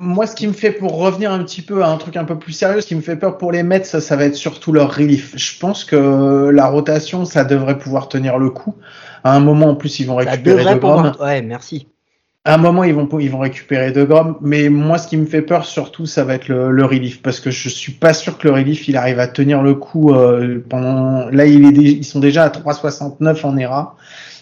Moi, 0.00 0.26
ce 0.26 0.36
qui 0.36 0.46
me 0.46 0.52
fait, 0.52 0.72
pour 0.72 0.96
revenir 0.98 1.32
un 1.32 1.42
petit 1.42 1.62
peu 1.62 1.82
à 1.82 1.88
un 1.88 1.96
truc 1.96 2.16
un 2.16 2.24
peu 2.24 2.38
plus 2.38 2.52
sérieux, 2.52 2.80
ce 2.80 2.86
qui 2.86 2.94
me 2.94 3.00
fait 3.00 3.16
peur 3.16 3.38
pour 3.38 3.52
les 3.52 3.62
Mets, 3.62 3.84
ça, 3.84 4.00
ça 4.00 4.16
va 4.16 4.24
être 4.24 4.34
surtout 4.34 4.72
leur 4.72 4.94
relief. 4.94 5.32
Je 5.36 5.58
pense 5.58 5.84
que 5.84 6.50
la 6.52 6.66
rotation, 6.66 7.24
ça 7.24 7.44
devrait 7.44 7.78
pouvoir 7.78 8.08
tenir 8.08 8.38
le 8.38 8.50
coup. 8.50 8.74
À 9.24 9.34
un 9.34 9.40
moment, 9.40 9.70
en 9.70 9.74
plus, 9.74 9.98
ils 10.00 10.06
vont 10.06 10.16
récupérer 10.16 10.64
de 10.74 10.78
pouvoir. 10.78 11.20
Ouais, 11.20 11.42
merci. 11.42 11.88
Un 12.48 12.58
moment, 12.58 12.84
ils 12.84 12.94
vont, 12.94 13.08
ils 13.18 13.30
vont 13.30 13.40
récupérer 13.40 13.90
de 13.90 14.04
Grom. 14.04 14.36
Mais 14.40 14.68
moi, 14.68 14.98
ce 14.98 15.08
qui 15.08 15.16
me 15.16 15.26
fait 15.26 15.42
peur, 15.42 15.64
surtout, 15.64 16.06
ça 16.06 16.22
va 16.22 16.34
être 16.34 16.46
le, 16.46 16.84
relief. 16.84 17.20
Parce 17.20 17.40
que 17.40 17.50
je 17.50 17.68
suis 17.68 17.90
pas 17.90 18.14
sûr 18.14 18.38
que 18.38 18.46
le 18.46 18.54
relief, 18.54 18.86
il 18.86 18.96
arrive 18.96 19.18
à 19.18 19.26
tenir 19.26 19.62
le 19.62 19.74
coup 19.74 20.14
euh, 20.14 20.64
pendant. 20.68 21.28
Là, 21.30 21.44
il 21.44 21.64
est 21.66 21.72
ils 21.72 22.04
sont 22.04 22.20
déjà 22.20 22.44
à 22.44 22.48
3,69 22.48 23.44
en 23.44 23.56
ERA. 23.56 23.96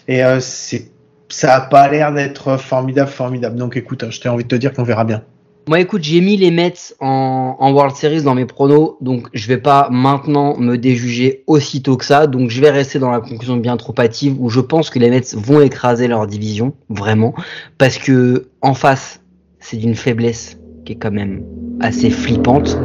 Et 0.07 0.23
euh, 0.23 0.39
c'est 0.39 0.91
ça 1.29 1.55
a 1.55 1.61
pas 1.61 1.89
l'air 1.89 2.13
d'être 2.13 2.57
formidable, 2.57 3.09
formidable. 3.09 3.55
Donc 3.57 3.75
écoute, 3.75 4.05
je 4.09 4.21
t'ai 4.21 4.29
envie 4.29 4.43
de 4.43 4.49
te 4.49 4.55
dire 4.55 4.71
qu'on 4.71 4.83
verra 4.83 5.03
bien. 5.03 5.23
Moi, 5.67 5.79
écoute, 5.79 6.03
j'ai 6.03 6.21
mis 6.21 6.37
les 6.37 6.51
Mets 6.51 6.93
en, 6.99 7.55
en 7.59 7.73
World 7.73 7.95
Series 7.95 8.21
dans 8.21 8.35
mes 8.35 8.45
pronos, 8.45 8.97
donc 9.01 9.27
je 9.33 9.47
vais 9.47 9.57
pas 9.57 9.89
maintenant 9.91 10.55
me 10.57 10.77
déjuger 10.77 11.43
aussitôt 11.47 11.97
que 11.97 12.05
ça. 12.05 12.27
Donc 12.27 12.51
je 12.51 12.61
vais 12.61 12.69
rester 12.69 12.99
dans 12.99 13.09
la 13.09 13.19
conclusion 13.19 13.57
bien 13.57 13.75
trop 13.75 13.95
hâtive 13.97 14.35
où 14.39 14.49
je 14.49 14.59
pense 14.59 14.91
que 14.91 14.99
les 14.99 15.09
Mets 15.09 15.33
vont 15.33 15.61
écraser 15.61 16.07
leur 16.07 16.27
division, 16.27 16.73
vraiment, 16.89 17.33
parce 17.79 17.97
que 17.97 18.49
en 18.61 18.75
face, 18.75 19.21
c'est 19.59 19.77
d'une 19.77 19.95
faiblesse 19.95 20.59
qui 20.85 20.93
est 20.93 20.97
quand 20.97 21.11
même 21.11 21.43
assez 21.79 22.11
flippante. 22.11 22.77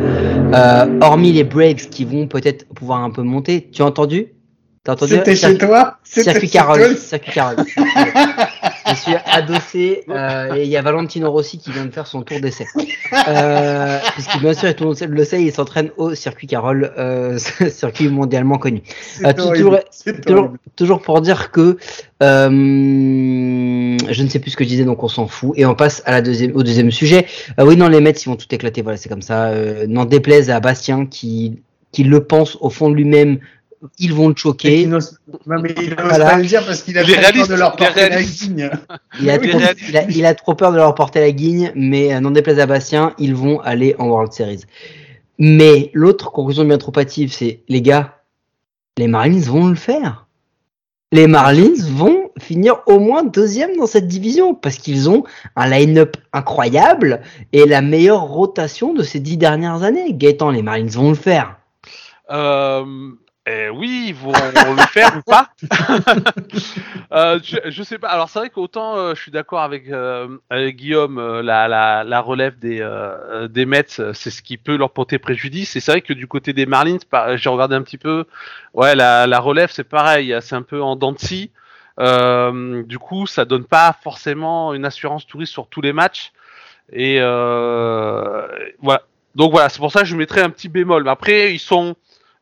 Euh, 0.54 0.98
hormis 1.02 1.32
les 1.32 1.44
Braves 1.44 1.90
qui 1.90 2.06
vont 2.06 2.26
peut-être 2.26 2.66
pouvoir 2.68 3.04
un 3.04 3.10
peu 3.10 3.22
monter. 3.22 3.68
Tu 3.72 3.82
as 3.82 3.86
entendu? 3.86 4.28
T'as 4.84 4.94
entendu? 4.94 5.12
C'était 5.12 5.36
chez 5.36 5.58
toi? 5.58 5.98
C'était 6.02 6.30
Circuit 6.30 6.48
chez 6.48 6.58
toi? 6.58 6.60
Carole. 6.60 6.96
Circuit 6.96 7.32
Carole. 7.32 7.56
Je 8.88 8.94
suis 8.94 9.12
adossé 9.26 10.04
euh, 10.08 10.54
et 10.54 10.62
il 10.64 10.68
y 10.68 10.76
a 10.76 10.82
Valentino 10.82 11.30
Rossi 11.30 11.58
qui 11.58 11.70
vient 11.70 11.84
de 11.84 11.90
faire 11.90 12.06
son 12.06 12.22
tour 12.22 12.40
d'essai. 12.40 12.66
Euh, 13.28 13.98
puisque 14.14 14.38
bien 14.38 14.52
sûr, 14.54 14.74
tout 14.74 14.84
le 14.84 14.90
monde 14.90 14.98
le 15.08 15.24
sait, 15.24 15.42
il 15.42 15.52
s'entraîne 15.52 15.90
au 15.96 16.14
Circuit 16.14 16.46
Carole, 16.46 16.92
euh, 16.98 17.38
circuit 17.70 18.08
mondialement 18.08 18.58
connu. 18.58 18.82
Euh, 19.24 19.32
toujours- 19.32 19.78
Toujours, 20.76 21.02
pour 21.02 21.20
dire 21.20 21.50
que 21.50 21.76
euh, 22.22 22.48
je 24.10 24.22
ne 24.22 24.28
sais 24.28 24.38
plus 24.38 24.50
ce 24.52 24.56
que 24.56 24.64
je 24.64 24.68
disais, 24.68 24.84
donc 24.84 25.02
on 25.02 25.08
s'en 25.08 25.26
fout. 25.26 25.52
Et 25.56 25.66
on 25.66 25.74
passe 25.74 26.02
à 26.06 26.12
la 26.12 26.22
deuxième, 26.22 26.54
au 26.56 26.62
deuxième 26.62 26.90
sujet. 26.90 27.26
Euh, 27.58 27.64
oui, 27.66 27.76
non, 27.76 27.88
les 27.88 28.00
Mets, 28.00 28.10
ils 28.12 28.26
vont 28.28 28.36
tout 28.36 28.46
éclater. 28.50 28.82
Voilà, 28.82 28.96
c'est 28.96 29.08
comme 29.08 29.22
ça. 29.22 29.46
Euh, 29.48 29.86
N'en 29.86 30.04
déplaise 30.04 30.50
à 30.50 30.60
Bastien 30.60 31.06
qui, 31.06 31.60
qui 31.92 32.04
le 32.04 32.24
pense 32.24 32.56
au 32.60 32.70
fond 32.70 32.90
de 32.90 32.94
lui-même 32.94 33.38
ils 33.98 34.12
vont 34.14 34.28
qu'il 34.28 34.38
choquer. 34.38 34.86
Non, 34.86 34.98
mais 35.46 35.74
il 35.80 35.90
n'ose 35.90 35.98
Voilà. 36.08 36.30
pas 36.30 36.36
le 36.38 36.44
dire 36.44 36.64
parce 36.64 36.82
qu'il 36.82 36.98
a 36.98 37.04
trop 37.04 37.32
peur 37.32 37.48
de 37.48 37.54
leur 37.54 37.76
porter 37.76 38.08
la 38.08 38.22
guigne. 38.22 38.70
Il 39.20 39.30
a, 39.30 39.38
trop, 39.38 39.58
réaliste. 39.58 39.88
il, 39.88 39.96
a, 39.96 40.02
il 40.10 40.26
a 40.26 40.34
trop 40.34 40.54
peur 40.54 40.72
de 40.72 40.76
leur 40.76 40.94
porter 40.94 41.20
la 41.20 41.32
guigne, 41.32 41.72
mais 41.74 42.12
euh, 42.14 42.20
n'en 42.20 42.30
déplaise 42.30 42.58
à 42.58 42.66
Bastien, 42.66 43.14
ils 43.18 43.34
vont 43.34 43.60
aller 43.60 43.94
en 43.98 44.08
World 44.08 44.32
Series. 44.32 44.64
Mais 45.38 45.90
l'autre 45.94 46.30
conclusion 46.32 46.64
bien 46.64 46.78
trop 46.78 46.92
hâtive, 46.98 47.32
c'est 47.32 47.62
les 47.68 47.80
gars, 47.80 48.18
les 48.98 49.08
Marlins 49.08 49.40
vont 49.40 49.68
le 49.68 49.74
faire. 49.76 50.26
Les 51.12 51.26
Marlins 51.26 51.74
vont 51.88 52.30
finir 52.38 52.82
au 52.86 53.00
moins 53.00 53.24
deuxième 53.24 53.76
dans 53.76 53.86
cette 53.86 54.06
division 54.06 54.54
parce 54.54 54.76
qu'ils 54.76 55.08
ont 55.10 55.24
un 55.56 55.68
line-up 55.68 56.16
incroyable 56.32 57.22
et 57.52 57.66
la 57.66 57.80
meilleure 57.80 58.22
rotation 58.22 58.94
de 58.94 59.02
ces 59.02 59.18
dix 59.18 59.36
dernières 59.36 59.82
années. 59.82 60.12
Gaëtan, 60.12 60.50
les 60.50 60.62
Marlins 60.62 60.86
vont 60.86 61.08
le 61.08 61.16
faire. 61.16 61.56
Euh, 62.30 62.84
eh 63.46 63.70
oui, 63.70 64.06
ils 64.08 64.14
vont 64.14 64.32
le 64.32 64.86
faire 64.92 65.16
ou 65.16 65.22
pas 65.22 65.48
euh, 67.12 67.40
je, 67.42 67.56
je 67.70 67.82
sais 67.82 67.98
pas. 67.98 68.08
Alors 68.08 68.28
c'est 68.28 68.38
vrai 68.38 68.50
qu'autant 68.50 68.98
euh, 68.98 69.14
je 69.14 69.22
suis 69.22 69.30
d'accord 69.30 69.60
avec, 69.60 69.88
euh, 69.88 70.36
avec 70.50 70.76
Guillaume, 70.76 71.40
la, 71.40 71.66
la, 72.04 72.20
relève 72.20 72.58
des, 72.58 72.86
des 73.48 73.64
Mets, 73.64 73.84
c'est 73.88 74.30
ce 74.30 74.42
qui 74.42 74.58
peut 74.58 74.76
leur 74.76 74.90
porter 74.90 75.18
préjudice. 75.18 75.74
Et 75.74 75.80
c'est 75.80 75.92
vrai 75.92 76.00
que 76.02 76.12
du 76.12 76.26
côté 76.26 76.52
des 76.52 76.66
Marlins, 76.66 76.98
j'ai 77.36 77.48
regardé 77.48 77.74
un 77.74 77.82
petit 77.82 77.96
peu. 77.96 78.26
Ouais, 78.74 78.94
la, 78.94 79.26
la 79.26 79.40
relève 79.40 79.70
c'est 79.72 79.84
pareil, 79.84 80.36
c'est 80.42 80.54
un 80.54 80.62
peu 80.62 80.82
en 80.82 80.94
dents 80.96 81.12
de 81.12 82.82
du 82.82 82.98
coup, 82.98 83.26
ça 83.26 83.46
donne 83.46 83.64
pas 83.64 83.96
forcément 84.02 84.74
une 84.74 84.84
assurance 84.84 85.26
touriste 85.26 85.52
sur 85.52 85.66
tous 85.66 85.80
les 85.80 85.94
matchs. 85.94 86.32
Et 86.92 87.20
voilà. 87.20 89.02
Donc 89.36 89.52
voilà, 89.52 89.68
c'est 89.68 89.78
pour 89.78 89.92
ça 89.92 90.00
que 90.00 90.06
je 90.06 90.16
mettrais 90.16 90.42
un 90.42 90.50
petit 90.50 90.68
bémol. 90.68 91.04
Mais 91.04 91.10
après, 91.10 91.54
ils 91.54 91.60
sont 91.60 91.96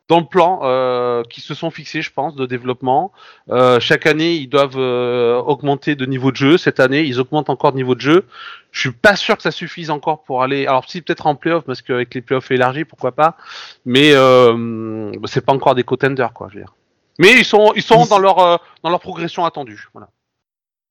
dans 0.09 0.21
le 0.21 0.27
plan 0.27 0.61
euh, 0.63 1.23
qui 1.25 1.41
se 1.41 1.55
sont 1.55 1.71
fixés, 1.71 2.01
je 2.01 2.11
pense, 2.11 2.35
de 2.35 2.47
développement. 2.47 3.13
Euh, 3.51 3.79
chaque 3.79 4.07
année, 4.07 4.35
ils 4.35 4.49
doivent 4.49 4.79
euh, 4.79 5.37
augmenter 5.37 5.95
de 5.97 6.07
niveau 6.07 6.31
de 6.31 6.37
jeu. 6.37 6.57
Cette 6.57 6.81
année, 6.81 7.03
ils 7.03 7.21
augmentent 7.21 7.51
encore 7.51 7.73
de 7.73 7.77
niveau 7.77 7.95
de 7.95 8.01
jeu. 8.01 8.27
Je 8.73 8.81
suis 8.81 8.93
pas 8.93 9.17
sûr 9.17 9.37
que 9.37 9.43
ça 9.43 9.51
suffise 9.51 9.91
encore 9.91 10.23
pour 10.23 10.43
aller. 10.43 10.67
Alors 10.67 10.89
si 10.89 11.03
peut-être 11.03 11.27
en 11.27 11.35
playoff, 11.35 11.65
parce 11.65 11.83
qu'avec 11.83 12.15
les 12.15 12.23
playoffs 12.23 12.51
élargis, 12.51 12.85
pourquoi 12.85 13.13
pas. 13.13 13.37
Mais 13.85 14.13
euh, 14.15 15.13
c'est 15.27 15.45
pas 15.45 15.53
encore 15.53 15.75
des 15.75 15.85
contenders, 15.85 16.33
quoi. 16.33 16.49
Je 16.51 16.55
veux 16.55 16.61
dire. 16.63 16.75
Mais 17.19 17.33
ils 17.33 17.45
sont, 17.45 17.73
ils 17.75 17.83
sont 17.83 18.07
dans 18.07 18.19
leur, 18.19 18.39
euh, 18.39 18.57
dans 18.83 18.91
leur 18.91 19.01
progression 19.01 19.45
attendue. 19.45 19.89
Voilà. 19.93 20.09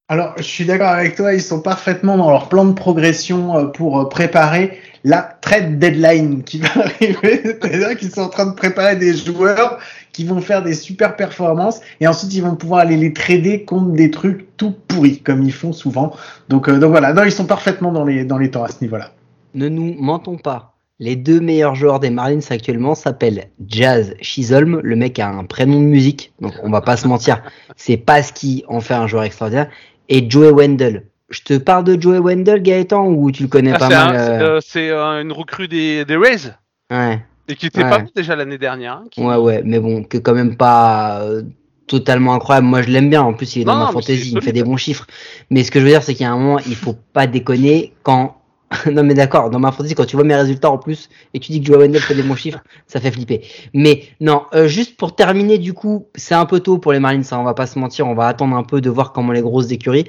Alors, 0.10 0.36
je 0.38 0.44
suis 0.44 0.64
d'accord 0.64 0.88
avec 0.88 1.18
toi, 1.18 1.34
ils 1.34 1.42
sont 1.42 1.60
parfaitement 1.60 2.16
dans 2.16 2.32
leur 2.32 2.48
plan 2.48 2.64
de 2.64 2.72
progression 2.72 3.58
euh, 3.58 3.66
pour 3.66 4.00
euh, 4.00 4.08
préparer 4.08 4.80
la 5.04 5.22
trade 5.42 5.80
deadline 5.80 6.44
qui 6.44 6.60
va 6.60 6.70
arriver. 6.76 7.42
C'est-à-dire 7.44 7.98
qu'ils 7.98 8.12
sont 8.12 8.22
en 8.22 8.30
train 8.30 8.46
de 8.46 8.56
préparer 8.56 8.96
des 8.96 9.14
joueurs 9.18 9.80
qui 10.14 10.24
vont 10.24 10.40
faire 10.40 10.64
des 10.64 10.76
super 10.76 11.18
performances 11.18 11.82
et 12.00 12.08
ensuite 12.08 12.34
ils 12.34 12.42
vont 12.42 12.56
pouvoir 12.56 12.80
aller 12.80 12.96
les 12.96 13.12
trader 13.12 13.66
contre 13.66 13.92
des 13.92 14.10
trucs 14.10 14.56
tout 14.56 14.74
pourris 14.88 15.20
comme 15.20 15.44
ils 15.44 15.52
font 15.52 15.74
souvent. 15.74 16.14
Donc, 16.48 16.70
euh, 16.70 16.80
donc 16.80 16.92
voilà, 16.92 17.12
non, 17.12 17.24
ils 17.26 17.32
sont 17.34 17.46
parfaitement 17.46 17.92
dans 17.92 18.06
les, 18.06 18.24
dans 18.24 18.38
les 18.38 18.50
temps 18.50 18.64
à 18.64 18.70
ce 18.70 18.82
niveau-là. 18.82 19.12
Ne 19.56 19.68
nous 19.68 19.94
mentons 20.00 20.38
pas. 20.38 20.78
Les 21.00 21.18
deux 21.18 21.42
meilleurs 21.42 21.76
joueurs 21.76 22.00
des 22.00 22.10
Marlins 22.10 22.40
actuellement 22.50 22.96
s'appellent 22.96 23.50
Jazz 23.68 24.16
Chisholm. 24.22 24.80
Le 24.82 24.96
mec 24.96 25.20
a 25.20 25.28
un 25.28 25.44
prénom 25.44 25.80
de 25.80 25.86
musique, 25.86 26.34
donc 26.42 26.54
on 26.64 26.72
va 26.72 26.82
pas 26.82 26.98
se 26.98 27.08
mentir. 27.08 27.44
C'est 27.76 27.98
pas 27.98 28.24
ce 28.24 28.34
qui 28.34 28.64
en 28.68 28.80
fait 28.80 28.96
un 28.96 29.06
joueur 29.06 29.24
extraordinaire. 29.24 29.70
Et 30.10 30.30
Joey 30.30 30.52
Wendell. 30.52 31.04
Je 31.30 31.42
te 31.42 31.58
parle 31.58 31.84
de 31.84 32.02
Joey 32.02 32.20
Wendell, 32.20 32.62
Gaëtan, 32.62 33.08
ou 33.08 33.32
tu 33.32 33.44
le 33.44 33.50
connais 33.50 33.74
Ah, 33.74 33.80
pas 33.80 33.90
mal 33.90 34.16
un- 34.16 34.60
c'est 34.62 34.90
euh, 34.90 34.96
euh, 34.96 35.18
euh, 35.18 35.22
une 35.22 35.32
recrue 35.34 35.68
des, 35.68 36.06
des 36.06 36.16
Rays 36.16 36.54
Ouais, 36.90 37.20
et 37.50 37.56
qui 37.56 37.66
était 37.66 37.84
Ouais. 37.84 37.90
pas 37.90 38.04
déjà 38.16 38.36
l'année 38.36 38.58
dernière. 38.58 38.94
hein, 38.94 39.04
qui- 39.12 39.22
ouais, 39.22 39.36
ouais, 39.36 39.62
mais 39.66 39.80
bon, 39.80 40.04
que 40.04 40.18
quand 40.18 40.34
même 40.34 40.56
pas 40.56 41.20
euh, 41.24 41.42
totalement 41.86 42.34
incroyable. 42.34 42.68
Moi, 42.68 42.82
je 42.82 42.90
l'aime 42.90 43.10
bien. 43.10 43.24
En 43.24 43.34
plus, 43.34 43.56
il 43.58 43.64
est 43.64 43.66
dans 43.66 43.92
ma 43.92 44.02
c'est 44.02 44.16
il 44.16 44.36
me 44.36 44.42
fait 44.42 44.54
des 44.54 44.64
bons 44.64 44.78
chiffres. 44.78 45.06
Mais 45.50 45.64
ce 45.66 45.72
que 45.72 45.80
je 45.80 45.86
veux 45.86 45.92
dire, 45.92 46.04
c'est 46.04 46.14
qu'il 46.14 46.24
y 46.24 46.28
a 46.28 46.32
un 46.32 46.38
moment, 46.38 46.60
il 46.60 46.76
faut 46.76 46.96
pas 47.14 47.28
déconner 47.28 47.94
quand. 48.04 48.37
non, 48.92 49.04
mais 49.04 49.14
d'accord, 49.14 49.50
dans 49.50 49.60
ma 49.60 49.72
fantasy, 49.72 49.96
quand 49.96 50.06
tu 50.06 50.16
vois 50.16 50.26
mes 50.26 50.36
résultats 50.36 50.70
en 50.70 50.78
plus 50.78 51.10
et 51.34 51.40
tu 51.40 51.52
dis 51.52 51.62
que 51.62 51.68
Joe 51.68 51.78
Wendell 51.78 52.02
fait 52.02 52.16
des 52.16 52.24
bons 52.24 52.36
chiffres, 52.36 52.60
ça 52.86 53.00
fait 53.00 53.12
flipper. 53.12 53.42
Mais 53.74 54.04
non, 54.20 54.44
euh, 54.54 54.68
juste 54.68 54.98
pour 54.98 55.16
terminer, 55.16 55.58
du 55.58 55.74
coup, 55.74 56.08
c'est 56.16 56.36
un 56.36 56.46
peu 56.46 56.60
tôt 56.60 56.78
pour 56.78 56.92
les 56.92 57.00
Marines, 57.00 57.24
ça, 57.24 57.40
on 57.40 57.44
va 57.44 57.54
pas 57.54 57.68
se 57.68 57.80
mentir, 57.80 58.08
on 58.08 58.14
va 58.14 58.28
attendre 58.28 58.56
un 58.56 58.64
peu 58.64 58.82
de 58.82 58.90
voir 58.90 59.14
comment 59.14 59.32
les 59.32 59.42
grosses 59.42 59.72
écuries. 59.72 60.08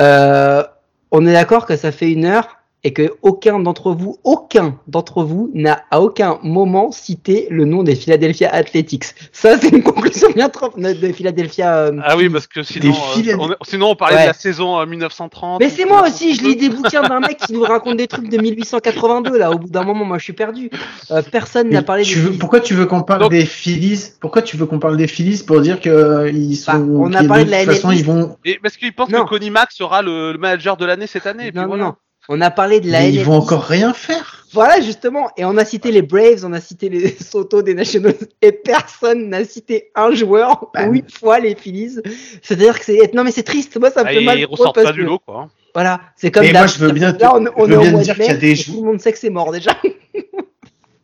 Euh, 0.00 0.64
on 1.12 1.26
est 1.26 1.32
d'accord 1.32 1.66
que 1.66 1.76
ça 1.76 1.92
fait 1.92 2.10
une 2.10 2.24
heure 2.24 2.59
et 2.82 2.92
que 2.92 3.12
aucun 3.22 3.58
d'entre 3.60 3.92
vous, 3.92 4.18
aucun 4.24 4.78
d'entre 4.88 5.22
vous 5.22 5.50
n'a 5.54 5.82
à 5.90 6.00
aucun 6.00 6.38
moment 6.42 6.90
cité 6.92 7.46
le 7.50 7.64
nom 7.66 7.82
des 7.82 7.94
Philadelphia 7.94 8.48
Athletics. 8.54 9.04
Ça, 9.32 9.58
c'est 9.58 9.68
une 9.68 9.82
conclusion 9.82 10.28
bien 10.34 10.48
trop 10.48 10.70
de 10.76 11.12
Philadelphia. 11.12 11.76
euh, 11.76 11.92
Ah 12.04 12.16
oui, 12.16 12.28
parce 12.30 12.46
que 12.46 12.62
sinon, 12.62 12.94
euh, 13.18 13.36
on, 13.38 13.48
sinon 13.64 13.90
on 13.90 13.96
parlait 13.96 14.16
Ouais. 14.16 14.22
de 14.22 14.26
la 14.28 14.32
saison 14.32 14.78
euh, 14.80 14.86
1930. 14.86 15.60
Mais 15.60 15.66
ou 15.66 15.70
c'est 15.70 15.84
moi 15.84 16.02
1932. 16.02 16.08
aussi, 16.10 16.34
je 16.36 16.42
lis 16.42 16.56
des 16.56 16.68
bouquins 16.74 17.02
d'un 17.02 17.20
mec 17.20 17.36
qui 17.36 17.52
nous 17.52 17.62
raconte 17.62 17.96
des 17.98 18.06
trucs 18.08 18.28
de 18.30 18.38
1882 18.38 19.36
là. 19.38 19.50
Au 19.50 19.58
bout 19.58 19.68
d'un 19.68 19.84
moment, 19.84 20.04
moi, 20.04 20.18
je 20.18 20.24
suis 20.24 20.32
perdu. 20.32 20.70
Euh, 21.10 21.22
personne 21.30 21.68
n'a 21.68 21.80
Mais 21.80 21.84
parlé 21.84 22.02
tu 22.04 22.14
des 22.14 22.20
veux, 22.20 22.26
Phillies. 22.28 22.38
pourquoi 22.38 22.60
tu 22.60 22.74
veux 22.74 22.86
qu'on 22.86 23.02
parle 23.02 23.20
Donc- 23.20 23.30
des 23.30 23.44
Phillies? 23.44 24.04
Pourquoi 24.20 24.42
tu 24.42 24.56
veux 24.56 24.64
qu'on 24.66 24.78
parle 24.78 24.96
des 24.96 25.06
Phillies 25.06 25.42
pour 25.46 25.60
dire 25.60 25.80
que 25.80 25.90
euh, 25.90 26.30
ils 26.30 26.56
sont 26.56 26.72
Bah, 26.72 26.78
on 26.80 27.12
a 27.12 27.24
parlé 27.24 27.44
de 27.44 27.48
de 27.48 27.50
la 27.52 27.64
toute 27.64 27.74
façon 27.74 27.90
ils 27.90 28.04
vont 28.04 28.36
Et 28.44 28.58
parce 28.62 28.76
qu'ils 28.76 28.94
pensent 28.94 29.10
Non. 29.10 29.24
que 29.24 29.28
Connie 29.28 29.50
Mack 29.50 29.72
sera 29.72 30.00
le, 30.02 30.32
le 30.32 30.38
manager 30.38 30.76
de 30.76 30.84
l'année 30.86 31.06
cette 31.06 31.26
année. 31.26 31.48
Et 31.48 31.52
puis 31.52 31.60
Non, 31.60 31.66
voilà. 31.66 31.84
non, 31.84 31.94
On 32.32 32.40
a 32.40 32.50
parlé 32.52 32.78
de 32.78 32.88
la 32.88 33.00
mais 33.00 33.12
ils 33.12 33.24
vont 33.24 33.34
encore 33.34 33.64
rien 33.64 33.92
faire. 33.92 34.46
Voilà, 34.52 34.80
justement. 34.80 35.30
Et 35.36 35.44
on 35.44 35.56
a 35.56 35.64
cité 35.64 35.90
les 35.90 36.00
Braves, 36.02 36.44
on 36.44 36.52
a 36.52 36.60
cité 36.60 36.88
les 36.88 37.08
Soto 37.20 37.60
des 37.62 37.74
Nationals, 37.74 38.14
et 38.40 38.52
personne 38.52 39.28
n'a 39.30 39.44
cité 39.44 39.90
un 39.96 40.12
joueur 40.12 40.70
Bah, 40.72 40.86
ou 40.88 40.94
une 40.94 41.10
fois 41.10 41.40
les 41.40 41.56
Phillies. 41.56 41.98
C'est-à-dire 42.40 42.78
que 42.78 42.84
c'est, 42.84 43.12
non 43.14 43.24
mais 43.24 43.32
c'est 43.32 43.42
triste. 43.42 43.76
Moi, 43.78 43.90
ça 43.90 44.04
me 44.04 44.08
Ah, 44.08 44.12
fait 44.12 44.20
mal. 44.24 44.38
ils 44.38 44.44
ressortent 44.46 44.80
pas 44.80 44.92
du 44.92 45.02
lot, 45.02 45.18
quoi. 45.18 45.48
Voilà, 45.74 46.00
c'est 46.16 46.30
comme 46.30 46.44
Mais 46.44 46.52
moi, 46.52 46.66
je 46.68 46.78
veux 46.78 46.92
bien 46.92 47.12
te- 47.12 47.20
Là, 47.20 47.32
on, 47.34 47.44
on 47.56 47.66
je 47.66 47.72
est 47.72 47.74
veux 47.74 47.78
au 47.78 47.82
bien 47.82 47.90
mois 47.92 48.02
dire 48.02 48.14
qu'il 48.14 48.24
y 48.24 48.30
a 48.30 48.34
des 48.36 48.56
Tout 48.56 48.76
le 48.76 48.82
monde 48.82 49.00
sait 49.00 49.12
que 49.12 49.18
c'est 49.18 49.30
mort 49.30 49.50
déjà. 49.52 49.76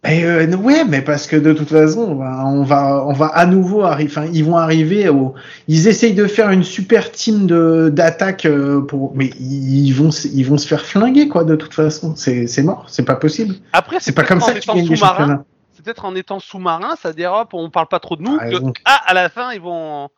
Euh, 0.08 0.56
ouais, 0.56 0.84
mais 0.84 1.02
parce 1.02 1.26
que 1.26 1.36
de 1.36 1.52
toute 1.52 1.68
façon, 1.70 2.00
on 2.00 2.14
va, 2.16 2.44
on 2.46 2.62
va, 2.62 3.04
on 3.06 3.12
va 3.12 3.26
à 3.26 3.46
nouveau 3.46 3.82
arriver. 3.82 4.10
Enfin, 4.10 4.26
ils 4.32 4.44
vont 4.44 4.56
arriver 4.56 5.08
au. 5.08 5.34
Ils 5.68 5.88
essayent 5.88 6.14
de 6.14 6.26
faire 6.26 6.50
une 6.50 6.62
super 6.64 7.10
team 7.10 7.46
de 7.46 7.88
d'attaque 7.92 8.44
euh, 8.46 8.80
pour, 8.80 9.12
mais 9.16 9.30
ils 9.40 9.92
vont, 9.92 10.10
se- 10.10 10.28
ils 10.28 10.44
vont 10.44 10.58
se 10.58 10.66
faire 10.66 10.84
flinguer 10.84 11.28
quoi. 11.28 11.44
De 11.44 11.56
toute 11.56 11.74
façon, 11.74 12.14
c'est, 12.16 12.46
c'est 12.46 12.62
mort, 12.62 12.84
c'est 12.88 13.04
pas 13.04 13.16
possible. 13.16 13.54
Après, 13.72 13.96
C'est 14.00 14.12
pas 14.12 14.24
comme 14.24 14.40
ça 14.40 14.52
que 14.54 14.60
tu 14.60 14.68
gagnes 14.68 14.88
des 14.88 14.96
championnats. 14.96 15.44
C'est 15.74 15.84
peut-être 15.84 16.04
en 16.04 16.14
étant 16.14 16.40
sous-marin, 16.40 16.94
c'est-à-dire 17.00 17.32
hop, 17.32 17.50
on 17.52 17.70
parle 17.70 17.88
pas 17.88 17.98
trop 18.00 18.16
de 18.16 18.22
nous. 18.22 18.38
Que, 18.38 18.56
ah, 18.86 19.00
à 19.06 19.14
la 19.14 19.28
fin, 19.28 19.52
ils 19.52 19.60
vont. 19.60 20.08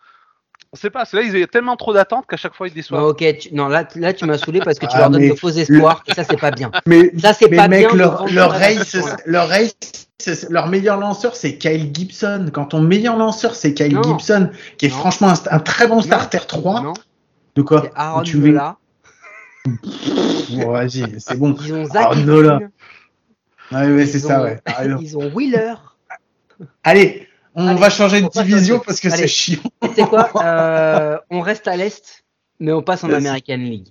On 0.73 0.77
sait 0.77 0.91
pas, 0.91 1.07
c'est 1.07 1.17
là, 1.17 1.23
ils 1.23 1.31
avaient 1.31 1.47
tellement 1.47 1.77
trop 1.77 1.95
d'attentes 1.95 2.27
qu'à 2.29 2.37
chaque 2.37 2.55
fois, 2.55 2.69
ils 2.69 2.75
déçoivent. 2.75 3.01
Bon, 3.01 3.09
ok, 3.09 3.25
tu- 3.39 3.55
non, 3.55 3.69
là, 3.69 3.89
là, 3.97 4.13
tu 4.13 4.27
m'as 4.27 4.37
saoulé 4.37 4.61
parce 4.61 4.79
que 4.79 4.85
tu 4.85 4.93
Ah, 4.97 4.99
leur 5.01 5.11
donnes 5.11 5.23
mais 5.23 5.31
de 5.31 5.35
faux 5.35 5.49
espoirs, 5.49 6.03
et 6.07 6.13
ça, 6.13 6.25
c'est 6.25 6.37
pas 6.39 6.51
bien. 6.51 6.71
Mais, 6.87 7.11
Ça, 7.19 7.33
c'est 7.33 7.49
pas 7.49 7.69
mec, 7.69 7.87
bien. 7.89 7.97
leur, 7.97 8.27
leur 8.31 8.51
race, 8.51 8.95
là. 8.95 9.17
leur 9.25 9.49
race, 9.49 9.75
c'est- 10.19 10.51
leur 10.51 10.67
meilleur 10.67 10.99
lanceur, 11.01 11.37
c'est 11.37 11.57
Kyle 11.57 11.91
Gibson. 11.95 12.51
Quand 12.53 12.67
ton 12.67 12.83
meilleur 12.83 13.17
lanceur, 13.17 13.55
c'est 13.55 13.73
Kyle 13.73 13.95
Non. 13.95 14.03
Gibson, 14.03 14.51
qui 14.77 14.87
est 14.87 14.89
Non. 14.91 14.97
franchement 14.97 15.29
un, 15.29 15.57
un 15.57 15.59
très 15.61 15.87
bon 15.87 16.03
starter 16.03 16.41
3. 16.47 16.83
Non, 16.83 16.93
De 17.55 17.63
quoi 17.63 17.85
Aaron 17.95 18.23
Tu 18.23 18.37
veux- 18.37 18.49
Nola. 18.49 18.77
Bon, 20.51 20.73
Vas-y, 20.73 21.05
c'est 21.19 21.37
bon. 21.39 21.57
Ils 21.65 21.73
ont 21.75 21.85
Zach 21.87 21.97
Aaron 22.05 22.17
Nola. 22.17 22.59
Ouais, 23.73 23.87
ouais, 23.93 24.07
c'est 24.07 24.19
ça, 24.19 24.43
ouais. 24.43 24.61
raison. 24.67 24.99
Ils 25.01 25.17
ont 25.17 25.31
Wheeler. 25.35 25.75
Allez, 26.85 27.28
on 27.59 27.67
Allez, 27.67 27.81
va 27.81 27.91
changer 27.91 28.23
de 28.23 28.29
division 28.29 28.79
parce 28.79 29.01
que 29.01 29.11
c'est 29.11 29.27
chiant. 29.27 29.61
Tu 29.83 29.95
sais 29.95 30.05
quoi 30.05 30.31
euh, 30.43 31.19
On 31.29 31.41
reste 31.41 31.67
à 31.67 31.77
l'Est, 31.77 32.25
mais 32.61 32.73
on 32.73 32.83
passe 32.83 33.03
en 33.03 33.09
Yes. 33.09 33.17
American 33.17 33.57
League. 33.57 33.89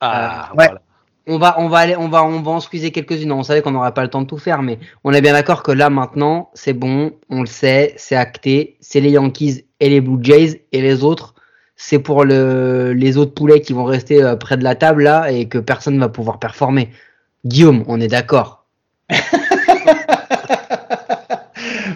Ah, 0.00 0.50
ouais. 0.50 0.66
voilà. 0.66 0.80
On 1.26 1.38
va, 1.38 1.54
on 1.58 1.68
va 1.68 1.78
aller, 1.78 1.96
on 1.96 2.08
va, 2.08 2.24
on 2.24 2.42
va 2.42 2.50
en 2.50 2.60
squeezer 2.60 2.90
quelques-unes. 2.90 3.30
On 3.30 3.44
savait 3.44 3.62
qu'on 3.62 3.70
n'aurait 3.70 3.94
pas 3.94 4.02
le 4.02 4.10
temps 4.10 4.20
de 4.20 4.26
tout 4.26 4.36
faire, 4.36 4.62
mais 4.62 4.80
on 5.04 5.12
est 5.12 5.20
bien 5.22 5.32
d'accord 5.32 5.62
que 5.62 5.70
là 5.70 5.90
maintenant, 5.90 6.50
c'est 6.54 6.72
bon, 6.72 7.12
on 7.30 7.40
le 7.40 7.46
sait, 7.46 7.94
c'est 7.96 8.16
acté, 8.16 8.76
c'est 8.80 9.00
les 9.00 9.12
Yankees 9.12 9.64
et 9.80 9.88
les 9.88 10.00
Blue 10.00 10.18
Jays 10.22 10.66
et 10.72 10.82
les 10.82 11.04
autres, 11.04 11.34
c'est 11.76 12.00
pour 12.00 12.24
le, 12.24 12.92
les 12.92 13.16
autres 13.16 13.32
poulets 13.32 13.60
qui 13.60 13.72
vont 13.72 13.84
rester 13.84 14.22
euh, 14.22 14.36
près 14.36 14.56
de 14.56 14.64
la 14.64 14.74
table 14.74 15.04
là 15.04 15.30
et 15.30 15.48
que 15.48 15.58
personne 15.58 15.98
va 15.98 16.08
pouvoir 16.08 16.38
performer. 16.40 16.90
Guillaume, 17.46 17.84
on 17.86 18.00
est 18.00 18.08
d'accord. 18.08 18.66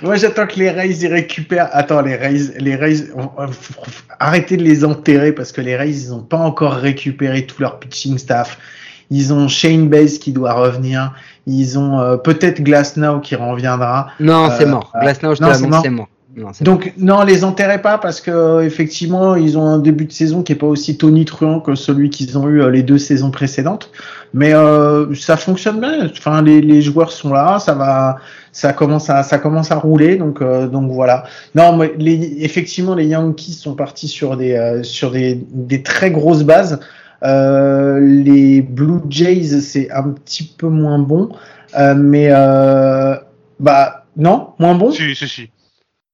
Moi, 0.03 0.17
j'attends 0.17 0.47
que 0.47 0.57
les 0.59 0.71
Rays 0.71 0.89
y 0.91 1.07
récupèrent. 1.07 1.69
Attends, 1.73 2.03
les 2.03 2.17
Rays, 2.17 2.53
les 2.59 2.77
Rays, 2.77 3.05
arrêtez 4.19 4.57
de 4.57 4.63
les 4.63 4.85
enterrer 4.85 5.33
parce 5.33 5.53
que 5.53 5.61
les 5.61 5.77
Rays, 5.77 5.91
ils 5.91 6.11
n'ont 6.11 6.23
pas 6.23 6.37
encore 6.39 6.75
récupéré 6.75 7.47
tout 7.47 7.61
leur 7.61 7.79
pitching 7.79 8.19
staff. 8.19 8.59
Ils 9.11 9.33
ont 9.33 9.49
Shane 9.49 9.89
Bass 9.89 10.19
qui 10.19 10.33
doit 10.33 10.53
revenir. 10.53 11.15
Ils 11.47 11.79
ont 11.79 11.99
euh, 11.99 12.17
peut-être 12.17 12.61
Glasnow 12.63 13.21
qui 13.21 13.35
reviendra. 13.37 14.09
Non, 14.21 14.51
Euh, 14.51 14.55
c'est 14.59 14.67
mort. 14.67 14.93
euh, 14.97 15.01
Glasnow, 15.01 15.35
je 15.35 15.39
te 15.39 15.45
l'annonce, 15.45 15.83
c'est 15.83 15.91
mort. 15.91 16.09
Non, 16.37 16.51
Donc 16.61 16.93
non, 16.99 17.23
les 17.25 17.43
enterrez 17.43 17.81
pas 17.81 17.99
parce 17.99 18.21
que 18.21 18.31
euh, 18.31 18.61
effectivement, 18.61 19.35
ils 19.35 19.57
ont 19.57 19.67
un 19.67 19.79
début 19.79 20.05
de 20.05 20.13
saison 20.13 20.43
qui 20.43 20.53
est 20.53 20.57
pas 20.57 20.67
aussi 20.67 20.97
tonitruant 20.99 21.61
que 21.61 21.75
celui 21.75 22.11
qu'ils 22.11 22.37
ont 22.37 22.49
eu 22.49 22.61
euh, 22.63 22.71
les 22.71 22.83
deux 22.83 22.99
saisons 22.99 23.31
précédentes. 23.31 23.91
Mais 24.35 24.53
euh, 24.55 25.15
ça 25.15 25.37
fonctionne 25.39 25.81
bien. 25.81 26.07
Enfin, 26.11 26.43
les, 26.43 26.61
les 26.61 26.83
joueurs 26.83 27.13
sont 27.13 27.33
là, 27.33 27.59
ça 27.59 27.75
va, 27.75 28.17
ça 28.53 28.75
commence 28.75 29.09
à, 29.09 29.23
ça 29.23 29.39
commence 29.39 29.71
à 29.73 29.77
rouler. 29.77 30.17
Donc 30.17 30.43
euh, 30.43 30.69
donc 30.69 30.93
voilà. 30.93 31.25
Non, 31.55 31.77
mais 31.77 31.95
les, 31.99 32.37
effectivement, 32.41 32.95
les 32.95 33.07
Yankees 33.07 33.55
sont 33.55 33.75
partis 33.75 34.09
sur 34.09 34.37
des 34.37 34.53
euh, 34.53 34.83
sur 34.83 35.11
des, 35.13 35.41
des 35.53 35.83
très 35.83 36.11
grosses 36.11 36.45
bases. 36.45 36.79
Euh, 37.25 37.99
les 38.01 38.61
Blue 38.63 39.01
Jays, 39.09 39.61
c'est 39.61 39.91
un 39.91 40.11
petit 40.11 40.45
peu 40.59 40.69
moins 40.69 40.99
bon, 40.99 41.31
Euh, 41.77 41.95
mais 41.95 42.29
euh, 42.31 43.17
bah 43.61 44.05
non, 44.17 44.49
moins 44.59 44.75
bon. 44.75 44.91
Si, 44.93 45.15
si, 45.17 45.29
si. 45.29 45.51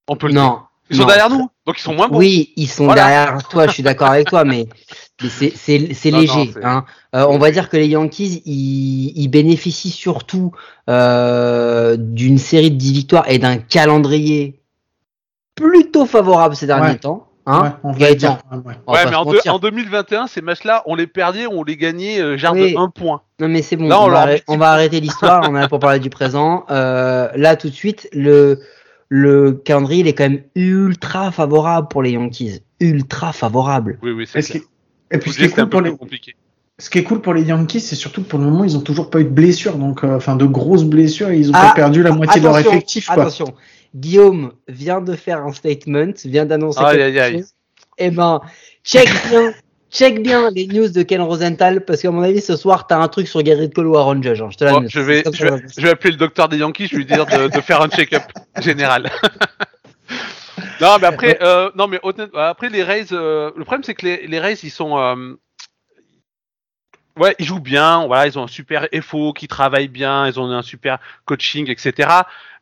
On 0.09 0.17
peut 0.17 0.27
le 0.29 0.33
dire. 0.35 0.43
Non. 0.43 0.59
Ils 0.91 0.97
sont 0.97 1.03
non. 1.03 1.09
derrière 1.09 1.31
nous, 1.31 1.49
donc 1.67 1.79
ils 1.79 1.83
sont 1.83 1.95
moins 1.95 2.09
bons. 2.09 2.19
Oui, 2.19 2.53
ils 2.57 2.69
sont 2.69 2.85
Voilà. 2.85 3.03
derrière 3.05 3.49
toi, 3.49 3.67
je 3.67 3.73
suis 3.73 3.83
d'accord 3.83 4.09
avec 4.11 4.29
toi, 4.29 4.45
mais, 4.45 4.67
mais 5.23 5.29
c'est- 5.31 6.11
léger. 6.11 6.53
non, 6.57 6.61
hein. 6.63 6.85
Euh, 7.17 7.27
on 7.31 7.39
va 7.39 7.51
dire 7.51 7.71
que 7.71 7.79
les 7.79 7.87
Yankees, 7.87 8.43
ils, 8.45 9.13
ils 9.17 9.29
bénéficient 9.29 9.91
surtout 9.91 10.53
euh, 10.91 11.97
d'une 11.99 12.37
série 12.37 12.71
de 12.71 12.77
10 12.77 12.93
victoires 12.93 13.25
et 13.29 13.39
d'un 13.39 13.57
calendrier 13.57 14.61
plutôt 15.55 16.05
favorable 16.07 16.55
ces 16.57 16.67
derniers 16.67 16.89
Ouais. 16.93 16.99
temps. 16.99 17.29
Hein 17.47 17.63
Ouais, 17.63 17.69
on 17.85 17.93
va 17.93 18.15
dire. 18.15 18.39
Ouais, 18.51 18.59
ouais. 18.59 18.75
on 18.87 18.93
va 18.93 18.99
Ouais, 18.99 19.05
pas 19.05 19.11
mais 19.11 19.11
se 19.13 19.17
en, 19.17 19.25
deux- 19.25 19.37
mentir. 19.37 19.55
en 19.55 19.59
2021, 19.59 20.27
ces 20.27 20.41
matchs-là, 20.41 20.83
on 20.87 20.95
les 20.95 21.07
perdait, 21.07 21.47
on 21.47 21.63
les 21.63 21.77
gagnait, 21.77 22.19
euh, 22.21 22.37
genre 22.39 22.55
Oui. 22.55 22.73
de 22.73 22.79
1 22.79 22.89
point. 22.89 23.21
Non 23.39 23.49
mais 23.49 23.61
c'est 23.63 23.77
bon, 23.77 23.89
Là, 23.89 24.01
on 24.01 24.05
on, 24.07 24.11
va, 24.11 24.21
arrêter- 24.21 24.45
on 24.49 24.57
va 24.57 24.71
arrêter 24.71 25.01
l'histoire, 25.01 25.47
on 25.51 25.55
est 25.57 25.61
là 25.61 25.69
pour 25.69 25.79
parler 25.79 25.99
du 25.99 26.09
présent. 26.11 26.65
Euh, 26.71 27.29
là 27.37 27.57
tout 27.57 27.69
de 27.69 27.75
suite, 27.75 28.09
le, 28.13 28.61
le 29.09 29.53
calendrier 29.53 30.01
il 30.01 30.09
est 30.09 30.15
quand 30.15 30.29
même 30.29 30.43
ultra 30.55 31.31
favorable 31.33 31.89
pour 31.89 32.03
les 32.03 32.13
Yankees. 32.13 32.61
Ultra 32.81 33.33
favorable. 33.33 33.99
Oui, 34.03 34.11
oui, 34.13 34.27
c'est 34.27 34.39
Et, 34.39 34.43
ce 34.43 34.59
et 35.11 35.19
puis 35.19 35.33
ce 35.33 35.39
qui 35.39 35.45
est 35.45 35.49
cool 35.51 35.65
peu 35.65 35.71
pour 35.71 35.81
les, 35.81 35.97
compliqué. 35.97 36.35
ce 36.79 36.91
qui 36.91 36.99
est 36.99 37.05
cool 37.05 37.21
pour 37.21 37.35
les 37.35 37.43
Yankees, 37.43 37.81
c'est 37.81 37.95
surtout 37.97 38.23
que 38.23 38.29
pour 38.29 38.39
le 38.39 38.47
moment, 38.47 38.65
ils 38.65 38.77
ont 38.77 38.81
toujours 38.81 39.11
pas 39.11 39.21
eu 39.21 39.25
de 39.25 39.29
blessures, 39.31 39.77
donc 39.79 40.03
euh, 40.05 40.17
enfin 40.17 40.37
de 40.37 40.47
grosses 40.47 40.85
blessures, 40.85 41.31
et 41.31 41.39
ils 41.39 41.51
ont 41.51 41.55
Ah, 41.55 41.69
pas 41.69 41.75
perdu 41.75 42.03
la 42.03 42.13
moitié 42.13 42.41
de 42.41 42.47
leur 42.47 42.57
Attention, 42.57 42.73
effectif. 42.73 43.07
Quoi. 43.07 43.23
Attention, 43.23 43.55
Guillaume 43.95 44.53
vient 44.69 45.01
de 45.01 45.15
faire 45.15 45.45
un 45.45 45.53
statement, 45.53 46.13
vient 46.25 46.47
d'annoncer 46.47 46.81
Aïe, 46.81 46.97
quelque 46.99 47.03
aïe, 47.19 47.19
aïe. 47.21 47.39
chose. 47.39 47.53
Eh 47.99 48.11
ben, 48.11 48.41
check 48.83 49.09
bien, 49.31 49.53
check 49.95 50.23
bien 50.23 50.51
les 50.51 50.67
news 50.67 50.89
de 50.89 51.03
Ken 51.03 51.21
Rosenthal, 51.23 51.85
parce 51.85 52.03
qu'à 52.03 52.11
mon 52.11 52.23
avis, 52.23 52.41
ce 52.41 52.57
soir, 52.57 52.87
t'as 52.87 52.99
un 52.99 53.09
truc 53.09 53.29
sur 53.29 53.43
Garrett 53.43 53.73
Cole 53.73 53.87
ou 53.87 53.97
Aaron 53.97 54.21
Judge. 54.21 54.43
hein, 54.43 54.49
je 54.51 54.57
te 54.57 54.65
Bon, 54.65 54.75
l'annonce. 54.75 54.91
je, 54.91 55.01
vais, 55.01 55.17
C'est 55.19 55.23
comme 55.23 55.35
je, 55.35 55.47
ça, 55.47 55.57
vais, 55.57 55.63
je 55.77 55.81
vais 55.83 55.91
appeler 55.91 56.11
le 56.11 56.17
docteur 56.17 56.49
des 56.49 56.59
Yankees, 56.59 56.89
je 56.89 56.93
vais 56.93 56.99
lui 56.99 57.07
dire 57.07 57.27
de, 57.27 57.49
de 57.49 57.61
faire 57.61 57.81
un 57.81 57.89
check-up 57.89 58.23
général. 58.61 59.11
non, 60.81 60.97
mais 61.01 61.07
après, 61.07 61.39
euh, 61.43 61.71
non, 61.77 61.87
mais 61.87 62.01
après 62.35 62.69
les 62.69 62.83
Rays, 62.83 63.07
euh, 63.13 63.51
le 63.57 63.65
problème 63.65 63.85
c'est 63.85 63.95
que 63.95 64.05
les, 64.07 64.27
les 64.27 64.41
Rays, 64.41 64.59
ils 64.63 64.71
sont, 64.71 64.99
euh, 64.99 65.35
ouais, 67.17 67.35
ils 67.39 67.45
jouent 67.47 67.61
bien, 67.61 68.07
voilà, 68.07 68.27
ils 68.27 68.39
ont 68.39 68.45
un 68.45 68.49
super 68.49 68.89
FO 69.03 69.33
qui 69.33 69.47
travaille 69.49 69.89
bien, 69.89 70.27
ils 70.27 70.41
ont 70.41 70.51
un 70.51 70.63
super 70.63 70.99
coaching, 71.25 71.71
etc. 71.71 72.09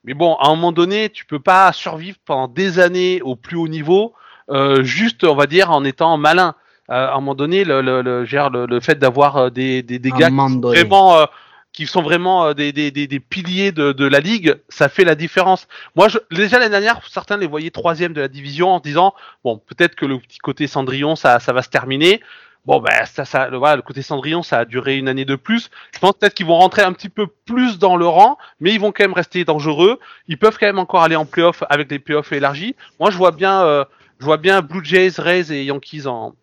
Mais 0.04 0.14
bon, 0.14 0.34
à 0.34 0.48
un 0.48 0.50
moment 0.50 0.72
donné, 0.72 1.08
tu 1.10 1.24
peux 1.24 1.40
pas 1.40 1.72
survivre 1.72 2.18
pendant 2.24 2.48
des 2.48 2.78
années 2.78 3.22
au 3.22 3.36
plus 3.36 3.56
haut 3.56 3.68
niveau, 3.68 4.12
euh, 4.50 4.82
juste, 4.82 5.24
on 5.24 5.34
va 5.34 5.46
dire, 5.46 5.70
en 5.70 5.84
étant 5.84 6.16
malin. 6.18 6.54
Euh, 6.92 7.08
à 7.08 7.12
un 7.12 7.16
moment 7.16 7.34
donné, 7.34 7.64
le, 7.64 7.80
le, 7.80 8.02
le, 8.02 8.24
le, 8.24 8.66
le 8.66 8.80
fait 8.80 8.98
d'avoir 8.98 9.36
euh, 9.36 9.50
des, 9.50 9.82
des, 9.82 9.98
des 9.98 10.10
gars 10.10 10.28
qui 10.28 10.36
sont 10.36 10.60
vraiment 10.60 11.16
euh, 11.16 11.24
qui 11.72 11.86
sont 11.86 12.02
vraiment 12.02 12.52
des, 12.52 12.70
des, 12.70 12.90
des, 12.90 13.06
des 13.06 13.18
piliers 13.20 13.72
de, 13.72 13.92
de 13.92 14.06
la 14.06 14.20
ligue, 14.20 14.56
ça 14.68 14.90
fait 14.90 15.04
la 15.04 15.14
différence. 15.14 15.66
Moi, 15.96 16.08
je, 16.08 16.18
déjà 16.30 16.58
l'année 16.58 16.70
dernière, 16.70 17.00
certains 17.08 17.38
les 17.38 17.46
voyaient 17.46 17.70
troisième 17.70 18.12
de 18.12 18.20
la 18.20 18.28
division 18.28 18.68
en 18.72 18.78
se 18.78 18.82
disant 18.82 19.14
bon, 19.42 19.56
peut-être 19.56 19.94
que 19.94 20.04
le 20.04 20.18
petit 20.18 20.36
côté 20.38 20.66
Cendrillon, 20.66 21.16
ça, 21.16 21.40
ça 21.40 21.54
va 21.54 21.62
se 21.62 21.70
terminer. 21.70 22.20
Bon, 22.66 22.78
ben 22.78 23.06
ça, 23.06 23.24
ça, 23.24 23.48
le, 23.48 23.56
voilà, 23.56 23.76
le 23.76 23.82
côté 23.82 24.02
Cendrillon, 24.02 24.42
ça 24.42 24.58
a 24.58 24.64
duré 24.66 24.98
une 24.98 25.08
année 25.08 25.24
de 25.24 25.34
plus. 25.34 25.70
Je 25.94 25.98
pense 25.98 26.12
peut-être 26.12 26.34
qu'ils 26.34 26.46
vont 26.46 26.58
rentrer 26.58 26.82
un 26.82 26.92
petit 26.92 27.08
peu 27.08 27.26
plus 27.26 27.78
dans 27.78 27.96
le 27.96 28.06
rang, 28.06 28.36
mais 28.60 28.74
ils 28.74 28.78
vont 28.78 28.92
quand 28.92 29.04
même 29.04 29.14
rester 29.14 29.44
dangereux. 29.46 29.98
Ils 30.28 30.36
peuvent 30.38 30.58
quand 30.60 30.66
même 30.66 30.78
encore 30.78 31.02
aller 31.02 31.16
en 31.16 31.24
playoff 31.24 31.64
avec 31.70 31.90
les 31.90 31.98
playoffs 31.98 32.32
élargis. 32.32 32.76
Moi, 33.00 33.10
je 33.10 33.16
vois 33.16 33.32
bien, 33.32 33.62
euh, 33.62 33.84
je 34.20 34.26
vois 34.26 34.36
bien 34.36 34.60
Blue 34.60 34.84
Jays, 34.84 35.14
Rays 35.18 35.50
et 35.50 35.64
Yankees 35.64 36.06
en, 36.06 36.34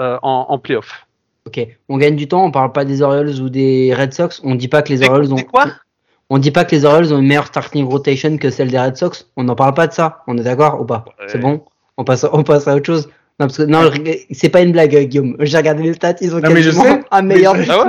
en, 0.00 0.46
en 0.48 0.58
playoff. 0.58 1.06
Ok, 1.46 1.60
on 1.88 1.96
gagne 1.98 2.16
du 2.16 2.26
temps, 2.26 2.44
on 2.44 2.50
parle 2.50 2.72
pas 2.72 2.84
des 2.84 3.02
Orioles 3.02 3.40
ou 3.40 3.48
des 3.48 3.94
Red 3.94 4.12
Sox, 4.12 4.40
on 4.42 4.54
dit 4.56 4.68
pas 4.68 4.82
que 4.82 4.92
les 4.92 5.08
Orioles 5.08 5.32
ont. 5.32 5.36
c'est 5.36 5.44
quoi 5.44 5.66
On 6.28 6.38
dit 6.38 6.50
pas 6.50 6.64
que 6.64 6.74
les 6.74 6.84
Orioles 6.84 7.12
ont 7.14 7.18
une 7.18 7.26
meilleure 7.28 7.46
starting 7.46 7.84
rotation 7.88 8.36
que 8.36 8.50
celle 8.50 8.70
des 8.70 8.78
Red 8.80 8.96
Sox. 8.96 9.28
On 9.36 9.44
n'en 9.44 9.54
parle 9.54 9.74
pas 9.74 9.86
de 9.86 9.92
ça. 9.92 10.22
On 10.26 10.36
est 10.36 10.42
d'accord 10.42 10.80
ou 10.80 10.84
pas 10.84 11.04
Ouais. 11.20 11.26
C'est 11.28 11.38
bon 11.38 11.62
on 11.98 12.04
passe, 12.04 12.26
on 12.30 12.42
passe 12.42 12.66
à 12.68 12.74
autre 12.74 12.84
chose. 12.86 13.06
Non, 13.38 13.46
parce 13.46 13.56
que 13.58 13.62
non, 13.62 13.90
c'est 14.32 14.48
pas 14.50 14.60
une 14.62 14.72
blague, 14.72 14.94
euh, 14.96 15.04
Guillaume. 15.04 15.36
J'ai 15.40 15.56
regardé 15.56 15.82
les 15.82 15.92
stats, 15.94 16.14
ils 16.20 16.34
ont 16.34 16.40
Non, 16.40 16.50
mais 16.50 16.62
je 16.62 16.70
sais. 16.70 17.02
un 17.10 17.22
meilleur 17.22 17.54
Mais 17.54 17.64
je- 17.64 17.70
Ah 17.70 17.84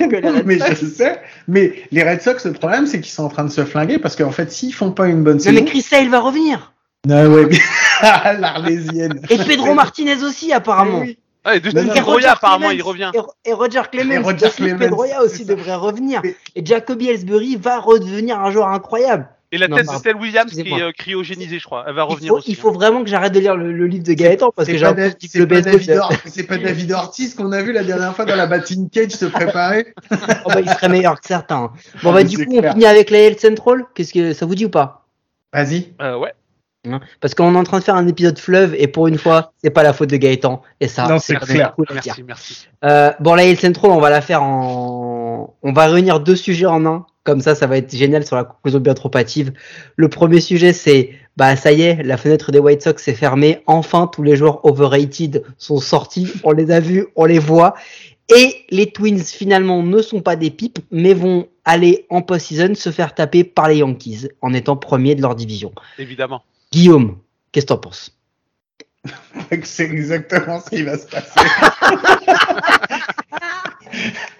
ouais, 0.00 0.08
que 0.08 0.16
les 0.16 0.28
Red 0.30 0.46
mais 0.46 0.58
Sox. 0.58 0.80
je 0.80 0.86
sais. 0.86 1.20
Mais 1.48 1.72
les 1.92 2.02
Red 2.02 2.22
Sox, 2.22 2.44
le 2.46 2.52
problème, 2.54 2.86
c'est 2.86 3.00
qu'ils 3.00 3.12
sont 3.12 3.24
en 3.24 3.28
train 3.28 3.44
de 3.44 3.50
se 3.50 3.64
flinguer 3.64 3.98
parce 3.98 4.16
qu'en 4.16 4.30
fait, 4.32 4.50
s'ils 4.50 4.72
font 4.74 4.90
pas 4.92 5.06
une 5.08 5.22
bonne 5.22 5.34
Non, 5.34 5.38
saison. 5.40 5.54
mais 5.54 5.64
Chris 5.64 5.82
Sale 5.82 6.08
va 6.08 6.20
revenir. 6.20 6.72
Ah 7.10 7.28
ouais, 7.28 7.46
mais- 7.50 7.58
l'Arlésienne. 8.40 9.20
Et 9.30 9.38
Pedro 9.38 9.74
Martinez 9.74 10.22
aussi, 10.24 10.52
apparemment. 10.52 11.00
Oui. 11.00 11.18
Ah, 11.44 11.56
et 11.56 11.60
Dustin 11.60 11.80
Non, 11.82 11.86
non, 11.88 11.92
Et 11.92 11.94
Pedroia, 11.96 12.14
Roger 12.14 12.26
apparemment, 12.28 12.66
Clemens. 12.68 12.78
il 12.78 12.82
revient. 12.82 13.10
Et, 13.44 13.50
et 13.50 13.52
Roger 13.52 13.82
Clemens. 13.90 14.14
Et 14.14 14.18
Roger 14.18 14.48
Clemens, 14.54 14.78
Pedroia 14.78 15.22
aussi 15.22 15.44
devrait 15.44 15.74
revenir. 15.74 16.20
Mais- 16.22 16.36
Et 16.54 16.64
Jacoby 16.64 17.08
Ellsbury 17.08 17.56
va 17.56 17.80
redevenir 17.80 18.38
un 18.40 18.50
joueur 18.50 18.68
incroyable. 18.68 19.28
Et 19.54 19.58
la 19.58 19.68
Non, 19.68 19.76
tête 19.76 19.86
de. 19.86 19.92
Stell 19.96 20.16
Williams 20.16 20.50
qui 20.50 20.60
est 20.60 20.82
euh, 20.82 20.92
cryogénisée, 20.96 21.58
je 21.58 21.64
crois. 21.66 21.84
Elle 21.86 21.94
va 21.94 22.06
Il 22.08 22.12
revenir 22.14 22.28
faut, 22.30 22.38
aussi. 22.38 22.50
il 22.52 22.56
faut 22.56 22.72
vraiment 22.72 23.02
que 23.04 23.10
j'arrête 23.10 23.34
de 23.34 23.38
lire 23.40 23.54
le, 23.54 23.70
le 23.70 23.86
livre 23.86 24.02
de 24.04 24.14
Gaëtan 24.14 24.50
parce 24.50 24.66
que 24.66 24.72
C'est 24.72 24.78
j'ai 24.78 24.86
un 24.86 24.94
c'est 25.20 25.46
pas. 25.46 25.60
David 25.60 26.88
pas 26.88 26.94
Ortiz 26.98 27.34
qu'on 27.34 27.52
a 27.52 27.60
vu 27.60 27.72
la 27.72 27.84
dernière 27.84 28.16
fois 28.16 28.24
dans 28.24 28.34
la 28.36 28.46
batting 28.46 28.88
cage 28.88 29.10
se 29.10 29.26
préparer. 29.26 29.92
Oh 30.10 30.48
bah, 30.48 30.60
il 30.62 30.70
serait 30.70 30.88
meilleur 30.88 31.20
que 31.20 31.26
certains. 31.26 31.70
Bon 32.02 32.10
Ah, 32.10 32.12
bah 32.14 32.24
du 32.24 32.38
coup 32.38 32.44
on 32.50 32.60
clair. 32.60 32.72
finit 32.72 32.86
avec 32.86 33.10
la 33.10 33.18
L 33.18 33.38
Central. 33.38 33.84
Qu'est-ce 33.94 34.14
que 34.14 34.32
ça 34.32 34.46
vous 34.46 34.54
dit 34.54 34.64
ou 34.64 34.70
pas? 34.70 35.04
Vas-y. 35.52 35.92
Euh, 36.00 36.16
ouais. 36.16 36.32
Hein 36.84 36.98
Parce 37.20 37.34
qu'on 37.36 37.54
est 37.54 37.58
en 37.58 37.62
train 37.62 37.78
de 37.78 37.84
faire 37.84 37.94
un 37.94 38.08
épisode 38.08 38.38
fleuve 38.40 38.74
et 38.76 38.88
pour 38.88 39.06
une 39.06 39.16
fois 39.16 39.52
c'est 39.62 39.70
pas 39.70 39.84
la 39.84 39.92
faute 39.92 40.10
de 40.10 40.16
Gaëtan 40.16 40.62
et 40.80 40.88
ça 40.88 41.16
c'est 41.20 41.36
clair. 41.36 41.74
cool. 41.76 41.86
Merci, 41.92 42.24
merci. 42.24 42.68
Euh, 42.84 43.12
bon 43.20 43.34
la 43.34 43.54
Central 43.54 43.92
on 43.92 44.00
va 44.00 44.10
la 44.10 44.20
faire 44.20 44.42
en, 44.42 45.54
on 45.62 45.72
va 45.72 45.86
réunir 45.86 46.18
deux 46.18 46.34
sujets 46.34 46.66
en 46.66 46.84
un. 46.84 47.06
Comme 47.22 47.40
ça 47.40 47.54
ça 47.54 47.68
va 47.68 47.76
être 47.76 47.94
génial 47.94 48.26
sur 48.26 48.34
la 48.34 48.42
conclusion 48.42 48.80
bien 48.80 48.94
trop 48.94 49.12
hâtive. 49.14 49.52
Le 49.94 50.08
premier 50.08 50.40
sujet 50.40 50.72
c'est 50.72 51.10
bah 51.36 51.54
ça 51.54 51.70
y 51.70 51.82
est 51.82 52.02
la 52.02 52.16
fenêtre 52.16 52.50
des 52.50 52.58
White 52.58 52.82
Sox 52.82 53.00
s'est 53.00 53.14
fermée. 53.14 53.62
Enfin 53.68 54.08
tous 54.12 54.24
les 54.24 54.34
joueurs 54.34 54.64
overrated 54.64 55.44
sont 55.58 55.78
sortis. 55.78 56.32
On 56.42 56.50
les 56.50 56.72
a 56.72 56.80
vus, 56.80 57.06
on 57.14 57.26
les 57.26 57.38
voit. 57.38 57.74
Et 58.34 58.64
les 58.70 58.90
Twins 58.90 59.22
finalement 59.22 59.84
ne 59.84 60.02
sont 60.02 60.20
pas 60.20 60.34
des 60.34 60.50
pipes, 60.50 60.80
mais 60.90 61.14
vont 61.14 61.46
aller 61.64 62.06
en 62.10 62.22
post-season 62.22 62.74
se 62.74 62.90
faire 62.90 63.14
taper 63.14 63.44
par 63.44 63.68
les 63.68 63.78
Yankees 63.78 64.28
en 64.40 64.52
étant 64.52 64.76
premiers 64.76 65.14
de 65.14 65.22
leur 65.22 65.36
division. 65.36 65.72
Évidemment. 65.98 66.42
Guillaume, 66.72 67.16
qu'est-ce 67.52 67.66
que 67.66 67.68
t'en 67.68 67.78
penses? 67.78 68.16
C'est 69.64 69.84
exactement 69.84 70.60
ce 70.60 70.70
qui 70.70 70.82
va 70.82 70.98
se 70.98 71.06
passer. 71.06 71.28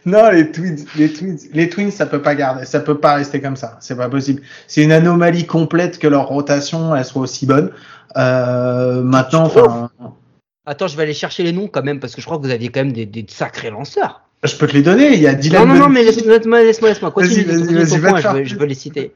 non, 0.07 0.31
les 0.31 0.51
Twins, 0.51 0.85
les 0.97 1.13
Twins, 1.13 1.39
les 1.53 1.69
Twins, 1.69 1.91
ça 1.91 2.07
peut 2.07 2.23
pas 2.23 2.35
garder, 2.35 2.65
ça 2.65 2.81
peut 2.81 2.99
pas 2.99 3.15
rester 3.15 3.41
comme 3.41 3.57
ça. 3.57 3.77
C'est 3.81 3.97
pas 3.97 4.09
possible. 4.09 4.43
C'est 4.67 4.83
une 4.83 4.93
anomalie 4.93 5.47
complète 5.47 5.99
que 5.99 6.09
leur 6.09 6.27
rotation 6.29 6.95
elle 6.97 7.05
soit 7.05 7.23
aussi 7.23 7.47
bonne. 7.47 7.71
Euh, 8.17 9.03
maintenant, 9.03 9.45
enfin, 9.45 9.91
Attends, 10.65 10.87
je 10.87 10.97
vais 10.97 11.03
aller 11.03 11.15
chercher 11.15 11.43
les 11.43 11.53
noms 11.53 11.67
quand 11.67 11.83
même 11.83 11.99
parce 11.99 12.15
que 12.15 12.21
je 12.21 12.27
crois 12.27 12.39
que 12.39 12.45
vous 12.45 12.51
aviez 12.53 12.69
quand 12.69 12.81
même 12.81 12.93
des, 12.93 13.05
des 13.07 13.27
sacrés 13.29 13.71
lanceurs. 13.71 14.23
je 14.45 14.55
peux 14.57 14.67
te 14.69 14.75
les 14.75 14.83
donner. 14.83 15.15
Il 15.15 15.21
y 15.21 15.27
a 15.27 15.35
Dylan. 15.35 15.67
Non, 15.67 15.75
non, 15.75 15.81
non, 15.81 15.89
mais 15.89 16.05
laisse- 16.05 16.25
laisse-moi, 16.25 16.63
laisse-moi, 16.63 16.91
laisse-moi. 16.91 17.11
Continue, 17.11 17.43
Vas-y, 17.45 17.75
vas-y, 17.75 17.99
vas-y, 17.99 18.35
veux, 18.35 18.45
je 18.45 18.57
veux 18.57 18.67
les 18.67 18.75
citer. 18.75 19.13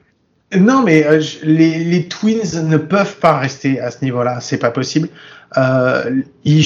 Non, 0.55 0.83
mais 0.85 1.05
euh, 1.05 1.21
je- 1.21 1.45
les, 1.45 1.83
les 1.83 2.07
Twins 2.07 2.63
ne 2.69 2.77
peuvent 2.77 3.17
pas 3.17 3.37
rester 3.39 3.81
à 3.81 3.91
ce 3.91 4.05
niveau-là. 4.05 4.41
C'est 4.41 4.59
pas 4.59 4.71
possible. 4.71 5.09
Euh, 5.57 6.21
ils- 6.45 6.63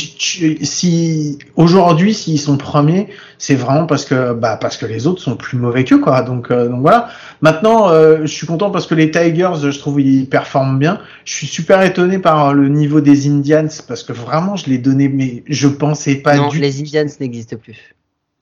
si 0.67 1.39
aujourd'hui, 1.57 2.13
s'ils 2.13 2.39
sont 2.41 2.57
premiers, 2.59 3.09
c'est 3.39 3.55
vraiment 3.55 3.87
parce 3.87 4.05
que 4.05 4.33
bah 4.35 4.59
parce 4.61 4.77
que 4.77 4.85
les 4.87 5.07
autres 5.07 5.23
sont 5.23 5.37
plus 5.37 5.57
mauvais 5.59 5.85
qu'eux, 5.85 5.99
quoi. 5.99 6.21
Donc, 6.23 6.51
euh, 6.51 6.69
donc 6.69 6.81
voilà. 6.83 7.09
Maintenant, 7.41 7.91
euh, 7.91 8.19
je 8.23 8.27
suis 8.27 8.47
content 8.47 8.71
parce 8.71 8.87
que 8.87 8.95
les 8.95 9.11
Tigers, 9.11 9.55
je 9.71 9.79
trouve, 9.79 10.01
ils 10.01 10.27
performent 10.29 10.79
bien. 10.79 11.01
Je 11.25 11.33
suis 11.33 11.47
super 11.47 11.83
étonné 11.83 12.19
par 12.19 12.53
le 12.53 12.69
niveau 12.69 13.01
des 13.01 13.29
Indians 13.29 13.69
parce 13.89 14.03
que 14.03 14.13
vraiment, 14.13 14.57
je 14.57 14.69
les 14.69 14.79
donnais, 14.79 15.09
mais 15.09 15.43
je 15.47 15.69
pensais 15.69 16.17
pas 16.17 16.37
non, 16.37 16.49
du 16.49 16.59
les 16.59 16.81
Indians 16.81 17.07
n'existent 17.21 17.57
plus. 17.57 17.95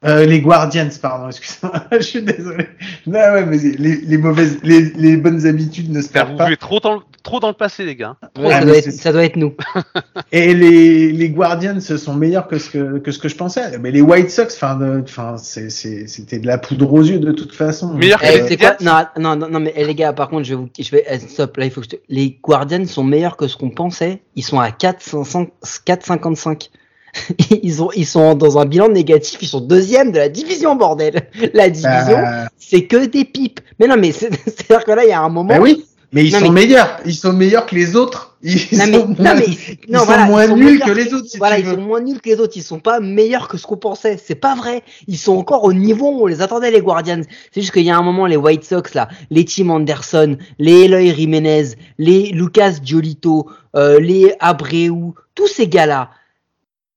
Euh, 0.05 0.25
les 0.27 0.41
Guardians, 0.41 0.89
pardon, 1.03 1.29
excuse-moi, 1.29 1.73
je 1.93 1.99
suis 1.99 2.23
désolé. 2.23 2.67
Non, 3.07 3.19
ouais, 3.19 3.45
mais 3.47 3.57
les, 3.57 3.97
les 3.97 4.19
mauvaises, 4.19 4.59
les, 4.63 4.91
les 4.97 5.17
bonnes 5.17 5.45
habitudes 5.47 5.91
ne 5.91 6.01
se 6.01 6.09
perdent 6.09 6.31
Vous 6.33 6.37
pas. 6.37 6.45
buvez 6.45 6.57
trop, 6.57 6.79
tant- 6.81 7.03
trop 7.25 7.41
dans 7.41 7.49
le 7.49 7.55
passé, 7.55 7.85
les 7.85 7.97
gars. 7.97 8.17
Ouais, 8.39 8.47
Ah, 8.53 8.61
ça, 8.61 8.65
doit 8.65 8.77
être, 8.77 8.93
ça 8.93 9.13
doit 9.13 9.25
être 9.25 9.37
nous. 9.37 9.55
Et 10.33 10.55
les, 10.55 11.11
les 11.13 11.29
Guardians 11.31 11.81
sont 11.81 12.15
meilleurs 12.15 12.47
que 12.47 12.59
ce 12.59 12.71
que, 12.71 12.99
que 12.99 13.11
ce 13.11 13.19
que 13.19 13.29
je 13.29 13.35
pensais. 13.35 13.77
Mais 13.79 13.91
les 13.91 14.01
White 14.01 14.31
Sox, 14.31 14.47
enfin, 14.63 15.37
c'était 15.37 16.39
de 16.39 16.47
la 16.47 16.59
poudre 16.59 16.93
aux 16.93 17.03
yeux 17.03 17.19
de 17.19 17.33
toute 17.33 17.53
façon. 17.55 17.93
Meilleur 17.95 18.21
que 18.21 18.27
Eh, 18.27 18.49
les 18.49 18.57
quoi 18.57 18.77
non, 19.19 19.35
non, 19.37 19.49
non, 19.49 19.61
mais 19.61 19.73
eh, 19.77 19.85
les 19.85 19.95
gars, 19.97 20.13
par 20.13 20.29
contre, 20.29 20.45
je 20.45 20.51
vais 20.51 20.61
vous, 20.61 20.69
je 20.79 20.91
vais, 20.91 21.05
eh, 21.11 21.19
stop, 21.19 21.57
là, 21.57 21.65
il 21.65 21.71
faut 21.73 21.81
que 21.81 21.87
je 21.91 21.97
te- 21.97 22.03
les 22.09 22.39
Guardians 22.43 22.87
sont 22.87 23.05
meilleurs 23.05 23.37
que 23.37 23.49
ce 23.49 23.57
qu'on 23.57 23.71
pensait. 23.71 24.23
Ils 24.37 24.45
sont 24.45 24.61
à 24.61 24.69
4,5 24.71 25.49
4,55. 25.87 26.71
Ils 27.63 27.83
ont, 27.83 27.91
ils 27.97 28.07
sont 28.07 28.35
dans 28.35 28.59
un 28.59 28.65
bilan 28.67 28.89
négatif. 28.89 29.39
Ils 29.43 29.49
sont 29.49 29.61
deuxième 29.61 30.13
de 30.13 30.19
la 30.19 30.29
division, 30.29 30.77
bordel. 30.77 31.29
La 31.55 31.69
division, 31.71 32.19
Bah, 32.23 32.49
c'est 32.59 32.85
que 32.85 33.07
des 33.07 33.25
pipes. 33.25 33.61
Mais 33.81 33.87
non, 33.87 33.97
mais 33.99 34.13
c'est- 34.13 34.31
c'est-à-dire 34.45 34.85
que 34.85 34.93
là, 34.93 35.05
il 35.05 35.11
y 35.11 35.13
a 35.13 35.21
un 35.21 35.29
moment. 35.29 35.49
bah 35.55 35.59
oui, 35.61 35.85
mais 36.13 36.25
ils 36.25 36.33
Non, 36.33 36.39
sont 36.41 36.53
mais- 36.53 36.63
meilleurs. 36.67 36.99
Ils 37.05 37.15
sont 37.15 37.33
meilleurs 37.33 37.67
que 37.67 37.75
les 37.75 37.97
autres. 37.97 38.37
Ils 38.43 38.55
Non, 38.79 38.85
mais- 38.87 38.93
sont 38.93 39.09
non, 39.09 39.15
moins, 39.19 39.35
mais- 39.35 39.45
ils 39.47 39.93
non, 39.93 39.99
sont 40.01 40.05
voilà, 40.05 40.25
moins 40.27 40.45
ils 40.45 40.49
sont 40.51 40.57
nuls 40.57 40.81
que 40.81 40.91
les 40.93 41.13
autres, 41.13 41.27
si 41.29 41.39
voilà, 41.39 41.59
ils 41.59 41.65
veux. 41.65 41.75
sont 41.75 41.81
moins 41.81 42.01
nuls 42.01 42.21
que 42.21 42.29
les 42.29 42.39
autres. 42.41 42.53
Ils 42.57 42.63
sont 42.63 42.79
pas 42.79 43.01
meilleurs 43.01 43.49
que 43.49 43.57
ce 43.59 43.67
qu'on 43.67 43.77
pensait. 43.79 44.17
C'est 44.23 44.35
pas 44.37 44.55
vrai. 44.55 44.83
Ils 45.09 45.19
sont 45.19 45.37
encore 45.37 45.65
au 45.65 45.73
niveau 45.73 46.11
où 46.11 46.23
on 46.23 46.27
les 46.27 46.41
attendait, 46.41 46.71
les 46.71 46.81
Guardians. 46.83 47.23
C'est 47.53 47.61
juste 47.63 47.73
qu'il 47.73 47.83
y 47.83 47.91
a 47.91 47.97
un 47.97 48.03
moment, 48.03 48.27
les 48.27 48.37
White 48.37 48.65
Sox, 48.65 48.95
là, 48.95 49.09
les 49.31 49.45
Tim 49.45 49.71
Anderson, 49.71 50.37
les 50.59 50.83
Eloy 50.85 51.15
Jiménez, 51.15 51.71
les 51.99 52.27
Lucas 52.31 52.75
Giolito, 52.83 53.49
euh, 53.75 53.99
les 53.99 54.35
Abreu, 54.41 54.91
tous 55.35 55.49
ces 55.49 55.67
gars-là. 55.67 56.11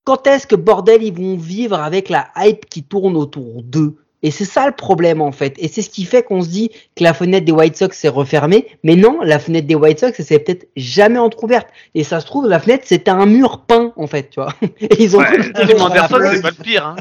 Quand 0.04 0.26
est-ce 0.26 0.46
que 0.46 0.56
bordel 0.56 1.02
ils 1.02 1.12
vont 1.14 1.36
vivre 1.36 1.78
avec 1.80 2.08
la 2.08 2.28
hype 2.36 2.66
qui 2.66 2.82
tourne 2.82 3.16
autour 3.16 3.62
d'eux? 3.62 3.96
Et 4.24 4.30
c'est 4.30 4.44
ça 4.44 4.66
le 4.66 4.72
problème 4.72 5.20
en 5.20 5.32
fait. 5.32 5.54
Et 5.58 5.66
c'est 5.68 5.82
ce 5.82 5.90
qui 5.90 6.04
fait 6.04 6.22
qu'on 6.22 6.42
se 6.42 6.48
dit 6.48 6.70
que 6.96 7.02
la 7.02 7.12
fenêtre 7.12 7.44
des 7.44 7.50
White 7.52 7.76
Sox 7.76 7.96
s'est 7.96 8.08
refermée. 8.08 8.66
Mais 8.84 8.94
non, 8.94 9.20
la 9.22 9.38
fenêtre 9.40 9.66
des 9.66 9.74
White 9.74 9.98
Sox, 9.98 10.12
s'est 10.22 10.38
peut-être 10.38 10.68
jamais 10.76 11.18
entrouverte. 11.18 11.66
Et 11.94 12.04
ça 12.04 12.20
se 12.20 12.26
trouve, 12.26 12.46
la 12.48 12.60
fenêtre, 12.60 12.84
c'était 12.86 13.10
un 13.10 13.26
mur 13.26 13.62
peint 13.66 13.92
en 13.96 14.06
fait, 14.06 14.30
tu 14.30 14.40
vois. 14.40 14.54
Et 14.80 15.02
ils 15.02 15.16
ont 15.16 15.20
cru 15.22 15.52
pouvaient- 15.52 15.80
Anderson, 15.80 16.18
la 16.18 16.34
c'est 16.34 16.42
pas 16.42 16.50
le 16.50 16.62
pire. 16.62 16.86
Hein. 16.86 16.96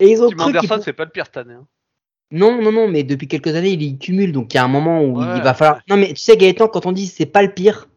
Et 0.00 0.10
ils 0.10 0.22
ont 0.22 0.30
Tim 0.30 0.36
cru 0.36 0.46
Anderson, 0.58 0.80
c'est 0.82 0.92
pas 0.94 1.04
le 1.04 1.10
pire 1.10 1.26
cette 1.26 1.36
année. 1.36 1.54
hein. 1.54 1.66
Non, 2.34 2.62
non, 2.62 2.72
non, 2.72 2.88
mais 2.88 3.02
depuis 3.02 3.28
quelques 3.28 3.54
années, 3.54 3.72
il 3.72 3.82
y 3.82 3.98
cumule. 3.98 4.32
Donc 4.32 4.54
il 4.54 4.56
y 4.56 4.60
a 4.60 4.64
un 4.64 4.68
moment 4.68 5.02
où 5.02 5.18
Ouais. 5.20 5.26
il 5.36 5.42
va 5.42 5.52
falloir. 5.52 5.80
Non, 5.90 5.98
mais 5.98 6.08
tu 6.14 6.16
sais, 6.22 6.38
Gaëtan, 6.38 6.68
quand 6.68 6.86
on 6.86 6.92
dit 6.92 7.06
c'est 7.06 7.26
pas 7.26 7.42
le 7.42 7.52
pire, 7.52 7.88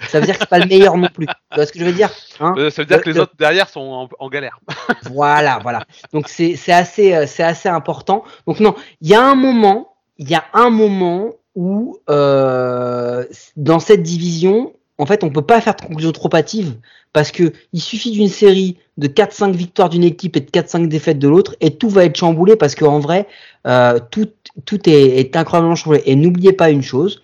ça 0.00 0.20
veut 0.20 0.26
dire 0.26 0.34
que 0.34 0.40
c'est 0.40 0.48
pas 0.50 0.58
le 0.58 0.66
meilleur 0.66 0.96
non 0.96 1.08
plus. 1.12 1.26
Tu 1.26 1.32
vois 1.54 1.66
ce 1.66 1.72
que 1.72 1.78
je 1.78 1.84
veux 1.84 1.92
dire 1.92 2.10
hein 2.40 2.54
Euh, 2.58 2.70
Ça 2.70 2.82
veut 2.82 2.86
dire 2.86 2.98
Le- 2.98 3.02
que 3.02 3.08
les 3.10 3.14
le- 3.16 3.20
autres 3.22 3.34
derrière 3.38 3.68
sont 3.68 3.80
en, 3.80 4.08
en 4.18 4.28
galère. 4.28 4.58
Voilà, 5.10 5.58
voilà. 5.62 5.84
Donc 6.12 6.28
c'est 6.28 6.56
c'est 6.56 6.72
assez 6.72 7.14
euh, 7.14 7.26
c'est 7.26 7.42
assez 7.44 7.68
important. 7.68 8.24
Donc 8.46 8.60
non, 8.60 8.74
il 9.00 9.08
y 9.08 9.14
a 9.14 9.22
un 9.22 9.34
moment, 9.34 9.94
il 10.18 10.28
y 10.28 10.34
a 10.34 10.44
un 10.52 10.70
moment 10.70 11.30
où 11.54 11.98
euh, 12.10 13.24
dans 13.56 13.78
cette 13.78 14.02
division, 14.02 14.72
en 14.98 15.06
fait, 15.06 15.22
on 15.24 15.30
peut 15.30 15.42
pas 15.42 15.60
faire 15.60 15.74
de 15.76 15.82
conclusion 15.82 16.12
trop 16.12 16.34
hâtive 16.34 16.74
parce 17.12 17.30
que 17.30 17.52
il 17.72 17.80
suffit 17.80 18.10
d'une 18.10 18.28
série 18.28 18.78
de 18.96 19.06
4-5 19.08 19.52
victoires 19.52 19.88
d'une 19.88 20.04
équipe 20.04 20.36
et 20.36 20.40
de 20.40 20.50
4-5 20.50 20.88
défaites 20.88 21.18
de 21.18 21.28
l'autre 21.28 21.54
et 21.60 21.76
tout 21.76 21.88
va 21.88 22.04
être 22.04 22.16
chamboulé 22.16 22.56
parce 22.56 22.74
qu'en 22.74 22.98
vrai, 22.98 23.26
euh, 23.66 23.98
tout 24.10 24.28
tout 24.64 24.88
est, 24.88 25.18
est 25.20 25.36
incroyablement 25.36 25.76
chamboulé. 25.76 26.02
Et 26.06 26.16
n'oubliez 26.16 26.52
pas 26.52 26.70
une 26.70 26.82
chose. 26.82 27.22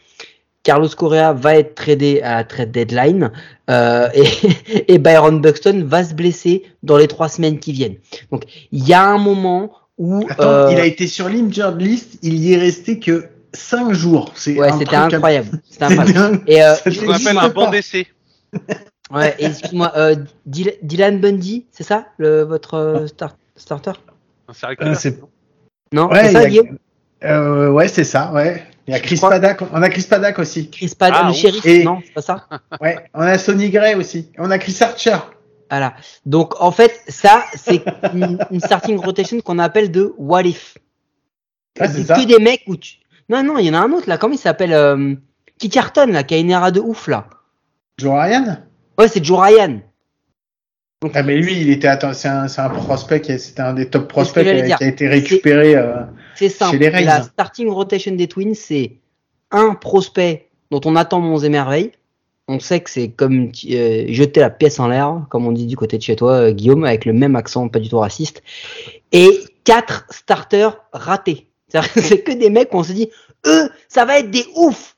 Carlos 0.63 0.89
Correa 0.97 1.33
va 1.33 1.57
être 1.57 1.75
tradé 1.75 2.21
à 2.23 2.37
la 2.37 2.45
trade 2.45 2.71
deadline 2.71 3.31
euh, 3.71 4.09
et, 4.15 4.25
et 4.95 4.99
Byron 4.99 5.41
Buxton 5.41 5.85
va 5.87 6.05
se 6.05 6.15
blesser 6.15 6.65
dans 6.83 6.97
les 6.99 7.09
trois 7.09 7.29
semaines 7.29 7.59
qui 7.59 7.73
viennent. 7.73 7.97
Donc 8.31 8.45
il 8.73 8.87
y 8.87 8.93
a 8.93 9.05
un 9.07 9.19
moment 9.19 9.73
où 9.97 10.27
Attends, 10.29 10.43
euh, 10.45 10.69
il 10.73 10.79
a 10.79 10.85
été 10.87 11.07
sur 11.07 11.29
l'injured 11.29 11.81
list, 11.81 12.19
il 12.23 12.35
y 12.35 12.53
est 12.53 12.59
resté 12.59 12.99
que 12.99 13.27
5 13.53 13.93
jours. 13.93 14.33
C'est 14.35 14.57
ouais 14.59 14.71
c'était 14.79 14.97
incroyable, 14.97 15.49
c'était 15.69 15.87
C'est 15.89 15.99
incroyable. 15.99 16.41
Et 16.47 16.63
euh, 16.63 16.75
Ça 16.75 16.91
Ce 16.91 16.99
qu'on 17.01 17.07
n'existe 17.07 17.27
appelle 17.29 17.39
un 17.39 17.49
banc 17.49 17.65
pas. 17.67 17.71
d'essai. 17.71 18.07
ouais, 19.13 19.35
excuse-moi, 19.39 19.93
euh, 19.97 20.15
Dylan 20.47 21.21
Bundy, 21.21 21.67
c'est 21.71 21.83
ça 21.85 22.07
le 22.19 22.43
votre 22.43 23.05
star- 23.09 23.37
starter? 23.57 23.93
C'est 24.53 24.67
vrai 24.67 24.77
que- 24.77 24.85
Euh, 24.85 24.95
c'est- 24.95 25.21
Non, 25.93 26.09
Ouais, 26.11 26.27
c'est 26.27 26.33
ça 26.33 26.39
a- 26.41 26.47
Guillaume? 26.47 26.79
euh, 27.25 27.71
ouais, 27.71 27.89
c'est 27.89 28.05
ça, 28.05 28.31
ouais. 28.33 28.63
Il 28.91 28.95
y 28.95 28.97
a 28.97 29.01
Chris 29.01 29.17
crois- 29.17 29.31
Paddock, 29.31 29.69
on 29.73 29.83
a 29.83 29.89
Chris 29.89 30.05
Paddock 30.11 30.39
aussi. 30.41 30.69
Chris 30.69 30.93
Pad, 30.99 31.13
Ah, 31.15 31.29
le 31.29 31.33
shérif 31.35 31.65
Et- 31.65 31.85
Non, 31.85 32.01
c'est 32.05 32.13
pas 32.13 32.23
ça. 32.23 32.47
Ouais, 32.81 32.97
on 33.15 33.21
a 33.21 33.39
Sonny 33.39 33.71
Gray 33.71 33.95
aussi. 33.95 34.31
On 34.37 34.51
a 34.51 34.59
Chris 34.59 34.77
Archer. 34.81 35.17
Voilà. 35.71 35.95
Donc 36.27 36.61
en 36.61 36.73
fait, 36.73 36.93
ça 37.07 37.45
c'est 37.55 37.85
une, 38.13 38.39
une 38.51 38.61
starting 38.61 38.97
rotation 38.99 39.41
qu'on 39.41 39.61
appelle 39.61 39.93
de 39.93 40.13
what 40.19 40.43
if. 40.43 40.77
Ah, 41.79 41.87
c'est 41.89 42.05
que 42.05 42.27
des 42.27 42.39
mecs 42.43 42.63
où 42.67 42.77
tu. 42.77 42.95
Non, 43.29 43.45
non, 43.45 43.59
il 43.59 43.67
y 43.67 43.71
en 43.71 43.75
a 43.75 43.79
un 43.79 43.93
autre 43.93 44.09
là. 44.09 44.19
Comment 44.19 44.35
il 44.35 44.39
s'appelle 44.39 44.73
euh, 44.73 45.15
Qui 45.59 45.69
cartonne 45.69 46.11
là, 46.11 46.25
qui 46.25 46.35
a 46.35 46.39
une 46.39 46.51
era 46.51 46.73
de 46.73 46.81
ouf 46.81 47.07
là. 47.07 47.29
Joe 47.99 48.13
Ryan? 48.21 48.57
Ouais, 48.99 49.07
c'est 49.07 49.25
Joe 49.25 49.39
Ryan. 49.39 49.81
Donc, 51.03 51.13
Ah, 51.15 51.23
mais 51.23 51.37
lui, 51.37 51.59
il 51.61 51.71
était, 51.71 51.89
attends, 51.89 52.13
c'est 52.13 52.29
un, 52.29 52.47
prospect, 52.69 53.23
c'était 53.39 53.63
un 53.63 53.73
des 53.73 53.89
top 53.89 54.09
prospects 54.09 54.45
qui 54.45 54.51
a, 54.51 54.63
dire. 54.63 54.77
qui 54.79 54.85
a 54.85 54.89
été 54.89 55.09
récupéré. 55.09 55.75
euh, 55.77 56.03
c'est 56.41 56.49
simple. 56.49 56.79
chez. 56.79 57.05
La 57.05 57.23
starting 57.23 57.69
rotation 57.69 58.15
des 58.15 58.27
Twins, 58.27 58.55
c'est 58.55 58.93
un 59.51 59.75
prospect 59.75 60.49
dont 60.71 60.81
on 60.87 60.97
attend 60.97 61.21
monts 61.21 61.41
et 61.41 61.51
merveilles. 61.51 61.93
On 62.49 62.59
sait 62.59 62.81
que 62.81 62.91
c'est 62.91 63.11
comme 63.11 63.53
euh, 63.71 64.07
jeter 64.09 64.41
la 64.41 64.49
pièce 64.49 64.81
en 64.81 64.89
l'air, 64.89 65.27
comme 65.29 65.47
on 65.47 65.53
dit 65.53 65.67
du 65.67 65.77
côté 65.77 65.99
de 65.99 66.03
chez 66.03 66.17
toi, 66.17 66.33
euh, 66.33 66.53
Guillaume, 66.53 66.85
avec 66.85 67.05
le 67.05 67.13
même 67.13 67.37
accent 67.37 67.69
pas 67.69 67.79
du 67.79 67.91
tout 67.91 67.99
raciste. 67.99 68.43
Et 69.13 69.31
quatre 69.65 70.07
starters 70.11 70.81
ratés. 70.93 71.47
C'est-à-dire 71.69 71.93
que 71.93 72.01
C'est 72.01 72.23
que 72.23 72.33
des 72.33 72.51
mecs 72.51 72.73
où 72.73 72.79
on 72.79 72.83
se 72.83 72.93
dit, 72.93 73.11
eux, 73.47 73.71
ça 73.89 74.07
va 74.07 74.19
être 74.19 74.31
des 74.31 74.47
oufs. 74.57 74.97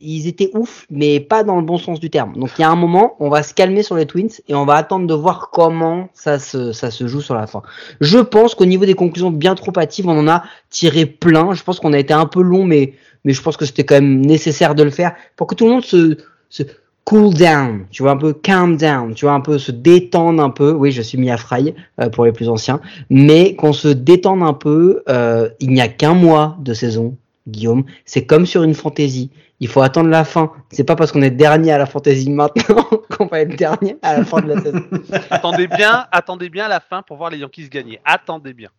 Ils 0.00 0.26
étaient 0.26 0.50
ouf, 0.54 0.86
mais 0.90 1.20
pas 1.20 1.44
dans 1.44 1.56
le 1.56 1.62
bon 1.62 1.78
sens 1.78 2.00
du 2.00 2.10
terme. 2.10 2.34
Donc 2.34 2.50
il 2.58 2.62
y 2.62 2.64
a 2.64 2.70
un 2.70 2.76
moment, 2.76 3.16
on 3.20 3.28
va 3.28 3.42
se 3.42 3.54
calmer 3.54 3.82
sur 3.82 3.96
les 3.96 4.06
Twins 4.06 4.30
et 4.48 4.54
on 4.54 4.64
va 4.64 4.74
attendre 4.74 5.06
de 5.06 5.14
voir 5.14 5.50
comment 5.50 6.08
ça 6.14 6.38
se, 6.38 6.72
ça 6.72 6.90
se 6.90 7.06
joue 7.06 7.20
sur 7.20 7.34
la 7.34 7.46
fin. 7.46 7.62
Je 8.00 8.18
pense 8.18 8.54
qu'au 8.54 8.64
niveau 8.64 8.86
des 8.86 8.94
conclusions 8.94 9.30
bien 9.30 9.54
trop 9.54 9.72
hâtives, 9.76 10.08
on 10.08 10.18
en 10.18 10.28
a 10.28 10.44
tiré 10.70 11.06
plein. 11.06 11.52
Je 11.54 11.62
pense 11.62 11.80
qu'on 11.80 11.92
a 11.92 11.98
été 11.98 12.14
un 12.14 12.26
peu 12.26 12.42
long, 12.42 12.64
mais, 12.64 12.94
mais 13.24 13.32
je 13.32 13.42
pense 13.42 13.56
que 13.56 13.64
c'était 13.64 13.84
quand 13.84 13.96
même 13.96 14.24
nécessaire 14.24 14.74
de 14.74 14.82
le 14.82 14.90
faire 14.90 15.14
pour 15.36 15.46
que 15.46 15.54
tout 15.54 15.66
le 15.66 15.72
monde 15.72 15.84
se, 15.84 16.16
se 16.48 16.62
cool 17.04 17.34
down, 17.34 17.86
tu 17.90 18.02
vois, 18.02 18.12
un 18.12 18.16
peu 18.16 18.32
calm 18.32 18.76
down, 18.76 19.14
tu 19.14 19.24
vois, 19.24 19.34
un 19.34 19.40
peu 19.40 19.58
se 19.58 19.72
détendre 19.72 20.42
un 20.42 20.50
peu. 20.50 20.72
Oui, 20.72 20.92
je 20.92 21.02
suis 21.02 21.18
mis 21.18 21.30
à 21.30 21.36
fry 21.36 21.74
euh, 22.00 22.08
pour 22.08 22.24
les 22.24 22.32
plus 22.32 22.48
anciens, 22.48 22.80
mais 23.10 23.54
qu'on 23.54 23.72
se 23.72 23.88
détende 23.88 24.42
un 24.42 24.52
peu. 24.52 25.02
Euh, 25.08 25.48
il 25.60 25.70
n'y 25.70 25.80
a 25.80 25.88
qu'un 25.88 26.14
mois 26.14 26.56
de 26.60 26.74
saison, 26.74 27.16
Guillaume. 27.48 27.84
C'est 28.04 28.24
comme 28.24 28.46
sur 28.46 28.62
une 28.62 28.74
fantaisie. 28.74 29.30
Il 29.62 29.68
faut 29.68 29.80
attendre 29.80 30.08
la 30.10 30.24
fin. 30.24 30.52
C'est 30.72 30.82
pas 30.82 30.96
parce 30.96 31.12
qu'on 31.12 31.22
est 31.22 31.30
dernier 31.30 31.70
à 31.70 31.78
la 31.78 31.86
fantaisie 31.86 32.28
maintenant 32.30 32.82
qu'on 33.16 33.26
va 33.26 33.42
être 33.42 33.54
dernier 33.56 33.96
à 34.02 34.18
la 34.18 34.24
fin 34.24 34.40
de 34.40 34.48
la 34.52 34.60
saison. 34.60 34.82
attendez 35.30 35.68
bien, 35.68 36.08
attendez 36.10 36.48
bien 36.50 36.66
la 36.66 36.80
fin 36.80 37.02
pour 37.02 37.16
voir 37.16 37.30
les 37.30 37.38
Yankees 37.38 37.68
gagner. 37.68 38.00
Attendez 38.04 38.54
bien. 38.54 38.70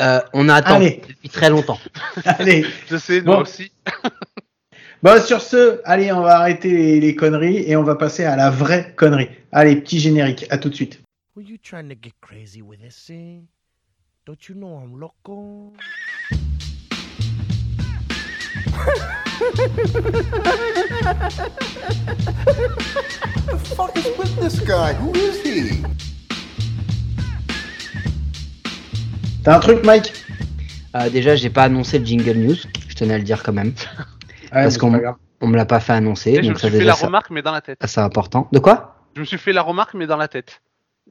Euh, 0.00 0.20
on 0.32 0.48
attend 0.48 0.74
Allez. 0.74 1.00
depuis 1.08 1.28
très 1.28 1.48
longtemps. 1.50 1.78
Allez. 2.24 2.66
Je 2.88 2.96
sais, 2.96 3.20
nous 3.20 3.26
Bon. 3.26 3.42
aussi. 3.42 3.70
Bon, 5.04 5.22
sur 5.22 5.40
ce, 5.40 5.80
allez, 5.84 6.10
on 6.10 6.22
va 6.22 6.38
arrêter 6.40 6.70
les, 6.72 6.98
les 6.98 7.14
conneries 7.14 7.58
et 7.58 7.76
on 7.76 7.84
va 7.84 7.94
passer 7.94 8.24
à 8.24 8.34
la 8.34 8.50
vraie 8.50 8.92
connerie. 8.96 9.28
Allez, 9.52 9.76
petit 9.76 10.00
générique. 10.00 10.46
À 10.50 10.58
tout 10.58 10.68
de 10.68 10.74
suite. 10.74 11.00
Were 11.36 11.44
you 11.46 11.58
trying 11.62 11.88
to 11.90 11.94
get 11.94 12.14
crazy 12.20 12.60
with 12.60 12.80
this 12.80 13.06
thing? 13.06 13.46
Don't 14.26 14.48
you 14.48 14.56
know 14.56 14.80
I'm 14.82 14.98
loco? 14.98 15.72
The 22.26 23.58
fuck 23.76 23.96
is 23.96 24.06
with 24.18 24.34
this 24.40 24.60
guy? 24.60 24.94
Who 24.94 25.12
is 25.14 25.40
he? 25.42 25.82
T'as 29.44 29.56
un 29.56 29.60
truc, 29.60 29.84
Mike? 29.84 30.12
Euh, 30.96 31.08
déjà, 31.10 31.36
j'ai 31.36 31.50
pas 31.50 31.64
annoncé 31.64 31.98
le 31.98 32.04
jingle 32.04 32.32
news. 32.36 32.56
Je 32.88 32.94
tenais 32.94 33.14
à 33.14 33.18
le 33.18 33.24
dire 33.24 33.42
quand 33.42 33.52
même. 33.52 33.72
Ouais, 34.52 34.62
Parce 34.62 34.78
qu'on-. 34.78 34.98
On 35.40 35.48
me 35.48 35.56
l'a 35.56 35.66
pas 35.66 35.80
fait 35.80 35.92
annoncer, 35.92 36.30
Et 36.30 36.36
je 36.36 36.40
me 36.42 36.46
donc 36.46 36.60
ça 36.60 36.68
suis 36.68 36.70
fait 36.70 36.78
déjà 36.78 36.92
la 36.92 36.96
ça- 36.96 37.06
remarque, 37.06 37.30
mais 37.30 37.42
dans 37.42 37.50
la 37.52 37.60
tête. 37.60 37.78
c'est 37.84 38.00
important. 38.00 38.48
De 38.52 38.60
quoi? 38.60 38.96
Je 39.16 39.20
me 39.20 39.26
suis 39.26 39.36
fait 39.38 39.52
la 39.52 39.60
remarque, 39.60 39.92
mais 39.94 40.06
dans 40.06 40.16
la 40.16 40.28
tête. 40.28 40.62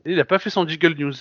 Et 0.06 0.14
il 0.14 0.20
a 0.20 0.26
pas 0.26 0.40
fait 0.40 0.50
son 0.50 0.66
jiggle 0.66 0.96
news. 0.98 1.14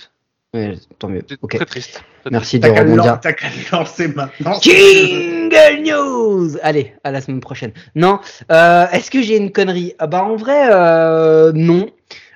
Ouais, 0.55 0.75
Tant 0.99 1.09
mieux. 1.09 1.21
C'est 1.27 1.37
Ok. 1.41 1.55
très 1.57 1.65
triste. 1.65 2.01
Merci 2.31 2.59
de 2.59 2.69
rebondir. 2.69 3.19
t'as 3.19 3.33
qu'à 3.33 3.47
le 3.49 3.77
lancer 3.77 4.07
maintenant. 4.07 4.59
Jingle 4.61 5.81
news. 5.83 6.57
Allez, 6.63 6.93
à 7.03 7.11
la 7.11 7.19
semaine 7.19 7.41
prochaine. 7.41 7.73
Non, 7.93 8.19
euh, 8.51 8.87
est-ce 8.93 9.11
que 9.11 9.21
j'ai 9.21 9.35
une 9.37 9.51
connerie? 9.51 9.93
Ah 9.99 10.07
Bah 10.07 10.23
en 10.23 10.37
vrai, 10.37 10.69
euh, 10.71 11.51
non. 11.53 11.89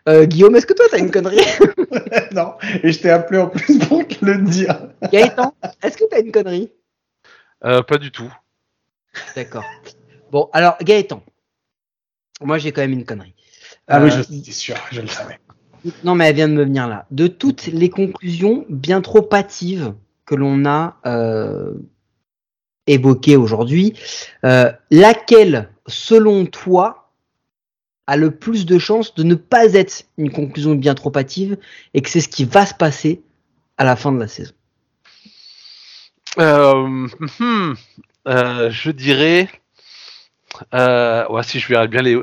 Euh, 0.10 0.26
Guillaume, 0.26 0.56
est-ce 0.58 0.66
que 0.66 0.74
toi 0.74 0.86
t'as 0.92 1.00
une 1.00 1.12
connerie? 1.12 1.40
Non, 2.34 2.56
et 2.84 2.92
je 2.92 3.00
t'ai 3.00 3.10
appelé 3.10 3.40
en 3.40 3.48
plus 3.48 3.80
pour 3.80 4.06
te 4.08 4.24
le 4.26 4.40
dire. 4.44 4.90
Gaëtan, 5.12 5.54
est-ce 5.84 5.98
que 5.98 6.04
t'as 6.10 6.20
une 6.22 6.32
connerie? 6.32 6.72
Euh, 7.64 7.82
pas 7.84 7.98
du 7.98 8.12
tout. 8.12 8.32
D'accord. 9.36 9.64
Bon, 10.32 10.50
alors 10.54 10.78
Gaëtan, 10.82 11.24
moi 12.42 12.58
j'ai 12.58 12.72
quand 12.72 12.82
même 12.82 12.94
une 12.94 13.06
connerie. 13.06 13.34
Ah 13.88 14.02
oui, 14.02 14.12
je 14.12 14.22
suis 14.22 14.54
sûr, 14.54 14.76
je 14.92 15.02
le 15.02 15.08
savais. 15.08 15.40
Non, 16.04 16.16
mais 16.16 16.28
elle 16.28 16.36
vient 16.36 16.48
de 16.50 16.54
me 16.54 16.64
venir 16.64 16.88
là. 16.88 17.06
De 17.12 17.28
toutes 17.28 17.68
les 17.68 17.90
conclusions 17.90 18.66
bien 18.70 19.02
trop 19.02 19.28
hâtives 19.34 19.94
que 20.26 20.36
l'on 20.36 20.66
a 20.66 20.98
euh, 21.06 21.74
évoquées 22.88 23.36
aujourd'hui, 23.36 23.94
euh, 24.46 24.72
laquelle, 24.92 25.70
selon 25.88 26.46
toi, 26.46 27.12
a 28.08 28.18
le 28.18 28.32
plus 28.32 28.66
de 28.66 28.80
chances 28.80 29.14
de 29.16 29.24
ne 29.24 29.36
pas 29.36 29.74
être 29.74 30.06
une 30.18 30.32
conclusion 30.32 30.76
bien 30.76 30.96
trop 30.96 31.16
hâtive 31.16 31.58
et 31.94 32.02
que 32.02 32.10
c'est 32.10 32.22
ce 32.22 32.28
qui 32.28 32.44
va 32.44 32.66
se 32.66 32.74
passer 32.74 33.22
à 33.78 33.84
la 33.84 33.96
fin 33.96 34.12
de 34.12 34.20
la 34.20 34.28
saison? 34.28 34.54
Euh, 36.38 37.08
hmm, 37.40 37.74
je 38.26 38.92
dirais. 38.92 39.50
Si 41.44 41.60
je 41.60 41.68
verrais 41.68 41.88
bien 41.88 42.02
les, 42.02 42.20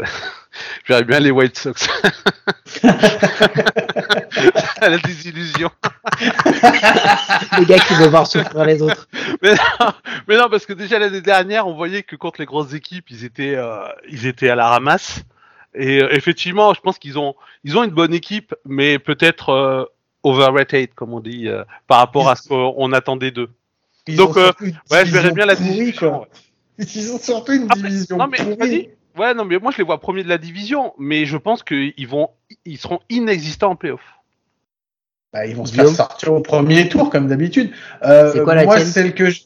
je 0.85 0.93
verrais 0.93 1.05
bien 1.05 1.21
les 1.21 1.31
White 1.31 1.59
Sox. 1.59 1.89
la 4.81 4.99
désillusion. 4.99 5.71
Les 7.59 7.65
gars 7.67 7.79
qui 7.79 7.95
veulent 7.95 8.11
voir 8.11 8.27
souffrir 8.27 8.65
les 8.65 8.83
autres. 8.83 9.09
Mais 9.43 9.55
non, 9.55 9.93
mais 10.28 10.37
non, 10.37 10.49
parce 10.51 10.66
que 10.66 10.73
déjà 10.73 10.99
l'année 10.99 11.20
dernière, 11.20 11.66
on 11.66 11.74
voyait 11.74 12.03
que 12.03 12.16
contre 12.16 12.41
les 12.41 12.47
grosses 12.47 12.73
équipes, 12.74 13.11
ils 13.11 13.24
étaient, 13.24 13.55
euh, 13.57 13.85
ils 14.09 14.27
étaient 14.27 14.49
à 14.49 14.55
la 14.55 14.69
ramasse. 14.69 15.23
Et 15.74 16.03
euh, 16.03 16.15
effectivement, 16.15 16.73
je 16.74 16.81
pense 16.81 16.99
qu'ils 16.99 17.19
ont, 17.19 17.35
ils 17.65 17.77
ont 17.77 17.85
une 17.85 17.91
bonne 17.91 18.15
équipe, 18.15 18.55
mais 18.65 18.99
peut-être 18.99 19.51
euh, 19.51 19.85
overrated, 20.23 20.95
comme 20.95 21.12
on 21.12 21.20
dit, 21.20 21.49
par 21.87 21.99
rapport 21.99 22.28
à 22.28 22.37
ce 22.37 22.49
qu'on 22.49 22.93
attendait 22.93 23.31
d'eux. 23.31 23.51
Ils 24.07 24.16
Donc, 24.16 24.37
ouais, 24.37 25.05
je 25.05 25.12
verrais 25.12 25.33
bien 25.33 25.47
la 25.47 25.57
division. 25.57 26.27
Ils 26.78 27.12
ont 27.12 27.19
surtout 27.19 27.53
une 27.53 27.66
Ah, 27.70 27.74
mais- 27.77 27.89
division 27.89 28.16
non 28.19 28.27
mais. 28.28 28.91
Ouais, 29.18 29.34
non 29.34 29.44
mais 29.44 29.59
moi 29.59 29.70
je 29.72 29.78
les 29.78 29.84
vois 29.84 29.98
premiers 29.98 30.22
de 30.22 30.28
la 30.28 30.38
division, 30.38 30.93
mais 30.98 31.24
je 31.24 31.36
pense 31.36 31.62
qu'ils 31.62 32.09
vont, 32.09 32.30
ils 32.64 32.78
seront 32.78 33.01
inexistants 33.09 33.70
en 33.70 33.76
playoff. 33.76 34.02
Bah, 35.32 35.47
ils 35.47 35.56
vont 35.56 35.66
se 35.66 35.74
faire 35.74 35.88
sortir 35.88 36.32
au 36.32 36.40
premier 36.40 36.88
tour, 36.88 37.10
comme 37.10 37.28
d'habitude. 37.28 37.70
Euh, 38.02 38.32
C'est 38.32 38.43
quoi 38.43 38.55
la 38.55 38.64
moi, 38.64 38.80
celle 38.80 39.14
que 39.14 39.28
je... 39.28 39.43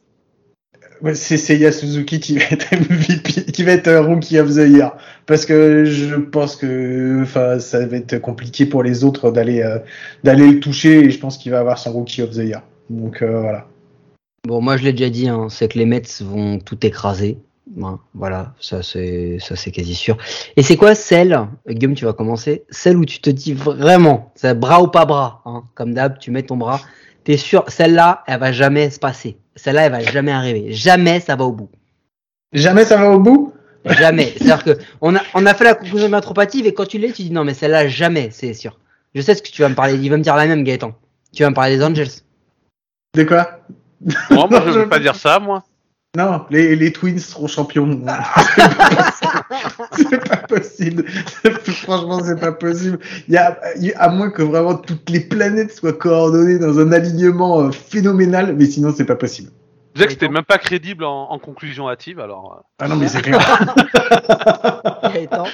C'est 1.14 1.38
Seiya 1.38 1.72
Suzuki 1.72 2.20
qui 2.20 2.36
va 2.36 2.44
être 2.51 2.72
MVP, 2.72 3.51
qui 3.51 3.62
va 3.62 3.72
être 3.72 3.88
euh, 3.88 4.02
Rookie 4.02 4.38
of 4.38 4.51
the 4.51 4.68
Year. 4.68 4.94
Parce 5.26 5.47
que 5.47 5.84
je 5.86 6.14
pense 6.14 6.56
que 6.56 7.22
enfin, 7.22 7.59
ça 7.59 7.86
va 7.86 7.97
être 7.97 8.18
compliqué 8.18 8.66
pour 8.66 8.82
les 8.82 9.02
autres 9.02 9.30
d'aller 9.30 9.62
euh, 9.62 9.78
d'aller 10.24 10.51
le 10.51 10.60
toucher 10.60 11.05
et 11.05 11.10
je 11.10 11.18
pense 11.18 11.38
qu'il 11.38 11.52
va 11.52 11.60
avoir 11.60 11.78
son 11.78 11.92
Rookie 11.92 12.22
of 12.22 12.30
the 12.30 12.44
Year. 12.44 12.62
Donc 12.90 13.22
euh, 13.22 13.40
voilà. 13.40 13.66
Bon, 14.47 14.60
moi 14.60 14.76
je 14.76 14.84
l'ai 14.84 14.92
déjà 14.92 15.10
dit, 15.10 15.28
hein, 15.28 15.48
c'est 15.48 15.72
que 15.72 15.78
les 15.78 15.86
Mets 15.86 16.02
vont 16.20 16.59
tout 16.59 16.86
écraser. 16.86 17.38
Hein, 17.82 18.01
voilà, 18.14 18.52
ça 18.60 18.82
c'est 18.82 19.38
ça 19.38 19.55
c'est 19.55 19.70
quasi 19.70 19.94
sûr. 19.94 20.16
Et 20.56 20.62
c'est 20.62 20.76
quoi 20.76 20.94
celle, 20.94 21.38
Guillaume, 21.68 21.94
tu 21.94 22.05
vas 22.05 22.12
commencer, 22.12 22.64
celle 22.70 22.97
où 22.97 23.05
tu 23.05 23.20
te 23.20 23.30
dis 23.30 23.52
vraiment, 23.55 24.32
c'est 24.34 24.59
bras 24.59 24.82
ou 24.82 24.88
pas 24.88 25.05
bras, 25.05 25.42
hein, 25.44 25.62
comme 25.74 25.94
d'hab, 25.94 26.18
tu 26.18 26.30
mets 26.32 26.42
ton 26.42 26.56
bras, 26.56 26.80
t'es 27.22 27.36
sûr, 27.36 27.64
celle-là, 27.68 28.24
elle 28.26 28.40
va 28.40 28.51
jamais 28.51 28.90
se 28.90 28.98
passer. 28.98 29.36
Celle-là, 29.55 29.86
elle 29.86 29.92
va 29.92 30.01
jamais 30.01 30.32
arriver. 30.32 30.72
Jamais 30.72 31.20
ça 31.20 31.36
va 31.36 31.44
au 31.44 31.52
bout. 31.52 31.70
Jamais 32.52 32.84
ça 32.84 32.97
va 32.97 33.10
au 33.10 33.20
bout? 33.20 33.52
Jamais. 33.84 34.32
C'est-à-dire 34.36 34.64
que 34.64 34.78
on 35.01 35.14
a, 35.14 35.20
on 35.34 35.47
a 35.47 35.55
fait 35.55 35.64
la 35.64 35.74
conclusion 35.74 36.09
métropative 36.09 36.66
et 36.66 36.74
quand 36.74 36.86
tu 36.86 36.98
l'es, 36.98 37.12
tu 37.12 37.22
dis 37.22 37.30
non, 37.30 37.44
mais 37.44 37.55
celle-là, 37.55 37.86
jamais, 37.88 38.30
c'est 38.32 38.52
sûr. 38.52 38.78
Je 39.14 39.20
sais 39.22 39.34
ce 39.34 39.42
que 39.42 39.48
tu 39.51 39.62
vas 39.62 39.68
me 39.68 39.74
parler. 39.74 39.94
Il 39.94 40.10
va 40.10 40.16
me 40.16 40.22
dire 40.22 40.34
la 40.36 40.47
même, 40.47 40.64
Gaëtan. 40.64 40.92
Tu 41.32 41.42
vas 41.44 41.51
me 41.51 41.55
parler 41.55 41.76
des 41.76 41.84
Angels. 41.84 42.09
De 43.14 43.22
quoi? 43.24 43.60
Moi, 44.30 44.47
moi 44.51 44.62
je 44.66 44.72
Je- 44.72 44.78
veux 44.80 44.88
pas 44.88 44.98
dire 44.98 45.14
ça, 45.14 45.38
moi. 45.38 45.62
Non, 46.16 46.45
les, 46.51 46.74
les 46.74 46.93
Twins 46.93 47.20
seront 47.20 47.47
champions. 47.47 47.87
c'est 49.93 50.28
pas 50.28 50.37
possible. 50.39 51.09
Franchement, 51.85 52.20
c'est 52.24 52.41
pas 52.41 52.51
possible. 52.51 52.99
Il 53.28 53.35
y 53.35 53.37
a, 53.37 53.57
à 53.97 54.09
moins 54.09 54.31
que 54.31 54.43
vraiment 54.43 54.74
toutes 54.74 55.09
les 55.09 55.20
planètes 55.20 55.73
soient 55.73 55.93
coordonnées 55.93 56.59
dans 56.59 56.81
un 56.81 56.91
alignement 56.91 57.61
euh, 57.61 57.70
phénoménal, 57.70 58.57
mais 58.57 58.66
sinon, 58.66 58.93
c'est 58.97 59.05
pas 59.05 59.15
possible. 59.15 59.51
Déjà 59.95 60.07
que 60.07 60.12
c'était 60.12 60.28
même 60.28 60.45
pas 60.45 60.59
crédible 60.59 61.05
en, 61.05 61.31
en 61.31 61.39
conclusion 61.39 61.89
hâtive, 61.89 62.19
alors. 62.19 62.57
euh. 62.59 62.62
Ah 62.81 62.89
non, 62.89 62.97
mais 62.97 63.07
c'est 63.07 63.23
clair. 63.23 63.41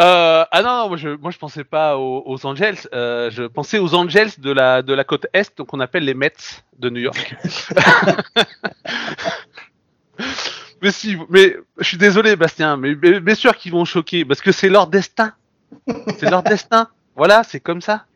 Euh, 0.00 0.44
ah 0.50 0.62
non, 0.62 0.82
non, 0.82 0.88
moi 0.88 0.96
je, 0.96 1.08
moi 1.10 1.30
je 1.30 1.36
pensais 1.36 1.64
pas 1.64 1.98
aux, 1.98 2.22
aux 2.26 2.46
Angels, 2.46 2.76
euh, 2.94 3.28
je 3.30 3.42
pensais 3.42 3.78
aux 3.78 3.94
Angels 3.94 4.30
de 4.38 4.50
la, 4.50 4.80
de 4.82 4.94
la 4.94 5.04
côte 5.04 5.26
est, 5.34 5.58
donc 5.58 5.74
on 5.74 5.80
appelle 5.80 6.04
les 6.04 6.14
Mets 6.14 6.32
de 6.78 6.88
New 6.90 7.00
York. 7.00 7.34
Mais 10.84 10.90
si, 10.90 11.16
mais 11.30 11.56
je 11.78 11.84
suis 11.84 11.96
désolé, 11.96 12.36
Bastien, 12.36 12.76
mais 12.76 12.94
bien 12.94 13.34
sûr 13.34 13.56
qu'ils 13.56 13.72
vont 13.72 13.86
choquer, 13.86 14.26
parce 14.26 14.42
que 14.42 14.52
c'est 14.52 14.68
leur 14.68 14.86
destin. 14.86 15.32
C'est 16.18 16.30
leur 16.30 16.42
destin. 16.42 16.88
Voilà, 17.16 17.44
c'est 17.44 17.60
comme 17.60 17.80
ça. 17.80 18.06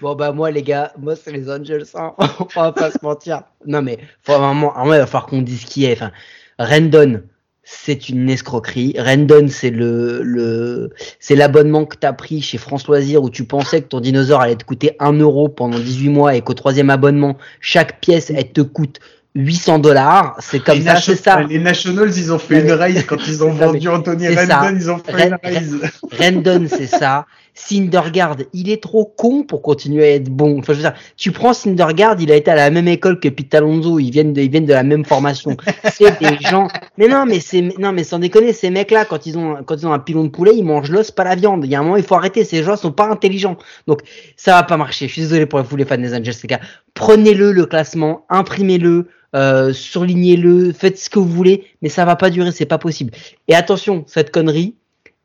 Bon 0.00 0.16
bah 0.16 0.32
moi 0.32 0.50
les 0.50 0.64
gars, 0.64 0.92
moi 0.98 1.14
c'est 1.14 1.30
les 1.30 1.48
Angels, 1.48 1.86
hein. 1.94 2.14
on 2.18 2.60
va 2.60 2.72
pas 2.72 2.90
se 2.90 2.98
mentir. 3.00 3.44
Non 3.64 3.80
mais 3.80 3.96
faut 4.24 4.36
vraiment, 4.36 4.74
il 4.86 4.98
va 4.98 5.06
falloir 5.06 5.26
qu'on 5.26 5.40
dise 5.40 5.64
qui 5.64 5.84
est. 5.84 5.92
Enfin, 5.92 6.10
Rendon, 6.58 7.22
c'est 7.62 8.08
une 8.08 8.28
escroquerie. 8.28 8.96
Rendon, 8.98 9.46
c'est 9.46 9.70
le, 9.70 10.20
le 10.24 10.90
c'est 11.20 11.36
l'abonnement 11.36 11.84
que 11.84 11.96
t'as 11.96 12.12
pris 12.12 12.42
chez 12.42 12.58
France 12.58 12.88
Loisirs 12.88 13.22
où 13.22 13.30
tu 13.30 13.44
pensais 13.44 13.82
que 13.82 13.86
ton 13.86 14.00
dinosaure 14.00 14.40
allait 14.40 14.56
te 14.56 14.64
coûter 14.64 14.96
1 14.98 15.12
euro 15.20 15.48
pendant 15.48 15.78
18 15.78 16.08
mois 16.08 16.34
et 16.34 16.42
qu'au 16.42 16.54
troisième 16.54 16.90
abonnement, 16.90 17.36
chaque 17.60 18.00
pièce 18.00 18.30
elle 18.30 18.50
te 18.50 18.62
coûte 18.62 18.98
800 19.34 19.78
dollars. 19.78 20.36
C'est 20.40 20.60
comme 20.60 20.78
les 20.78 20.84
ça, 20.84 20.96
c'est 20.96 21.16
ça. 21.16 21.42
Les 21.42 21.58
Nationals, 21.58 22.12
ils 22.16 22.32
ont 22.32 22.38
fait 22.38 22.60
une 22.60 22.72
raise 22.72 23.04
quand 23.06 23.26
ils 23.26 23.42
ont 23.42 23.52
vendu 23.52 23.88
Anthony. 23.88 24.28
Rendon, 24.28 24.76
ils 24.76 24.90
ont 24.90 24.98
fait 24.98 25.28
une 25.28 25.38
raise. 25.42 25.76
Rendon, 26.18 26.66
c'est 26.68 26.86
ça. 26.86 27.26
Syndergaard, 27.54 28.36
il 28.54 28.70
est 28.70 28.82
trop 28.82 29.04
con 29.04 29.42
pour 29.42 29.60
continuer 29.60 30.04
à 30.04 30.14
être 30.14 30.30
bon. 30.30 30.58
Enfin, 30.58 30.72
je 30.72 30.78
veux 30.78 30.84
dire, 30.84 30.94
tu 31.16 31.32
prends 31.32 31.52
Syndergaard, 31.52 32.16
il 32.20 32.32
a 32.32 32.36
été 32.36 32.50
à 32.50 32.54
la 32.54 32.70
même 32.70 32.88
école 32.88 33.20
que 33.20 33.28
Pete 33.28 33.54
Alonso, 33.54 33.98
ils 33.98 34.10
viennent 34.10 34.32
de, 34.32 34.40
ils 34.40 34.50
viennent 34.50 34.66
de 34.66 34.72
la 34.72 34.82
même 34.82 35.04
formation. 35.04 35.56
C'est 35.92 36.18
des 36.18 36.38
gens. 36.40 36.68
Mais 36.96 37.08
non, 37.08 37.26
mais 37.26 37.40
c'est, 37.40 37.60
non, 37.78 37.92
mais 37.92 38.04
sans 38.04 38.18
déconner, 38.18 38.52
ces 38.52 38.70
mecs-là, 38.70 39.04
quand 39.04 39.26
ils 39.26 39.36
ont, 39.36 39.56
quand 39.64 39.76
ils 39.76 39.86
ont 39.86 39.92
un 39.92 39.98
pilon 39.98 40.24
de 40.24 40.28
poulet, 40.28 40.52
ils 40.54 40.64
mangent 40.64 40.90
l'os, 40.90 41.10
pas 41.10 41.24
la 41.24 41.34
viande. 41.34 41.64
Il 41.64 41.70
y 41.70 41.74
a 41.74 41.80
un 41.80 41.82
moment, 41.82 41.96
il 41.96 42.02
faut 42.02 42.14
arrêter. 42.14 42.44
Ces 42.44 42.62
gens 42.62 42.76
sont 42.76 42.92
pas 42.92 43.08
intelligents. 43.08 43.56
Donc, 43.86 44.00
ça 44.36 44.52
va 44.52 44.62
pas 44.62 44.76
marcher. 44.76 45.08
Je 45.08 45.12
suis 45.12 45.22
désolé 45.22 45.46
pour 45.46 45.62
vous, 45.62 45.76
les 45.76 45.84
fans 45.84 45.98
des 45.98 46.14
Angels, 46.14 46.34
les 46.42 46.46
gars. 46.46 46.60
Prenez-le, 46.94 47.52
le 47.52 47.66
classement, 47.66 48.24
imprimez-le, 48.28 49.08
euh, 49.34 49.72
surlignez-le, 49.72 50.72
faites 50.72 50.98
ce 50.98 51.08
que 51.08 51.18
vous 51.18 51.28
voulez, 51.28 51.64
mais 51.80 51.88
ça 51.88 52.04
va 52.04 52.16
pas 52.16 52.30
durer, 52.30 52.52
c'est 52.52 52.66
pas 52.66 52.78
possible. 52.78 53.12
Et 53.48 53.54
attention, 53.54 54.04
cette 54.06 54.30
connerie, 54.30 54.74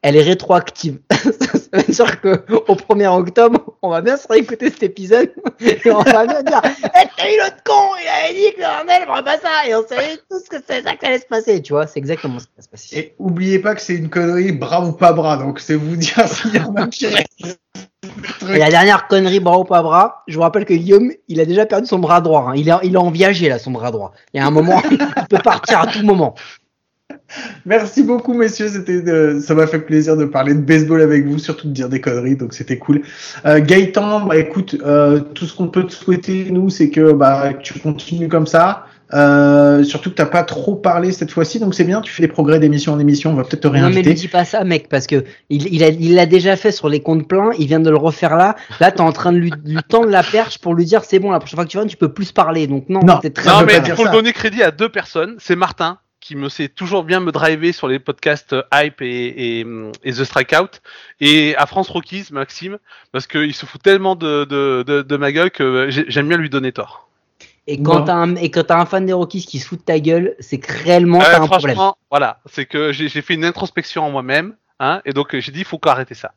elle 0.01 0.15
est 0.15 0.23
rétroactive. 0.23 0.99
ça 1.71 1.77
veut 1.79 1.93
dire 1.93 2.21
que 2.21 2.45
au 2.67 2.75
1er 2.75 3.07
octobre, 3.07 3.73
on 3.81 3.89
va 3.89 4.01
bien 4.01 4.17
se 4.17 4.27
réécouter 4.27 4.69
cet 4.69 4.83
épisode 4.83 5.31
et 5.59 5.91
on 5.91 6.01
va 6.01 6.25
bien 6.25 6.43
dire 6.43 6.61
Eh, 6.63 7.07
t'as 7.17 7.31
eu 7.31 7.37
l'autre 7.37 7.63
con, 7.65 7.73
il 8.01 8.07
avait 8.07 8.33
dit 8.33 8.55
que 8.55 8.61
le 8.61 8.65
Randall 8.65 9.05
ferait 9.07 9.23
pas 9.23 9.37
ça 9.39 9.67
et 9.67 9.75
on 9.75 9.85
savait 9.87 10.17
tous 10.29 10.43
que 10.49 10.57
c'est 10.65 10.83
ça 10.83 10.93
que 10.93 11.01
ça 11.01 11.07
allait 11.07 11.19
se 11.19 11.25
passer, 11.25 11.61
tu 11.61 11.73
vois, 11.73 11.87
c'est 11.87 11.99
exactement 11.99 12.39
ce 12.39 12.45
qui 12.45 12.51
va 12.57 12.63
se 12.63 12.69
passer. 12.69 12.97
Et 12.97 13.15
oubliez 13.19 13.59
pas 13.59 13.75
que 13.75 13.81
c'est 13.81 13.95
une 13.95 14.09
connerie, 14.09 14.51
bras 14.51 14.85
ou 14.85 14.91
pas 14.93 15.13
bras, 15.13 15.37
donc 15.37 15.59
c'est 15.59 15.75
vous 15.75 15.95
dire 15.95 16.19
s'il 16.27 16.55
y 16.55 16.59
en 16.59 16.75
a 16.75 16.87
qui 16.87 17.07
restent. 17.07 17.59
Et 18.49 18.57
la 18.57 18.69
dernière 18.69 19.07
connerie, 19.07 19.39
bras 19.39 19.59
ou 19.59 19.63
pas 19.63 19.81
bras, 19.81 20.23
je 20.27 20.35
vous 20.35 20.41
rappelle 20.41 20.65
que 20.65 20.73
Guillaume, 20.73 21.11
il 21.27 21.39
a 21.41 21.45
déjà 21.45 21.65
perdu 21.65 21.87
son 21.87 21.99
bras 21.99 22.21
droit. 22.21 22.47
hein. 22.49 22.53
Il, 22.55 22.69
est, 22.69 22.73
il 22.83 22.93
est 22.93 22.97
en 22.97 23.11
viager 23.11 23.49
là, 23.49 23.59
son 23.59 23.71
bras 23.71 23.91
droit. 23.91 24.13
Il 24.33 24.39
y 24.39 24.43
a 24.43 24.45
un 24.47 24.51
moment, 24.51 24.81
il 24.91 24.97
peut 25.29 25.39
partir 25.43 25.81
à 25.81 25.87
tout 25.87 26.03
moment. 26.03 26.35
Merci 27.65 28.03
beaucoup, 28.03 28.33
messieurs. 28.33 28.67
C'était, 28.69 29.01
de- 29.01 29.39
ça 29.41 29.53
m'a 29.53 29.67
fait 29.67 29.79
plaisir 29.79 30.15
de 30.17 30.25
parler 30.25 30.53
de 30.53 30.61
baseball 30.61 31.01
avec 31.01 31.25
vous, 31.25 31.39
surtout 31.39 31.67
de 31.67 31.73
dire 31.73 31.89
des 31.89 31.99
conneries, 32.01 32.35
donc 32.37 32.53
c'était 32.53 32.77
cool. 32.77 33.01
Euh, 33.45 33.59
Gaëtan, 33.59 34.21
bah 34.25 34.37
écoute, 34.37 34.77
euh, 34.85 35.19
tout 35.19 35.45
ce 35.45 35.55
qu'on 35.55 35.67
peut 35.67 35.83
te 35.85 35.91
souhaiter, 35.93 36.47
nous, 36.51 36.69
c'est 36.69 36.89
que 36.89 37.11
bah 37.11 37.53
que 37.53 37.61
tu 37.61 37.77
continues 37.79 38.29
comme 38.29 38.47
ça. 38.47 38.85
Euh, 39.13 39.85
surtout 39.85 40.09
que 40.09 40.15
t'as 40.15 40.25
pas 40.25 40.43
trop 40.43 40.75
parlé 40.75 41.13
cette 41.13 41.31
fois-ci, 41.31 41.59
donc 41.59 41.73
c'est 41.73 41.85
bien. 41.85 42.01
Tu 42.01 42.11
fais 42.11 42.23
des 42.23 42.27
progrès 42.27 42.59
d'émission 42.59 42.91
en 42.91 42.99
émission. 42.99 43.31
On 43.31 43.35
va 43.35 43.43
peut-être 43.43 43.61
te 43.61 43.67
Non 43.67 43.73
mais 43.73 43.79
réinviter. 43.79 44.03
lui 44.09 44.13
dis 44.15 44.27
pas 44.27 44.43
ça 44.43 44.65
mec 44.65 44.89
parce 44.89 45.07
que 45.07 45.23
il, 45.49 45.73
il 45.73 45.81
a 45.83 45.87
il 45.87 46.13
l'a 46.13 46.25
déjà 46.25 46.57
fait 46.57 46.73
sur 46.73 46.89
les 46.89 46.99
comptes 46.99 47.25
pleins, 47.25 47.51
il 47.57 47.67
vient 47.67 47.79
de 47.79 47.89
le 47.89 47.95
refaire 47.95 48.35
là. 48.35 48.57
Là 48.81 48.91
t'es 48.91 48.99
en 48.99 49.13
train 49.13 49.31
de 49.31 49.37
lui, 49.37 49.53
lui 49.65 49.77
tendre 49.87 50.07
la 50.09 50.23
perche 50.23 50.59
pour 50.59 50.75
lui 50.75 50.83
dire 50.83 51.05
c'est 51.05 51.19
bon 51.19 51.31
la 51.31 51.39
prochaine 51.39 51.55
fois 51.55 51.63
que 51.65 51.69
tu 51.69 51.77
viens 51.77 51.87
tu 51.87 51.95
peux 51.95 52.11
plus 52.11 52.33
parler 52.33 52.67
donc 52.67 52.89
non, 52.89 52.99
Non. 53.01 53.19
c'est 53.21 53.33
très 53.33 53.49
Non, 53.49 53.61
mais 53.65 53.79
il 53.85 53.93
faut 53.95 54.03
le 54.03 54.11
donner 54.11 54.33
crédit 54.33 54.61
à 54.61 54.71
deux 54.71 54.89
personnes. 54.89 55.35
C'est 55.39 55.55
Martin, 55.55 55.99
qui 56.27 56.35
me 56.35 56.49
sait 56.49 56.67
toujours 56.67 57.03
bien 57.05 57.21
me 57.21 57.31
driver 57.31 57.71
sur 57.71 57.87
les 57.87 57.99
podcasts 57.99 58.51
euh, 58.53 58.63
Hype 58.73 59.01
et, 59.01 59.59
et, 59.59 59.65
et 60.03 60.11
The 60.11 60.23
Strikeout. 60.25 60.81
Et 61.21 61.55
à 61.55 61.65
France 61.65 61.89
Rockies, 61.89 62.27
Maxime, 62.31 62.77
parce 63.13 63.27
qu'il 63.27 63.53
se 63.53 63.65
fout 63.65 63.81
tellement 63.81 64.15
de, 64.15 64.43
de, 64.43 64.83
de, 64.85 65.01
de 65.03 65.17
ma 65.17 65.31
gueule 65.31 65.51
que 65.51 65.89
j'ai- 65.89 66.05
j'aime 66.09 66.27
bien 66.27 66.37
lui 66.37 66.49
donner 66.49 66.73
tort. 66.73 67.07
Et 67.69 67.81
quand 67.81 68.03
t'as 68.03 68.15
un 68.15 68.35
et 68.35 68.49
quand 68.51 68.63
t'as 68.65 68.79
un 68.79 68.85
fan 68.85 69.05
des 69.05 69.13
Rockies 69.13 69.45
qui 69.45 69.59
se 69.59 69.67
fout 69.67 69.79
de 69.79 69.83
ta 69.83 69.99
gueule, 69.99 70.35
c'est 70.39 70.57
que 70.57 70.71
réellement 70.83 71.21
Euh, 71.21 71.25
un 71.35 71.47
problème. 71.47 71.75
franchement, 71.75 71.97
voilà, 72.09 72.39
c'est 72.45 72.65
que 72.65 72.91
j'ai 72.93 73.09
fait 73.09 73.33
une 73.33 73.45
introspection 73.45 74.03
en 74.03 74.11
moi-même. 74.11 74.55
Hein, 74.79 75.01
et 75.05 75.11
donc 75.13 75.33
euh, 75.33 75.39
j'ai 75.41 75.51
dit, 75.51 75.59
il 75.59 75.65
faut 75.65 75.79
qu'arrêter 75.79 76.13
ça. 76.13 76.33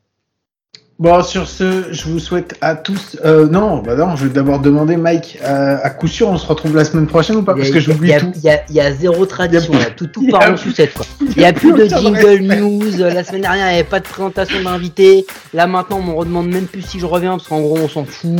Bon, 0.99 1.23
sur 1.23 1.47
ce, 1.49 1.91
je 1.91 2.05
vous 2.05 2.19
souhaite 2.19 2.53
à 2.61 2.75
tous. 2.75 3.17
Euh, 3.25 3.47
non, 3.47 3.79
bah 3.79 3.95
non, 3.95 4.15
je 4.15 4.25
vais 4.27 4.33
d'abord 4.33 4.59
demander, 4.59 4.97
Mike. 4.97 5.39
euh, 5.43 5.77
à 5.81 5.89
coup 5.89 6.07
sûr, 6.07 6.27
on 6.29 6.37
se 6.37 6.45
retrouve 6.45 6.75
la 6.75 6.85
semaine 6.85 7.07
prochaine 7.07 7.37
ou 7.37 7.41
pas? 7.41 7.55
Parce 7.55 7.71
que 7.71 7.79
j'oublie 7.79 8.15
tout. 8.19 8.31
Il 8.35 8.43
y 8.69 8.73
y 8.75 8.79
a 8.79 8.93
zéro 8.93 9.25
tradition, 9.25 9.73
y 9.73 9.77
a- 9.81 9.85
tout, 9.89 10.05
tout 10.05 10.27
part 10.27 10.41
en 10.43 10.53
plus- 10.53 10.57
sucette 10.59 10.93
quoi. 10.93 11.07
Il 11.35 11.41
y 11.41 11.45
a 11.45 11.53
plus 11.53 11.73
de 11.73 11.85
jingle 11.87 12.41
news. 12.43 13.01
euh, 13.01 13.11
La 13.11 13.23
semaine 13.23 13.41
dernière, 13.41 13.65
il 13.69 13.73
n'y 13.73 13.79
avait 13.79 13.83
pas 13.89 13.99
de 13.99 14.05
présentation 14.05 14.61
d'invités. 14.61 15.25
Là 15.55 15.65
maintenant, 15.65 15.97
on 16.01 16.03
me 16.03 16.13
redemande 16.13 16.49
même 16.49 16.65
plus 16.67 16.83
si 16.83 16.99
je 16.99 17.05
reviens 17.07 17.31
parce 17.31 17.47
qu'en 17.47 17.61
gros, 17.61 17.79
on 17.79 17.89
s'en 17.89 18.05
fout. 18.05 18.37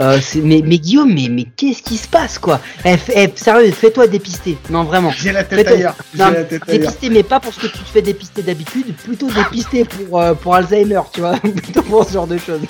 Euh, 0.00 0.18
c'est- 0.20 0.40
mais, 0.40 0.62
mais 0.64 0.78
Guillaume, 0.78 1.12
mais, 1.14 1.28
mais 1.30 1.44
qu'est-ce 1.56 1.82
qui 1.82 1.98
se 1.98 2.08
passe 2.08 2.38
quoi? 2.38 2.58
Eh, 2.84 2.96
eh, 3.14 3.28
Sérieux, 3.36 3.70
fais-toi 3.70 4.06
dépister. 4.08 4.56
Non, 4.70 4.82
vraiment. 4.84 5.10
J'ai 5.16 5.30
la 5.32 5.44
tête 5.44 5.68
ailleurs. 5.68 5.94
Non, 6.18 6.30
la 6.30 6.42
tête 6.44 6.62
ailleurs. 6.66 6.80
dépister, 6.80 7.10
mais 7.10 7.22
pas 7.22 7.38
pour 7.38 7.52
ce 7.54 7.60
que 7.60 7.66
tu 7.66 7.78
te 7.78 7.88
fais 7.90 8.02
dépister 8.02 8.42
d'habitude, 8.42 8.86
plutôt 9.04 9.28
dépister 9.30 9.84
pour, 9.84 10.18
euh, 10.20 10.32
pour 10.34 10.54
Alzheimer, 10.56 11.00
tu 11.12 11.20
vois, 11.20 11.34
ce 12.06 12.12
genre 12.12 12.26
de 12.26 12.38
choses. 12.38 12.60